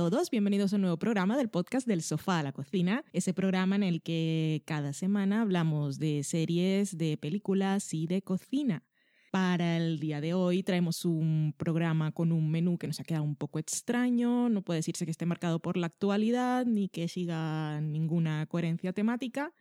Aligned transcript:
Todos, 0.00 0.30
bienvenidos 0.30 0.72
a 0.72 0.76
un 0.76 0.80
nuevo 0.80 0.96
programa 0.96 1.36
del 1.36 1.50
podcast 1.50 1.86
del 1.86 2.00
sofá 2.00 2.38
a 2.38 2.42
la 2.42 2.52
cocina, 2.52 3.04
ese 3.12 3.34
programa 3.34 3.76
en 3.76 3.82
el 3.82 4.00
que 4.00 4.62
cada 4.64 4.94
semana 4.94 5.42
hablamos 5.42 5.98
de 5.98 6.24
series, 6.24 6.96
de 6.96 7.18
películas 7.18 7.92
y 7.92 8.06
de 8.06 8.22
cocina. 8.22 8.82
Para 9.30 9.76
el 9.76 10.00
día 10.00 10.22
de 10.22 10.32
hoy 10.32 10.62
traemos 10.62 11.04
un 11.04 11.54
programa 11.54 12.12
con 12.12 12.32
un 12.32 12.50
menú 12.50 12.78
que 12.78 12.86
nos 12.86 12.98
ha 12.98 13.04
quedado 13.04 13.24
un 13.24 13.36
poco 13.36 13.58
extraño, 13.58 14.48
no 14.48 14.62
puede 14.62 14.78
decirse 14.78 15.04
que 15.04 15.10
esté 15.10 15.26
marcado 15.26 15.60
por 15.60 15.76
la 15.76 15.88
actualidad 15.88 16.64
ni 16.64 16.88
que 16.88 17.06
siga 17.06 17.82
ninguna 17.82 18.46
coherencia 18.46 18.94
temática, 18.94 19.52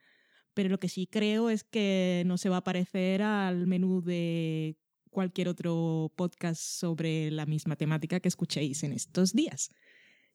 pero 0.53 0.69
lo 0.69 0.80
que 0.80 0.88
sí 0.88 1.05
creo 1.05 1.49
es 1.49 1.66
que 1.66 2.23
no 2.25 2.38
se 2.38 2.47
va 2.47 2.58
a 2.58 2.63
parecer 2.63 3.23
al 3.23 3.67
menú 3.67 4.02
de 4.02 4.77
cualquier 5.09 5.49
otro 5.49 6.13
podcast 6.16 6.61
sobre 6.61 7.30
la 7.30 7.45
misma 7.45 7.75
temática 7.75 8.21
que 8.21 8.30
escuchéis 8.30 8.83
en 8.83 8.94
estos 8.94 9.33
días. 9.33 9.69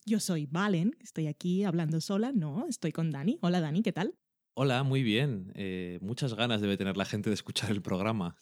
Yo 0.06 0.20
soy 0.20 0.45
Valen, 0.45 0.96
estoy 1.01 1.29
aquí 1.29 1.65
hablando 1.65 1.98
sola, 1.98 2.30
no, 2.30 2.66
estoy 2.68 2.92
con 2.92 3.10
Dani. 3.10 3.38
Hola 3.40 3.62
Dani, 3.62 3.82
¿qué 3.82 3.92
tal? 3.92 4.15
Hola, 4.52 4.82
muy 4.82 5.02
bien. 5.02 5.51
Eh, 5.54 5.98
muchas 6.02 6.34
ganas 6.34 6.60
debe 6.60 6.76
tener 6.76 6.98
la 6.98 7.06
gente 7.06 7.30
de 7.30 7.34
escuchar 7.34 7.70
el 7.70 7.80
programa. 7.80 8.37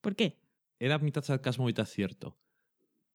¿Por 0.00 0.16
qué? 0.16 0.40
Era 0.78 0.98
mitad 0.98 1.22
sarcasmo, 1.22 1.66
mitad 1.66 1.84
cierto. 1.84 2.38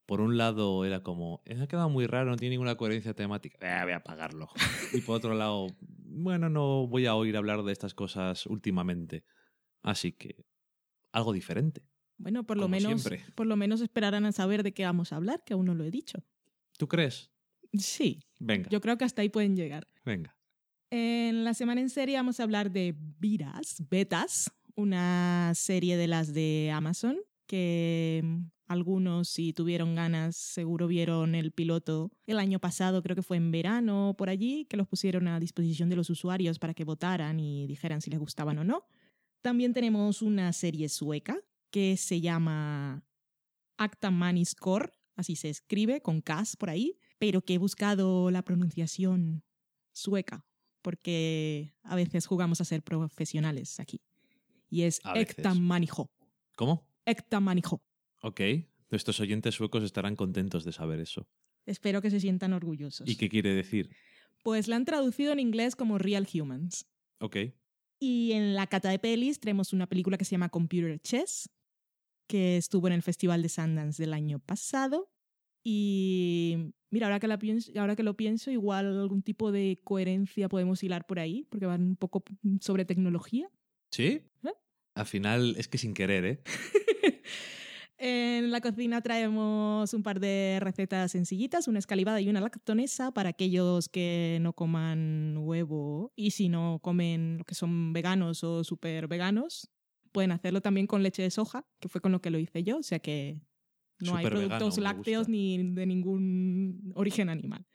Por 0.05 0.21
un 0.21 0.37
lado 0.37 0.85
era 0.85 1.01
como, 1.01 1.41
ha 1.49 1.65
quedado 1.65 1.89
muy 1.89 2.05
raro, 2.05 2.29
no 2.29 2.37
tiene 2.37 2.53
ninguna 2.53 2.75
coherencia 2.75 3.15
temática. 3.15 3.57
Eh, 3.59 3.83
voy 3.83 3.93
a 3.93 3.97
apagarlo. 3.97 4.49
y 4.93 5.01
por 5.01 5.15
otro 5.15 5.33
lado, 5.33 5.65
bueno, 5.79 6.49
no 6.49 6.85
voy 6.85 7.07
a 7.07 7.15
oír 7.15 7.35
hablar 7.35 7.63
de 7.63 7.71
estas 7.71 7.95
cosas 7.95 8.45
últimamente. 8.45 9.23
Así 9.81 10.11
que, 10.11 10.45
algo 11.11 11.33
diferente. 11.33 11.81
Bueno, 12.19 12.43
por 12.43 12.57
lo, 12.57 12.67
menos, 12.67 13.01
siempre. 13.01 13.25
por 13.33 13.47
lo 13.47 13.55
menos 13.55 13.81
esperarán 13.81 14.25
a 14.25 14.31
saber 14.31 14.61
de 14.61 14.71
qué 14.71 14.85
vamos 14.85 15.13
a 15.13 15.15
hablar, 15.15 15.43
que 15.43 15.53
aún 15.53 15.65
no 15.65 15.73
lo 15.73 15.83
he 15.83 15.89
dicho. 15.89 16.23
¿Tú 16.77 16.87
crees? 16.87 17.30
Sí, 17.73 18.19
Venga, 18.39 18.69
yo 18.69 18.81
creo 18.81 18.97
que 18.97 19.05
hasta 19.05 19.21
ahí 19.21 19.29
pueden 19.29 19.55
llegar. 19.55 19.87
venga. 20.05 20.35
En 20.89 21.45
la 21.45 21.53
semana 21.53 21.79
en 21.79 21.89
serie 21.89 22.17
vamos 22.17 22.39
a 22.39 22.43
hablar 22.43 22.69
de 22.71 22.93
Viras, 23.19 23.81
Betas, 23.89 24.51
una 24.75 25.53
serie 25.55 25.95
de 25.95 26.07
las 26.07 26.33
de 26.33 26.69
Amazon 26.73 27.17
que 27.51 28.21
mm, 28.23 28.43
algunos 28.67 29.27
si 29.27 29.51
tuvieron 29.51 29.95
ganas 29.95 30.37
seguro 30.37 30.87
vieron 30.87 31.35
el 31.35 31.51
piloto 31.51 32.11
el 32.25 32.39
año 32.39 32.59
pasado, 32.59 33.03
creo 33.03 33.15
que 33.15 33.23
fue 33.23 33.35
en 33.35 33.51
verano 33.51 34.15
por 34.17 34.29
allí, 34.29 34.65
que 34.69 34.77
los 34.77 34.87
pusieron 34.87 35.27
a 35.27 35.39
disposición 35.39 35.89
de 35.89 35.97
los 35.97 36.09
usuarios 36.09 36.59
para 36.59 36.73
que 36.73 36.85
votaran 36.85 37.39
y 37.39 37.67
dijeran 37.67 37.99
si 37.99 38.09
les 38.09 38.19
gustaban 38.19 38.57
o 38.57 38.63
no. 38.63 38.85
También 39.41 39.73
tenemos 39.73 40.21
una 40.21 40.53
serie 40.53 40.87
sueca 40.87 41.37
que 41.71 41.97
se 41.97 42.21
llama 42.21 43.03
Acta 43.77 44.11
Manis 44.11 44.55
Core, 44.55 44.91
así 45.17 45.35
se 45.35 45.49
escribe, 45.49 46.01
con 46.01 46.21
K 46.21 46.43
por 46.57 46.69
ahí, 46.69 46.97
pero 47.21 47.45
que 47.45 47.53
he 47.53 47.57
buscado 47.59 48.31
la 48.31 48.41
pronunciación 48.41 49.43
sueca, 49.91 50.43
porque 50.81 51.71
a 51.83 51.95
veces 51.95 52.25
jugamos 52.25 52.61
a 52.61 52.65
ser 52.65 52.81
profesionales 52.81 53.79
aquí. 53.79 54.01
Y 54.71 54.81
es 54.81 54.99
A 55.03 55.13
veces. 55.13 55.37
Ekta 55.37 55.53
Manijo. 55.53 56.09
¿Cómo? 56.55 56.89
Ekta 57.05 57.39
Manijo. 57.39 57.83
Ok. 58.23 58.41
Nuestros 58.89 59.19
oyentes 59.19 59.53
suecos 59.53 59.83
estarán 59.83 60.15
contentos 60.15 60.65
de 60.65 60.71
saber 60.71 60.99
eso. 60.99 61.27
Espero 61.67 62.01
que 62.01 62.09
se 62.09 62.19
sientan 62.19 62.53
orgullosos. 62.53 63.07
¿Y 63.07 63.15
qué 63.15 63.29
quiere 63.29 63.53
decir? 63.53 63.91
Pues 64.43 64.67
la 64.67 64.77
han 64.77 64.85
traducido 64.85 65.31
en 65.31 65.39
inglés 65.39 65.75
como 65.75 65.99
Real 65.99 66.27
Humans. 66.33 66.87
Ok. 67.19 67.37
Y 67.99 68.31
en 68.31 68.55
la 68.55 68.65
cata 68.65 68.89
de 68.89 68.97
pelis 68.97 69.39
tenemos 69.39 69.73
una 69.73 69.85
película 69.85 70.17
que 70.17 70.25
se 70.25 70.31
llama 70.31 70.49
Computer 70.49 70.99
Chess, 70.99 71.51
que 72.25 72.57
estuvo 72.57 72.87
en 72.87 72.93
el 72.93 73.03
Festival 73.03 73.43
de 73.43 73.49
Sundance 73.49 74.01
del 74.01 74.15
año 74.15 74.39
pasado. 74.39 75.11
Y 75.63 76.73
mira, 76.91 77.07
ahora 77.07 77.19
que, 77.19 77.27
la 77.27 77.39
pienso, 77.39 77.71
ahora 77.79 77.95
que 77.95 78.03
lo 78.03 78.15
pienso, 78.15 78.51
igual 78.51 78.99
algún 78.99 79.23
tipo 79.23 79.51
de 79.51 79.79
coherencia 79.83 80.47
podemos 80.49 80.83
hilar 80.83 81.07
por 81.07 81.19
ahí, 81.19 81.47
porque 81.49 81.65
van 81.65 81.81
un 81.81 81.95
poco 81.95 82.23
sobre 82.59 82.85
tecnología. 82.85 83.49
¿Sí? 83.91 84.21
¿Eh? 84.43 84.53
Al 84.95 85.05
final 85.05 85.55
es 85.57 85.67
que 85.67 85.77
sin 85.77 85.93
querer, 85.93 86.25
¿eh? 86.25 86.43
En 88.03 88.49
la 88.49 88.61
cocina 88.61 88.99
traemos 89.01 89.93
un 89.93 90.01
par 90.01 90.19
de 90.19 90.57
recetas 90.59 91.11
sencillitas, 91.11 91.67
una 91.67 91.77
escalivada 91.77 92.19
y 92.19 92.29
una 92.29 92.41
lactonesa 92.41 93.13
para 93.13 93.29
aquellos 93.29 93.89
que 93.89 94.39
no 94.41 94.53
coman 94.53 95.37
huevo 95.37 96.11
y 96.15 96.31
si 96.31 96.49
no 96.49 96.79
comen 96.81 97.37
lo 97.37 97.43
que 97.43 97.53
son 97.53 97.93
veganos 97.93 98.43
o 98.43 98.63
súper 98.63 99.07
veganos, 99.07 99.69
pueden 100.11 100.31
hacerlo 100.31 100.61
también 100.61 100.87
con 100.87 101.03
leche 101.03 101.21
de 101.21 101.29
soja, 101.29 101.67
que 101.79 101.89
fue 101.89 102.01
con 102.01 102.11
lo 102.11 102.21
que 102.21 102.31
lo 102.31 102.39
hice 102.39 102.63
yo, 102.63 102.79
o 102.79 102.83
sea 102.83 102.97
que 102.97 103.39
no 104.01 104.15
hay 104.15 104.25
productos 104.25 104.77
lácteos 104.77 105.27
ni 105.29 105.57
de 105.73 105.85
ningún 105.85 106.91
origen 106.95 107.29
animal. 107.29 107.65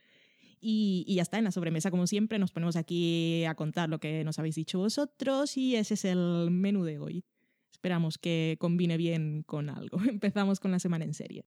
Y, 0.61 1.05
y 1.07 1.17
ya 1.17 1.23
está, 1.23 1.39
en 1.39 1.45
la 1.45 1.53
sobremesa, 1.53 1.91
como 1.91 2.07
siempre, 2.07 2.39
nos 2.39 2.51
ponemos 2.51 2.77
aquí 2.77 3.45
a 3.45 3.55
contar 3.55 3.89
lo 3.89 4.01
que 4.01 4.25
nos 4.25 4.39
habéis 4.39 4.57
dicho 4.57 4.79
vosotros 4.79 5.57
y 5.57 5.77
ese 5.77 5.95
es 5.95 6.05
el 6.05 6.51
menú 6.51 6.85
de 6.85 6.99
hoy. 6.99 7.25
Esperamos 7.71 8.19
que 8.19 8.57
combine 8.59 8.97
bien 8.97 9.43
con 9.43 9.69
algo. 9.69 9.99
Empezamos 10.09 10.61
con 10.61 10.71
la 10.73 10.79
semana 10.79 11.05
en 11.05 11.15
serie. 11.15 11.45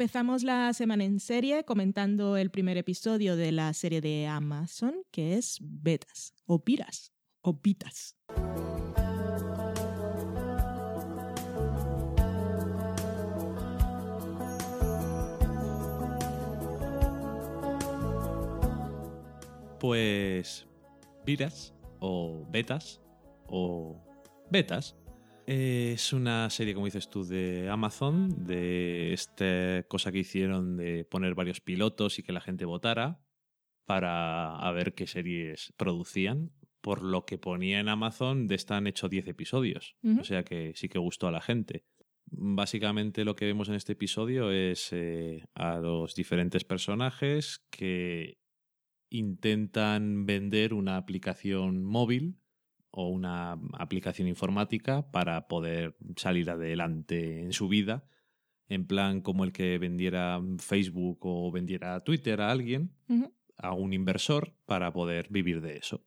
Empezamos 0.00 0.44
la 0.44 0.72
semana 0.72 1.04
en 1.04 1.20
serie 1.20 1.62
comentando 1.64 2.38
el 2.38 2.50
primer 2.50 2.78
episodio 2.78 3.36
de 3.36 3.52
la 3.52 3.70
serie 3.74 4.00
de 4.00 4.26
Amazon, 4.26 4.94
que 5.10 5.36
es 5.36 5.58
Betas, 5.60 6.32
o 6.46 6.64
Piras, 6.64 7.12
o 7.42 7.60
Pitas. 7.60 8.16
Pues 19.78 20.66
Viras 21.26 21.74
o 21.98 22.46
Betas 22.50 23.02
o 23.48 24.02
Betas 24.50 24.96
eh, 25.52 25.94
es 25.94 26.12
una 26.12 26.48
serie, 26.48 26.74
como 26.74 26.86
dices 26.86 27.10
tú, 27.10 27.24
de 27.24 27.68
Amazon, 27.68 28.46
de 28.46 29.12
esta 29.12 29.82
cosa 29.88 30.12
que 30.12 30.20
hicieron 30.20 30.76
de 30.76 31.04
poner 31.04 31.34
varios 31.34 31.60
pilotos 31.60 32.20
y 32.20 32.22
que 32.22 32.32
la 32.32 32.40
gente 32.40 32.64
votara 32.64 33.20
para 33.84 34.54
a 34.54 34.70
ver 34.70 34.94
qué 34.94 35.08
series 35.08 35.74
producían. 35.76 36.52
Por 36.80 37.02
lo 37.02 37.26
que 37.26 37.36
ponía 37.36 37.80
en 37.80 37.88
Amazon, 37.88 38.46
de 38.46 38.54
esta 38.54 38.76
han 38.76 38.86
hecho 38.86 39.08
10 39.08 39.26
episodios. 39.26 39.96
O 40.20 40.22
sea 40.22 40.44
que 40.44 40.72
sí 40.76 40.88
que 40.88 41.00
gustó 41.00 41.26
a 41.26 41.32
la 41.32 41.40
gente. 41.40 41.84
Básicamente 42.26 43.24
lo 43.24 43.34
que 43.34 43.46
vemos 43.46 43.68
en 43.68 43.74
este 43.74 43.94
episodio 43.94 44.52
es 44.52 44.92
eh, 44.92 45.44
a 45.54 45.80
los 45.80 46.14
diferentes 46.14 46.62
personajes 46.62 47.66
que 47.70 48.38
intentan 49.10 50.26
vender 50.26 50.74
una 50.74 50.96
aplicación 50.96 51.82
móvil 51.82 52.38
o 52.90 53.08
una 53.08 53.52
aplicación 53.78 54.28
informática 54.28 55.10
para 55.10 55.48
poder 55.48 55.96
salir 56.16 56.50
adelante 56.50 57.42
en 57.42 57.52
su 57.52 57.68
vida, 57.68 58.04
en 58.68 58.86
plan 58.86 59.20
como 59.20 59.44
el 59.44 59.52
que 59.52 59.78
vendiera 59.78 60.40
Facebook 60.58 61.18
o 61.22 61.50
vendiera 61.50 62.00
Twitter 62.00 62.40
a 62.40 62.50
alguien, 62.50 62.92
a 63.56 63.72
un 63.72 63.92
inversor, 63.92 64.54
para 64.66 64.92
poder 64.92 65.28
vivir 65.30 65.60
de 65.60 65.76
eso. 65.76 66.04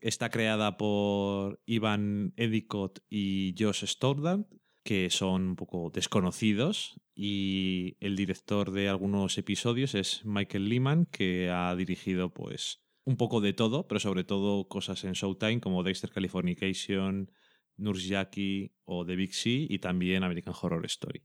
Está 0.00 0.30
creada 0.30 0.76
por 0.76 1.60
Ivan 1.66 2.32
Edicott 2.36 3.00
y 3.10 3.54
Josh 3.58 3.84
Stordard, 3.84 4.44
que 4.84 5.10
son 5.10 5.48
un 5.48 5.56
poco 5.56 5.90
desconocidos, 5.92 7.00
y 7.14 7.96
el 7.98 8.14
director 8.14 8.70
de 8.70 8.88
algunos 8.88 9.36
episodios 9.38 9.96
es 9.96 10.24
Michael 10.24 10.68
Lehman, 10.68 11.06
que 11.06 11.50
ha 11.50 11.74
dirigido 11.74 12.32
pues 12.32 12.80
un 13.08 13.16
poco 13.16 13.40
de 13.40 13.54
todo, 13.54 13.88
pero 13.88 14.00
sobre 14.00 14.22
todo 14.22 14.68
cosas 14.68 15.02
en 15.04 15.12
Showtime 15.14 15.60
como 15.60 15.82
Dexter 15.82 16.10
Californication, 16.10 17.30
Nurse 17.78 18.06
Jackie 18.08 18.74
o 18.84 19.06
The 19.06 19.16
Big 19.16 19.32
Sea 19.34 19.66
y 19.66 19.78
también 19.78 20.24
American 20.24 20.54
Horror 20.60 20.84
Story. 20.84 21.22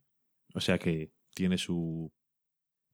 O 0.56 0.62
sea 0.62 0.80
que 0.80 1.12
tiene 1.36 1.58
su 1.58 2.14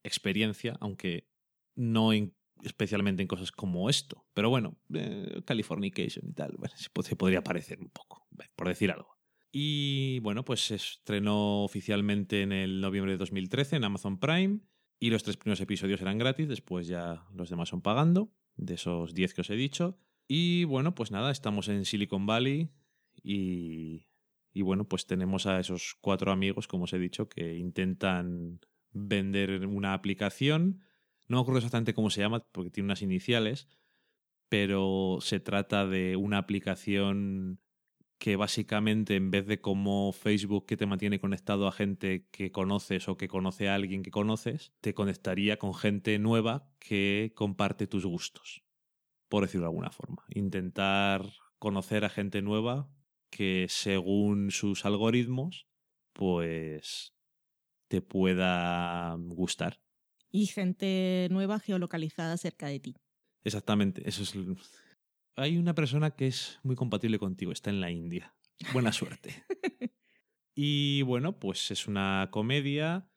experiencia, 0.04 0.76
aunque 0.80 1.28
no 1.76 2.14
en- 2.14 2.36
especialmente 2.64 3.22
en 3.22 3.28
cosas 3.28 3.52
como 3.52 3.90
esto. 3.92 4.26
Pero 4.34 4.50
bueno, 4.50 4.80
eh, 4.94 5.42
Californication 5.46 6.28
y 6.28 6.34
tal, 6.34 6.56
bueno, 6.58 6.74
se, 6.76 6.90
se 7.04 7.16
podría 7.16 7.44
parecer 7.44 7.80
un 7.80 7.90
poco, 7.90 8.28
por 8.56 8.68
decir 8.70 8.90
algo. 8.92 9.18
Y 9.52 10.20
bueno, 10.22 10.44
pues 10.46 10.62
se 10.66 10.76
estrenó 10.76 11.64
oficialmente 11.64 12.42
en 12.42 12.52
el 12.54 12.82
noviembre 12.82 13.12
de 13.14 13.18
2013 13.20 13.76
en 13.76 13.84
Amazon 13.84 14.20
Prime 14.20 14.62
y 15.00 15.12
los 15.12 15.24
tres 15.24 15.38
primeros 15.38 15.62
episodios 15.62 16.02
eran 16.02 16.18
gratis, 16.18 16.48
después 16.48 16.88
ya 16.88 17.26
los 17.34 17.50
demás 17.50 17.70
son 17.70 17.82
pagando, 17.82 18.32
de 18.60 18.76
esos 18.76 19.14
10 19.14 19.34
que 19.34 19.42
os 19.42 19.50
he 19.50 19.56
dicho. 19.56 19.98
Y 20.28 20.66
bueno, 20.66 20.94
pues 20.96 21.12
nada, 21.12 21.32
estamos 21.32 21.68
en 21.70 21.86
Silicon 21.86 22.26
Valley 22.26 22.70
Y, 23.24 24.08
y 24.54 24.62
bueno, 24.62 24.88
pues 24.88 25.06
tenemos 25.08 25.46
a 25.46 25.60
esos 25.60 25.96
cuatro 26.02 26.32
amigos, 26.32 26.68
como 26.68 26.86
os 26.86 26.94
he 26.94 27.00
dicho, 27.00 27.30
que 27.30 27.58
intentan 27.58 28.60
vender 28.92 29.66
una 29.68 29.94
aplicación. 29.94 30.82
No 31.28 31.38
me 31.38 31.42
acuerdo 31.42 31.60
exactamente 31.60 31.94
cómo 31.94 32.10
se 32.10 32.22
llama, 32.22 32.46
porque 32.52 32.72
tiene 32.72 32.88
unas 32.88 33.02
iniciales, 33.02 33.68
pero 34.50 35.20
se 35.22 35.40
trata 35.40 35.86
de 35.88 36.16
una 36.16 36.40
aplicación 36.40 37.60
que 38.20 38.36
básicamente 38.36 39.16
en 39.16 39.32
vez 39.32 39.48
de 39.48 39.62
como 39.62 40.12
Facebook 40.12 40.66
que 40.66 40.78
te 40.78 40.86
mantiene 40.86 41.20
conectado 41.20 41.68
a 41.68 41.72
gente 41.72 42.28
que 42.32 42.52
conoces 42.52 43.08
o 43.08 43.16
que 43.18 43.30
conoce 43.30 43.70
a 43.70 43.76
alguien 43.76 44.04
que 44.04 44.12
conoces, 44.12 44.74
te 44.82 44.94
conectaría 44.94 45.58
con 45.58 45.74
gente 45.74 46.20
nueva 46.20 46.70
que 46.80 47.32
comparte 47.34 47.88
tus 47.88 48.06
gustos, 48.06 48.62
por 49.30 49.44
decirlo 49.44 49.66
de 49.66 49.70
alguna 49.70 49.92
forma. 49.92 50.26
Intentar 50.30 51.26
conocer 51.60 52.04
a 52.04 52.10
gente 52.10 52.42
nueva 52.42 52.90
que 53.32 53.68
según 53.70 54.52
sus 54.52 54.86
algoritmos, 54.86 55.68
pues 56.12 57.14
te 57.88 58.02
pueda 58.02 59.16
gustar. 59.18 59.80
Y 60.30 60.48
gente 60.48 61.28
nueva 61.32 61.60
geolocalizada 61.60 62.36
cerca 62.38 62.68
de 62.68 62.82
ti. 62.82 62.96
Exactamente, 63.44 64.08
eso 64.08 64.24
es 64.24 64.36
hay 65.36 65.58
una 65.58 65.74
persona 65.74 66.12
que 66.12 66.28
es 66.28 66.60
muy 66.64 66.76
compatible 66.76 67.20
contigo, 67.20 67.52
está 67.52 67.70
en 67.70 67.82
la 67.82 67.92
India. 67.92 68.36
Buena 68.74 68.92
suerte. 68.92 69.44
y 70.56 71.02
bueno, 71.04 71.40
pues 71.40 71.72
es 71.72 71.88
una 71.88 72.28
comedia 72.32 73.10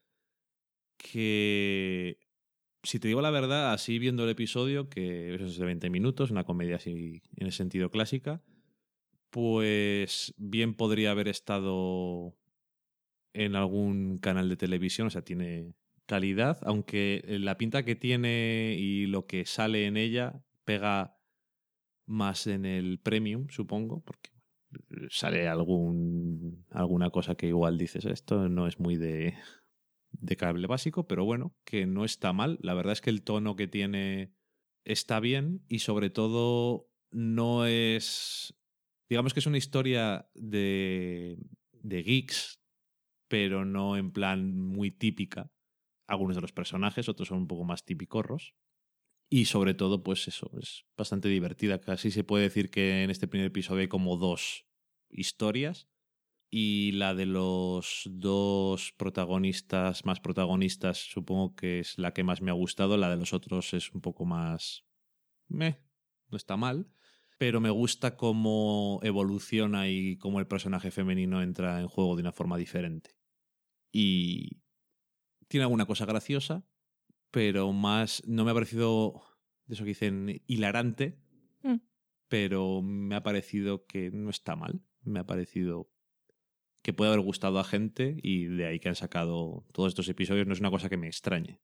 que, 0.96 2.18
si 2.82 2.98
te 2.98 3.08
digo 3.08 3.20
la 3.20 3.30
verdad, 3.30 3.72
así 3.72 3.98
viendo 3.98 4.24
el 4.24 4.30
episodio, 4.30 4.88
que 4.88 5.34
es 5.34 5.56
de 5.58 5.64
20 5.64 5.90
minutos, 5.90 6.30
una 6.30 6.44
comedia 6.44 6.76
así 6.76 7.22
en 7.36 7.46
el 7.46 7.52
sentido 7.52 7.90
clásica, 7.90 8.42
pues 9.30 10.34
bien 10.36 10.74
podría 10.74 11.10
haber 11.10 11.28
estado 11.28 12.36
en 13.32 13.56
algún 13.56 14.18
canal 14.18 14.48
de 14.48 14.56
televisión, 14.56 15.06
o 15.06 15.10
sea, 15.10 15.22
tiene 15.22 15.74
calidad, 16.06 16.58
aunque 16.62 17.24
la 17.26 17.56
pinta 17.56 17.84
que 17.84 17.96
tiene 17.96 18.76
y 18.78 19.06
lo 19.06 19.26
que 19.26 19.46
sale 19.46 19.86
en 19.86 19.96
ella 19.96 20.44
pega 20.64 21.16
más 22.06 22.46
en 22.46 22.64
el 22.64 22.98
premium, 22.98 23.48
supongo, 23.48 24.02
porque 24.02 24.30
sale 25.10 25.48
algún, 25.48 26.64
alguna 26.70 27.10
cosa 27.10 27.34
que 27.34 27.46
igual 27.48 27.78
dices, 27.78 28.04
esto 28.04 28.48
no 28.48 28.66
es 28.66 28.78
muy 28.80 28.96
de, 28.96 29.34
de 30.12 30.36
cable 30.36 30.66
básico, 30.66 31.06
pero 31.06 31.24
bueno, 31.24 31.54
que 31.64 31.86
no 31.86 32.04
está 32.04 32.32
mal. 32.32 32.58
La 32.62 32.74
verdad 32.74 32.92
es 32.92 33.00
que 33.00 33.10
el 33.10 33.22
tono 33.22 33.56
que 33.56 33.68
tiene 33.68 34.32
está 34.84 35.20
bien 35.20 35.64
y 35.68 35.80
sobre 35.80 36.10
todo 36.10 36.88
no 37.10 37.66
es, 37.66 38.54
digamos 39.08 39.34
que 39.34 39.40
es 39.40 39.46
una 39.46 39.58
historia 39.58 40.28
de, 40.34 41.38
de 41.72 42.02
geeks, 42.02 42.60
pero 43.28 43.64
no 43.64 43.96
en 43.96 44.12
plan 44.12 44.56
muy 44.56 44.90
típica. 44.90 45.50
Algunos 46.08 46.36
de 46.36 46.42
los 46.42 46.52
personajes, 46.52 47.08
otros 47.08 47.28
son 47.28 47.38
un 47.38 47.46
poco 47.46 47.64
más 47.64 47.84
tipicorros. 47.84 48.54
Y 49.34 49.46
sobre 49.46 49.72
todo, 49.72 50.02
pues 50.02 50.28
eso, 50.28 50.50
es 50.60 50.84
bastante 50.94 51.30
divertida. 51.30 51.80
Casi 51.80 52.10
se 52.10 52.22
puede 52.22 52.44
decir 52.44 52.70
que 52.70 53.02
en 53.02 53.08
este 53.08 53.26
primer 53.26 53.46
episodio 53.46 53.80
hay 53.80 53.88
como 53.88 54.18
dos 54.18 54.66
historias. 55.08 55.88
Y 56.50 56.92
la 56.92 57.14
de 57.14 57.24
los 57.24 58.02
dos 58.10 58.92
protagonistas, 58.92 60.04
más 60.04 60.20
protagonistas, 60.20 60.98
supongo 60.98 61.56
que 61.56 61.78
es 61.78 61.96
la 61.96 62.12
que 62.12 62.24
más 62.24 62.42
me 62.42 62.50
ha 62.50 62.52
gustado. 62.52 62.98
La 62.98 63.08
de 63.08 63.16
los 63.16 63.32
otros 63.32 63.72
es 63.72 63.90
un 63.94 64.02
poco 64.02 64.26
más... 64.26 64.84
Meh, 65.48 65.78
no 66.28 66.36
está 66.36 66.58
mal. 66.58 66.90
Pero 67.38 67.58
me 67.62 67.70
gusta 67.70 68.18
cómo 68.18 69.00
evoluciona 69.02 69.88
y 69.88 70.18
cómo 70.18 70.40
el 70.40 70.46
personaje 70.46 70.90
femenino 70.90 71.40
entra 71.40 71.80
en 71.80 71.88
juego 71.88 72.16
de 72.16 72.20
una 72.20 72.32
forma 72.32 72.58
diferente. 72.58 73.16
Y 73.90 74.60
tiene 75.48 75.64
alguna 75.64 75.86
cosa 75.86 76.04
graciosa, 76.04 76.66
pero 77.32 77.72
más 77.72 78.22
no 78.26 78.44
me 78.44 78.52
ha 78.52 78.54
parecido 78.54 79.24
de 79.66 79.74
eso 79.74 79.82
que 79.82 79.88
dicen 79.88 80.42
hilarante, 80.46 81.18
mm. 81.62 81.78
pero 82.28 82.82
me 82.82 83.16
ha 83.16 83.22
parecido 83.24 83.86
que 83.86 84.12
no 84.12 84.30
está 84.30 84.54
mal, 84.54 84.80
me 85.02 85.18
ha 85.18 85.26
parecido 85.26 85.90
que 86.82 86.92
puede 86.92 87.10
haber 87.10 87.24
gustado 87.24 87.58
a 87.58 87.64
gente 87.64 88.16
y 88.22 88.44
de 88.44 88.66
ahí 88.66 88.80
que 88.80 88.88
han 88.88 88.96
sacado 88.96 89.66
todos 89.72 89.88
estos 89.88 90.08
episodios 90.08 90.46
no 90.46 90.52
es 90.52 90.60
una 90.60 90.70
cosa 90.70 90.88
que 90.88 90.96
me 90.96 91.06
extrañe. 91.06 91.60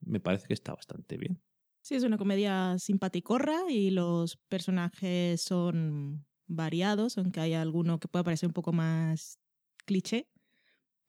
Me 0.00 0.20
parece 0.20 0.46
que 0.46 0.54
está 0.54 0.74
bastante 0.74 1.16
bien. 1.16 1.42
Sí, 1.80 1.94
es 1.94 2.04
una 2.04 2.18
comedia 2.18 2.78
simpaticorra 2.78 3.62
y 3.68 3.90
los 3.90 4.36
personajes 4.36 5.40
son 5.40 6.26
variados, 6.46 7.18
aunque 7.18 7.40
hay 7.40 7.54
alguno 7.54 7.98
que 7.98 8.08
puede 8.08 8.24
parecer 8.24 8.46
un 8.46 8.52
poco 8.52 8.72
más 8.72 9.40
cliché. 9.86 10.28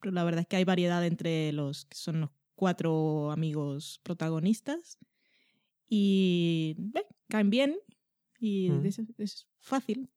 Pero 0.00 0.12
la 0.12 0.24
verdad 0.24 0.40
es 0.40 0.46
que 0.46 0.56
hay 0.56 0.64
variedad 0.64 1.04
entre 1.06 1.52
los 1.52 1.84
que 1.84 1.96
son 1.96 2.22
los 2.22 2.30
cuatro 2.60 3.30
amigos 3.30 4.02
protagonistas 4.02 4.98
y 5.88 6.76
caen 7.30 7.48
bien 7.48 7.78
y 8.38 8.68
mm. 8.68 8.86
es, 9.16 9.48
fácil. 9.60 10.10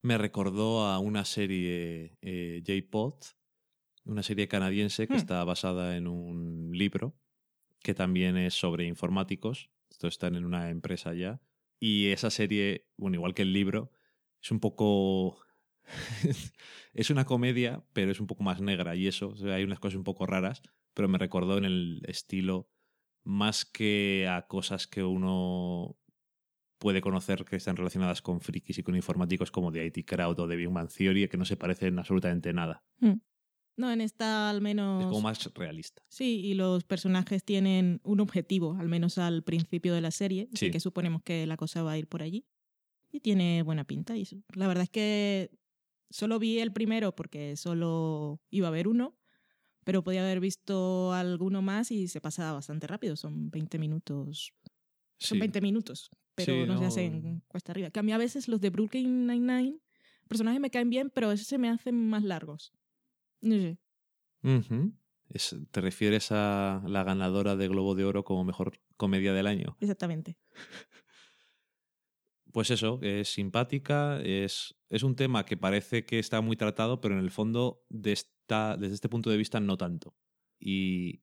Me 0.00 0.16
recordó 0.16 0.86
a 0.86 0.98
una 0.98 1.26
serie 1.26 2.16
eh, 2.22 2.62
J-Pod, 2.66 3.16
una 4.04 4.22
serie 4.22 4.48
canadiense 4.48 5.06
que 5.08 5.12
mm. 5.12 5.18
está 5.18 5.44
basada 5.44 5.98
en 5.98 6.06
un 6.06 6.70
libro 6.72 7.18
que 7.80 7.92
también 7.92 8.38
es 8.38 8.54
sobre 8.54 8.86
informáticos. 8.86 9.70
Esto 9.90 10.08
están 10.08 10.36
en 10.36 10.46
una 10.46 10.70
empresa 10.70 11.12
ya. 11.12 11.42
Y 11.78 12.06
esa 12.12 12.30
serie, 12.30 12.88
bueno, 12.96 13.16
igual 13.16 13.34
que 13.34 13.42
el 13.42 13.52
libro, 13.52 13.92
es 14.42 14.50
un 14.50 14.60
poco 14.60 15.38
es 16.94 17.10
una 17.10 17.26
comedia, 17.26 17.84
pero 17.92 18.10
es 18.10 18.20
un 18.20 18.26
poco 18.26 18.42
más 18.42 18.62
negra 18.62 18.96
y 18.96 19.06
eso. 19.06 19.34
hay 19.52 19.64
unas 19.64 19.80
cosas 19.80 19.98
un 19.98 20.04
poco 20.04 20.24
raras, 20.24 20.62
pero 20.94 21.08
me 21.08 21.18
recordó 21.18 21.58
en 21.58 21.64
el 21.64 22.02
estilo 22.06 22.68
más 23.24 23.64
que 23.64 24.26
a 24.28 24.46
cosas 24.46 24.86
que 24.86 25.02
uno 25.02 25.96
puede 26.78 27.02
conocer 27.02 27.44
que 27.44 27.56
están 27.56 27.76
relacionadas 27.76 28.22
con 28.22 28.40
frikis 28.40 28.78
y 28.78 28.82
con 28.82 28.96
informáticos 28.96 29.50
como 29.50 29.70
de 29.70 29.86
IT 29.86 30.06
Crowd 30.06 30.40
o 30.40 30.46
de 30.46 30.56
Big 30.56 30.70
Man 30.70 30.88
Theory, 30.88 31.28
que 31.28 31.36
no 31.36 31.44
se 31.44 31.56
parecen 31.56 31.98
absolutamente 31.98 32.52
nada. 32.52 32.82
Hmm. 32.98 33.20
No, 33.76 33.90
en 33.92 34.00
esta 34.00 34.50
al 34.50 34.60
menos... 34.60 35.02
Es 35.02 35.08
como 35.08 35.20
más 35.20 35.44
realista. 35.54 36.02
Sí, 36.08 36.40
y 36.44 36.54
los 36.54 36.84
personajes 36.84 37.44
tienen 37.44 38.00
un 38.02 38.20
objetivo, 38.20 38.76
al 38.78 38.88
menos 38.88 39.18
al 39.18 39.42
principio 39.42 39.94
de 39.94 40.00
la 40.00 40.10
serie, 40.10 40.48
así 40.52 40.70
que 40.70 40.80
suponemos 40.80 41.22
que 41.22 41.46
la 41.46 41.56
cosa 41.56 41.82
va 41.82 41.92
a 41.92 41.98
ir 41.98 42.06
por 42.06 42.22
allí. 42.22 42.46
Y 43.12 43.20
tiene 43.20 43.62
buena 43.62 43.84
pinta. 43.84 44.16
Y 44.16 44.26
la 44.54 44.68
verdad 44.68 44.84
es 44.84 44.90
que 44.90 45.50
solo 46.10 46.38
vi 46.38 46.58
el 46.58 46.72
primero 46.72 47.14
porque 47.14 47.56
solo 47.56 48.40
iba 48.50 48.68
a 48.68 48.70
haber 48.70 48.88
uno, 48.88 49.18
pero 49.84 50.02
podía 50.02 50.22
haber 50.22 50.40
visto 50.40 51.12
alguno 51.12 51.62
más 51.62 51.90
y 51.90 52.08
se 52.08 52.20
pasa 52.20 52.52
bastante 52.52 52.86
rápido, 52.86 53.16
son 53.16 53.50
20 53.50 53.78
minutos. 53.78 54.52
Son 55.18 55.38
20 55.38 55.60
minutos, 55.60 56.10
pero 56.34 56.66
no, 56.66 56.78
se 56.78 56.86
hacen 56.86 57.42
cuesta 57.46 57.72
arriba. 57.72 57.90
Que 57.90 58.00
a 58.00 58.02
mí 58.02 58.12
a 58.12 58.18
veces 58.18 58.48
los 58.48 58.60
de 58.60 58.70
Brooklyn 58.70 59.26
Nine-Nine, 59.26 59.78
personajes 60.28 60.60
me 60.60 60.70
caen 60.70 60.88
bien, 60.88 61.10
pero 61.10 61.26
a 61.26 61.30
veces 61.30 61.46
se 61.46 61.58
me 61.58 61.68
hacen 61.68 62.08
más 62.08 62.22
largos. 62.22 62.72
No 63.42 63.56
sé. 63.56 63.78
¿Te 65.70 65.80
refieres 65.80 66.32
a 66.32 66.82
la 66.86 67.04
ganadora 67.04 67.56
de 67.56 67.68
Globo 67.68 67.94
de 67.94 68.04
Oro 68.04 68.24
como 68.24 68.44
mejor 68.44 68.80
comedia 68.96 69.32
del 69.32 69.46
año? 69.46 69.76
Exactamente. 69.80 70.38
pues 72.52 72.70
eso, 72.70 72.98
es 73.02 73.28
simpática, 73.28 74.20
es, 74.22 74.74
es 74.88 75.02
un 75.02 75.14
tema 75.16 75.44
que 75.44 75.56
parece 75.56 76.04
que 76.04 76.18
está 76.18 76.40
muy 76.40 76.56
tratado, 76.56 77.00
pero 77.00 77.14
en 77.14 77.20
el 77.20 77.30
fondo 77.30 77.84
de 77.88 78.12
esta, 78.50 78.76
desde 78.76 78.94
este 78.94 79.08
punto 79.08 79.30
de 79.30 79.36
vista 79.36 79.60
no 79.60 79.76
tanto. 79.76 80.14
Y 80.58 81.22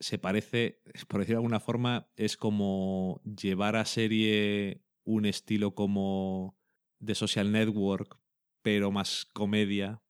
se 0.00 0.18
parece, 0.18 0.80
por 1.08 1.20
decirlo 1.20 1.36
de 1.36 1.44
alguna 1.44 1.60
forma, 1.60 2.08
es 2.16 2.36
como 2.36 3.20
llevar 3.24 3.76
a 3.76 3.84
serie 3.84 4.82
un 5.04 5.26
estilo 5.26 5.74
como 5.74 6.56
de 6.98 7.14
social 7.14 7.52
network, 7.52 8.18
pero 8.62 8.90
más 8.90 9.26
comedia. 9.32 10.02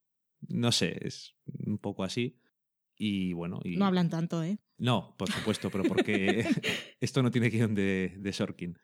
No 0.47 0.71
sé, 0.71 0.97
es 1.05 1.35
un 1.45 1.77
poco 1.77 2.03
así. 2.03 2.39
Y 2.95 3.33
bueno. 3.33 3.59
Y... 3.63 3.75
No 3.77 3.85
hablan 3.85 4.09
tanto, 4.09 4.43
¿eh? 4.43 4.59
No, 4.77 5.15
por 5.17 5.31
supuesto, 5.31 5.69
pero 5.69 5.83
porque 5.83 6.45
esto 7.01 7.23
no 7.23 7.31
tiene 7.31 7.49
guion 7.49 7.75
de, 7.75 8.15
de 8.17 8.33
Sorkin. 8.33 8.77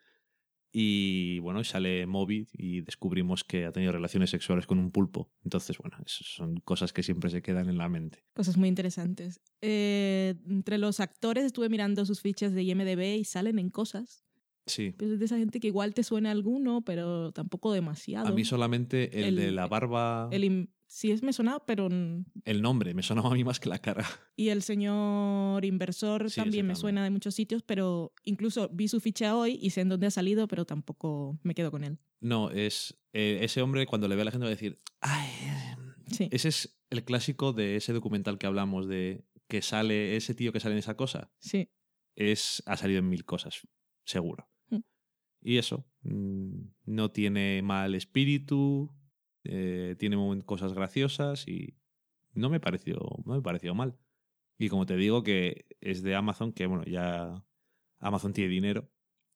Y 0.72 1.40
bueno, 1.40 1.64
sale 1.64 2.06
Moby 2.06 2.48
y 2.54 2.82
descubrimos 2.82 3.44
que 3.44 3.66
ha 3.66 3.72
tenido 3.72 3.92
relaciones 3.92 4.30
sexuales 4.30 4.68
con 4.68 4.78
un 4.78 4.92
pulpo. 4.92 5.32
Entonces, 5.44 5.78
bueno, 5.80 5.98
son 6.06 6.58
cosas 6.58 6.94
que 6.94 7.02
siempre 7.02 7.30
se 7.32 7.42
quedan 7.42 7.70
en 7.70 7.78
la 7.78 7.90
mente. 7.90 8.24
Cosas 8.34 8.58
muy 8.58 8.70
interesantes. 8.70 9.42
Eh, 9.62 10.36
entre 10.48 10.78
los 10.78 11.00
actores 11.00 11.44
estuve 11.44 11.70
mirando 11.70 12.06
sus 12.06 12.22
fichas 12.22 12.54
de 12.54 12.64
IMDB 12.64 13.18
y 13.18 13.26
salen 13.26 13.58
en 13.58 13.70
cosas. 13.70 14.24
Sí. 14.68 14.94
Pues 14.96 15.10
es 15.10 15.20
de 15.20 15.26
esa 15.26 15.40
gente 15.40 15.60
que 15.60 15.68
igual 15.68 15.96
te 15.96 16.04
suena 16.04 16.30
alguno, 16.30 16.84
pero 16.84 17.32
tampoco 17.32 17.74
demasiado. 17.74 18.28
A 18.28 18.32
mí 18.32 18.46
solamente 18.46 19.28
el, 19.28 19.36
de 19.36 19.52
la 19.52 19.68
barba. 19.68 20.30
El, 20.32 20.70
Sí, 20.92 21.12
es 21.12 21.22
me 21.22 21.34
sonaba, 21.34 21.64
pero... 21.68 21.88
El 22.46 22.62
nombre 22.64 22.96
me 22.96 23.04
sonaba 23.04 23.30
a 23.30 23.34
mí 23.36 23.44
más 23.44 23.60
que 23.60 23.70
la 23.70 23.78
cara. 23.78 24.04
Y 24.36 24.50
el 24.50 24.64
señor 24.64 25.64
inversor 25.64 26.32
Sí, 26.32 26.42
también 26.42 26.66
me 26.66 26.76
suena 26.76 27.04
de 27.04 27.12
muchos 27.12 27.36
sitios, 27.36 27.62
pero 27.62 28.14
incluso 28.24 28.70
vi 28.70 28.88
su 28.88 29.00
ficha 29.00 29.36
hoy 29.36 29.60
y 29.62 29.70
sé 29.70 29.82
en 29.82 29.90
dónde 29.90 30.08
ha 30.08 30.12
salido, 30.12 30.48
pero 30.48 30.66
tampoco 30.66 31.40
me 31.44 31.54
quedo 31.54 31.70
con 31.70 31.84
él. 31.84 32.00
No, 32.22 32.50
es 32.50 33.00
eh, 33.14 33.40
ese 33.42 33.62
hombre 33.62 33.86
cuando 33.86 34.08
le 34.08 34.16
ve 34.16 34.24
a 34.24 34.26
la 34.26 34.32
gente 34.32 34.46
va 34.46 34.50
a 34.50 34.56
decir, 34.56 34.82
ay, 35.02 35.30
eh". 35.44 35.76
Sí, 36.12 36.28
ese 36.32 36.48
es 36.48 36.82
el 36.90 37.04
clásico 37.04 37.54
de 37.54 37.76
ese 37.76 37.94
documental 37.94 38.40
que 38.40 38.48
hablamos 38.48 38.88
de 38.88 39.26
que 39.48 39.62
sale 39.62 40.16
ese 40.16 40.34
tío 40.34 40.52
que 40.52 40.60
sale 40.60 40.74
en 40.74 40.80
esa 40.80 40.98
cosa. 40.98 41.32
sí. 41.40 41.70
es 42.16 42.64
ha 42.66 42.78
salido 42.78 43.00
en 43.00 43.10
mil 43.10 43.26
cosas, 43.26 43.68
seguro. 44.06 44.50
Mm. 44.70 44.80
Y 45.42 45.58
eso, 45.58 45.86
mm, 46.02 46.62
no 46.86 47.12
tiene 47.12 47.62
mal 47.62 47.94
espíritu, 47.94 48.92
eh, 49.52 49.96
tiene 49.98 50.18
cosas 50.46 50.74
graciosas 50.74 51.48
y 51.48 51.76
no 52.34 52.50
me 52.50 52.60
pareció, 52.60 52.98
no 53.26 53.34
me 53.34 53.42
pareció 53.42 53.74
mal. 53.74 53.98
Y 54.58 54.70
como 54.70 54.86
te 54.86 54.96
digo 54.96 55.24
que 55.24 55.66
es 55.82 56.04
de 56.04 56.16
Amazon, 56.16 56.52
que 56.54 56.68
bueno, 56.68 56.84
ya 56.86 57.44
Amazon 58.00 58.34
tiene 58.34 58.50
dinero, 58.52 58.90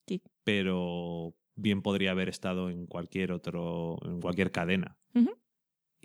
Sí. 0.08 0.22
pero 0.44 1.36
bien 1.56 1.82
podría 1.82 2.12
haber 2.12 2.30
estado 2.30 2.70
en 2.70 2.86
cualquier 2.88 3.32
otro, 3.32 3.98
en 4.06 4.22
cualquier 4.22 4.52
cadena. 4.52 4.98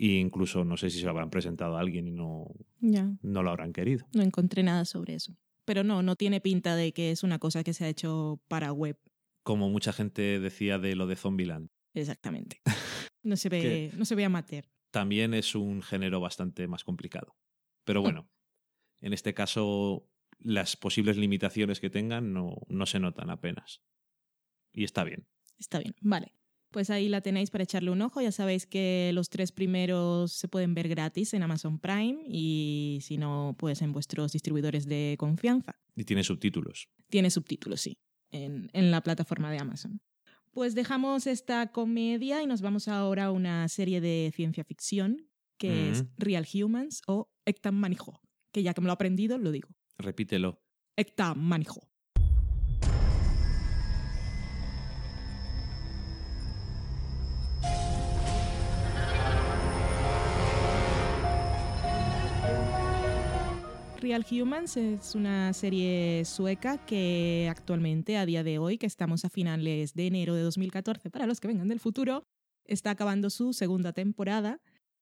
E 0.01 0.13
incluso 0.13 0.63
no 0.63 0.77
sé 0.77 0.89
si 0.89 0.99
se 0.99 1.03
lo 1.05 1.11
habrán 1.11 1.29
presentado 1.29 1.75
a 1.75 1.81
alguien 1.81 2.07
y 2.07 2.11
no, 2.11 2.47
no 2.79 3.43
lo 3.43 3.49
habrán 3.49 3.73
querido. 3.73 4.07
no 4.13 4.23
encontré 4.23 4.63
nada 4.63 4.85
sobre 4.85 5.15
eso. 5.15 5.35
Pero 5.65 5.83
no, 5.83 6.01
no 6.01 6.15
tiene 6.15 6.39
pinta 6.39 6.77
de 6.77 6.93
que 6.93 7.11
es 7.11 7.21
una 7.23 7.37
cosa 7.37 7.65
que 7.65 7.73
se 7.73 7.83
ha 7.83 7.89
hecho 7.89 8.39
para 8.47 8.71
web. 8.71 8.97
Como 9.43 9.69
mucha 9.69 9.91
gente 9.91 10.39
decía 10.39 10.79
de 10.79 10.95
lo 10.95 11.05
de 11.05 11.17
Zombieland. 11.17 11.69
Exactamente. 11.93 12.61
No 13.23 13.35
se 13.37 13.49
ve, 13.49 13.91
no 13.95 14.05
se 14.05 14.15
ve 14.15 14.25
amateur. 14.25 14.65
también 14.91 15.33
es 15.33 15.55
un 15.55 15.81
género 15.81 16.19
bastante 16.19 16.67
más 16.67 16.83
complicado. 16.83 17.35
Pero 17.83 18.01
bueno, 18.01 18.29
en 19.01 19.13
este 19.13 19.33
caso 19.33 20.09
las 20.39 20.75
posibles 20.77 21.17
limitaciones 21.17 21.79
que 21.79 21.89
tengan 21.89 22.33
no, 22.33 22.55
no 22.67 22.85
se 22.85 22.99
notan 22.99 23.29
apenas. 23.29 23.81
Y 24.71 24.83
está 24.83 25.03
bien. 25.03 25.27
Está 25.57 25.79
bien, 25.79 25.93
vale. 26.01 26.33
Pues 26.71 26.91
ahí 26.91 27.09
la 27.09 27.21
tenéis 27.21 27.49
para 27.49 27.63
echarle 27.63 27.89
un 27.89 28.01
ojo. 28.01 28.21
Ya 28.21 28.31
sabéis 28.31 28.67
que 28.67 29.09
los 29.13 29.29
tres 29.29 29.51
primeros 29.51 30.31
se 30.33 30.47
pueden 30.47 30.75
ver 30.75 30.87
gratis 30.87 31.33
en 31.33 31.41
Amazon 31.43 31.79
Prime 31.79 32.21
y 32.27 32.99
si 33.01 33.17
no, 33.17 33.55
pues 33.57 33.81
en 33.81 33.91
vuestros 33.91 34.31
distribuidores 34.31 34.85
de 34.85 35.15
confianza. 35.17 35.79
Y 35.95 36.03
tiene 36.05 36.23
subtítulos. 36.23 36.87
Tiene 37.09 37.31
subtítulos, 37.31 37.81
sí, 37.81 37.97
en, 38.31 38.69
en 38.73 38.91
la 38.91 39.01
plataforma 39.01 39.51
de 39.51 39.57
Amazon. 39.57 39.99
Pues 40.51 40.75
dejamos 40.75 41.27
esta 41.27 41.71
comedia 41.71 42.41
y 42.41 42.47
nos 42.47 42.61
vamos 42.61 42.87
ahora 42.87 43.25
a 43.25 43.31
una 43.31 43.67
serie 43.69 44.01
de 44.01 44.31
ciencia 44.35 44.63
ficción 44.63 45.27
que 45.57 45.89
es 45.91 46.03
Mm. 46.03 46.07
Real 46.17 46.47
Humans 46.53 47.01
o 47.07 47.29
Ectam 47.45 47.75
Manijo, 47.75 48.21
que 48.53 48.63
ya 48.63 48.73
que 48.73 48.81
me 48.81 48.85
lo 48.87 48.93
he 48.93 48.95
aprendido, 48.95 49.37
lo 49.37 49.51
digo. 49.51 49.69
Repítelo. 49.97 50.61
Ectam 50.97 51.37
Manijo. 51.39 51.89
Real 64.09 64.25
Humans 64.31 64.75
es 64.75 65.13
una 65.13 65.53
serie 65.53 66.25
sueca 66.25 66.83
que 66.83 67.47
actualmente, 67.47 68.17
a 68.17 68.25
día 68.25 68.43
de 68.43 68.57
hoy, 68.57 68.79
que 68.79 68.87
estamos 68.87 69.23
a 69.23 69.29
finales 69.29 69.93
de 69.93 70.07
enero 70.07 70.33
de 70.33 70.41
2014, 70.41 71.11
para 71.11 71.27
los 71.27 71.39
que 71.39 71.47
vengan 71.47 71.67
del 71.67 71.79
futuro, 71.79 72.23
está 72.65 72.89
acabando 72.89 73.29
su 73.29 73.53
segunda 73.53 73.93
temporada. 73.93 74.61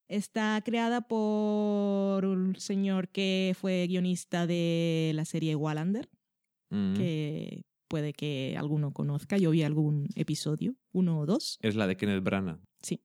Está 0.09 0.61
creada 0.61 1.07
por 1.07 2.25
un 2.25 2.57
señor 2.57 3.07
que 3.07 3.55
fue 3.57 3.87
guionista 3.87 4.45
de 4.45 5.13
la 5.15 5.23
serie 5.23 5.55
Wallander, 5.55 6.09
Mm. 6.69 6.95
que 6.95 7.61
puede 7.87 8.11
que 8.11 8.55
alguno 8.59 8.91
conozca. 8.91 9.37
Yo 9.37 9.51
vi 9.51 9.63
algún 9.63 10.09
episodio, 10.15 10.75
uno 10.91 11.21
o 11.21 11.25
dos. 11.25 11.59
Es 11.61 11.75
la 11.77 11.87
de 11.87 11.95
Kenneth 11.95 12.25
Branagh. 12.25 12.59
Sí. 12.81 12.99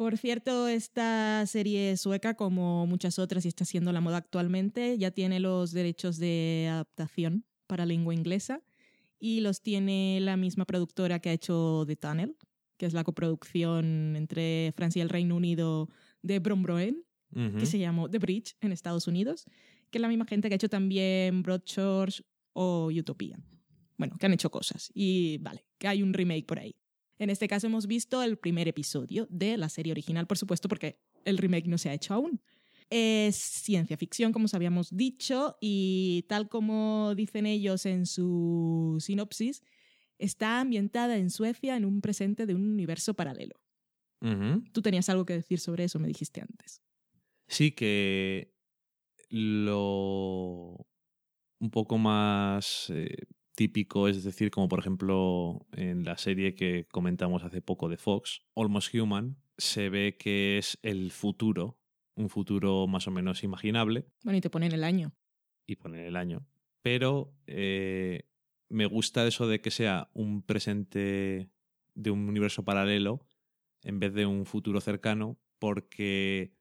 Por 0.00 0.16
cierto, 0.16 0.66
esta 0.66 1.44
serie 1.44 1.94
sueca, 1.98 2.32
como 2.32 2.86
muchas 2.86 3.18
otras 3.18 3.44
y 3.44 3.48
está 3.48 3.66
siendo 3.66 3.92
la 3.92 4.00
moda 4.00 4.16
actualmente, 4.16 4.96
ya 4.96 5.10
tiene 5.10 5.40
los 5.40 5.72
derechos 5.72 6.16
de 6.16 6.68
adaptación 6.72 7.44
para 7.66 7.84
lengua 7.84 8.14
inglesa 8.14 8.62
y 9.18 9.40
los 9.40 9.60
tiene 9.60 10.18
la 10.22 10.38
misma 10.38 10.64
productora 10.64 11.18
que 11.18 11.28
ha 11.28 11.34
hecho 11.34 11.84
The 11.86 11.96
Tunnel, 11.96 12.34
que 12.78 12.86
es 12.86 12.94
la 12.94 13.04
coproducción 13.04 14.16
entre 14.16 14.72
Francia 14.74 15.00
y 15.00 15.02
el 15.02 15.10
Reino 15.10 15.36
Unido 15.36 15.90
de 16.22 16.38
Brombroen, 16.38 17.04
Ujú. 17.36 17.58
que 17.58 17.66
se 17.66 17.78
llamó 17.78 18.08
The 18.08 18.20
Bridge 18.20 18.56
en 18.62 18.72
Estados 18.72 19.06
Unidos, 19.06 19.44
que 19.90 19.98
es 19.98 20.00
la 20.00 20.08
misma 20.08 20.24
gente 20.24 20.48
que 20.48 20.54
ha 20.54 20.56
hecho 20.56 20.70
también 20.70 21.42
Broadchurch 21.42 22.24
o 22.54 22.86
Utopia. 22.86 23.38
Bueno, 23.98 24.16
que 24.18 24.24
han 24.24 24.32
hecho 24.32 24.50
cosas. 24.50 24.90
Y 24.94 25.36
vale, 25.42 25.66
que 25.76 25.88
hay 25.88 26.02
un 26.02 26.14
remake 26.14 26.46
por 26.46 26.58
ahí. 26.58 26.74
En 27.20 27.28
este 27.28 27.48
caso 27.48 27.66
hemos 27.66 27.86
visto 27.86 28.22
el 28.22 28.38
primer 28.38 28.66
episodio 28.66 29.26
de 29.28 29.58
la 29.58 29.68
serie 29.68 29.92
original, 29.92 30.26
por 30.26 30.38
supuesto, 30.38 30.68
porque 30.68 30.98
el 31.26 31.36
remake 31.36 31.68
no 31.68 31.76
se 31.76 31.90
ha 31.90 31.92
hecho 31.92 32.14
aún. 32.14 32.40
Es 32.88 33.36
ciencia 33.36 33.98
ficción, 33.98 34.32
como 34.32 34.46
os 34.46 34.54
habíamos 34.54 34.96
dicho, 34.96 35.58
y 35.60 36.24
tal 36.30 36.48
como 36.48 37.14
dicen 37.14 37.44
ellos 37.44 37.84
en 37.84 38.06
su 38.06 38.96
sinopsis, 39.00 39.62
está 40.16 40.60
ambientada 40.60 41.18
en 41.18 41.28
Suecia 41.28 41.76
en 41.76 41.84
un 41.84 42.00
presente 42.00 42.46
de 42.46 42.54
un 42.54 42.66
universo 42.66 43.12
paralelo. 43.12 43.60
Tú 44.72 44.80
tenías 44.80 45.10
algo 45.10 45.26
que 45.26 45.34
decir 45.34 45.60
sobre 45.60 45.84
eso, 45.84 45.98
me 45.98 46.08
dijiste 46.08 46.40
antes. 46.40 46.82
Sí 47.48 47.72
que 47.72 48.54
lo 49.28 50.86
un 51.58 51.70
poco 51.70 51.98
más 51.98 52.88
eh, 52.88 53.26
típico, 53.54 54.08
es 54.08 54.24
decir, 54.24 54.50
como 54.50 54.68
por 54.68 54.78
ejemplo 54.78 55.66
en 55.72 56.04
la 56.04 56.16
serie 56.16 56.54
que 56.54 56.86
comentamos 56.90 57.44
hace 57.44 57.60
poco 57.62 57.88
de 57.88 57.96
Fox, 57.96 58.42
Almost 58.56 58.94
Human, 58.94 59.36
se 59.58 59.88
ve 59.90 60.16
que 60.18 60.58
es 60.58 60.78
el 60.82 61.10
futuro, 61.10 61.78
un 62.14 62.28
futuro 62.30 62.86
más 62.86 63.06
o 63.06 63.10
menos 63.10 63.42
imaginable, 63.44 64.06
Bueno, 64.24 64.38
y 64.38 64.40
te 64.40 64.50
ponen 64.50 64.72
el 64.72 64.84
año. 64.84 65.12
y 65.66 65.76
poner 65.76 66.06
el 66.06 66.16
año. 66.16 66.46
Pero 66.82 67.34
eh, 67.46 68.24
me 68.68 68.86
gusta 68.86 69.26
eso 69.26 69.46
de 69.46 69.60
que 69.60 69.70
sea 69.70 70.10
un 70.14 70.42
presente 70.42 71.50
de 71.94 72.10
un 72.10 72.28
universo 72.28 72.64
paralelo 72.64 73.26
en 73.82 73.98
vez 74.00 74.14
de 74.14 74.26
un 74.26 74.46
futuro 74.46 74.80
cercano, 74.80 75.38
porque 75.58 76.54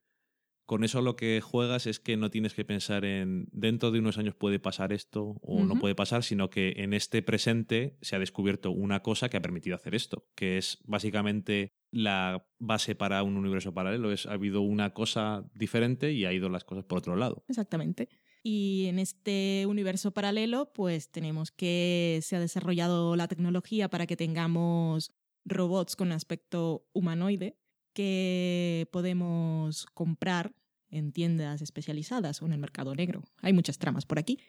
con 0.70 0.84
eso 0.84 1.02
lo 1.02 1.16
que 1.16 1.42
juegas 1.42 1.88
es 1.88 2.00
que 2.00 2.16
no 2.16 2.30
tienes 2.30 2.54
que 2.54 2.64
pensar 2.64 3.04
en 3.04 3.48
dentro 3.52 3.90
de 3.90 3.98
unos 3.98 4.20
años 4.20 4.36
puede 4.36 4.60
pasar 4.60 4.94
esto 4.94 5.40
o 5.42 5.64
no 5.64 5.80
puede 5.80 5.96
pasar, 5.96 6.22
sino 6.22 6.52
que 6.52 6.76
en 6.78 6.94
este 6.94 7.24
presente 7.24 7.98
se 8.04 8.16
ha 8.16 8.20
descubierto 8.20 8.70
una 8.70 9.02
cosa 9.02 9.30
que 9.30 9.38
ha 9.38 9.42
permitido 9.42 9.76
hacer 9.76 9.96
esto, 9.96 10.28
que 10.36 10.60
es 10.60 10.78
básicamente 10.84 11.74
la 11.90 12.46
base 12.60 12.94
para 12.94 13.24
un 13.24 13.36
universo 13.36 13.74
paralelo. 13.74 14.12
Es, 14.12 14.28
ha 14.28 14.34
habido 14.34 14.62
una 14.62 14.94
cosa 14.94 15.50
diferente 15.56 16.14
y 16.14 16.26
ha 16.26 16.34
ido 16.34 16.50
las 16.50 16.66
cosas 16.66 16.86
por 16.86 17.00
otro 17.00 17.16
lado. 17.16 17.44
Exactamente. 17.48 18.08
Y 18.44 18.86
en 18.90 19.00
este 19.00 19.66
universo 19.68 20.12
paralelo, 20.12 20.72
pues 20.72 21.10
tenemos 21.10 21.50
que 21.50 22.20
se 22.22 22.36
ha 22.36 22.40
desarrollado 22.40 23.16
la 23.16 23.28
tecnología 23.28 23.90
para 23.90 24.06
que 24.06 24.16
tengamos 24.16 25.16
robots 25.46 25.96
con 25.96 26.12
aspecto 26.12 26.86
humanoide 26.94 27.58
que 27.94 28.88
podemos 28.92 29.88
comprar 29.88 30.54
en 30.90 31.12
tiendas 31.12 31.62
especializadas 31.62 32.42
o 32.42 32.46
en 32.46 32.54
el 32.54 32.60
mercado 32.60 32.96
negro. 32.96 33.24
Hay 33.42 33.54
muchas 33.54 33.78
tramas 33.78 34.06
por 34.06 34.20
aquí 34.20 34.40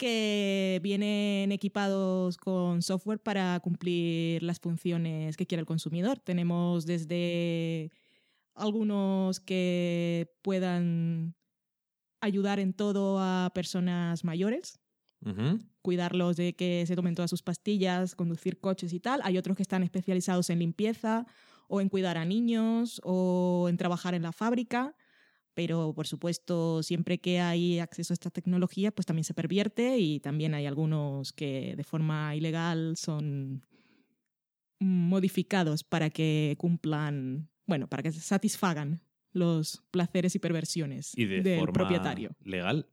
que 0.00 0.80
vienen 0.82 1.52
equipados 1.52 2.38
con 2.38 2.80
software 2.80 3.20
para 3.20 3.60
cumplir 3.60 4.42
las 4.42 4.58
funciones 4.58 5.36
que 5.36 5.46
quiere 5.46 5.60
el 5.60 5.66
consumidor. 5.66 6.18
Tenemos 6.18 6.86
desde 6.86 7.90
algunos 8.54 9.40
que 9.40 10.32
puedan 10.40 11.34
ayudar 12.22 12.60
en 12.60 12.72
todo 12.72 13.18
a 13.20 13.50
personas 13.54 14.24
mayores, 14.24 14.80
cuidarlos 15.82 16.36
de 16.36 16.54
que 16.54 16.84
se 16.86 16.96
tomen 16.96 17.14
todas 17.14 17.28
sus 17.28 17.42
pastillas, 17.42 18.14
conducir 18.14 18.58
coches 18.58 18.94
y 18.94 19.00
tal. 19.00 19.20
Hay 19.22 19.36
otros 19.36 19.54
que 19.54 19.62
están 19.62 19.82
especializados 19.82 20.48
en 20.48 20.60
limpieza 20.60 21.26
o 21.68 21.82
en 21.82 21.90
cuidar 21.90 22.16
a 22.16 22.24
niños 22.24 23.02
o 23.04 23.66
en 23.68 23.76
trabajar 23.76 24.14
en 24.14 24.22
la 24.22 24.32
fábrica. 24.32 24.94
Pero, 25.60 25.92
por 25.92 26.06
supuesto, 26.06 26.82
siempre 26.82 27.18
que 27.18 27.38
hay 27.38 27.80
acceso 27.80 28.14
a 28.14 28.16
esta 28.16 28.30
tecnología, 28.30 28.92
pues 28.92 29.04
también 29.04 29.24
se 29.24 29.34
pervierte 29.34 29.98
y 29.98 30.18
también 30.18 30.54
hay 30.54 30.64
algunos 30.64 31.34
que 31.34 31.74
de 31.76 31.84
forma 31.84 32.34
ilegal 32.34 32.96
son 32.96 33.66
modificados 34.78 35.84
para 35.84 36.08
que 36.08 36.54
cumplan, 36.56 37.50
bueno, 37.66 37.88
para 37.88 38.02
que 38.02 38.10
se 38.10 38.20
satisfagan 38.20 39.02
los 39.32 39.84
placeres 39.90 40.34
y 40.34 40.38
perversiones 40.38 41.12
Y 41.14 41.26
de 41.26 41.42
del 41.42 41.58
forma 41.60 41.74
propietario. 41.74 42.30
legal. 42.42 42.88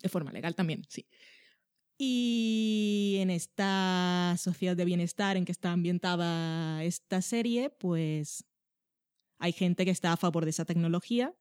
De 0.00 0.08
forma 0.08 0.30
legal 0.30 0.54
también, 0.54 0.84
sí. 0.88 1.08
Y 1.98 3.16
en 3.18 3.30
esta 3.30 4.36
sociedad 4.38 4.76
de 4.76 4.84
bienestar 4.84 5.36
en 5.36 5.44
que 5.44 5.50
está 5.50 5.72
ambientada 5.72 6.84
esta 6.84 7.20
serie, 7.22 7.70
pues 7.70 8.44
hay 9.40 9.50
gente 9.50 9.84
que 9.84 9.90
está 9.90 10.12
a 10.12 10.16
favor 10.16 10.44
de 10.44 10.50
esa 10.50 10.64
tecnología 10.64 11.34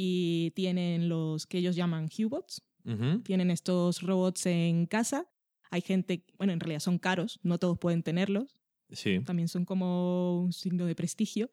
y 0.00 0.52
tienen 0.52 1.08
los 1.08 1.46
que 1.48 1.58
ellos 1.58 1.74
llaman 1.76 2.08
Hubots, 2.16 2.62
Ujú. 2.84 3.22
tienen 3.24 3.50
estos 3.50 4.02
robots 4.02 4.46
en 4.46 4.86
casa. 4.86 5.28
Hay 5.70 5.80
gente, 5.82 6.24
bueno, 6.38 6.52
en 6.52 6.60
realidad 6.60 6.80
son 6.80 6.98
caros, 7.00 7.40
no 7.42 7.58
todos 7.58 7.78
pueden 7.78 8.04
tenerlos, 8.04 8.56
Sí, 8.90 9.20
también 9.24 9.48
son 9.48 9.64
como 9.64 10.40
un 10.40 10.52
signo 10.52 10.86
de 10.86 10.94
prestigio, 10.94 11.50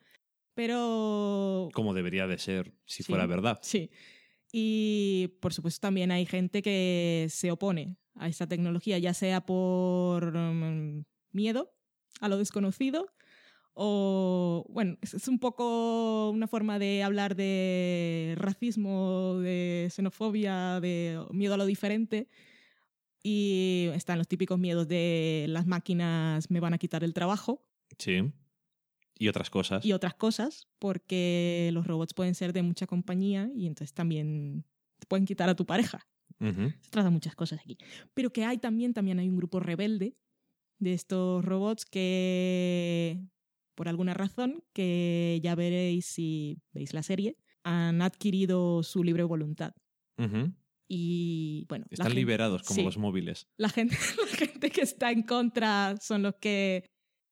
pero 0.56 1.70
como 1.74 1.94
debería 1.94 2.28
de 2.28 2.38
ser 2.38 2.74
si 2.86 3.04
Sí. 3.04 3.12
fuera 3.12 3.26
verdad. 3.26 3.60
Sí. 3.62 3.92
Y 4.54 5.38
por 5.42 5.54
supuesto 5.54 5.82
también 5.82 6.12
hay 6.12 6.26
gente 6.26 6.62
que 6.62 7.28
se 7.30 7.52
opone 7.52 7.98
a 8.16 8.28
esta 8.30 8.48
tecnología, 8.48 9.00
ya 9.00 9.14
sea 9.14 9.42
por 9.46 10.38
mm, 10.38 11.04
miedo 11.32 11.76
a 12.22 12.30
lo 12.30 12.38
desconocido 12.38 13.08
o, 13.76 14.66
bueno, 14.70 14.98
es, 15.02 15.28
un 15.28 15.38
poco 15.38 16.30
una 16.32 16.48
forma 16.48 16.80
de 16.80 17.04
hablar 17.04 17.36
de 17.36 18.34
racismo, 18.38 19.36
de 19.40 19.90
xenofobia, 19.92 20.80
de 20.80 21.24
miedo 21.32 21.54
a 21.54 21.58
lo 21.58 21.66
diferente. 21.66 22.30
Y 23.22 23.90
están 23.94 24.18
los 24.18 24.28
típicos 24.28 24.58
miedos 24.58 24.88
de 24.88 25.46
las 25.50 25.68
máquinas 25.68 26.50
me 26.50 26.60
van 26.60 26.74
a 26.74 26.78
quitar 26.78 27.04
el 27.04 27.14
trabajo 27.14 27.66
Sí. 27.98 28.32
Y 29.18 29.28
otras 29.30 29.50
cosas. 29.50 29.86
y 29.86 29.94
otras 29.94 30.14
cosas, 30.14 30.68
porque 30.78 31.70
los 31.74 31.88
robots 31.88 32.14
pueden 32.14 32.36
ser 32.36 32.52
de 32.52 32.64
mucha 32.64 32.86
compañía 32.86 33.50
y 33.56 33.66
entonces 33.66 33.94
también 33.94 34.66
te 35.00 35.08
pueden 35.08 35.26
quitar 35.26 35.50
a 35.50 35.56
tu 35.56 35.66
pareja. 35.66 36.08
Ujú. 36.40 36.70
Se 36.82 36.92
trata 36.92 37.06
de 37.06 37.12
muchas 37.12 37.36
cosas 37.36 37.60
aquí. 37.62 37.78
Pero 38.14 38.32
que 38.32 38.44
hay 38.44 38.58
también, 38.58 38.94
también 38.94 39.20
hay 39.20 39.30
un 39.30 39.38
grupo 39.38 39.60
rebelde 39.60 40.18
de 40.80 40.94
estos 40.94 41.44
robots 41.46 41.86
que, 41.86 43.22
por 43.76 43.88
alguna 43.90 44.14
razón, 44.14 44.64
que 44.74 45.40
ya 45.44 45.54
veréis 45.56 46.06
si 46.06 46.62
veis 46.74 46.94
la 46.94 47.04
serie, 47.04 47.38
han 47.64 48.02
adquirido 48.02 48.84
su 48.84 49.04
libre 49.04 49.24
voluntad. 49.24 49.74
Y 50.88 51.66
bueno, 51.68 51.86
Están 51.90 52.08
gente- 52.08 52.20
liberados 52.20 52.62
como 52.64 52.76
sí. 52.80 52.84
los 52.84 52.98
móviles. 52.98 53.48
la 53.58 53.70
gente, 53.70 53.96
la 54.32 54.38
gente 54.38 54.70
que 54.70 54.82
está 54.82 55.12
en 55.12 55.24
contra 55.24 55.96
son 56.00 56.22
los 56.22 56.36
que 56.36 56.86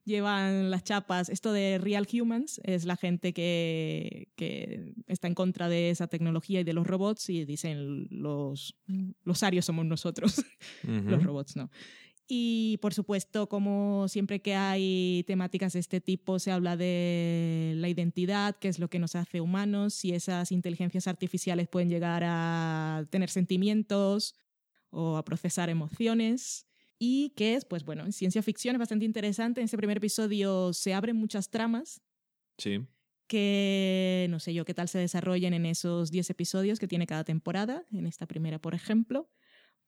llevan 0.06 0.72
las 0.72 0.84
chapas. 0.84 1.30
Esto 1.30 1.54
de 1.54 1.78
Real 1.78 2.08
Humans 2.12 2.60
es 2.64 2.86
la 2.86 2.98
gente 2.98 3.32
que, 3.32 4.30
que 4.36 4.96
está 5.08 5.28
en 5.28 5.36
contra 5.36 5.70
de 5.70 5.92
esa 5.92 6.08
tecnología 6.08 6.62
y 6.62 6.64
de 6.64 6.74
los 6.74 6.86
robots 6.88 7.30
y 7.30 7.46
dicen 7.46 8.08
los, 8.10 8.76
los 9.24 9.44
arios 9.44 9.66
somos 9.66 9.86
nosotros, 9.86 10.44
los 10.84 11.24
robots 11.24 11.56
no. 11.56 11.70
Y 12.28 12.78
por 12.82 12.94
supuesto, 12.94 13.50
como 13.50 14.08
siempre 14.08 14.42
que 14.42 14.56
hay 14.56 15.24
temáticas 15.28 15.74
de 15.74 15.80
este 15.80 16.00
tipo, 16.02 16.40
se 16.40 16.52
habla 16.52 16.78
de 16.78 17.74
la 17.78 17.90
identidad, 17.90 18.56
qué 18.60 18.70
es 18.70 18.80
lo 18.80 18.90
que 18.90 19.00
nos 19.00 19.16
hace 19.16 19.42
humanos, 19.42 19.94
si 19.94 20.14
esas 20.14 20.52
inteligencias 20.52 21.08
artificiales 21.08 21.68
pueden 21.68 21.90
llegar 21.90 22.24
a 22.26 23.06
tener 23.10 23.30
sentimientos 23.30 24.36
o 24.90 25.18
a 25.18 25.26
procesar 25.26 25.70
emociones. 25.70 26.66
Y 27.00 27.32
que 27.32 27.56
es, 27.56 27.66
pues 27.66 27.84
bueno, 27.84 28.06
en 28.06 28.14
ciencia 28.14 28.42
ficción 28.42 28.76
es 28.76 28.80
bastante 28.80 29.06
interesante. 29.06 29.60
En 29.62 29.66
ese 29.66 29.78
primer 29.78 29.98
episodio 29.98 30.72
se 30.74 30.94
abren 30.94 31.18
muchas 31.18 31.50
tramas 31.50 32.02
Sí. 32.58 32.80
que 33.28 34.28
no 34.30 34.40
sé 34.40 34.54
yo 34.54 34.64
qué 34.66 34.74
tal 34.74 34.88
se 34.90 35.00
desarrollen 35.00 35.54
en 35.54 35.66
esos 35.66 36.12
10 36.12 36.30
episodios 36.30 36.80
que 36.80 36.88
tiene 36.88 37.08
cada 37.08 37.24
temporada, 37.24 37.86
en 37.92 38.06
esta 38.06 38.28
primera, 38.28 38.60
por 38.60 38.76
ejemplo, 38.76 39.30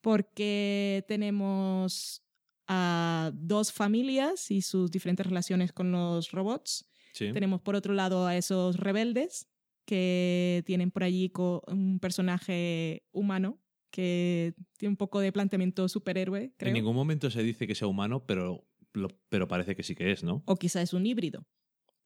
porque 0.02 1.06
tenemos 1.08 2.25
a 2.68 3.32
dos 3.34 3.72
familias 3.72 4.50
y 4.52 4.62
sus 4.62 4.92
diferentes 4.92 5.26
relaciones 5.26 5.72
con 5.74 5.92
los 5.92 6.32
robots. 6.32 6.86
Sí. 7.14 7.32
Tenemos 7.32 7.62
por 7.62 7.76
otro 7.76 7.94
lado 7.94 8.26
a 8.28 8.36
esos 8.36 8.78
rebeldes 8.78 9.48
que 9.86 10.64
tienen 10.66 10.90
por 10.92 11.04
allí 11.04 11.32
un 11.68 12.00
personaje 12.00 13.04
humano 13.12 13.62
que 13.92 14.54
tiene 14.78 14.90
un 14.92 14.98
poco 14.98 15.20
de 15.20 15.32
planteamiento 15.32 15.88
superhéroe, 15.88 16.54
creo. 16.58 16.68
En 16.70 16.74
ningún 16.74 16.96
momento 16.96 17.30
se 17.32 17.44
dice 17.44 17.66
que 17.68 17.76
sea 17.76 17.88
humano, 17.88 18.26
pero, 18.26 18.68
lo- 18.94 19.08
pero 19.30 19.48
parece 19.48 19.76
que 19.76 19.84
sí 19.84 19.96
que 19.96 20.12
es, 20.12 20.24
¿no? 20.24 20.44
O 20.46 20.56
quizá 20.58 20.82
es 20.82 20.92
un 20.94 21.06
híbrido. 21.06 21.46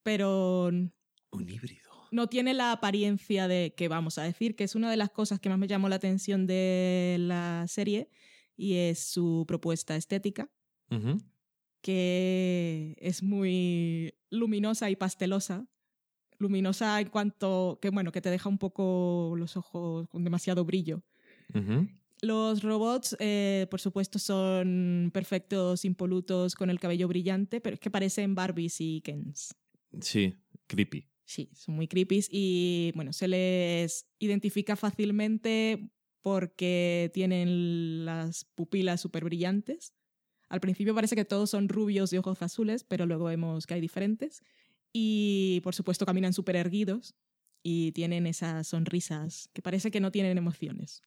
Pero 0.02 0.66
Un 0.66 0.92
híbrido. 1.48 1.90
no 2.12 2.28
tiene 2.28 2.54
la 2.54 2.72
apariencia 2.72 3.48
de 3.48 3.74
que 3.76 3.88
vamos 3.88 4.18
a 4.18 4.22
decir, 4.22 4.56
que 4.56 4.64
es 4.64 4.74
una 4.74 4.90
de 4.90 4.96
las 4.96 5.10
cosas 5.10 5.40
que 5.40 5.48
más 5.48 5.58
me 5.58 5.66
llamó 5.66 5.88
la 5.88 5.96
atención 5.96 6.46
de 6.46 7.16
la 7.18 7.64
serie 7.68 8.08
y 8.60 8.74
es 8.74 8.98
su 8.98 9.44
propuesta 9.48 9.96
estética, 9.96 10.50
que 11.80 12.94
es 12.98 13.22
muy 13.22 14.14
luminosa 14.28 14.90
y 14.90 14.96
pastelosa. 14.96 15.66
Luminosa 16.38 17.00
en 17.00 17.08
cuanto 17.08 17.78
que 17.80 17.88
bueno, 17.90 18.12
que 18.12 18.20
te 18.20 18.30
deja 18.30 18.48
un 18.48 18.58
poco 18.58 19.34
los 19.36 19.56
ojos 19.56 20.08
con 20.08 20.24
demasiado 20.24 20.64
brillo. 20.64 21.02
Los 22.20 22.62
robots, 22.62 23.16
eh, 23.18 23.66
por 23.70 23.80
supuesto, 23.80 24.18
son 24.18 25.10
perfectos, 25.14 25.86
impolutos, 25.86 26.54
con 26.54 26.68
el 26.68 26.78
cabello 26.78 27.08
brillante, 27.08 27.62
pero 27.62 27.74
es 27.74 27.80
que 27.80 27.90
parecen 27.90 28.34
Barbies 28.34 28.78
y 28.80 29.00
Kens. 29.00 29.54
Sí, 30.00 30.34
creepy. 30.66 31.08
Sí, 31.24 31.48
son 31.54 31.76
muy 31.76 31.88
creepy 31.88 32.26
y 32.30 32.92
bueno, 32.94 33.14
se 33.14 33.26
les 33.26 34.06
identifica 34.18 34.76
fácilmente 34.76 35.90
porque 36.22 37.10
tienen 37.14 38.04
las 38.04 38.44
pupilas 38.44 39.00
súper 39.00 39.24
brillantes. 39.24 39.94
Al 40.48 40.60
principio 40.60 40.94
parece 40.94 41.16
que 41.16 41.24
todos 41.24 41.50
son 41.50 41.68
rubios 41.68 42.10
de 42.10 42.18
ojos 42.18 42.42
azules, 42.42 42.84
pero 42.84 43.06
luego 43.06 43.26
vemos 43.26 43.66
que 43.66 43.74
hay 43.74 43.80
diferentes. 43.80 44.42
Y 44.92 45.60
por 45.62 45.74
supuesto 45.74 46.04
caminan 46.04 46.32
súper 46.32 46.56
erguidos 46.56 47.14
y 47.62 47.92
tienen 47.92 48.26
esas 48.26 48.66
sonrisas 48.66 49.48
que 49.52 49.62
parece 49.62 49.90
que 49.90 50.00
no 50.00 50.10
tienen 50.10 50.38
emociones. 50.38 51.02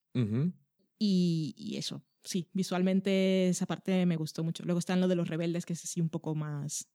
Y, 0.98 1.54
y 1.58 1.78
eso, 1.78 2.04
sí, 2.24 2.50
visualmente 2.54 3.50
esa 3.50 3.66
parte 3.66 4.06
me 4.06 4.16
gustó 4.16 4.44
mucho. 4.44 4.64
Luego 4.64 4.80
están 4.80 5.02
lo 5.02 5.08
de 5.08 5.16
los 5.16 5.28
rebeldes, 5.28 5.66
que 5.66 5.74
es 5.74 5.84
así 5.84 6.00
un 6.00 6.10
poco 6.10 6.36
más, 6.36 6.88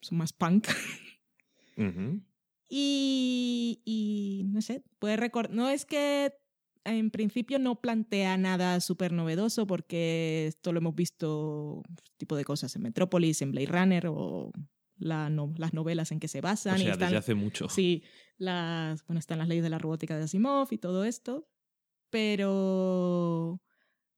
son 0.00 0.18
más 0.18 0.32
punk. 0.32 0.68
Y, 2.68 3.82
y 3.84 4.44
no 4.46 4.62
sé, 4.62 4.82
puede 4.98 5.16
recordar. 5.16 5.54
No 5.54 5.68
es 5.68 5.84
que 5.84 6.34
en 6.84 7.10
principio 7.10 7.58
no 7.58 7.80
plantea 7.80 8.36
nada 8.36 8.80
súper 8.80 9.12
novedoso, 9.12 9.66
porque 9.66 10.46
esto 10.48 10.72
lo 10.72 10.78
hemos 10.78 10.94
visto, 10.94 11.82
tipo 12.16 12.36
de 12.36 12.44
cosas 12.44 12.74
en 12.76 12.82
Metrópolis, 12.82 13.42
en 13.42 13.52
Blade 13.52 13.66
Runner 13.66 14.06
o 14.08 14.50
la 14.96 15.30
no- 15.30 15.52
las 15.56 15.74
novelas 15.74 16.12
en 16.12 16.20
que 16.20 16.28
se 16.28 16.40
basan. 16.40 16.74
O 16.74 16.78
y 16.78 16.82
sea, 16.82 16.92
están, 16.92 17.08
desde 17.08 17.18
hace 17.18 17.34
mucho. 17.34 17.68
Sí, 17.68 18.02
las, 18.36 19.04
bueno, 19.06 19.18
están 19.18 19.38
las 19.38 19.48
leyes 19.48 19.64
de 19.64 19.70
la 19.70 19.78
robótica 19.78 20.16
de 20.16 20.24
Asimov 20.24 20.68
y 20.70 20.78
todo 20.78 21.04
esto, 21.04 21.48
pero 22.10 23.60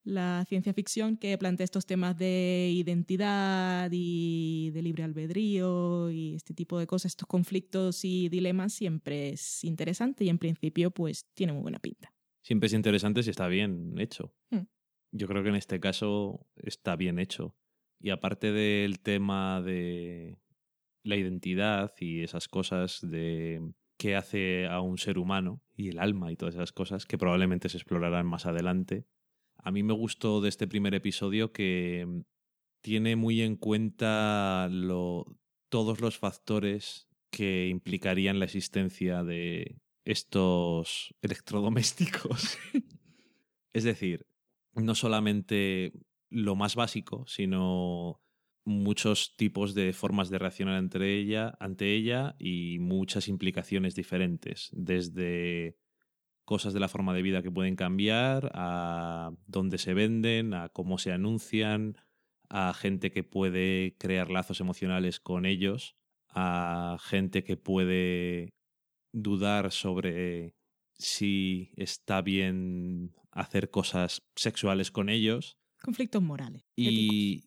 la 0.02 0.44
ciencia 0.46 0.74
ficción 0.74 1.16
que 1.16 1.38
plantea 1.38 1.64
estos 1.64 1.86
temas 1.86 2.16
de 2.18 2.70
identidad 2.74 3.88
y 3.92 4.70
de 4.72 4.82
libre 4.82 5.02
albedrío 5.04 6.10
y 6.10 6.34
este 6.34 6.52
tipo 6.52 6.78
de 6.78 6.86
cosas, 6.86 7.12
estos 7.12 7.26
conflictos 7.26 8.04
y 8.04 8.28
dilemas 8.28 8.74
siempre 8.74 9.30
es 9.30 9.64
interesante 9.64 10.24
y 10.24 10.28
en 10.28 10.38
principio 10.38 10.90
pues 10.90 11.24
tiene 11.34 11.54
muy 11.54 11.62
buena 11.62 11.78
pinta. 11.78 12.13
Siempre 12.44 12.66
es 12.66 12.74
interesante 12.74 13.22
si 13.22 13.30
está 13.30 13.48
bien 13.48 13.98
hecho. 13.98 14.34
Hmm. 14.50 14.66
Yo 15.12 15.26
creo 15.26 15.42
que 15.42 15.48
en 15.48 15.54
este 15.54 15.80
caso 15.80 16.46
está 16.56 16.94
bien 16.94 17.18
hecho. 17.18 17.56
Y 17.98 18.10
aparte 18.10 18.52
del 18.52 19.00
tema 19.00 19.62
de 19.62 20.36
la 21.04 21.16
identidad 21.16 21.94
y 21.98 22.22
esas 22.22 22.48
cosas 22.48 23.00
de 23.00 23.62
qué 23.96 24.14
hace 24.14 24.66
a 24.66 24.82
un 24.82 24.98
ser 24.98 25.16
humano 25.16 25.62
y 25.74 25.88
el 25.88 25.98
alma 25.98 26.32
y 26.32 26.36
todas 26.36 26.54
esas 26.54 26.72
cosas 26.72 27.06
que 27.06 27.16
probablemente 27.16 27.70
se 27.70 27.78
explorarán 27.78 28.26
más 28.26 28.44
adelante, 28.44 29.06
a 29.56 29.70
mí 29.70 29.82
me 29.82 29.94
gustó 29.94 30.42
de 30.42 30.50
este 30.50 30.68
primer 30.68 30.94
episodio 30.94 31.50
que 31.50 32.06
tiene 32.82 33.16
muy 33.16 33.40
en 33.40 33.56
cuenta 33.56 34.68
lo, 34.70 35.24
todos 35.70 36.02
los 36.02 36.18
factores 36.18 37.08
que 37.30 37.68
implicarían 37.68 38.38
la 38.38 38.44
existencia 38.44 39.24
de 39.24 39.78
estos 40.04 41.14
electrodomésticos. 41.22 42.58
es 43.72 43.84
decir, 43.84 44.26
no 44.74 44.94
solamente 44.94 45.92
lo 46.30 46.56
más 46.56 46.74
básico, 46.74 47.24
sino 47.26 48.20
muchos 48.64 49.36
tipos 49.36 49.74
de 49.74 49.92
formas 49.92 50.30
de 50.30 50.38
reaccionar 50.38 50.78
entre 50.78 51.18
ella, 51.18 51.54
ante 51.60 51.94
ella 51.94 52.34
y 52.38 52.78
muchas 52.80 53.28
implicaciones 53.28 53.94
diferentes, 53.94 54.70
desde 54.72 55.76
cosas 56.44 56.74
de 56.74 56.80
la 56.80 56.88
forma 56.88 57.14
de 57.14 57.22
vida 57.22 57.42
que 57.42 57.50
pueden 57.50 57.76
cambiar, 57.76 58.50
a 58.54 59.32
dónde 59.46 59.78
se 59.78 59.94
venden, 59.94 60.54
a 60.54 60.68
cómo 60.68 60.98
se 60.98 61.12
anuncian, 61.12 61.96
a 62.48 62.74
gente 62.74 63.10
que 63.10 63.24
puede 63.24 63.96
crear 63.98 64.30
lazos 64.30 64.60
emocionales 64.60 65.20
con 65.20 65.46
ellos, 65.46 65.96
a 66.28 66.98
gente 67.00 67.44
que 67.44 67.56
puede 67.56 68.54
dudar 69.14 69.72
sobre 69.72 70.54
si 70.98 71.72
está 71.76 72.20
bien 72.20 73.14
hacer 73.30 73.70
cosas 73.70 74.22
sexuales 74.34 74.90
con 74.90 75.08
ellos. 75.08 75.56
Conflictos 75.82 76.22
morales. 76.22 76.64
Y 76.76 77.44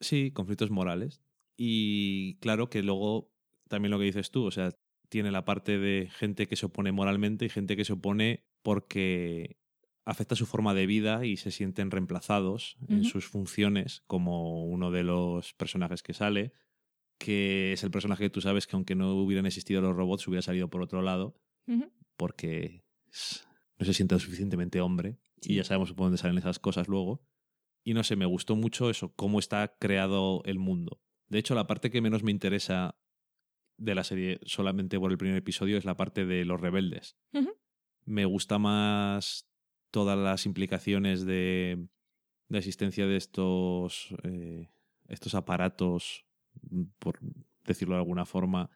sí, 0.00 0.30
conflictos 0.32 0.70
morales. 0.70 1.20
Y 1.56 2.36
claro 2.36 2.68
que 2.68 2.82
luego 2.82 3.30
también 3.68 3.90
lo 3.90 3.98
que 3.98 4.06
dices 4.06 4.30
tú, 4.30 4.44
o 4.44 4.50
sea, 4.50 4.72
tiene 5.08 5.30
la 5.30 5.44
parte 5.44 5.78
de 5.78 6.08
gente 6.10 6.48
que 6.48 6.56
se 6.56 6.66
opone 6.66 6.92
moralmente 6.92 7.44
y 7.44 7.50
gente 7.50 7.76
que 7.76 7.84
se 7.84 7.92
opone 7.92 8.44
porque 8.62 9.58
afecta 10.04 10.34
su 10.34 10.46
forma 10.46 10.74
de 10.74 10.86
vida 10.86 11.24
y 11.26 11.36
se 11.36 11.50
sienten 11.50 11.90
reemplazados 11.90 12.76
en 12.88 13.04
sus 13.04 13.28
funciones, 13.28 14.02
como 14.06 14.64
uno 14.64 14.90
de 14.90 15.04
los 15.04 15.54
personajes 15.54 16.02
que 16.02 16.14
sale, 16.14 16.52
que 17.24 17.72
es 17.72 17.84
el 17.84 17.90
personaje 17.90 18.24
que 18.24 18.30
tú 18.30 18.40
sabes 18.40 18.66
que 18.66 18.74
aunque 18.74 18.94
no 18.96 19.14
hubieran 19.14 19.46
existido 19.46 19.80
los 19.80 19.94
robots, 19.94 20.26
hubiera 20.26 20.42
salido 20.42 20.68
por 20.68 20.82
otro 20.82 21.02
lado, 21.02 21.36
porque 22.16 22.84
no 23.78 23.84
se 23.86 23.94
siente 23.94 24.14
lo 24.14 24.18
suficientemente 24.18 24.80
hombre 24.80 25.18
Sí. 25.40 25.52
y 25.52 25.56
ya 25.56 25.64
sabemos 25.64 25.92
por 25.92 26.06
dónde 26.06 26.18
salen 26.18 26.38
esas 26.38 26.58
cosas 26.58 26.88
luego. 26.88 27.24
Y 27.84 27.94
no 27.94 28.04
sé, 28.04 28.14
me 28.16 28.26
gustó 28.26 28.54
mucho 28.56 28.90
eso, 28.90 29.12
cómo 29.14 29.38
está 29.40 29.76
creado 29.78 30.42
el 30.44 30.58
mundo. 30.58 31.00
De 31.28 31.38
hecho, 31.38 31.54
la 31.54 31.66
parte 31.66 31.90
que 31.90 32.00
menos 32.00 32.22
me 32.22 32.30
interesa 32.30 32.96
de 33.76 33.94
la 33.96 34.04
serie 34.04 34.38
solamente 34.44 34.98
por 35.00 35.10
el 35.10 35.18
primer 35.18 35.36
episodio 35.36 35.76
es 35.78 35.84
la 35.84 35.96
parte 35.96 36.24
de 36.26 36.44
los 36.44 36.60
rebeldes. 36.60 37.16
Me 38.04 38.24
gusta 38.24 38.58
más 38.58 39.48
todas 39.90 40.16
las 40.18 40.46
implicaciones 40.46 41.24
de, 41.24 41.86
de 42.48 42.58
existencia 42.58 43.06
de 43.06 43.16
estos, 43.16 44.14
eh, 44.22 44.68
estos 45.08 45.34
aparatos, 45.34 46.24
por 46.98 47.18
decirlo 47.64 47.94
de 47.94 48.00
alguna 48.00 48.24
forma, 48.24 48.70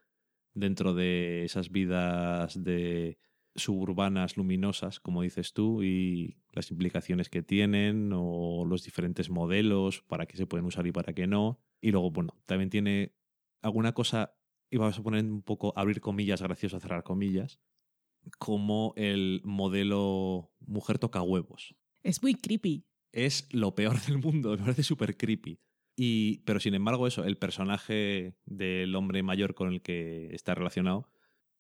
dentro 0.55 0.95
de 0.95 1.45
esas 1.45 1.71
vidas 1.71 2.63
de 2.63 3.19
suburbanas 3.55 4.37
luminosas, 4.37 5.01
como 5.01 5.23
dices 5.23 5.53
tú, 5.53 5.83
y 5.83 6.39
las 6.53 6.71
implicaciones 6.71 7.29
que 7.29 7.43
tienen 7.43 8.11
o 8.15 8.65
los 8.67 8.85
diferentes 8.85 9.31
modelos, 9.31 10.03
para 10.03 10.27
qué 10.27 10.37
se 10.37 10.47
pueden 10.47 10.67
usar 10.67 10.87
y 10.87 10.93
para 10.93 11.13
qué 11.13 11.27
no. 11.27 11.59
Y 11.81 11.91
luego, 11.91 12.11
bueno, 12.11 12.37
también 12.47 12.71
tiene 12.71 13.15
alguna 13.63 13.93
cosa, 13.93 14.35
y 14.71 14.77
vamos 14.77 14.99
a 14.99 15.03
poner 15.03 15.25
un 15.25 15.43
poco, 15.43 15.73
abrir 15.77 16.01
comillas, 16.01 16.43
gracioso 16.43 16.81
cerrar 16.81 17.03
comillas, 17.03 17.61
como 18.39 18.93
el 18.97 19.41
modelo 19.45 20.53
mujer 20.61 20.99
toca 20.99 21.23
huevos. 21.23 21.75
Es 22.03 22.23
muy 22.23 22.35
creepy. 22.35 22.87
Es 23.13 23.49
lo 23.53 23.75
peor 23.75 24.01
del 24.03 24.19
mundo, 24.19 24.51
me 24.51 24.59
parece 24.59 24.83
súper 24.83 25.17
creepy. 25.17 25.61
Y, 25.97 26.39
pero 26.45 26.61
sin 26.61 26.75
embargo, 26.75 27.07
eso, 27.07 27.25
el 27.25 27.39
personaje 27.39 28.35
del 28.45 28.95
hombre 28.95 29.23
mayor 29.23 29.55
con 29.55 29.73
el 29.73 29.81
que 29.81 30.29
está 30.35 30.55
relacionado, 30.55 31.09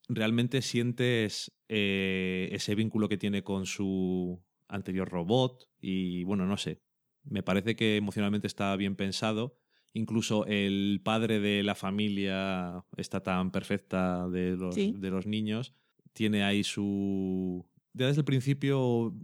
realmente 0.09 0.61
sientes 0.63 1.53
eh, 1.69 2.51
ese 2.53 2.75
vínculo 2.75 3.09
que 3.09 3.17
tiene 3.17 3.43
con 3.43 3.65
su 3.67 4.41
anterior 4.69 5.09
robot 5.09 5.69
y 5.81 6.23
bueno, 6.25 6.45
no 6.47 6.57
sé, 6.59 6.83
me 7.25 7.43
parece 7.43 7.77
que 7.77 7.97
emocionalmente 7.97 8.47
está 8.47 8.77
bien 8.77 8.95
pensado. 8.95 9.59
Incluso 9.95 10.45
el 10.45 11.01
padre 11.03 11.41
de 11.41 11.63
la 11.63 11.75
familia 11.75 12.85
está 12.99 13.23
tan 13.23 13.51
perfecta 13.51 14.29
de 14.29 14.57
los, 14.57 14.75
Sí. 14.75 14.95
de 14.99 15.11
los 15.11 15.27
niños, 15.27 15.73
tiene 16.13 16.45
ahí 16.45 16.63
su... 16.63 17.65
ya 17.95 18.07
Desde 18.07 18.21
el 18.21 18.25
principio 18.27 19.15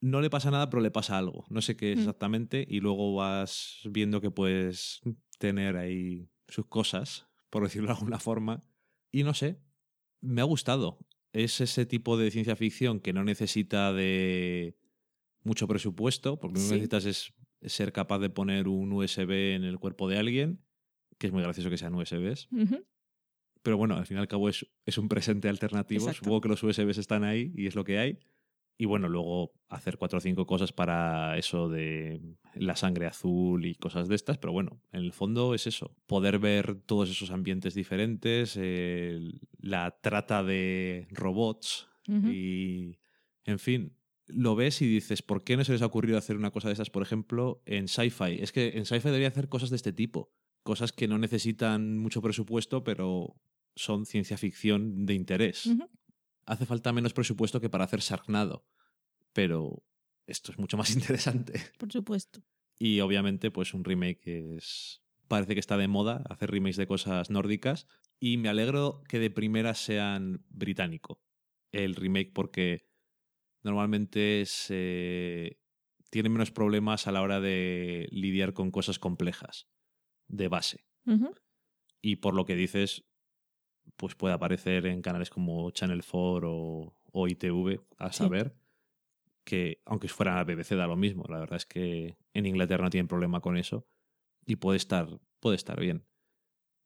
no 0.00 0.20
le 0.20 0.30
pasa 0.30 0.50
nada, 0.50 0.70
pero 0.70 0.80
le 0.82 0.90
pasa 0.90 1.18
algo. 1.18 1.44
No 1.50 1.60
sé 1.62 1.76
qué 1.76 1.92
es 1.92 1.98
Mm. 1.98 2.00
exactamente 2.00 2.66
y 2.68 2.80
luego 2.80 3.14
vas 3.14 3.80
viendo 3.84 4.20
que 4.20 4.30
puedes 4.30 5.00
tener 5.38 5.76
ahí 5.76 6.28
sus 6.48 6.66
cosas, 6.66 7.26
por 7.50 7.62
decirlo 7.62 7.88
de 7.88 7.94
alguna 7.94 8.18
forma. 8.18 8.64
Y 9.12 9.22
no 9.24 9.34
sé, 9.34 9.58
me 10.20 10.40
ha 10.40 10.44
gustado. 10.44 10.98
Es 11.32 11.60
ese 11.60 11.86
tipo 11.86 12.16
de 12.16 12.30
ciencia 12.30 12.56
ficción 12.56 13.00
que 13.00 13.12
no 13.12 13.24
necesita 13.24 13.92
de 13.92 14.76
mucho 15.42 15.68
presupuesto, 15.68 16.38
porque 16.40 16.58
lo 16.60 16.64
que 16.66 16.72
necesitas 16.74 17.04
es 17.04 17.32
ser 17.62 17.92
capaz 17.92 18.18
de 18.18 18.30
poner 18.30 18.68
un 18.68 18.92
USB 18.92 19.54
en 19.54 19.64
el 19.64 19.78
cuerpo 19.78 20.08
de 20.08 20.18
alguien, 20.18 20.64
que 21.18 21.26
es 21.26 21.32
muy 21.32 21.42
gracioso 21.42 21.70
que 21.70 21.76
sean 21.78 21.94
USBs. 21.94 22.48
Pero 23.62 23.76
bueno, 23.76 23.96
al 23.96 24.06
fin 24.06 24.16
y 24.16 24.20
al 24.20 24.28
cabo 24.28 24.48
es, 24.48 24.66
es 24.86 24.96
un 24.98 25.08
presente 25.08 25.48
alternativo. 25.48 26.00
Exacto. 26.04 26.24
Supongo 26.24 26.40
que 26.40 26.48
los 26.48 26.62
USBs 26.62 26.96
están 26.98 27.24
ahí 27.24 27.52
y 27.54 27.66
es 27.66 27.74
lo 27.74 27.84
que 27.84 27.98
hay. 27.98 28.18
Y 28.80 28.86
bueno, 28.86 29.10
luego 29.10 29.52
hacer 29.68 29.98
cuatro 29.98 30.16
o 30.16 30.20
cinco 30.22 30.46
cosas 30.46 30.72
para 30.72 31.36
eso 31.36 31.68
de 31.68 32.18
la 32.54 32.76
sangre 32.76 33.06
azul 33.06 33.66
y 33.66 33.74
cosas 33.74 34.08
de 34.08 34.14
estas. 34.14 34.38
Pero 34.38 34.54
bueno, 34.54 34.80
en 34.90 35.00
el 35.00 35.12
fondo 35.12 35.54
es 35.54 35.66
eso. 35.66 35.94
Poder 36.06 36.38
ver 36.38 36.76
todos 36.86 37.10
esos 37.10 37.30
ambientes 37.30 37.74
diferentes, 37.74 38.58
la 39.58 39.98
trata 40.00 40.42
de 40.42 41.06
robots 41.10 41.88
y, 42.08 42.96
en 43.44 43.58
fin, 43.58 43.98
lo 44.28 44.56
ves 44.56 44.80
y 44.80 44.86
dices, 44.86 45.20
¿por 45.20 45.44
qué 45.44 45.58
no 45.58 45.64
se 45.64 45.72
les 45.72 45.82
ha 45.82 45.86
ocurrido 45.86 46.16
hacer 46.16 46.38
una 46.38 46.50
cosa 46.50 46.68
de 46.68 46.72
esas, 46.72 46.88
por 46.88 47.02
ejemplo, 47.02 47.62
en 47.66 47.86
sci-fi? 47.86 48.38
Es 48.40 48.50
que 48.50 48.78
en 48.78 48.86
sci-fi 48.86 49.08
debería 49.08 49.28
hacer 49.28 49.50
cosas 49.50 49.68
de 49.68 49.76
este 49.76 49.92
tipo. 49.92 50.32
Cosas 50.62 50.92
que 50.92 51.06
no 51.06 51.18
necesitan 51.18 51.98
mucho 51.98 52.22
presupuesto, 52.22 52.82
pero 52.82 53.36
son 53.76 54.06
ciencia 54.06 54.38
ficción 54.38 55.04
de 55.04 55.12
interés. 55.12 55.70
Hace 56.46 56.66
falta 56.66 56.92
menos 56.92 57.12
presupuesto 57.12 57.60
que 57.60 57.70
para 57.70 57.84
hacer 57.84 58.00
Sharknado. 58.00 58.66
Pero 59.32 59.84
esto 60.26 60.52
es 60.52 60.58
mucho 60.58 60.76
más 60.76 60.90
interesante. 60.94 61.60
Por 61.78 61.92
supuesto. 61.92 62.42
Y 62.78 63.00
obviamente, 63.00 63.50
pues 63.50 63.74
un 63.74 63.84
remake 63.84 64.56
es. 64.56 65.02
Parece 65.28 65.54
que 65.54 65.60
está 65.60 65.76
de 65.76 65.86
moda 65.86 66.24
hacer 66.28 66.50
remakes 66.50 66.76
de 66.76 66.86
cosas 66.86 67.30
nórdicas. 67.30 67.86
Y 68.18 68.36
me 68.36 68.48
alegro 68.48 69.02
que 69.08 69.18
de 69.18 69.30
primera 69.30 69.74
sean 69.74 70.44
británico 70.48 71.22
el 71.72 71.94
remake, 71.94 72.32
porque 72.32 72.86
normalmente 73.62 74.44
se 74.46 75.60
tiene 76.10 76.28
menos 76.28 76.50
problemas 76.50 77.06
a 77.06 77.12
la 77.12 77.22
hora 77.22 77.40
de 77.40 78.08
lidiar 78.10 78.52
con 78.52 78.70
cosas 78.70 78.98
complejas 78.98 79.68
de 80.28 80.48
base. 80.48 80.84
Y 82.02 82.16
por 82.16 82.34
lo 82.34 82.44
que 82.44 82.56
dices, 82.56 83.04
pues 84.00 84.14
puede 84.14 84.32
aparecer 84.32 84.86
en 84.86 85.02
canales 85.02 85.28
como 85.28 85.70
Channel 85.72 86.02
4 86.02 86.50
o, 86.50 86.96
o 87.12 87.28
ITV, 87.28 87.80
a 87.98 88.10
Sí. 88.10 88.18
saber 88.24 88.56
que, 89.44 89.82
aunque 89.84 90.08
fuera 90.08 90.42
BBC, 90.42 90.74
da 90.74 90.86
lo 90.86 90.96
mismo. 90.96 91.24
La 91.28 91.38
verdad 91.38 91.56
es 91.58 91.66
que 91.66 92.16
en 92.32 92.46
Inglaterra 92.46 92.84
no 92.84 92.90
tienen 92.90 93.08
problema 93.08 93.40
con 93.42 93.58
eso 93.58 93.86
y 94.46 94.56
puede 94.56 94.78
estar, 94.78 95.20
puede 95.38 95.56
estar 95.56 95.78
bien. 95.78 96.06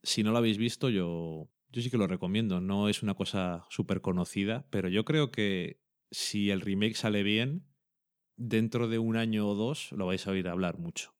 Si 0.02 0.24
no 0.24 0.32
lo 0.32 0.38
habéis 0.38 0.58
visto, 0.58 0.90
yo, 0.90 1.48
yo 1.68 1.82
sí 1.82 1.88
que 1.88 1.98
lo 1.98 2.08
recomiendo. 2.08 2.60
No 2.60 2.88
es 2.88 3.04
una 3.04 3.14
cosa 3.14 3.64
súper 3.70 4.00
conocida, 4.00 4.66
pero 4.70 4.88
yo 4.88 5.04
creo 5.04 5.30
que 5.30 5.80
si 6.10 6.50
el 6.50 6.62
remake 6.62 6.96
sale 6.96 7.22
bien, 7.22 7.68
dentro 8.36 8.88
de 8.88 8.98
un 8.98 9.16
año 9.16 9.48
o 9.48 9.54
dos 9.54 9.92
lo 9.92 10.06
vais 10.06 10.26
a 10.26 10.32
oír 10.32 10.48
hablar 10.48 10.78
mucho. 10.78 11.14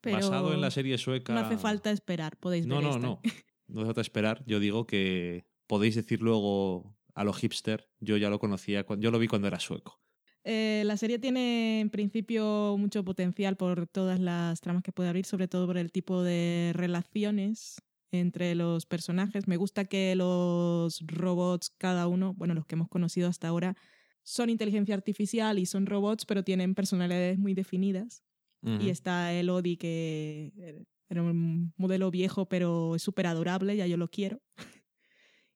Pero 0.00 0.16
Basado 0.16 0.52
en 0.52 0.60
la 0.60 0.72
serie 0.72 0.98
sueca. 0.98 1.32
No 1.32 1.40
hace 1.40 1.58
falta 1.58 1.92
esperar, 1.92 2.36
podéis 2.38 2.66
No, 2.66 2.76
ver 2.80 2.84
no, 2.84 2.90
esta. 2.96 3.06
no. 3.06 3.20
No 3.72 3.80
hace 3.80 3.86
falta 3.86 4.00
esperar. 4.02 4.44
Yo 4.46 4.60
digo 4.60 4.86
que 4.86 5.44
podéis 5.66 5.94
decir 5.94 6.20
luego 6.20 6.94
a 7.14 7.24
lo 7.24 7.32
hipster. 7.32 7.88
Yo 8.00 8.16
ya 8.16 8.30
lo 8.30 8.38
conocía, 8.38 8.84
yo 8.98 9.10
lo 9.10 9.18
vi 9.18 9.28
cuando 9.28 9.48
era 9.48 9.58
sueco. 9.58 10.00
Eh, 10.44 10.82
la 10.86 10.96
serie 10.96 11.18
tiene 11.18 11.80
en 11.80 11.90
principio 11.90 12.76
mucho 12.78 13.04
potencial 13.04 13.56
por 13.56 13.86
todas 13.86 14.18
las 14.18 14.60
tramas 14.60 14.82
que 14.82 14.92
puede 14.92 15.08
abrir, 15.08 15.24
sobre 15.24 15.48
todo 15.48 15.66
por 15.66 15.78
el 15.78 15.92
tipo 15.92 16.22
de 16.22 16.72
relaciones 16.74 17.80
entre 18.10 18.54
los 18.54 18.84
personajes. 18.84 19.46
Me 19.46 19.56
gusta 19.56 19.84
que 19.84 20.14
los 20.16 21.00
robots, 21.06 21.70
cada 21.78 22.08
uno, 22.08 22.34
bueno, 22.34 22.54
los 22.54 22.66
que 22.66 22.74
hemos 22.74 22.88
conocido 22.88 23.28
hasta 23.28 23.48
ahora, 23.48 23.76
son 24.24 24.50
inteligencia 24.50 24.94
artificial 24.94 25.58
y 25.58 25.66
son 25.66 25.86
robots, 25.86 26.26
pero 26.26 26.44
tienen 26.44 26.74
personalidades 26.74 27.38
muy 27.38 27.54
definidas. 27.54 28.22
Y 28.64 28.90
está 28.90 29.32
el 29.32 29.50
Odi, 29.50 29.76
que 29.76 30.84
era 31.12 31.22
un 31.22 31.72
modelo 31.76 32.10
viejo, 32.10 32.48
pero 32.48 32.96
es 32.96 33.02
súper 33.02 33.26
adorable, 33.26 33.76
ya 33.76 33.86
yo 33.86 33.96
lo 33.96 34.08
quiero. 34.08 34.40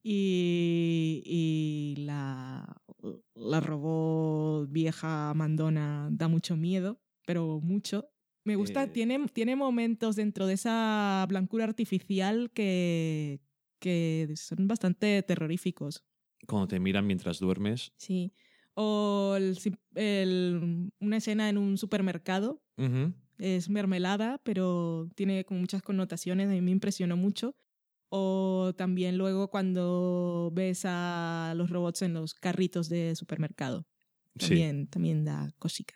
Y, 0.09 1.23
y 1.27 1.95
la, 2.05 2.81
la 3.35 3.59
robot 3.61 4.71
vieja 4.71 5.35
mandona 5.35 6.09
da 6.13 6.29
mucho 6.29 6.57
miedo, 6.57 7.01
pero 7.27 7.61
mucho. 7.61 8.09
Me 8.45 8.55
gusta, 8.55 8.85
Eh. 8.85 8.87
tiene, 8.87 9.27
tiene 9.33 9.57
momentos 9.57 10.15
dentro 10.15 10.47
de 10.47 10.55
esa 10.55 11.27
blancura 11.29 11.65
artificial 11.65 12.53
que, 12.53 13.41
que 13.81 14.33
son 14.37 14.69
bastante 14.69 15.25
terroríficos. 15.25 16.05
Cuando 16.47 16.69
te 16.69 16.79
miran 16.79 17.05
mientras 17.05 17.41
duermes. 17.41 17.93
Sí. 17.97 18.33
O 18.75 19.37
el 19.37 20.93
una 21.01 21.17
escena 21.17 21.49
en 21.49 21.59
un 21.59 21.77
supermercado. 21.79 22.63
Es 23.39 23.69
mermelada, 23.71 24.41
pero 24.45 25.09
tiene 25.15 25.45
como 25.45 25.61
muchas 25.61 25.83
connotaciones, 25.83 26.49
a 26.49 26.53
mí 26.53 26.61
me 26.61 26.71
impresionó 26.71 27.17
mucho. 27.17 27.57
O 28.11 28.73
también 28.77 29.19
luego 29.19 29.51
cuando 29.51 30.51
ves 30.55 30.83
a 30.85 31.55
los 31.57 31.71
robots 31.71 32.03
en 32.03 32.15
los 32.15 32.35
carritos 32.35 32.89
de 32.89 33.17
supermercado, 33.17 33.87
Sí. 34.39 34.67
también, 34.67 34.87
también 34.89 35.25
da 35.25 35.51
cosica. 35.59 35.95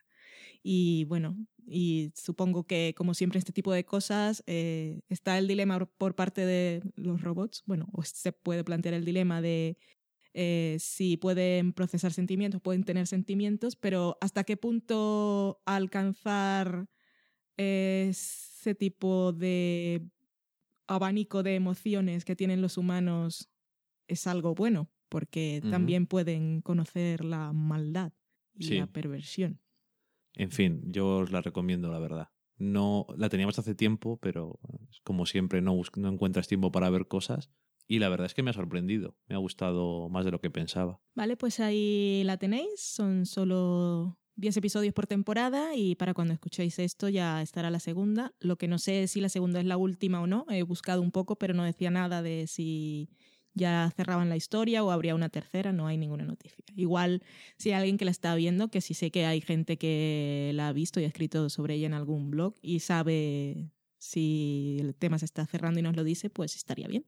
Y 0.63 1.05
bueno, 1.05 1.37
y 1.67 2.13
supongo 2.17 2.65
que 2.67 2.95
como 2.97 3.15
siempre 3.15 3.39
este 3.39 3.53
tipo 3.53 3.73
de 3.73 3.85
cosas 3.85 4.43
eh, 4.47 5.03
está 5.09 5.39
el 5.39 5.49
dilema 5.49 5.79
por 5.87 6.15
parte 6.17 6.45
de 6.47 6.83
los 6.97 7.23
robots, 7.23 7.63
bueno, 7.67 7.89
o 7.93 8.03
se 8.03 8.33
puede 8.33 8.65
plantear 8.65 8.95
el 8.95 9.05
dilema 9.05 9.41
de 9.43 9.79
eh, 10.35 10.77
si 10.81 11.17
pueden 11.17 11.73
procesar 11.73 12.13
sentimientos, 12.13 12.61
pueden 12.63 12.85
tener 12.85 13.07
sentimientos, 13.07 13.77
pero 13.77 14.17
hasta 14.21 14.45
qué 14.45 14.57
punto 14.57 15.61
alcanzar 15.67 16.87
ese 17.65 18.75
tipo 18.75 19.33
de 19.33 20.03
abanico 20.87 21.43
de 21.43 21.55
emociones 21.55 22.25
que 22.25 22.37
tienen 22.37 22.63
los 22.63 22.77
humanos 22.77 23.49
es 24.09 24.27
algo 24.27 24.55
bueno, 24.55 24.91
porque 25.09 25.61
también 25.71 26.07
pueden 26.07 26.63
conocer 26.63 27.25
la 27.25 27.53
maldad 27.53 28.13
y 28.55 28.65
Sí. 28.65 28.79
la 28.79 28.87
perversión. 28.87 29.61
En 30.35 30.51
fin, 30.51 30.83
yo 30.93 31.19
os 31.19 31.31
la 31.33 31.41
recomiendo, 31.43 31.91
la 31.91 31.99
verdad. 31.99 32.29
No, 32.57 33.07
la 33.17 33.29
teníamos 33.29 33.59
hace 33.59 33.75
tiempo, 33.75 34.19
pero 34.21 34.59
como 35.03 35.27
siempre 35.27 35.61
no, 35.63 35.81
no 35.97 36.09
encuentras 36.09 36.47
tiempo 36.49 36.71
para 36.71 36.91
ver 36.91 37.09
cosas. 37.09 37.51
Y 37.87 37.99
la 37.99 38.09
verdad 38.09 38.27
es 38.27 38.35
que 38.35 38.43
me 38.45 38.51
ha 38.51 38.55
sorprendido. 38.55 39.17
Me 39.27 39.35
ha 39.35 39.39
gustado 39.39 40.09
más 40.09 40.25
de 40.25 40.31
lo 40.31 40.41
que 40.41 40.51
pensaba. 40.51 41.01
Vale, 41.15 41.37
pues 41.37 41.59
ahí 41.59 42.23
la 42.25 42.37
tenéis. 42.37 42.81
Son 42.81 43.27
solo 43.27 44.20
10 44.41 44.57
episodios 44.57 44.95
por 44.95 45.07
temporada 45.07 45.77
y 45.77 45.95
para 45.97 46.15
cuando 46.15 46.33
escuchéis 46.33 46.79
esto 46.79 47.09
ya 47.09 47.43
estará 47.43 47.71
la 47.71 47.79
segunda. 47.79 48.33
Lo 48.41 48.57
que 48.57 48.69
no 48.69 48.79
sé 48.79 49.03
es 49.03 49.13
si 49.13 49.21
la 49.21 49.29
segunda 49.29 49.61
es 49.61 49.67
la 49.67 49.77
última 49.77 50.21
o 50.23 50.27
no. 50.27 50.47
He 50.49 50.63
buscado 50.63 51.03
un 51.03 51.11
poco, 51.11 51.37
pero 51.37 51.53
no 51.53 51.63
decía 51.63 51.91
nada 51.91 52.23
de 52.23 52.47
si 52.47 53.11
ya 53.53 53.93
cerraban 53.95 54.31
la 54.31 54.37
historia 54.37 54.83
o 54.83 54.91
habría 54.91 55.15
una 55.15 55.29
tercera. 55.29 55.73
No 55.73 55.87
hay 55.87 55.99
ninguna 55.99 56.25
noticia. 56.25 56.65
Igual 56.75 57.23
si 57.59 57.71
hay 57.71 57.77
alguien 57.77 57.99
que 57.99 58.07
la 58.07 58.11
está 58.11 58.35
viendo, 58.35 58.69
que 58.69 58.81
sí 58.81 58.95
sé 58.95 59.11
que 59.11 59.27
hay 59.27 59.43
gente 59.43 59.77
que 59.77 60.53
la 60.55 60.69
ha 60.69 60.73
visto 60.73 61.01
y 61.01 61.05
ha 61.05 61.09
escrito 61.09 61.51
sobre 61.51 61.75
ella 61.75 61.87
en 61.87 61.95
algún 61.95 62.31
blog 62.31 62.55
y 62.63 62.81
sabe 62.81 63.71
si 63.99 64.79
el 64.81 64.95
tema 64.95 65.19
se 65.19 65.27
está 65.27 65.45
cerrando 65.45 65.81
y 65.81 65.83
nos 65.83 65.95
lo 65.95 66.03
dice, 66.03 66.31
pues 66.31 66.57
estaría 66.57 66.89
bien. 66.89 67.05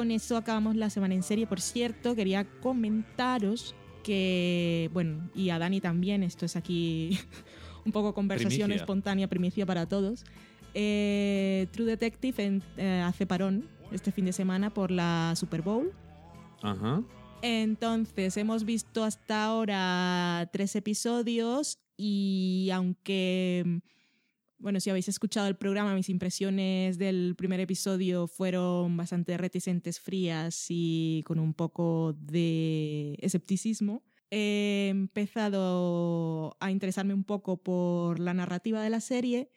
Con 0.00 0.10
eso 0.10 0.38
acabamos 0.38 0.76
la 0.76 0.88
semana 0.88 1.12
en 1.14 1.22
serie. 1.22 1.46
Por 1.46 1.60
cierto, 1.60 2.14
quería 2.16 2.46
comentaros 2.62 3.74
que, 4.02 4.88
bueno, 4.94 5.28
y 5.34 5.50
a 5.50 5.58
Dani 5.58 5.82
también, 5.82 6.22
esto 6.22 6.46
es 6.46 6.56
aquí 6.56 7.18
un 7.84 7.92
poco 7.92 8.14
conversación 8.14 8.68
Primicia. 8.68 8.82
espontánea, 8.82 9.28
primicia 9.28 9.66
para 9.66 9.84
todos. 9.86 10.24
Eh, 10.72 11.66
True 11.72 11.84
Detective 11.84 12.42
en- 12.42 12.62
eh, 12.78 13.02
hace 13.04 13.26
parón 13.26 13.68
este 13.92 14.10
fin 14.10 14.24
de 14.24 14.32
semana 14.32 14.72
por 14.72 14.90
la 14.90 15.34
Super 15.36 15.60
Bowl. 15.60 15.92
Ajá. 16.62 17.02
Entonces, 17.42 18.38
hemos 18.38 18.64
visto 18.64 19.04
hasta 19.04 19.44
ahora 19.44 20.48
tres 20.50 20.76
episodios 20.76 21.78
y 21.98 22.70
aunque, 22.72 23.82
bueno, 24.60 24.78
si 24.78 24.90
habéis 24.90 25.08
escuchado 25.08 25.48
el 25.48 25.56
programa, 25.56 25.94
mis 25.94 26.08
impresiones 26.08 26.98
del 26.98 27.34
primer 27.36 27.60
episodio 27.60 28.26
fueron 28.26 28.96
bastante 28.96 29.36
reticentes, 29.36 30.00
frías 30.00 30.66
y 30.68 31.22
con 31.26 31.38
un 31.38 31.54
poco 31.54 32.14
de 32.18 33.16
escepticismo, 33.20 34.04
he 34.30 34.88
empezado 34.90 36.56
a 36.60 36.70
interesarme 36.70 37.14
un 37.14 37.24
poco 37.24 37.62
por 37.62 38.20
la 38.20 38.34
narrativa 38.34 38.82
de 38.82 38.90
la 38.90 39.00
serie 39.00 39.50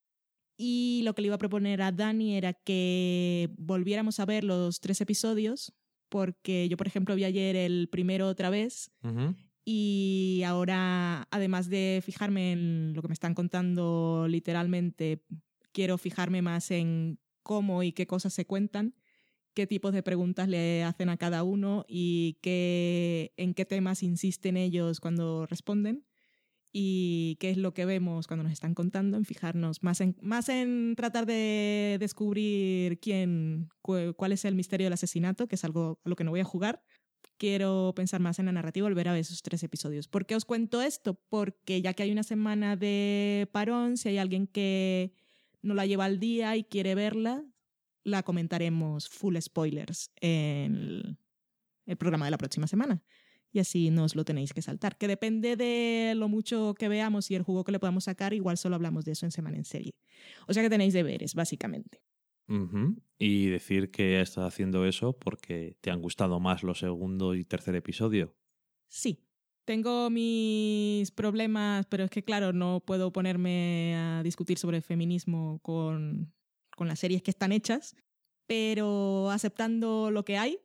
y 0.58 1.02
lo 1.04 1.14
que 1.14 1.22
le 1.22 1.28
iba 1.28 1.36
a 1.36 1.40
proponer 1.40 1.82
a 1.82 1.92
Dani 1.92 2.36
era 2.38 2.54
que 2.54 3.50
volviéramos 3.58 4.20
a 4.20 4.26
ver 4.26 4.44
los 4.44 4.80
tres 4.80 5.02
episodios 5.02 5.74
porque 6.10 6.70
yo, 6.70 6.78
por 6.78 6.88
ejemplo, 6.88 7.16
vi 7.16 7.26
ayer 7.26 7.56
el 7.56 7.90
primero 7.92 8.28
otra 8.28 8.50
vez 8.50 8.92
Ujú. 9.04 9.36
Y 9.66 10.44
ahora, 10.46 11.28
además 11.32 11.70
de 11.70 12.02
fijarme 12.04 12.52
en 12.52 12.94
lo 12.94 13.02
que 13.02 13.08
me 13.08 13.14
están 13.14 13.34
contando 13.34 14.28
literalmente, 14.30 15.24
quiero 15.72 15.98
fijarme 15.98 16.42
más 16.42 16.72
en 16.72 17.20
cómo 17.44 17.84
y 17.84 17.94
qué 17.94 18.08
cosas 18.08 18.34
se 18.34 18.46
cuentan, 18.46 18.96
qué 19.56 19.68
tipos 19.68 19.94
de 19.94 20.04
preguntas 20.04 20.50
le 20.50 20.84
hacen 20.84 21.10
a 21.10 21.18
cada 21.18 21.44
uno 21.44 21.86
y 21.88 22.40
qué, 22.42 23.34
en 23.38 23.54
qué 23.54 23.66
temas 23.66 24.04
insisten 24.04 24.58
ellos 24.58 25.00
cuando 25.00 25.46
responden 25.48 26.06
y 26.72 27.38
qué 27.40 27.52
es 27.52 27.58
lo 27.58 27.74
que 27.74 27.86
vemos 27.86 28.28
cuando 28.28 28.44
nos 28.44 28.54
están 28.54 28.74
contando, 28.74 29.18
en 29.18 29.26
fijarnos 29.26 29.84
más 29.84 30.02
en, 30.02 30.16
más 30.22 30.50
en 30.50 30.96
tratar 30.96 31.26
de 31.28 31.98
descubrir 32.00 33.00
quién, 33.00 33.70
cu- 33.82 34.14
cuál 34.18 34.32
es 34.32 34.44
el 34.46 34.56
misterio 34.56 34.86
del 34.88 34.94
asesinato, 34.94 35.48
que 35.48 35.56
es 35.56 35.64
algo 35.64 36.00
a 36.04 36.10
lo 36.10 36.16
que 36.16 36.24
no 36.24 36.32
voy 36.32 36.40
a 36.40 36.46
jugar. 36.46 36.84
Quiero 37.38 37.94
pensar 37.96 38.22
más 38.22 38.40
en 38.40 38.46
la 38.46 38.52
narrativa, 38.52 38.88
volver 38.88 39.10
a 39.10 39.14
ver 39.14 39.22
esos 39.22 39.42
tres 39.42 39.64
episodios. 39.64 40.08
¿Por 40.08 40.26
qué 40.26 40.36
os 40.36 40.46
cuento 40.46 40.82
esto? 40.82 41.16
Porque 41.30 41.82
ya 41.82 41.94
que 41.94 42.04
hay 42.04 42.12
una 42.12 42.24
semana 42.24 42.76
de 42.76 43.50
parón, 43.52 43.98
si 43.98 44.10
hay 44.10 44.18
alguien 44.18 44.48
que 44.48 45.14
no 45.62 45.74
la 45.74 45.86
lleva 45.86 46.06
al 46.06 46.20
día 46.20 46.56
y 46.56 46.64
quiere 46.64 46.96
verla, 46.96 47.44
la 48.04 48.24
comentaremos 48.24 49.10
full 49.10 49.38
spoilers 49.40 50.12
en 50.22 51.18
el, 51.86 51.98
programa 51.98 52.26
de 52.26 52.32
la 52.32 52.38
próxima 52.38 52.68
semana 52.68 53.02
y 53.52 53.60
así 53.60 53.90
no 53.92 54.04
os 54.04 54.16
lo 54.16 54.26
tenéis 54.26 54.54
que 54.54 54.62
saltar. 54.62 54.98
Que 54.98 55.08
depende 55.08 55.56
de 55.56 56.14
lo 56.16 56.28
mucho 56.28 56.76
que 56.78 56.88
veamos 56.88 57.30
y 57.32 57.36
el 57.36 57.44
jugo 57.44 57.64
que 57.64 57.72
le 57.72 57.80
podamos 57.80 58.06
sacar, 58.06 58.34
igual 58.34 58.58
solo 58.58 58.76
hablamos 58.76 59.06
de 59.06 59.12
eso 59.12 59.26
en 59.26 59.32
semana 59.32 59.58
en 59.58 59.66
serie. 59.66 59.94
O 60.48 60.54
sea 60.54 60.64
que 60.64 60.70
tenéis 60.70 60.94
deberes, 60.94 61.36
básicamente. 61.36 62.02
Y 63.18 63.48
decir 63.48 63.90
que 63.90 64.22
estás 64.22 64.46
haciendo 64.46 64.86
eso 64.86 65.14
porque 65.14 65.78
te 65.82 65.92
han 65.92 66.02
gustado 66.02 66.40
más 66.40 66.64
los 66.64 66.80
segundo 66.80 67.36
y 67.36 67.46
tercer 67.46 67.76
episodio. 67.76 68.36
Sí, 68.90 69.24
tengo 69.66 70.10
mis 70.10 71.12
problemas, 71.12 71.86
pero 71.88 72.04
es 72.04 72.12
que 72.12 72.24
claro, 72.24 72.54
no 72.54 72.82
puedo 72.82 73.12
ponerme 73.12 73.96
a 73.96 74.22
discutir 74.24 74.58
sobre 74.58 74.82
feminismo 74.82 75.60
con, 75.64 76.34
con 76.76 76.88
las 76.88 77.00
series 77.00 77.22
que 77.22 77.32
están 77.32 77.52
hechas, 77.52 77.96
pero 78.46 79.32
aceptando 79.32 80.12
lo 80.12 80.26
que 80.26 80.38
hay, 80.38 80.60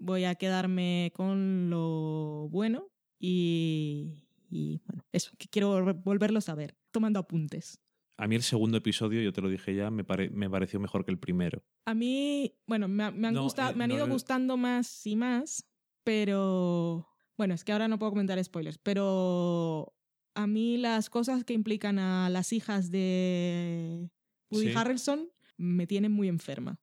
voy 0.00 0.24
a 0.24 0.34
quedarme 0.34 1.12
con 1.14 1.70
lo 1.70 2.48
bueno 2.50 2.88
y, 3.18 4.26
y 4.50 4.80
bueno, 4.86 5.04
eso, 5.12 5.30
que 5.38 5.48
quiero 5.48 5.94
volverlos 6.02 6.48
a 6.48 6.54
ver, 6.54 6.76
tomando 6.90 7.20
apuntes. 7.20 7.80
A 8.22 8.26
mí 8.28 8.36
el 8.36 8.42
segundo 8.42 8.76
episodio, 8.76 9.22
yo 9.22 9.32
te 9.32 9.40
lo 9.40 9.48
dije 9.48 9.74
ya, 9.74 9.90
me, 9.90 10.04
pare- 10.04 10.28
me 10.30 10.50
pareció 10.50 10.78
mejor 10.78 11.04
que 11.06 11.10
el 11.10 11.18
primero. 11.18 11.64
A 11.86 11.94
mí, 11.94 12.54
bueno, 12.66 12.86
me, 12.86 13.04
ha- 13.04 13.10
me 13.10 13.28
han, 13.28 13.34
No, 13.34 13.44
gustado, 13.44 13.70
eh, 13.70 13.74
me 13.74 13.84
han 13.84 13.90
no 13.90 13.96
ido 13.96 14.08
gustando 14.08 14.56
más 14.58 15.06
y 15.06 15.16
más, 15.16 15.66
pero 16.04 17.08
bueno, 17.38 17.54
es 17.54 17.64
que 17.64 17.72
ahora 17.72 17.88
no 17.88 17.98
puedo 17.98 18.10
comentar 18.12 18.42
spoilers, 18.44 18.76
pero 18.78 19.94
a 20.34 20.46
mí 20.46 20.76
las 20.76 21.08
cosas 21.08 21.44
que 21.44 21.54
implican 21.54 21.98
a 21.98 22.28
las 22.28 22.52
hijas 22.52 22.90
de 22.90 24.10
Woody 24.50 24.72
Sí. 24.72 24.76
Harrelson 24.76 25.30
me 25.56 25.86
tienen 25.86 26.12
muy 26.12 26.28
enferma. 26.28 26.78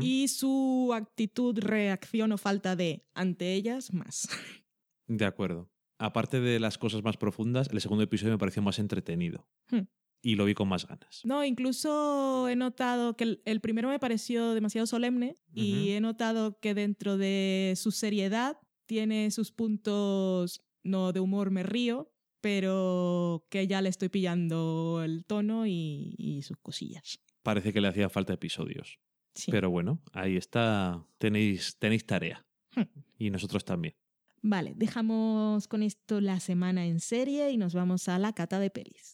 Y 0.00 0.28
su 0.28 0.92
actitud, 0.94 1.58
reacción 1.58 2.30
o 2.30 2.38
falta 2.38 2.76
de 2.76 3.04
ante 3.12 3.54
ellas, 3.54 3.92
más. 3.92 4.28
De 5.08 5.24
acuerdo. 5.24 5.68
Aparte 5.98 6.38
de 6.38 6.60
las 6.60 6.78
cosas 6.78 7.02
más 7.02 7.16
profundas, 7.16 7.68
el 7.72 7.80
segundo 7.80 8.04
episodio 8.04 8.32
me 8.34 8.38
pareció 8.38 8.62
más 8.62 8.78
entretenido. 8.78 9.48
Hmm. 9.70 9.80
Y 10.24 10.36
lo 10.36 10.46
vi 10.46 10.54
con 10.54 10.68
más 10.68 10.88
ganas. 10.88 11.20
No, 11.24 11.44
incluso 11.44 12.48
he 12.48 12.56
notado 12.56 13.14
que 13.14 13.24
el, 13.24 13.42
el 13.44 13.60
primero 13.60 13.90
me 13.90 13.98
pareció 13.98 14.54
demasiado 14.54 14.86
solemne 14.86 15.36
y 15.52 15.90
he 15.90 16.00
notado 16.00 16.58
que 16.60 16.72
dentro 16.72 17.18
de 17.18 17.74
su 17.76 17.90
seriedad 17.92 18.56
tiene 18.86 19.30
sus 19.30 19.52
puntos, 19.52 20.62
no 20.82 21.12
de 21.12 21.20
humor 21.20 21.50
me 21.50 21.62
río, 21.62 22.10
pero 22.40 23.46
que 23.50 23.66
ya 23.66 23.82
le 23.82 23.90
estoy 23.90 24.08
pillando 24.08 25.02
el 25.04 25.26
tono 25.26 25.66
y, 25.66 26.14
y 26.16 26.40
sus 26.40 26.56
cosillas. 26.56 27.20
Parece 27.42 27.74
que 27.74 27.82
le 27.82 27.88
hacía 27.88 28.08
falta 28.08 28.32
episodios. 28.32 28.98
Sí. 29.34 29.50
Pero 29.50 29.68
bueno, 29.68 30.02
ahí 30.12 30.36
está. 30.36 31.06
Tenéis, 31.18 31.76
tenéis 31.78 32.06
tarea. 32.06 32.46
Hmm. 32.74 32.82
Y 33.18 33.28
nosotros 33.28 33.62
también. 33.64 33.94
Vale, 34.46 34.74
dejamos 34.76 35.68
con 35.68 35.82
esto 35.82 36.20
la 36.20 36.38
semana 36.38 36.84
en 36.84 37.00
serie 37.00 37.50
y 37.50 37.56
nos 37.56 37.72
vamos 37.72 38.10
a 38.10 38.18
la 38.18 38.34
cata 38.34 38.58
de 38.58 38.68
pelis. 38.68 39.12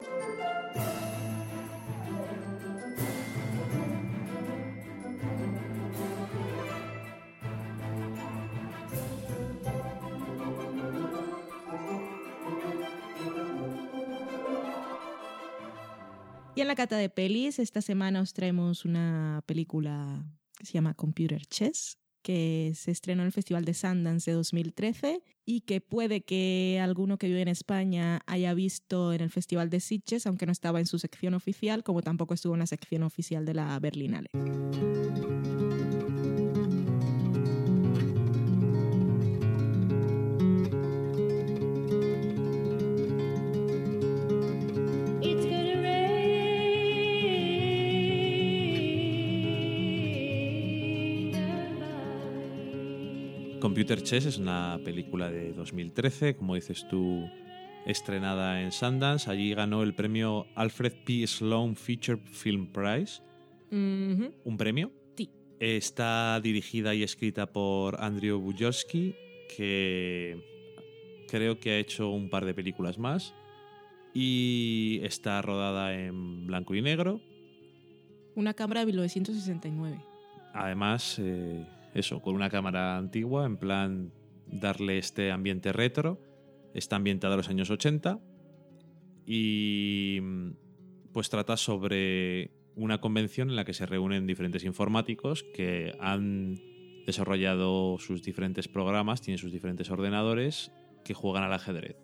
Y 16.57 16.61
en 16.61 16.67
la 16.67 16.75
cata 16.75 16.97
de 16.97 17.09
pelis, 17.09 17.61
esta 17.61 17.81
semana 17.81 18.21
os 18.21 18.33
traemos 18.33 18.85
una 18.85 19.45
película 19.47 20.25
que 20.59 20.67
se 20.67 20.73
llama 20.73 20.95
Computer 20.95 21.47
Chess, 21.47 22.00
que 22.23 22.73
se 22.75 22.91
estrenó 22.91 23.23
en 23.23 23.27
el 23.27 23.33
Festival 23.33 23.65
de 23.65 23.75
Sundance 23.75 24.31
de 24.31 24.37
2013 24.37 25.23
y 25.45 25.63
que 25.63 25.81
puede 25.81 26.23
que 26.23 26.81
alguno 26.83 27.19
que 27.19 27.27
vive 27.27 27.43
en 27.43 27.49
España 27.49 28.21
haya 28.27 28.55
visto 28.55 29.13
en 29.13 29.21
el 29.21 29.31
Festival 29.31 29.71
de 29.71 29.81
Sitges, 29.81 30.27
aunque 30.27 30.47
no 30.47 30.53
estaba 30.53 30.81
en 30.81 30.87
su 30.87 30.99
sección 30.99 31.35
oficial, 31.35 31.83
como 31.83 32.03
tampoco 32.03 32.35
estuvo 32.35 32.55
en 32.55 32.61
la 32.61 32.67
sección 32.67 33.03
oficial 33.03 33.45
de 33.45 33.55
la 33.55 33.79
Berlinale. 33.79 34.29
Computer 53.81 54.03
Chess 54.03 54.27
es 54.27 54.37
una 54.37 54.79
película 54.85 55.31
de 55.31 55.55
2013, 55.55 56.37
como 56.37 56.55
dices 56.55 56.87
tú, 56.91 57.27
estrenada 57.87 58.61
en 58.61 58.73
Sundance. 58.73 59.31
Allí 59.31 59.55
ganó 59.55 59.83
el 59.83 59.95
premio 59.95 60.47
Alfred 60.55 60.93
P. 61.07 61.27
Sloan 61.27 61.77
Feature 61.77 62.21
Film 62.27 62.67
Prize, 62.67 63.23
un 63.71 64.57
premio. 64.59 64.93
Sí. 65.17 65.31
Está 65.61 66.39
dirigida 66.43 66.95
y 66.95 67.03
escrita 67.03 67.47
por 67.47 67.99
Andrew 68.03 68.39
Bujowski, 68.39 69.15
que 69.57 70.37
creo 71.27 71.59
que 71.59 71.71
ha 71.71 71.79
hecho 71.79 72.11
un 72.11 72.29
par 72.29 72.45
de 72.45 72.53
películas 72.53 72.99
más. 72.99 73.35
Y 74.13 75.01
está 75.05 75.41
rodada 75.41 75.95
en 75.95 76.47
blanco 76.47 76.75
y 76.75 76.83
negro. 76.83 77.23
Una 78.35 78.53
cámara 78.53 78.81
de 78.81 78.87
1969. 78.89 80.05
Además, 80.53 81.19
eh, 81.19 81.65
eso, 81.95 82.21
con 82.21 82.35
una 82.35 82.51
cámara 82.51 82.97
antigua, 82.97 83.47
en 83.47 83.57
plan 83.57 84.13
darle 84.47 84.99
este 84.99 85.31
ambiente 85.31 85.73
retro. 85.73 86.21
Está 86.75 86.97
ambientada 86.97 87.35
a 87.35 87.37
los 87.37 87.49
años 87.49 87.71
80 87.71 88.21
y 89.27 90.19
mm, 90.23 90.51
pues 91.13 91.31
trata 91.31 91.57
sobre 91.57 92.51
una 92.77 93.01
convención 93.01 93.51
en 93.51 93.57
la 93.57 93.65
que 93.65 93.75
se 93.75 93.87
reúnen 93.87 94.27
diferentes 94.27 94.65
informáticos 94.65 95.45
que 95.55 95.95
han 96.01 96.61
desarrollado 97.07 97.99
sus 97.99 98.23
diferentes 98.23 98.69
programas, 98.69 99.21
tienen 99.21 99.39
sus 99.39 99.53
diferentes 99.53 99.91
ordenadores 99.91 100.73
que 101.05 101.15
juegan 101.15 101.45
al 101.45 101.53
ajedrez. 101.53 101.97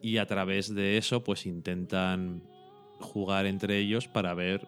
Y 0.00 0.16
a 0.16 0.26
través 0.26 0.74
de 0.74 0.96
eso 0.96 1.22
pues 1.22 1.46
intentan 1.46 2.42
jugar 2.98 3.46
entre 3.46 3.78
ellos 3.78 4.08
para 4.08 4.34
ver 4.34 4.66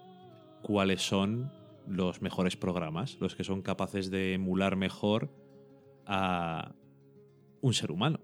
cuáles 0.63 1.03
son 1.03 1.51
los 1.87 2.23
mejores 2.23 2.57
programas, 2.57 3.19
los 3.21 3.35
que 3.35 3.45
son 3.45 3.63
capaces 3.63 4.11
de 4.11 4.35
emular 4.35 4.77
mejor 4.77 5.31
a 6.07 6.75
un 7.61 7.75
ser 7.75 7.91
humano. 7.91 8.21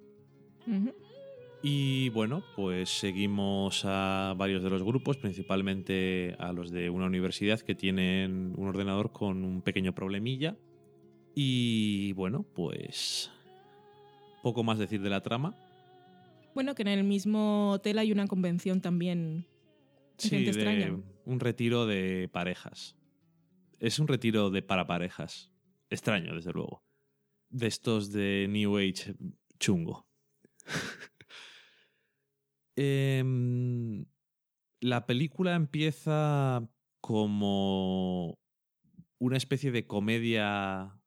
Y 1.62 2.09
bueno, 2.11 2.42
pues 2.57 2.88
seguimos 2.88 3.83
a 3.85 4.35
varios 4.37 4.62
de 4.62 4.70
los 4.70 4.83
grupos, 4.83 5.18
principalmente 5.18 6.35
a 6.38 6.53
los 6.53 6.70
de 6.70 6.88
una 6.88 7.07
universidad 7.07 7.61
que 7.61 7.75
tienen 7.75 8.55
un 8.57 8.68
ordenador 8.68 9.12
con 9.12 9.44
un 9.44 9.61
pequeño 9.61 9.94
problemilla. 9.94 10.57
Y 11.35 12.12
bueno, 12.14 12.44
pues 12.55 13.31
poco 14.42 14.64
más 14.64 14.79
decir 14.79 15.03
de 15.03 15.11
la 15.11 15.23
trama. 15.23 15.55
Bueno, 16.55 16.75
que 16.75 16.83
en 16.83 16.88
el 16.88 17.05
mismo 17.05 17.73
hotel 17.73 17.99
hay 17.99 18.11
una 18.11 18.27
convención 18.27 18.81
también. 18.81 19.42
de 19.42 19.46
Sí, 20.18 20.31
gente 20.31 20.53
de 20.53 20.57
extraña. 20.57 20.99
un 21.25 21.40
retiro 21.40 21.87
de 21.87 22.29
parejas. 22.33 22.96
Es 23.81 23.99
un 23.99 24.09
retiro 24.09 24.51
de 24.51 24.61
para 24.61 24.87
parejas. 24.87 25.51
Extraño, 25.88 26.35
desde 26.35 26.53
luego. 26.53 26.85
De 27.49 27.66
estos 27.66 28.12
de 28.12 28.47
New 28.49 28.77
Age 28.77 29.16
chungo. 29.59 30.07
Em, 32.77 34.07
la 34.81 35.05
película 35.05 35.55
empieza 35.55 36.66
como 37.03 38.38
una 39.19 39.37
especie 39.37 39.71
de 39.71 39.87
comedia 39.87 40.99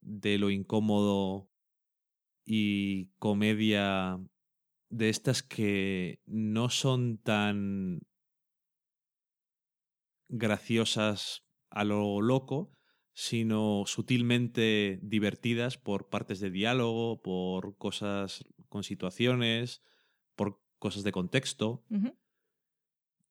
de 0.00 0.38
lo 0.38 0.50
incómodo 0.50 1.48
y 2.44 3.10
comedia 3.20 4.18
de 4.90 5.10
estas 5.10 5.44
que 5.44 6.20
no 6.26 6.70
son 6.70 7.18
tan 7.18 8.00
graciosas 10.28 11.44
a 11.72 11.84
lo 11.84 12.20
loco, 12.20 12.72
sino 13.14 13.84
sutilmente 13.86 14.98
divertidas 15.02 15.76
por 15.78 16.08
partes 16.08 16.40
de 16.40 16.50
diálogo, 16.50 17.20
por 17.22 17.76
cosas 17.76 18.44
con 18.68 18.84
situaciones, 18.84 19.82
por 20.34 20.62
cosas 20.78 21.02
de 21.04 21.12
contexto. 21.12 21.84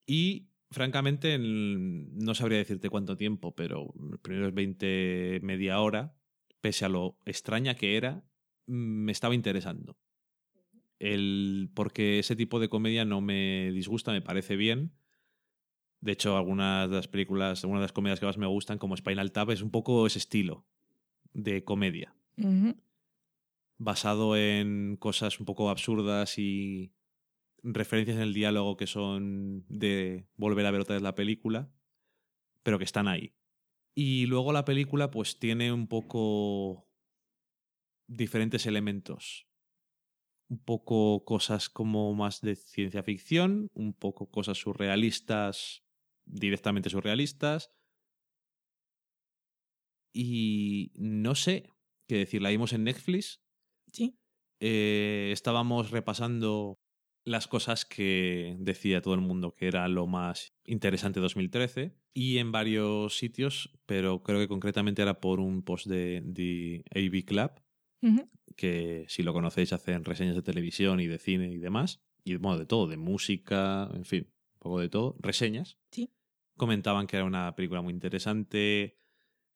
Y 0.05 0.49
francamente, 0.69 1.33
en- 1.33 2.15
no 2.17 2.33
sabría 2.35 2.57
decirte 2.59 2.89
cuánto 2.89 3.17
tiempo, 3.17 3.55
pero 3.55 3.93
los 3.99 4.19
primeros 4.19 4.53
20, 4.53 5.39
media 5.43 5.79
hora, 5.79 6.15
pese 6.61 6.85
a 6.85 6.89
lo 6.89 7.17
extraña 7.25 7.75
que 7.75 7.97
era, 7.97 8.23
me 8.67 9.11
estaba 9.11 9.35
interesando. 9.35 9.97
El, 10.99 11.71
porque 11.73 12.19
ese 12.19 12.35
tipo 12.35 12.59
de 12.59 12.69
comedia 12.69 13.05
no 13.05 13.21
me 13.21 13.71
disgusta, 13.73 14.11
me 14.11 14.21
parece 14.21 14.55
bien. 14.55 14.93
De 16.01 16.11
hecho, 16.11 16.35
algunas 16.35 16.89
de 16.89 16.95
las 16.97 17.07
películas, 17.07 17.63
algunas 17.63 17.81
de 17.81 17.85
las 17.85 17.93
comedias 17.93 18.19
que 18.19 18.25
más 18.25 18.37
me 18.37 18.47
gustan, 18.47 18.77
como 18.77 18.97
Spinal 18.97 19.31
Tap, 19.31 19.51
es 19.51 19.61
un 19.61 19.71
poco 19.71 20.05
ese 20.05 20.19
estilo 20.19 20.65
de 21.33 21.63
comedia 21.63 22.15
basado 23.83 24.37
en 24.37 24.95
cosas 24.97 25.39
un 25.39 25.45
poco 25.47 25.69
absurdas 25.69 26.37
y 26.37 26.93
referencias 27.63 28.17
en 28.17 28.23
el 28.23 28.33
diálogo 28.33 28.77
que 28.77 28.85
son 28.85 29.65
de 29.69 30.27
volver 30.35 30.67
a 30.67 30.71
ver 30.71 30.81
otra 30.81 30.95
vez 30.95 31.01
la 31.01 31.15
película, 31.15 31.71
pero 32.61 32.77
que 32.77 32.83
están 32.83 33.07
ahí. 33.07 33.33
Y 33.95 34.27
luego 34.27 34.53
la 34.53 34.65
película 34.65 35.09
pues 35.09 35.39
tiene 35.39 35.73
un 35.73 35.87
poco 35.87 36.87
diferentes 38.07 38.67
elementos. 38.67 39.47
Un 40.47 40.59
poco 40.59 41.25
cosas 41.25 41.67
como 41.67 42.13
más 42.13 42.41
de 42.41 42.55
ciencia 42.55 43.01
ficción, 43.01 43.67
un 43.73 43.93
poco 43.93 44.29
cosas 44.29 44.59
surrealistas, 44.59 45.83
directamente 46.25 46.89
surrealistas. 46.89 47.71
Y 50.13 50.91
no 50.95 51.35
sé 51.35 51.69
qué 52.07 52.17
decir, 52.17 52.41
la 52.41 52.49
vimos 52.49 52.73
en 52.73 52.83
Netflix 52.83 53.41
Sí. 53.93 54.17
eh, 54.61 55.29
estábamos 55.31 55.91
repasando 55.91 56.79
las 57.23 57.47
cosas 57.47 57.85
que 57.85 58.55
decía 58.59 59.01
todo 59.01 59.13
el 59.13 59.21
mundo 59.21 59.53
que 59.53 59.67
era 59.67 59.87
lo 59.87 60.07
más 60.07 60.53
interesante 60.65 61.19
de 61.19 61.23
2013 61.23 61.95
y 62.13 62.39
en 62.39 62.51
varios 62.51 63.17
sitios, 63.17 63.77
pero 63.85 64.23
creo 64.23 64.39
que 64.39 64.47
concretamente 64.47 65.01
era 65.01 65.19
por 65.21 65.39
un 65.39 65.61
post 65.63 65.87
de, 65.87 66.21
de 66.25 66.83
AV 66.95 67.23
Club, 67.25 67.51
que 68.57 69.05
si 69.07 69.23
lo 69.23 69.33
conocéis 69.33 69.71
hacen 69.71 70.03
reseñas 70.03 70.35
de 70.35 70.41
televisión 70.41 70.99
y 70.99 71.07
de 71.07 71.19
cine 71.19 71.49
y 71.51 71.57
demás, 71.57 72.01
y 72.23 72.35
bueno, 72.35 72.57
de 72.57 72.65
todo, 72.65 72.87
de 72.87 72.97
música, 72.97 73.89
en 73.93 74.03
fin, 74.05 74.33
poco 74.61 74.79
de 74.79 74.89
todo, 74.89 75.17
reseñas. 75.19 75.77
Sí. 75.91 76.13
Comentaban 76.55 77.07
que 77.07 77.17
era 77.17 77.25
una 77.25 77.55
película 77.55 77.81
muy 77.81 77.91
interesante, 77.91 78.95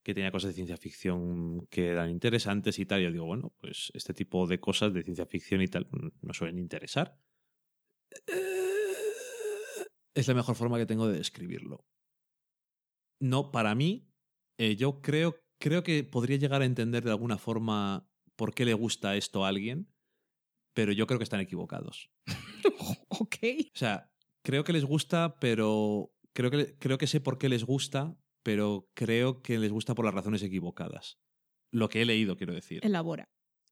que 0.03 0.13
tenía 0.13 0.31
cosas 0.31 0.49
de 0.49 0.55
ciencia 0.55 0.77
ficción 0.77 1.67
que 1.67 1.89
eran 1.89 2.09
interesantes 2.09 2.79
y 2.79 2.85
tal. 2.85 3.01
Yo 3.01 3.11
digo, 3.11 3.25
bueno, 3.25 3.53
pues 3.59 3.91
este 3.93 4.13
tipo 4.13 4.47
de 4.47 4.59
cosas 4.59 4.93
de 4.93 5.03
ciencia 5.03 5.25
ficción 5.25 5.61
y 5.61 5.67
tal 5.67 5.87
nos 6.21 6.37
suelen 6.37 6.59
interesar. 6.59 7.19
Es 10.13 10.27
la 10.27 10.33
mejor 10.33 10.55
forma 10.55 10.77
que 10.77 10.85
tengo 10.85 11.07
de 11.07 11.17
describirlo. 11.17 11.85
No, 13.19 13.51
para 13.51 13.75
mí, 13.75 14.09
eh, 14.57 14.75
yo 14.75 15.01
creo, 15.01 15.37
creo 15.59 15.83
que 15.83 16.03
podría 16.03 16.37
llegar 16.37 16.61
a 16.61 16.65
entender 16.65 17.03
de 17.03 17.11
alguna 17.11 17.37
forma 17.37 18.09
por 18.35 18.53
qué 18.53 18.65
le 18.65 18.73
gusta 18.73 19.15
esto 19.15 19.45
a 19.45 19.49
alguien, 19.49 19.93
pero 20.73 20.91
yo 20.91 21.07
creo 21.07 21.19
que 21.19 21.23
están 21.23 21.39
equivocados. 21.39 22.11
ok. 23.09 23.37
O 23.73 23.77
sea, 23.77 24.11
creo 24.45 24.63
que 24.63 24.71
les 24.73 24.85
gusta, 24.85 25.37
pero 25.39 26.13
creo 26.33 26.51
que, 26.51 26.77
creo 26.77 26.97
que 26.97 27.07
sé 27.07 27.19
por 27.19 27.37
qué 27.37 27.49
les 27.49 27.65
gusta, 27.65 28.17
pero 28.43 28.89
creo 28.93 29.41
que 29.41 29.57
les 29.57 29.71
gusta 29.71 29.95
por 29.95 30.05
las 30.05 30.13
razones 30.13 30.43
equivocadas. 30.43 31.19
Lo 31.71 31.89
que 31.89 32.01
he 32.01 32.05
leído, 32.05 32.37
quiero 32.37 32.53
decir. 32.53 32.85
Elabora. 32.85 33.27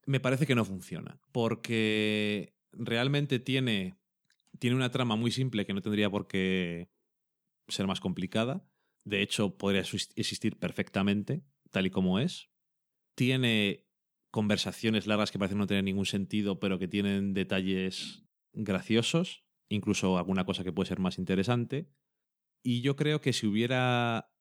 Me 0.06 0.20
parece 0.20 0.48
que 0.48 0.56
no 0.56 0.66
funciona, 0.66 1.22
porque 1.32 2.58
realmente 2.72 3.40
tiene, 3.40 3.96
tiene 4.60 4.76
una 4.76 4.92
trama 4.92 5.16
muy 5.16 5.32
simple 5.32 5.66
que 5.66 5.74
no 5.74 5.82
tendría 5.82 6.10
por 6.10 6.28
qué 6.28 6.90
ser 7.70 7.88
más 7.88 8.02
complicada. 8.02 8.68
De 9.06 9.22
hecho, 9.22 9.56
podría 9.56 9.82
existir 9.82 10.58
perfectamente, 10.58 11.44
tal 11.72 11.86
y 11.86 11.92
como 11.92 12.20
es. 12.20 12.50
Tiene 13.16 13.86
conversaciones 14.32 15.06
largas 15.06 15.32
que 15.32 15.38
parecen 15.38 15.60
no 15.60 15.68
tener 15.68 15.84
ningún 15.84 16.08
sentido, 16.08 16.60
pero 16.60 16.80
que 16.80 16.88
tienen 16.88 17.34
detalles 17.34 18.24
graciosos, 18.54 19.43
incluso 19.70 20.18
alguna 20.18 20.46
cosa 20.46 20.64
que 20.64 20.72
puede 20.72 20.90
ser 20.90 21.00
más 21.00 21.18
interesante. 21.18 21.90
Y 22.64 22.82
yo 22.82 22.96
creo 22.96 23.22
que 23.22 23.34
si 23.34 23.48
hubiera, 23.48 24.32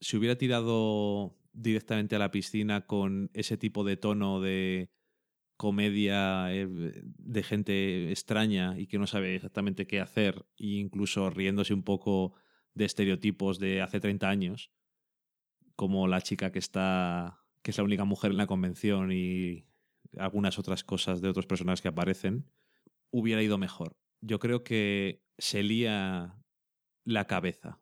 si 0.00 0.16
hubiera 0.16 0.36
tirado 0.36 1.36
directamente 1.52 2.16
a 2.16 2.18
la 2.18 2.30
piscina 2.30 2.86
con 2.86 3.30
ese 3.34 3.56
tipo 3.56 3.84
de 3.84 3.96
tono 3.96 4.40
de 4.40 4.90
comedia 5.56 6.54
eh, 6.54 6.66
de 6.68 7.42
gente 7.42 8.10
extraña 8.10 8.78
y 8.78 8.86
que 8.86 8.98
no 8.98 9.06
sabe 9.06 9.34
exactamente 9.34 9.86
qué 9.86 10.00
hacer, 10.00 10.46
e 10.56 10.78
incluso 10.78 11.30
riéndose 11.30 11.74
un 11.74 11.82
poco 11.82 12.34
de 12.74 12.84
estereotipos 12.86 13.58
de 13.58 13.82
hace 13.82 14.00
30 14.00 14.28
años, 14.28 14.72
como 15.76 16.08
la 16.08 16.22
chica 16.22 16.52
que 16.52 16.58
está 16.58 17.40
que 17.62 17.70
es 17.70 17.78
la 17.78 17.84
única 17.84 18.04
mujer 18.04 18.30
en 18.30 18.38
la 18.38 18.46
convención 18.46 19.12
y 19.12 19.66
algunas 20.16 20.58
otras 20.58 20.84
cosas 20.84 21.20
de 21.20 21.28
otros 21.28 21.46
personajes 21.46 21.82
que 21.82 21.88
aparecen, 21.88 22.50
hubiera 23.10 23.42
ido 23.42 23.58
mejor. 23.58 23.96
Yo 24.20 24.38
creo 24.38 24.62
que 24.64 25.22
se 25.38 25.62
lía 25.62 26.36
la 27.04 27.26
cabeza. 27.26 27.80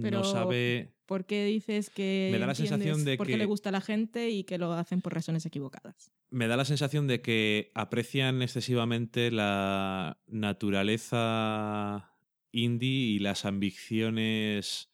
Pero- 0.00 0.18
No 0.18 0.24
sabe. 0.24 0.90
¿Por 1.06 1.26
qué 1.26 1.44
dices 1.44 1.90
que 1.90 2.30
Me 2.32 2.38
da 2.38 2.46
la 2.46 2.54
sensación 2.54 3.04
de 3.04 3.16
por 3.18 3.26
qué 3.26 3.34
que- 3.34 3.38
le 3.38 3.44
gusta 3.44 3.68
a 3.68 3.72
la 3.72 3.80
gente 3.82 4.30
y 4.30 4.44
que 4.44 4.56
lo 4.58 4.72
hacen 4.72 5.02
por 5.02 5.12
razones 5.14 5.44
equivocadas? 5.46 6.10
Me 6.30 6.48
da 6.48 6.56
la 6.56 6.64
sensación 6.64 7.06
de 7.06 7.20
que 7.20 7.70
aprecian 7.74 8.40
excesivamente 8.42 9.30
la 9.30 10.18
naturaleza 10.26 12.10
indie 12.52 12.88
y 12.88 13.18
las 13.18 13.44
ambiciones 13.44 14.90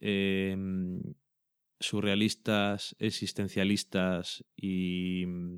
eh, 0.00 0.54
surrealistas, 1.80 2.94
existencialistas 2.98 4.44
y 4.56 5.24
mm, 5.26 5.56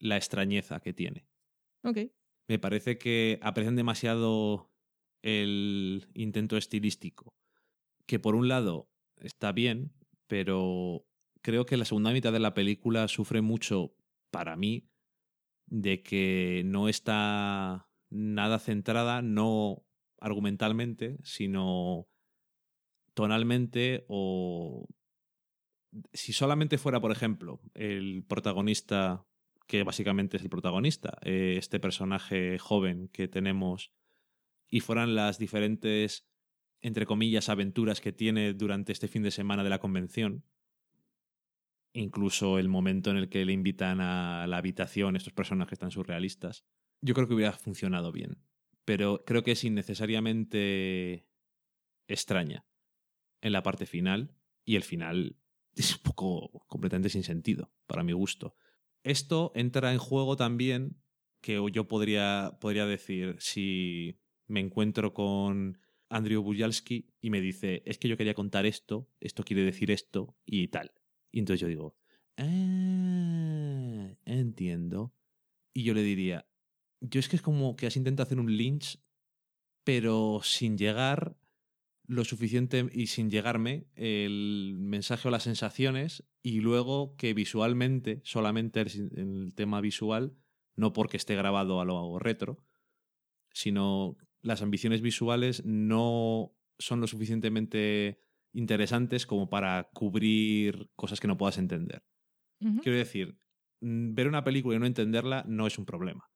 la 0.00 0.16
extrañeza 0.16 0.80
que 0.80 0.92
tiene. 0.92 1.26
Ok. 1.82 1.98
Me 2.50 2.58
parece 2.58 2.98
que 2.98 3.38
aprecian 3.42 3.76
demasiado 3.76 4.72
el 5.22 6.08
intento 6.14 6.56
estilístico, 6.56 7.36
que 8.06 8.18
por 8.18 8.34
un 8.34 8.48
lado 8.48 8.90
está 9.18 9.52
bien, 9.52 9.92
pero 10.26 11.06
creo 11.42 11.64
que 11.64 11.76
la 11.76 11.84
segunda 11.84 12.10
mitad 12.10 12.32
de 12.32 12.40
la 12.40 12.52
película 12.52 13.06
sufre 13.06 13.40
mucho, 13.40 13.94
para 14.32 14.56
mí, 14.56 14.90
de 15.66 16.02
que 16.02 16.62
no 16.64 16.88
está 16.88 17.88
nada 18.08 18.58
centrada, 18.58 19.22
no 19.22 19.86
argumentalmente, 20.18 21.18
sino 21.22 22.08
tonalmente 23.14 24.06
o 24.08 24.88
si 26.12 26.32
solamente 26.32 26.78
fuera, 26.78 27.00
por 27.00 27.12
ejemplo, 27.12 27.60
el 27.74 28.24
protagonista, 28.24 29.24
que 29.70 29.84
básicamente 29.84 30.36
es 30.36 30.42
el 30.42 30.50
protagonista, 30.50 31.18
eh, 31.22 31.54
este 31.56 31.78
personaje 31.78 32.58
joven 32.58 33.06
que 33.06 33.28
tenemos, 33.28 33.92
y 34.68 34.80
fueran 34.80 35.14
las 35.14 35.38
diferentes, 35.38 36.28
entre 36.80 37.06
comillas, 37.06 37.48
aventuras 37.48 38.00
que 38.00 38.10
tiene 38.10 38.52
durante 38.52 38.90
este 38.90 39.06
fin 39.06 39.22
de 39.22 39.30
semana 39.30 39.62
de 39.62 39.70
la 39.70 39.78
convención, 39.78 40.44
incluso 41.92 42.58
el 42.58 42.68
momento 42.68 43.12
en 43.12 43.16
el 43.16 43.28
que 43.28 43.44
le 43.44 43.52
invitan 43.52 44.00
a 44.00 44.44
la 44.48 44.56
habitación 44.56 45.14
estos 45.14 45.34
personajes 45.34 45.78
tan 45.78 45.92
surrealistas, 45.92 46.64
yo 47.00 47.14
creo 47.14 47.28
que 47.28 47.34
hubiera 47.34 47.52
funcionado 47.52 48.10
bien. 48.10 48.42
Pero 48.84 49.22
creo 49.24 49.44
que 49.44 49.52
es 49.52 49.62
innecesariamente 49.62 51.28
extraña 52.08 52.66
en 53.40 53.52
la 53.52 53.62
parte 53.62 53.86
final 53.86 54.34
y 54.64 54.74
el 54.74 54.82
final 54.82 55.36
es 55.76 55.94
un 55.94 56.02
poco 56.02 56.66
completamente 56.66 57.08
sin 57.08 57.22
sentido, 57.22 57.72
para 57.86 58.02
mi 58.02 58.12
gusto. 58.12 58.56
Esto 59.02 59.52
entra 59.54 59.92
en 59.92 59.98
juego 59.98 60.36
también, 60.36 60.96
que 61.40 61.60
yo 61.72 61.88
podría, 61.88 62.58
podría 62.60 62.86
decir, 62.86 63.36
si 63.38 64.18
me 64.46 64.60
encuentro 64.60 65.14
con 65.14 65.78
Andrew 66.08 66.42
Bujalski 66.42 67.08
y 67.20 67.30
me 67.30 67.40
dice, 67.40 67.82
es 67.86 67.98
que 67.98 68.08
yo 68.08 68.16
quería 68.16 68.34
contar 68.34 68.66
esto, 68.66 69.08
esto 69.20 69.44
quiere 69.44 69.62
decir 69.62 69.90
esto 69.90 70.36
y 70.44 70.68
tal. 70.68 70.92
Y 71.32 71.38
entonces 71.38 71.60
yo 71.60 71.68
digo, 71.68 71.96
ah, 72.36 74.10
entiendo. 74.24 75.14
Y 75.72 75.84
yo 75.84 75.94
le 75.94 76.02
diría, 76.02 76.46
yo 77.00 77.20
es 77.20 77.28
que 77.28 77.36
es 77.36 77.42
como 77.42 77.76
que 77.76 77.86
has 77.86 77.96
intentado 77.96 78.26
hacer 78.26 78.40
un 78.40 78.54
lynch, 78.54 78.98
pero 79.84 80.40
sin 80.42 80.76
llegar 80.76 81.36
lo 82.10 82.24
suficiente 82.24 82.88
y 82.92 83.06
sin 83.06 83.30
llegarme 83.30 83.86
el 83.94 84.74
mensaje 84.80 85.28
o 85.28 85.30
las 85.30 85.44
sensaciones 85.44 86.24
y 86.42 86.60
luego 86.60 87.14
que 87.16 87.34
visualmente, 87.34 88.20
solamente 88.24 88.80
el, 88.80 88.88
el 89.16 89.52
tema 89.54 89.80
visual, 89.80 90.34
no 90.74 90.92
porque 90.92 91.16
esté 91.16 91.36
grabado 91.36 91.80
a 91.80 91.84
lo 91.84 92.18
retro, 92.18 92.66
sino 93.52 94.16
las 94.42 94.60
ambiciones 94.60 95.02
visuales 95.02 95.64
no 95.64 96.52
son 96.80 97.00
lo 97.00 97.06
suficientemente 97.06 98.18
interesantes 98.52 99.24
como 99.24 99.48
para 99.48 99.90
cubrir 99.92 100.90
cosas 100.96 101.20
que 101.20 101.28
no 101.28 101.36
puedas 101.36 101.58
entender. 101.58 102.02
Quiero 102.82 102.98
decir, 102.98 103.38
mm, 103.82 104.14
ver 104.14 104.26
una 104.26 104.42
película 104.42 104.76
y 104.76 104.80
no 104.80 104.86
entenderla 104.86 105.44
no 105.46 105.68
es 105.68 105.78
un 105.78 105.86
problema. 105.86 106.28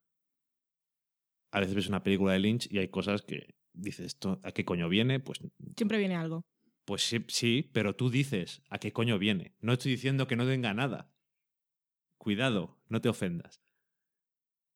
A 1.51 1.59
veces 1.59 1.75
ves 1.75 1.89
una 1.89 2.05
película 2.05 2.33
de 2.33 2.39
Lynch 2.39 2.70
y 2.70 2.79
hay 2.79 2.89
cosas 2.89 3.22
que 3.22 3.57
dices, 3.75 4.07
¿esto 4.07 4.41
a 4.43 4.53
qué 4.53 4.64
coño 4.64 4.89
viene? 4.89 5.20
Pues, 5.20 5.41
Siempre 5.77 5.99
viene 5.99 6.16
algo. 6.16 6.45
pues 6.85 7.03
sí, 7.03 7.25
sí, 7.29 7.70
pero 7.72 7.95
tú 7.95 8.11
dices, 8.11 8.62
¿a 8.70 8.79
qué 8.79 8.93
coño 8.93 9.18
viene? 9.18 9.55
No 9.61 9.72
estoy 9.72 9.93
diciendo 9.93 10.27
que 10.27 10.37
no 10.37 10.47
tenga 10.47 10.72
nada. 10.75 11.11
Cuidado, 12.18 12.79
no 12.89 13.01
te 13.01 13.09
ofendas. 13.09 13.61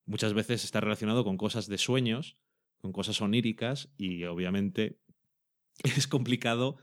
Muchas 0.05 0.33
veces 0.33 0.63
está 0.63 0.81
relacionado 0.81 1.23
con 1.23 1.37
cosas 1.37 1.67
de 1.67 1.77
sueños, 1.77 2.37
con 2.77 2.91
cosas 2.91 3.21
oníricas 3.21 3.91
y 3.97 4.23
obviamente 4.23 4.99
es 5.83 6.07
complicado 6.07 6.77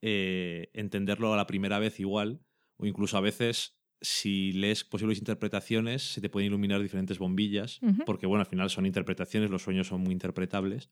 eh, 0.00 0.70
entenderlo 0.74 1.32
a 1.32 1.36
la 1.36 1.46
primera 1.46 1.78
vez 1.78 2.00
igual 2.00 2.40
o 2.76 2.86
incluso 2.86 3.16
a 3.16 3.20
veces 3.20 3.78
si 4.00 4.52
lees 4.52 4.82
posibles 4.82 5.18
interpretaciones 5.18 6.02
se 6.02 6.20
te 6.20 6.28
pueden 6.28 6.48
iluminar 6.48 6.82
diferentes 6.82 7.18
bombillas 7.18 7.80
porque 8.04 8.26
bueno, 8.26 8.40
al 8.40 8.48
final 8.48 8.68
son 8.68 8.84
interpretaciones, 8.84 9.48
los 9.50 9.62
sueños 9.62 9.86
son 9.86 10.00
muy 10.00 10.12
interpretables. 10.12 10.90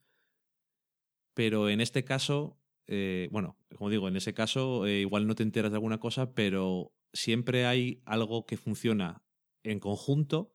Pero 1.41 1.70
en 1.70 1.80
este 1.80 2.05
caso, 2.05 2.61
eh, 2.86 3.30
bueno, 3.32 3.57
como 3.74 3.88
digo, 3.88 4.09
en 4.09 4.16
ese 4.16 4.34
caso 4.34 4.84
eh, 4.84 5.01
igual 5.01 5.26
no 5.26 5.34
te 5.34 5.43
enteras 5.43 5.70
de 5.70 5.78
alguna 5.78 5.99
cosa, 5.99 6.34
pero 6.34 6.93
siempre 7.14 7.64
hay 7.64 8.03
algo 8.05 8.45
que 8.45 8.59
funciona 8.59 9.24
en 9.62 9.80
conjunto 9.80 10.55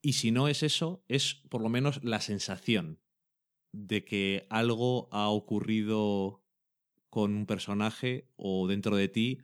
y 0.00 0.14
si 0.14 0.30
no 0.30 0.48
es 0.48 0.62
eso, 0.62 1.04
es 1.06 1.34
por 1.50 1.60
lo 1.60 1.68
menos 1.68 2.02
la 2.02 2.22
sensación 2.22 2.98
de 3.72 4.06
que 4.06 4.46
algo 4.48 5.10
ha 5.12 5.28
ocurrido 5.28 6.42
con 7.10 7.34
un 7.34 7.44
personaje 7.44 8.26
o 8.36 8.66
dentro 8.68 8.96
de 8.96 9.08
ti 9.08 9.42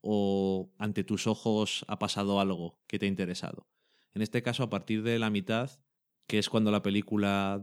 o 0.00 0.72
ante 0.78 1.04
tus 1.04 1.26
ojos 1.26 1.84
ha 1.86 1.98
pasado 1.98 2.40
algo 2.40 2.80
que 2.86 2.98
te 2.98 3.04
ha 3.04 3.10
interesado. 3.10 3.68
En 4.14 4.22
este 4.22 4.42
caso, 4.42 4.62
a 4.62 4.70
partir 4.70 5.02
de 5.02 5.18
la 5.18 5.28
mitad, 5.28 5.70
que 6.26 6.38
es 6.38 6.48
cuando 6.48 6.70
la 6.70 6.82
película 6.82 7.62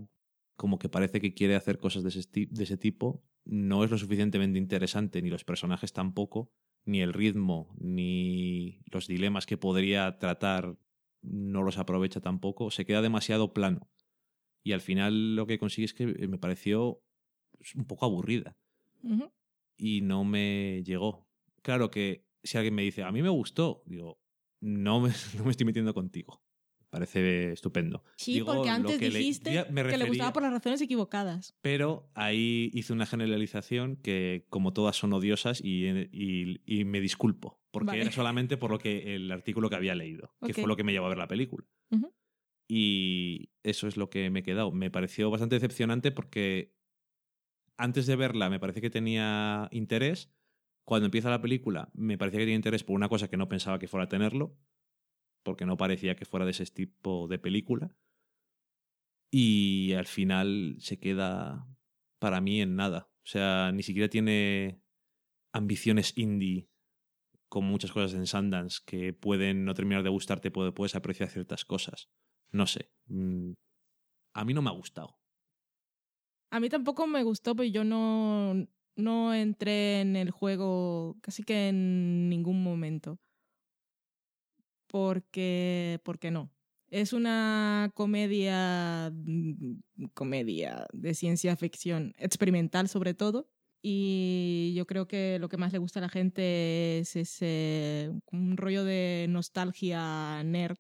como 0.62 0.78
que 0.78 0.89
parece 0.89 1.20
que 1.20 1.34
quiere 1.34 1.55
hacer 1.55 1.80
cosas 1.80 2.03
de 2.03 2.09
ese, 2.09 2.20
esti- 2.20 2.47
de 2.47 2.64
ese 2.66 2.78
tipo, 2.78 3.24
no 3.45 3.84
es 3.84 3.89
lo 3.89 3.97
suficientemente 3.97 4.59
interesante, 4.59 5.20
ni 5.24 5.32
los 5.32 5.43
personajes 5.43 5.91
tampoco, 5.91 6.51
ni 6.86 7.01
el 7.01 7.14
ritmo, 7.14 7.74
ni 7.80 8.84
los 8.91 9.07
dilemas 9.07 9.47
que 9.47 9.57
podría 9.57 10.20
tratar 10.20 10.78
no 11.24 11.64
los 11.64 11.80
aprovecha 11.80 12.22
tampoco, 12.22 12.70
se 12.70 12.86
queda 12.86 13.01
demasiado 13.01 13.53
plano. 13.53 13.89
Y 14.64 14.74
al 14.74 14.82
final 14.82 15.36
lo 15.36 15.47
que 15.47 15.57
consigue 15.57 15.86
es 15.86 15.95
que 15.95 16.05
me 16.28 16.38
pareció 16.38 17.01
un 17.76 17.86
poco 17.86 18.05
aburrida 18.05 18.55
y 19.78 20.01
no 20.01 20.24
me 20.24 20.84
llegó. 20.86 21.28
Claro 21.64 21.89
que 21.89 22.28
si 22.43 22.57
alguien 22.59 22.76
me 22.76 22.84
dice, 22.84 23.01
a 23.01 23.12
mí 23.12 23.24
me 23.24 23.30
gustó, 23.30 23.82
digo, 23.88 24.20
no 24.62 24.99
me, 24.99 25.09
no 25.38 25.43
me 25.45 25.49
estoy 25.49 25.66
metiendo 25.66 25.95
contigo. 25.95 26.40
Parece 26.91 27.53
estupendo. 27.53 28.03
Sí, 28.17 28.33
Digo 28.33 28.53
porque 28.53 28.69
antes 28.69 28.97
que 28.99 29.05
dijiste 29.09 29.65
me 29.71 29.83
que 29.85 29.97
le 29.97 30.05
gustaba 30.05 30.33
por 30.33 30.43
las 30.43 30.51
razones 30.51 30.81
equivocadas. 30.81 31.57
Pero 31.61 32.11
ahí 32.15 32.69
hice 32.73 32.91
una 32.91 33.05
generalización 33.05 33.95
que, 33.95 34.45
como 34.49 34.73
todas, 34.73 34.97
son 34.97 35.13
odiosas 35.13 35.61
y, 35.63 35.87
y- 36.11 36.61
y 36.65 36.83
me 36.83 36.99
disculpo, 36.99 37.61
porque 37.71 37.87
Vale. 37.91 38.01
era 38.01 38.11
solamente 38.11 38.57
por 38.57 38.71
lo 38.71 38.77
que 38.77 39.15
el 39.15 39.31
artículo 39.31 39.69
que 39.69 39.77
había 39.77 39.95
leído, 39.95 40.35
que 40.45 40.53
fue 40.53 40.67
lo 40.67 40.75
que 40.75 40.83
me 40.83 40.91
llevó 40.91 41.05
a 41.05 41.09
ver 41.09 41.17
la 41.17 41.27
película. 41.29 41.65
Y 42.67 43.49
eso 43.63 43.87
es 43.87 43.97
lo 43.97 44.09
que 44.09 44.29
me 44.29 44.39
he 44.39 44.43
quedado. 44.43 44.71
Me 44.71 44.89
pareció 44.91 45.29
bastante 45.29 45.55
decepcionante 45.55 46.11
porque 46.11 46.75
antes 47.77 48.05
de 48.05 48.15
verla 48.15 48.49
me 48.49 48.59
parece 48.59 48.81
que 48.81 48.89
tenía 48.89 49.67
interés. 49.71 50.29
Cuando 50.83 51.05
empieza 51.05 51.29
la 51.29 51.41
película 51.41 51.89
me 51.93 52.17
parecía 52.17 52.39
que 52.39 52.45
tenía 52.45 52.55
interés 52.55 52.83
por 52.83 52.95
una 52.95 53.07
cosa 53.09 53.29
que 53.29 53.37
no 53.37 53.47
pensaba 53.49 53.79
que 53.79 53.87
fuera 53.87 54.05
a 54.05 54.09
tenerlo, 54.09 54.57
porque 55.43 55.65
no 55.65 55.77
parecía 55.77 56.15
que 56.15 56.25
fuera 56.25 56.45
de 56.45 56.51
ese 56.51 56.65
tipo 56.65 57.27
de 57.27 57.39
película. 57.39 57.95
Y 59.33 59.93
al 59.93 60.05
final 60.07 60.75
se 60.79 60.99
queda 60.99 61.67
para 62.19 62.41
mí 62.41 62.61
en 62.61 62.75
nada. 62.75 63.09
O 63.23 63.27
sea, 63.27 63.71
ni 63.71 63.83
siquiera 63.83 64.09
tiene 64.09 64.81
ambiciones 65.53 66.17
indie 66.17 66.67
como 67.49 67.69
muchas 67.69 67.91
cosas 67.91 68.13
en 68.13 68.27
Sundance 68.27 68.79
que 68.85 69.13
pueden 69.13 69.65
no 69.65 69.73
terminar 69.73 70.03
de 70.03 70.09
gustarte, 70.09 70.51
puede- 70.51 70.71
puedes 70.71 70.95
apreciar 70.95 71.29
ciertas 71.29 71.65
cosas. 71.65 72.09
No 72.51 72.67
sé. 72.67 72.91
mm, 73.07 73.53
A 74.33 74.45
mí 74.45 74.53
no 74.53 74.61
me 74.61 74.69
ha 74.69 74.73
gustado. 74.73 75.17
A 76.51 76.59
mí 76.61 76.69
tampoco 76.69 77.05
me 77.07 77.23
gustó, 77.23 77.55
pero 77.55 77.67
yo 77.69 77.83
no, 77.83 78.65
no 78.95 79.33
entré 79.33 80.01
en 80.01 80.15
el 80.15 80.31
juego 80.31 81.17
casi 81.21 81.43
que 81.43 81.69
en 81.69 82.29
ningún 82.29 82.63
momento. 82.63 83.19
Porque, 84.91 86.01
porque 86.03 86.31
no. 86.31 86.51
Es 86.89 87.13
una 87.13 87.89
comedia, 87.95 89.09
mm, 89.13 90.07
comedia 90.13 90.85
de 90.91 91.13
ciencia 91.13 91.55
ficción 91.55 92.13
experimental 92.17 92.89
sobre 92.89 93.13
todo. 93.13 93.47
Y 93.81 94.73
yo 94.75 94.85
creo 94.85 95.07
que 95.07 95.39
lo 95.39 95.47
que 95.47 95.57
más 95.57 95.71
le 95.71 95.79
gusta 95.79 95.99
a 95.99 96.01
la 96.01 96.09
gente 96.09 96.99
es 96.99 97.15
ese 97.15 98.11
un 98.31 98.57
rollo 98.57 98.83
de 98.83 99.25
nostalgia 99.29 100.43
nerd 100.43 100.77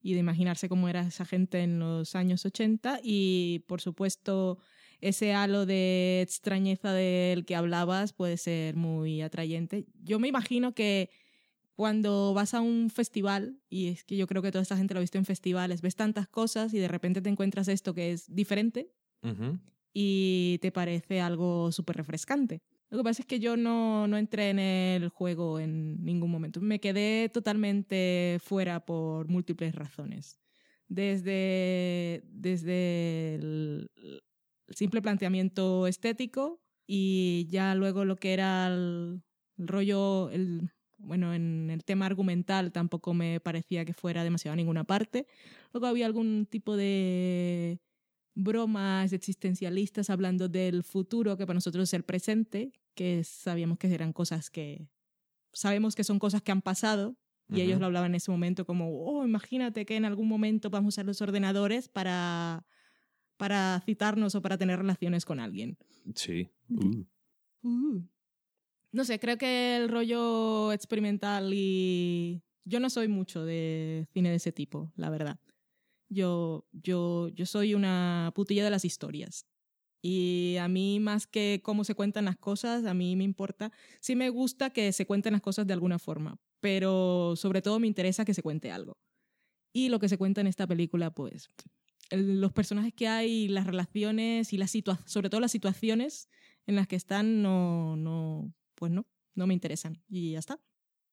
y 0.00 0.14
de 0.14 0.20
imaginarse 0.20 0.68
cómo 0.68 0.88
era 0.88 1.02
esa 1.02 1.26
gente 1.26 1.60
en 1.62 1.80
los 1.80 2.14
años 2.14 2.46
80 2.46 3.00
y 3.02 3.64
por 3.66 3.80
supuesto 3.80 4.58
ese 5.00 5.34
halo 5.34 5.66
de 5.66 6.22
extrañeza 6.22 6.92
del 6.92 7.44
que 7.44 7.56
hablabas 7.56 8.12
puede 8.12 8.36
ser 8.36 8.76
muy 8.76 9.20
atrayente. 9.22 9.86
Yo 10.02 10.18
me 10.18 10.28
imagino 10.28 10.74
que 10.74 11.10
cuando 11.80 12.34
vas 12.34 12.52
a 12.52 12.60
un 12.60 12.90
festival, 12.90 13.58
y 13.70 13.88
es 13.88 14.04
que 14.04 14.14
yo 14.14 14.26
creo 14.26 14.42
que 14.42 14.52
toda 14.52 14.60
esta 14.60 14.76
gente 14.76 14.92
lo 14.92 14.98
ha 14.98 15.00
visto 15.00 15.16
en 15.16 15.24
festivales, 15.24 15.80
ves 15.80 15.96
tantas 15.96 16.28
cosas 16.28 16.74
y 16.74 16.78
de 16.78 16.88
repente 16.88 17.22
te 17.22 17.30
encuentras 17.30 17.68
esto 17.68 17.94
que 17.94 18.12
es 18.12 18.26
diferente 18.28 18.92
y 19.94 20.58
te 20.60 20.72
parece 20.72 21.22
algo 21.22 21.72
súper 21.72 21.96
refrescante. 21.96 22.60
Lo 22.90 22.98
que 22.98 23.04
pasa 23.04 23.22
es 23.22 23.26
que 23.26 23.40
yo 23.40 23.56
no, 23.56 24.06
no 24.08 24.18
entré 24.18 24.50
en 24.50 24.58
el 24.58 25.08
juego 25.08 25.58
en 25.58 26.04
ningún 26.04 26.30
momento. 26.30 26.60
Me 26.60 26.80
quedé 26.80 27.30
totalmente 27.30 28.36
fuera 28.44 28.84
por 28.84 29.28
múltiples 29.28 29.74
razones. 29.74 30.38
Desde, 30.86 32.24
desde 32.26 33.36
el, 33.36 33.90
el 34.66 34.74
simple 34.74 35.00
planteamiento 35.00 35.86
estético 35.86 36.60
y 36.86 37.46
ya 37.48 37.74
luego 37.74 38.04
lo 38.04 38.16
que 38.16 38.34
era 38.34 38.66
el, 38.66 39.22
el 39.56 39.66
rollo, 39.66 40.28
el, 40.28 40.68
bueno, 41.02 41.34
en 41.34 41.70
el 41.70 41.84
tema 41.84 42.06
argumental 42.06 42.72
tampoco 42.72 43.14
me 43.14 43.40
parecía 43.40 43.84
que 43.84 43.94
fuera 43.94 44.24
demasiado 44.24 44.52
a 44.52 44.56
ninguna 44.56 44.84
parte. 44.84 45.26
Luego 45.72 45.86
había 45.86 46.06
algún 46.06 46.46
tipo 46.48 46.76
de 46.76 47.80
bromas 48.34 49.12
existencialistas 49.12 50.10
hablando 50.10 50.48
del 50.48 50.82
futuro 50.82 51.36
que 51.36 51.46
para 51.46 51.56
nosotros 51.56 51.88
es 51.88 51.94
el 51.94 52.04
presente, 52.04 52.72
que 52.94 53.24
sabíamos 53.24 53.78
que 53.78 53.92
eran 53.92 54.12
cosas 54.12 54.50
que 54.50 54.88
sabemos 55.52 55.94
que 55.94 56.04
son 56.04 56.18
cosas 56.18 56.42
que 56.42 56.52
han 56.52 56.62
pasado 56.62 57.16
y 57.52 57.62
ellos 57.62 57.80
lo 57.80 57.86
hablaban 57.86 58.12
en 58.12 58.16
ese 58.16 58.30
momento 58.30 58.64
como, 58.64 59.04
oh, 59.04 59.24
imagínate 59.24 59.84
que 59.84 59.96
en 59.96 60.04
algún 60.04 60.28
momento 60.28 60.70
vamos 60.70 60.86
a 60.86 61.00
usar 61.00 61.06
los 61.06 61.20
ordenadores 61.20 61.88
para, 61.88 62.64
para 63.36 63.82
citarnos 63.84 64.36
o 64.36 64.42
para 64.42 64.56
tener 64.56 64.78
relaciones 64.78 65.24
con 65.24 65.40
alguien. 65.40 65.76
Sí. 66.14 66.48
Uh. 66.68 67.04
Uh. 67.62 68.02
No 68.92 69.04
sé, 69.04 69.20
creo 69.20 69.38
que 69.38 69.76
el 69.76 69.88
rollo 69.88 70.72
experimental 70.72 71.52
y... 71.54 72.42
Yo 72.64 72.78
no 72.78 72.90
soy 72.90 73.08
mucho 73.08 73.44
de 73.44 74.06
cine 74.12 74.30
de 74.30 74.36
ese 74.36 74.52
tipo, 74.52 74.92
la 74.94 75.10
verdad. 75.10 75.40
Yo, 76.08 76.68
yo, 76.72 77.28
yo 77.28 77.46
soy 77.46 77.74
una 77.74 78.32
putilla 78.34 78.62
de 78.62 78.70
las 78.70 78.84
historias. 78.84 79.46
Y 80.02 80.56
a 80.60 80.68
mí, 80.68 81.00
más 81.00 81.26
que 81.26 81.60
cómo 81.62 81.84
se 81.84 81.94
cuentan 81.94 82.26
las 82.26 82.36
cosas, 82.36 82.84
a 82.84 82.94
mí 82.94 83.16
me 83.16 83.24
importa. 83.24 83.72
Sí 84.00 84.14
me 84.14 84.28
gusta 84.30 84.70
que 84.70 84.92
se 84.92 85.06
cuenten 85.06 85.32
las 85.32 85.42
cosas 85.42 85.66
de 85.66 85.72
alguna 85.72 85.98
forma, 85.98 86.38
pero 86.60 87.34
sobre 87.36 87.62
todo 87.62 87.80
me 87.80 87.86
interesa 87.86 88.24
que 88.24 88.34
se 88.34 88.42
cuente 88.42 88.70
algo. 88.70 88.98
Y 89.72 89.88
lo 89.88 89.98
que 89.98 90.08
se 90.08 90.18
cuenta 90.18 90.40
en 90.40 90.46
esta 90.46 90.66
película, 90.66 91.10
pues, 91.10 91.48
los 92.10 92.52
personajes 92.52 92.92
que 92.92 93.08
hay, 93.08 93.48
las 93.48 93.66
relaciones 93.66 94.52
y 94.52 94.58
las 94.58 94.72
sobre 95.06 95.30
todo 95.30 95.40
las 95.40 95.52
situaciones 95.52 96.28
en 96.66 96.76
las 96.76 96.86
que 96.86 96.96
están, 96.96 97.42
no, 97.42 97.96
no, 97.96 98.52
pues 98.80 98.90
no, 98.90 99.06
no 99.36 99.46
me 99.46 99.54
interesan. 99.54 100.02
Y 100.08 100.32
ya 100.32 100.38
está. 100.40 100.58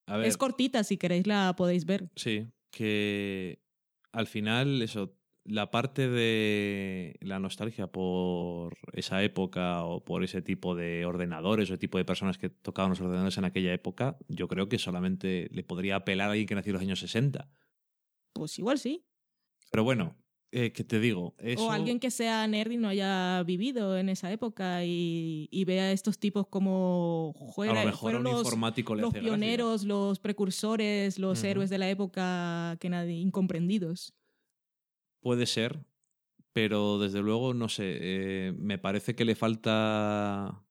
A 0.06 0.16
ver, 0.16 0.26
Es 0.26 0.36
cortita, 0.38 0.82
si 0.82 0.96
queréis 0.96 1.26
la 1.26 1.54
podéis 1.54 1.84
ver. 1.84 2.10
sí, 2.16 2.48
que 2.70 3.60
al 4.12 4.26
final 4.26 4.80
eso, 4.82 5.14
la 5.44 5.70
parte 5.70 6.08
de 6.08 7.16
la 7.20 7.38
nostalgia 7.38 7.86
por 7.92 8.76
esa 8.94 9.22
época 9.22 9.84
o 9.84 10.02
por 10.04 10.24
ese 10.24 10.40
tipo 10.42 10.74
de 10.74 11.04
ordenadores 11.04 11.70
o 11.70 11.74
ese 11.74 11.78
tipo 11.80 11.98
de 11.98 12.04
personas 12.06 12.38
que 12.38 12.48
tocaban 12.48 12.90
los 12.90 13.00
ordenadores 13.02 13.36
en 13.38 13.44
aquella 13.44 13.72
época, 13.74 14.16
yo 14.28 14.48
creo 14.48 14.68
que 14.68 14.78
solamente 14.78 15.48
le 15.52 15.62
podría 15.62 15.96
apelar 15.96 16.28
a 16.28 16.32
alguien 16.32 16.46
que 16.46 16.54
nació 16.54 16.70
en 16.70 16.74
los 16.74 16.82
años 16.82 17.00
60. 17.00 17.50
Pues 18.32 18.58
igual 18.58 18.78
sí. 18.78 19.04
Pero 19.70 19.84
bueno, 19.84 20.16
eh, 20.50 20.72
¿qué 20.72 20.84
te 20.84 20.98
digo? 21.00 21.34
Eso, 21.38 21.66
O 21.66 21.70
alguien 21.70 22.00
que 22.00 22.10
sea 22.10 22.46
nerd 22.46 22.70
y 22.72 22.76
no 22.78 22.88
haya 22.88 23.42
vivido 23.44 23.98
en 23.98 24.08
esa 24.08 24.32
época 24.32 24.84
y, 24.84 25.48
y 25.50 25.64
vea 25.64 25.84
a 25.84 25.92
estos 25.92 26.18
tipos 26.18 26.46
como 26.48 27.34
a 27.66 27.74
fuera, 27.74 27.84
lo 27.84 27.90
mejor 27.90 28.14
a 28.14 28.18
un 28.18 28.24
los, 28.24 28.38
informático 28.40 28.94
le 28.94 29.02
los 29.02 29.10
hace 29.10 29.20
gracia. 29.20 29.30
pioneros, 29.36 29.84
los 29.84 30.18
precursores, 30.20 31.18
los 31.18 31.42
héroes 31.44 31.70
de 31.70 31.78
la 31.78 31.90
época 31.90 32.76
que 32.80 32.88
nadie, 32.88 33.14
incomprendidos. 33.16 34.14
Puede 35.20 35.46
ser, 35.46 35.84
pero 36.52 36.98
desde 36.98 37.20
luego, 37.22 37.54
no 37.54 37.68
sé, 37.68 37.98
eh, 38.00 38.52
me 38.56 38.78
parece 38.78 39.14
que 39.14 39.24
le 39.24 39.34
falta. 39.34 40.64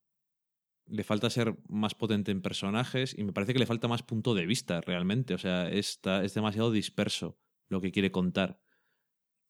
Le 0.89 1.03
falta 1.03 1.29
ser 1.29 1.57
más 1.67 1.95
potente 1.95 2.31
en 2.31 2.41
personajes 2.41 3.13
y 3.17 3.23
me 3.25 3.33
parece 3.33 3.51
que 3.51 3.59
le 3.59 3.65
falta 3.65 3.89
más 3.89 4.03
punto 4.03 4.33
de 4.33 4.45
vista 4.45 4.79
realmente. 4.79 5.33
O 5.33 5.37
sea, 5.37 5.69
está, 5.69 6.23
es 6.23 6.33
demasiado 6.33 6.71
disperso 6.71 7.37
lo 7.67 7.81
que 7.81 7.91
quiere 7.91 8.09
contar. 8.11 8.61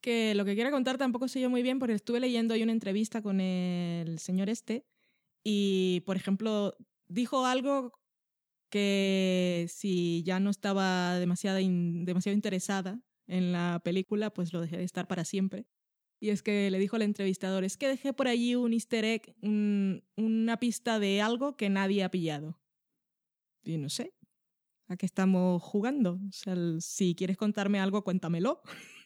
Que 0.07 0.35
lo 0.35 0.45
que 0.45 0.55
quiera 0.55 0.71
contar 0.71 0.97
tampoco 0.97 1.27
sé 1.27 1.41
yo 1.41 1.49
muy 1.49 1.63
bien 1.63 1.79
porque 1.79 1.93
estuve 1.93 2.21
leyendo 2.21 2.53
hoy 2.53 2.63
una 2.63 2.71
entrevista 2.71 3.21
con 3.21 3.41
el 3.41 4.19
señor 4.19 4.47
este 4.47 4.85
y, 5.43 6.01
por 6.05 6.15
ejemplo, 6.15 6.77
dijo 7.09 7.45
algo 7.45 7.91
que 8.69 9.65
si 9.67 10.23
ya 10.23 10.39
no 10.39 10.49
estaba 10.49 11.19
demasiado, 11.19 11.57
demasiado 11.57 12.33
interesada 12.33 13.01
en 13.27 13.51
la 13.51 13.81
película, 13.83 14.33
pues 14.33 14.53
lo 14.53 14.61
dejé 14.61 14.77
de 14.77 14.85
estar 14.85 15.09
para 15.09 15.25
siempre. 15.25 15.67
Y 16.21 16.29
es 16.29 16.41
que 16.41 16.71
le 16.71 16.79
dijo 16.79 16.95
al 16.95 17.01
entrevistador, 17.01 17.65
es 17.65 17.75
que 17.75 17.89
dejé 17.89 18.13
por 18.13 18.29
allí 18.29 18.55
un 18.55 18.71
easter 18.71 19.03
egg, 19.03 19.35
un- 19.41 20.05
una 20.15 20.57
pista 20.57 20.99
de 20.99 21.21
algo 21.21 21.57
que 21.57 21.67
nadie 21.69 22.05
ha 22.05 22.11
pillado. 22.11 22.61
Y 23.61 23.77
no 23.77 23.89
sé, 23.89 24.13
¿a 24.87 24.95
qué 24.95 25.05
estamos 25.05 25.61
jugando? 25.61 26.13
O 26.13 26.31
sea, 26.31 26.55
si 26.79 27.13
quieres 27.13 27.35
contarme 27.35 27.81
algo, 27.81 28.05
cuéntamelo. 28.05 28.61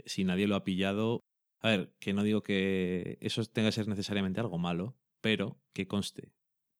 Que 0.00 0.02
si 0.06 0.24
nadie 0.24 0.46
lo 0.46 0.56
ha 0.56 0.64
pillado. 0.64 1.24
A 1.60 1.68
ver, 1.68 1.94
que 2.00 2.12
no 2.12 2.22
digo 2.24 2.42
que 2.42 3.18
eso 3.20 3.44
tenga 3.44 3.68
que 3.68 3.72
ser 3.72 3.88
necesariamente 3.88 4.40
algo 4.40 4.58
malo, 4.58 4.96
pero 5.20 5.60
que 5.72 5.86
conste 5.86 6.32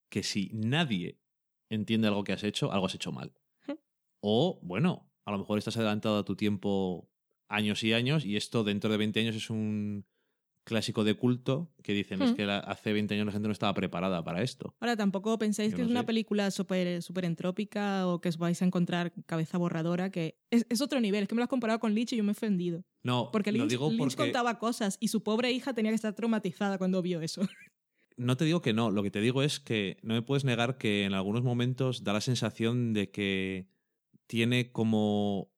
que 0.09 0.23
si 0.23 0.51
nadie 0.53 1.19
entiende 1.71 2.09
algo 2.09 2.25
que 2.25 2.33
has 2.33 2.43
hecho, 2.45 2.73
algo 2.73 2.87
has 2.87 2.95
hecho 2.95 3.13
mal. 3.13 3.33
O, 4.21 4.61
bueno, 4.63 5.11
a 5.25 5.33
lo 5.33 5.39
mejor 5.39 5.59
estás 5.59 5.77
adelantado 5.77 6.19
a 6.19 6.25
tu 6.25 6.37
tiempo 6.37 7.09
años 7.49 7.83
y 7.83 7.93
años 7.93 8.25
y 8.25 8.37
esto 8.37 8.63
dentro 8.65 8.91
de 8.91 8.97
20 8.97 9.21
años 9.21 9.35
es 9.37 9.51
un 9.51 10.05
clásico 10.65 11.03
de 11.03 11.15
culto 11.15 11.73
que 11.83 11.93
dicen 11.93 12.23
es 12.23 12.33
que 12.35 12.47
la- 12.47 12.59
hace 12.61 12.93
20 12.93 13.15
años 13.15 13.27
la 13.27 13.33
gente 13.33 13.49
no 13.49 13.53
estaba 13.53 13.75
preparada 13.75 14.23
para 14.23 14.43
esto. 14.43 14.77
Ahora, 14.81 14.97
tampoco 14.97 15.37
penséis 15.39 15.73
Yo 15.73 15.77
que 15.77 15.83
no 15.83 15.87
es 15.89 15.91
una 15.91 16.01
película 16.07 16.51
súper 16.53 17.03
súper 17.03 17.25
entrópica 17.25 18.07
o 18.07 18.21
que 18.21 18.29
os 18.29 18.37
vais 18.39 18.61
a 18.63 18.65
encontrar 18.65 19.13
cabeza 19.27 19.59
borradora, 19.59 20.11
que 20.11 20.39
es, 20.51 20.67
es 20.69 20.81
otro 20.81 21.01
nivel. 21.01 21.23
Es 21.25 21.29
que 21.29 21.35
me 21.35 21.41
lo 21.41 21.45
has 21.45 21.51
comparado 21.51 21.81
con 21.81 21.95
Lynch 21.95 22.13
y 22.13 22.17
yo 22.17 22.23
me 22.25 22.31
he 22.31 22.33
ofendido. 22.33 22.85
No, 23.03 23.31
Porque 23.33 23.53
lo 23.53 23.59
Lynch, 23.59 23.71
digo 23.71 23.89
Lynch 23.89 23.99
porque 23.99 24.17
contaba 24.17 24.59
cosas 24.59 24.97
y 25.01 25.09
su 25.09 25.23
pobre 25.23 25.51
hija 25.51 25.75
tenía 25.75 25.91
que 25.91 25.97
estar 25.97 26.15
traumatizada 26.15 26.79
cuando 26.79 27.03
vio 27.03 27.21
eso. 27.21 27.41
no 28.17 28.37
te 28.37 28.45
digo 28.45 28.63
que 28.63 28.73
no, 28.73 28.91
lo 28.91 29.03
que 29.03 29.11
te 29.11 29.21
digo 29.21 29.43
es 29.43 29.61
que 29.61 29.99
no 30.03 30.15
me 30.15 30.23
puedes 30.23 30.45
negar 30.45 30.79
que 30.79 31.05
en 31.05 31.15
algunos 31.15 31.43
momentos 31.43 32.05
da 32.05 32.13
la 32.13 32.21
sensación 32.21 32.93
de 32.93 33.11
que 33.11 33.67
tiene 34.27 34.71
como 34.71 35.53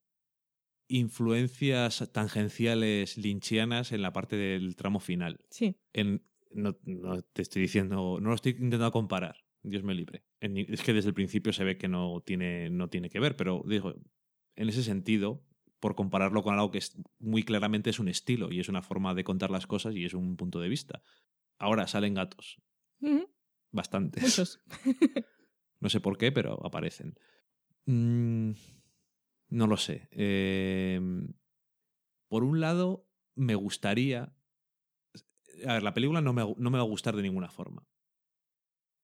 influencias 0.88 2.10
tangenciales 2.12 3.16
linchianas 3.16 3.92
en 3.92 4.02
la 4.02 4.12
parte 4.12 4.36
del 4.36 4.76
tramo 4.76 5.00
final. 5.00 5.40
Sí. 5.50 5.76
En, 5.92 6.22
no, 6.52 6.76
no 6.84 7.22
te 7.22 7.42
estoy 7.42 7.62
diciendo, 7.62 8.18
no 8.20 8.28
lo 8.28 8.34
estoy 8.34 8.52
intentando 8.52 8.90
comparar, 8.92 9.44
Dios 9.62 9.82
me 9.82 9.94
libre. 9.94 10.24
En- 10.40 10.56
es 10.56 10.82
que 10.82 10.92
desde 10.92 11.08
el 11.08 11.14
principio 11.14 11.52
se 11.52 11.64
ve 11.64 11.78
que 11.78 11.88
no 11.88 12.22
tiene, 12.24 12.70
no 12.70 12.88
tiene 12.88 13.10
que 13.10 13.20
ver, 13.20 13.36
pero 13.36 13.64
digo, 13.66 13.94
en 14.56 14.68
ese 14.68 14.82
sentido, 14.82 15.42
por 15.84 15.96
compararlo 15.96 16.42
con 16.42 16.54
algo 16.54 16.70
que 16.70 16.78
es, 16.78 16.96
muy 17.18 17.42
claramente 17.42 17.90
es 17.90 17.98
un 17.98 18.08
estilo 18.08 18.50
y 18.50 18.58
es 18.58 18.70
una 18.70 18.80
forma 18.80 19.12
de 19.12 19.22
contar 19.22 19.50
las 19.50 19.66
cosas 19.66 19.94
y 19.94 20.06
es 20.06 20.14
un 20.14 20.34
punto 20.34 20.58
de 20.58 20.70
vista. 20.70 21.02
Ahora 21.58 21.86
salen 21.86 22.14
gatos, 22.14 22.56
bastantes. 23.70 24.22
Muchos. 24.22 24.62
No 25.80 25.90
sé 25.90 26.00
por 26.00 26.16
qué, 26.16 26.32
pero 26.32 26.64
aparecen. 26.64 27.18
Mm, 27.84 28.52
no 29.50 29.66
lo 29.66 29.76
sé. 29.76 30.08
Eh, 30.12 30.98
por 32.28 32.44
un 32.44 32.60
lado, 32.60 33.06
me 33.34 33.54
gustaría. 33.54 34.34
A 35.66 35.74
ver, 35.74 35.82
la 35.82 35.92
película 35.92 36.22
no 36.22 36.32
me, 36.32 36.40
no 36.56 36.70
me 36.70 36.78
va 36.78 36.84
a 36.84 36.88
gustar 36.88 37.14
de 37.14 37.22
ninguna 37.22 37.50
forma. 37.50 37.86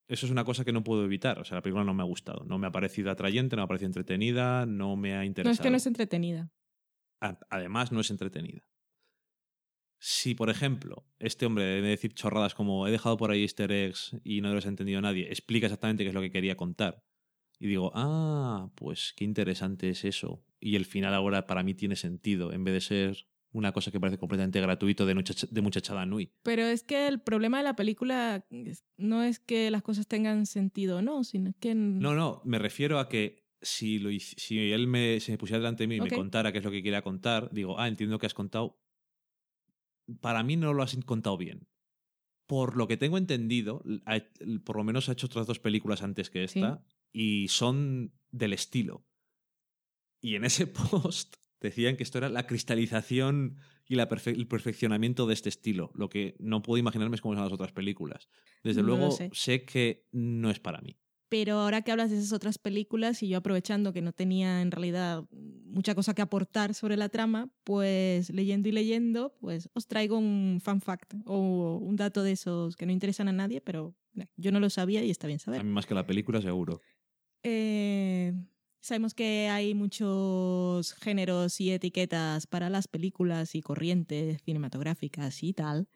Eso 0.08 0.24
es 0.24 0.32
una 0.32 0.44
cosa 0.44 0.64
que 0.64 0.72
no 0.72 0.82
puedo 0.82 1.04
evitar. 1.04 1.38
O 1.40 1.44
sea, 1.44 1.56
la 1.56 1.62
película 1.62 1.84
no 1.84 1.92
me 1.92 2.02
ha 2.02 2.06
gustado. 2.06 2.42
No 2.46 2.56
me 2.58 2.68
ha 2.68 2.72
parecido 2.72 3.10
atrayente, 3.10 3.56
no 3.56 3.60
me 3.60 3.64
ha 3.64 3.68
parecido 3.68 3.88
entretenida, 3.88 4.64
no 4.64 4.96
me 4.96 5.12
ha 5.14 5.18
No 5.18 5.24
interesado. 5.24 5.52
es 5.52 5.60
que 5.60 5.70
no 5.70 5.76
es 5.76 5.86
entretenida. 5.86 6.50
Además, 7.20 7.92
no 7.92 8.00
es 8.00 8.10
entretenida. 8.10 8.62
Si, 10.02 10.34
por 10.34 10.48
ejemplo, 10.48 11.06
este 11.18 11.44
hombre 11.44 11.64
debe 11.64 11.88
decir 11.88 12.14
chorradas 12.14 12.54
como 12.54 12.86
he 12.86 12.90
dejado 12.90 13.18
por 13.18 13.30
ahí 13.30 13.42
easter 13.42 13.70
eggs 13.70 14.16
y 14.24 14.40
no 14.40 14.54
los 14.54 14.64
ha 14.64 14.70
entendido 14.70 15.00
nadie, 15.02 15.28
explica 15.28 15.66
exactamente 15.66 16.04
qué 16.04 16.08
es 16.08 16.14
lo 16.14 16.22
que 16.22 16.30
quería 16.32 16.56
contar. 16.56 17.04
Y 17.58 17.66
digo, 17.66 17.92
ah, 17.94 18.70
pues 18.76 19.12
qué 19.14 19.24
interesante 19.24 19.90
es 19.90 20.06
eso. 20.06 20.42
Y 20.58 20.76
el 20.76 20.86
final 20.86 21.12
ahora 21.12 21.46
para 21.46 21.62
mí 21.62 21.74
tiene 21.74 21.96
sentido, 21.96 22.52
en 22.52 22.64
vez 22.64 22.72
de 22.74 22.80
ser 22.80 23.26
una 23.52 23.72
cosa 23.72 23.90
que 23.90 24.00
parece 24.00 24.16
completamente 24.16 24.60
gratuito 24.60 25.04
de, 25.04 25.14
muchacha- 25.14 25.48
de 25.50 25.60
muchachada 25.60 26.06
nui. 26.06 26.32
Pero 26.42 26.62
es 26.62 26.82
que 26.82 27.06
el 27.06 27.20
problema 27.20 27.58
de 27.58 27.64
la 27.64 27.76
película 27.76 28.46
no 28.96 29.22
es 29.22 29.38
que 29.38 29.70
las 29.70 29.82
cosas 29.82 30.06
tengan 30.06 30.46
sentido 30.46 30.98
o 30.98 31.02
no, 31.02 31.24
sino 31.24 31.52
que... 31.60 31.74
No, 31.74 32.14
no, 32.14 32.40
me 32.46 32.58
refiero 32.58 32.98
a 32.98 33.08
que 33.10 33.44
si, 33.62 33.98
lo, 33.98 34.10
si 34.18 34.72
él 34.72 34.86
me, 34.86 35.20
se 35.20 35.32
me 35.32 35.38
pusiera 35.38 35.58
delante 35.58 35.84
de 35.84 35.88
mí 35.88 35.96
y 35.96 36.00
me 36.00 36.08
contara 36.16 36.52
qué 36.52 36.58
es 36.58 36.64
lo 36.64 36.70
que 36.70 36.82
quería 36.82 37.02
contar, 37.02 37.50
digo, 37.52 37.78
ah, 37.78 37.88
entiendo 37.88 38.18
que 38.18 38.26
has 38.26 38.34
contado. 38.34 38.78
Para 40.20 40.42
mí 40.42 40.56
no 40.56 40.72
lo 40.72 40.82
has 40.82 40.96
contado 41.04 41.36
bien. 41.36 41.68
Por 42.46 42.76
lo 42.76 42.88
que 42.88 42.96
tengo 42.96 43.16
entendido, 43.16 43.82
por 44.64 44.76
lo 44.76 44.84
menos 44.84 45.08
ha 45.08 45.12
hecho 45.12 45.26
otras 45.26 45.46
dos 45.46 45.60
películas 45.60 46.02
antes 46.02 46.30
que 46.30 46.42
esta 46.44 46.82
y 47.12 47.46
son 47.48 48.12
del 48.32 48.52
estilo. 48.52 49.06
Y 50.20 50.34
en 50.34 50.44
ese 50.44 50.66
post 50.66 51.36
decían 51.60 51.96
que 51.96 52.02
esto 52.02 52.18
era 52.18 52.28
la 52.28 52.46
cristalización 52.46 53.56
y 53.86 53.94
la 53.94 54.08
perfe- 54.08 54.34
el 54.34 54.48
perfeccionamiento 54.48 55.26
de 55.26 55.34
este 55.34 55.48
estilo. 55.48 55.92
Lo 55.94 56.08
que 56.08 56.34
no 56.40 56.62
puedo 56.62 56.78
imaginarme 56.78 57.14
es 57.14 57.20
cómo 57.20 57.34
son 57.34 57.44
las 57.44 57.52
otras 57.52 57.72
películas. 57.72 58.28
Desde 58.64 58.80
No 58.82 58.88
luego 58.88 59.10
sé. 59.12 59.30
sé 59.32 59.64
que 59.64 60.08
no 60.10 60.50
es 60.50 60.58
para 60.58 60.80
mí. 60.80 60.96
Pero 61.30 61.60
ahora 61.60 61.80
que 61.82 61.92
hablas 61.92 62.10
de 62.10 62.18
esas 62.18 62.32
otras 62.32 62.58
películas 62.58 63.22
y 63.22 63.28
yo 63.28 63.38
aprovechando 63.38 63.92
que 63.92 64.02
no 64.02 64.12
tenía 64.12 64.60
en 64.62 64.72
realidad 64.72 65.24
mucha 65.30 65.94
cosa 65.94 66.12
que 66.12 66.22
aportar 66.22 66.74
sobre 66.74 66.96
la 66.96 67.08
trama, 67.08 67.48
pues 67.62 68.30
leyendo 68.30 68.68
y 68.68 68.72
leyendo, 68.72 69.36
pues 69.40 69.70
os 69.72 69.86
traigo 69.86 70.18
un 70.18 70.60
fan 70.60 70.80
fact 70.80 71.14
o 71.26 71.78
un 71.80 71.94
dato 71.94 72.24
de 72.24 72.32
esos 72.32 72.74
que 72.74 72.84
no 72.84 72.90
interesan 72.92 73.28
a 73.28 73.32
nadie, 73.32 73.60
pero 73.60 73.94
yo 74.36 74.50
no 74.50 74.58
lo 74.58 74.68
sabía 74.70 75.04
y 75.04 75.10
está 75.10 75.28
bien 75.28 75.38
A 75.38 75.42
saber. 75.42 75.62
mí 75.64 75.70
más 75.70 75.86
que 75.86 75.94
la 75.94 76.04
película, 76.04 76.42
seguro. 76.42 76.80
Eh, 77.44 78.34
sabemos 78.80 79.14
que 79.14 79.48
hay 79.48 79.72
muchos 79.74 80.94
géneros 80.94 81.60
y 81.60 81.70
etiquetas 81.70 82.48
para 82.48 82.70
las 82.70 82.88
películas 82.88 83.54
y 83.54 83.60
corrientes 83.62 84.42
cinematográficas 84.42 85.44
y 85.44 85.52
tal. 85.52 85.88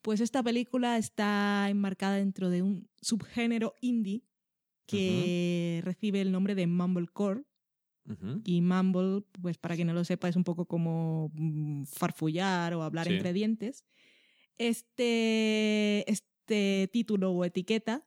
Pues 0.00 0.20
esta 0.20 0.42
película 0.42 0.96
está 0.96 1.66
enmarcada 1.68 2.16
dentro 2.16 2.48
de 2.48 2.62
un 2.62 2.88
subgénero 3.02 3.74
indie 3.82 4.22
que 4.88 5.80
recibe 5.84 6.20
el 6.20 6.32
nombre 6.32 6.54
de 6.54 6.66
Mumblecore. 6.66 7.44
Ujú. 8.08 8.40
Y 8.44 8.62
mumble, 8.62 9.22
pues 9.42 9.58
para 9.58 9.74
quien 9.76 9.86
no 9.88 9.92
lo 9.92 10.02
sepa, 10.04 10.28
es 10.28 10.36
un 10.36 10.44
poco 10.44 10.64
como 10.66 11.30
mm, 11.34 11.84
farfullar 11.84 12.72
o 12.74 12.82
hablar 12.82 13.06
Sí. 13.06 13.12
entre 13.14 13.32
dientes. 13.34 13.84
Este, 14.56 16.10
este 16.10 16.88
título 16.92 17.32
o 17.32 17.44
etiqueta 17.44 18.06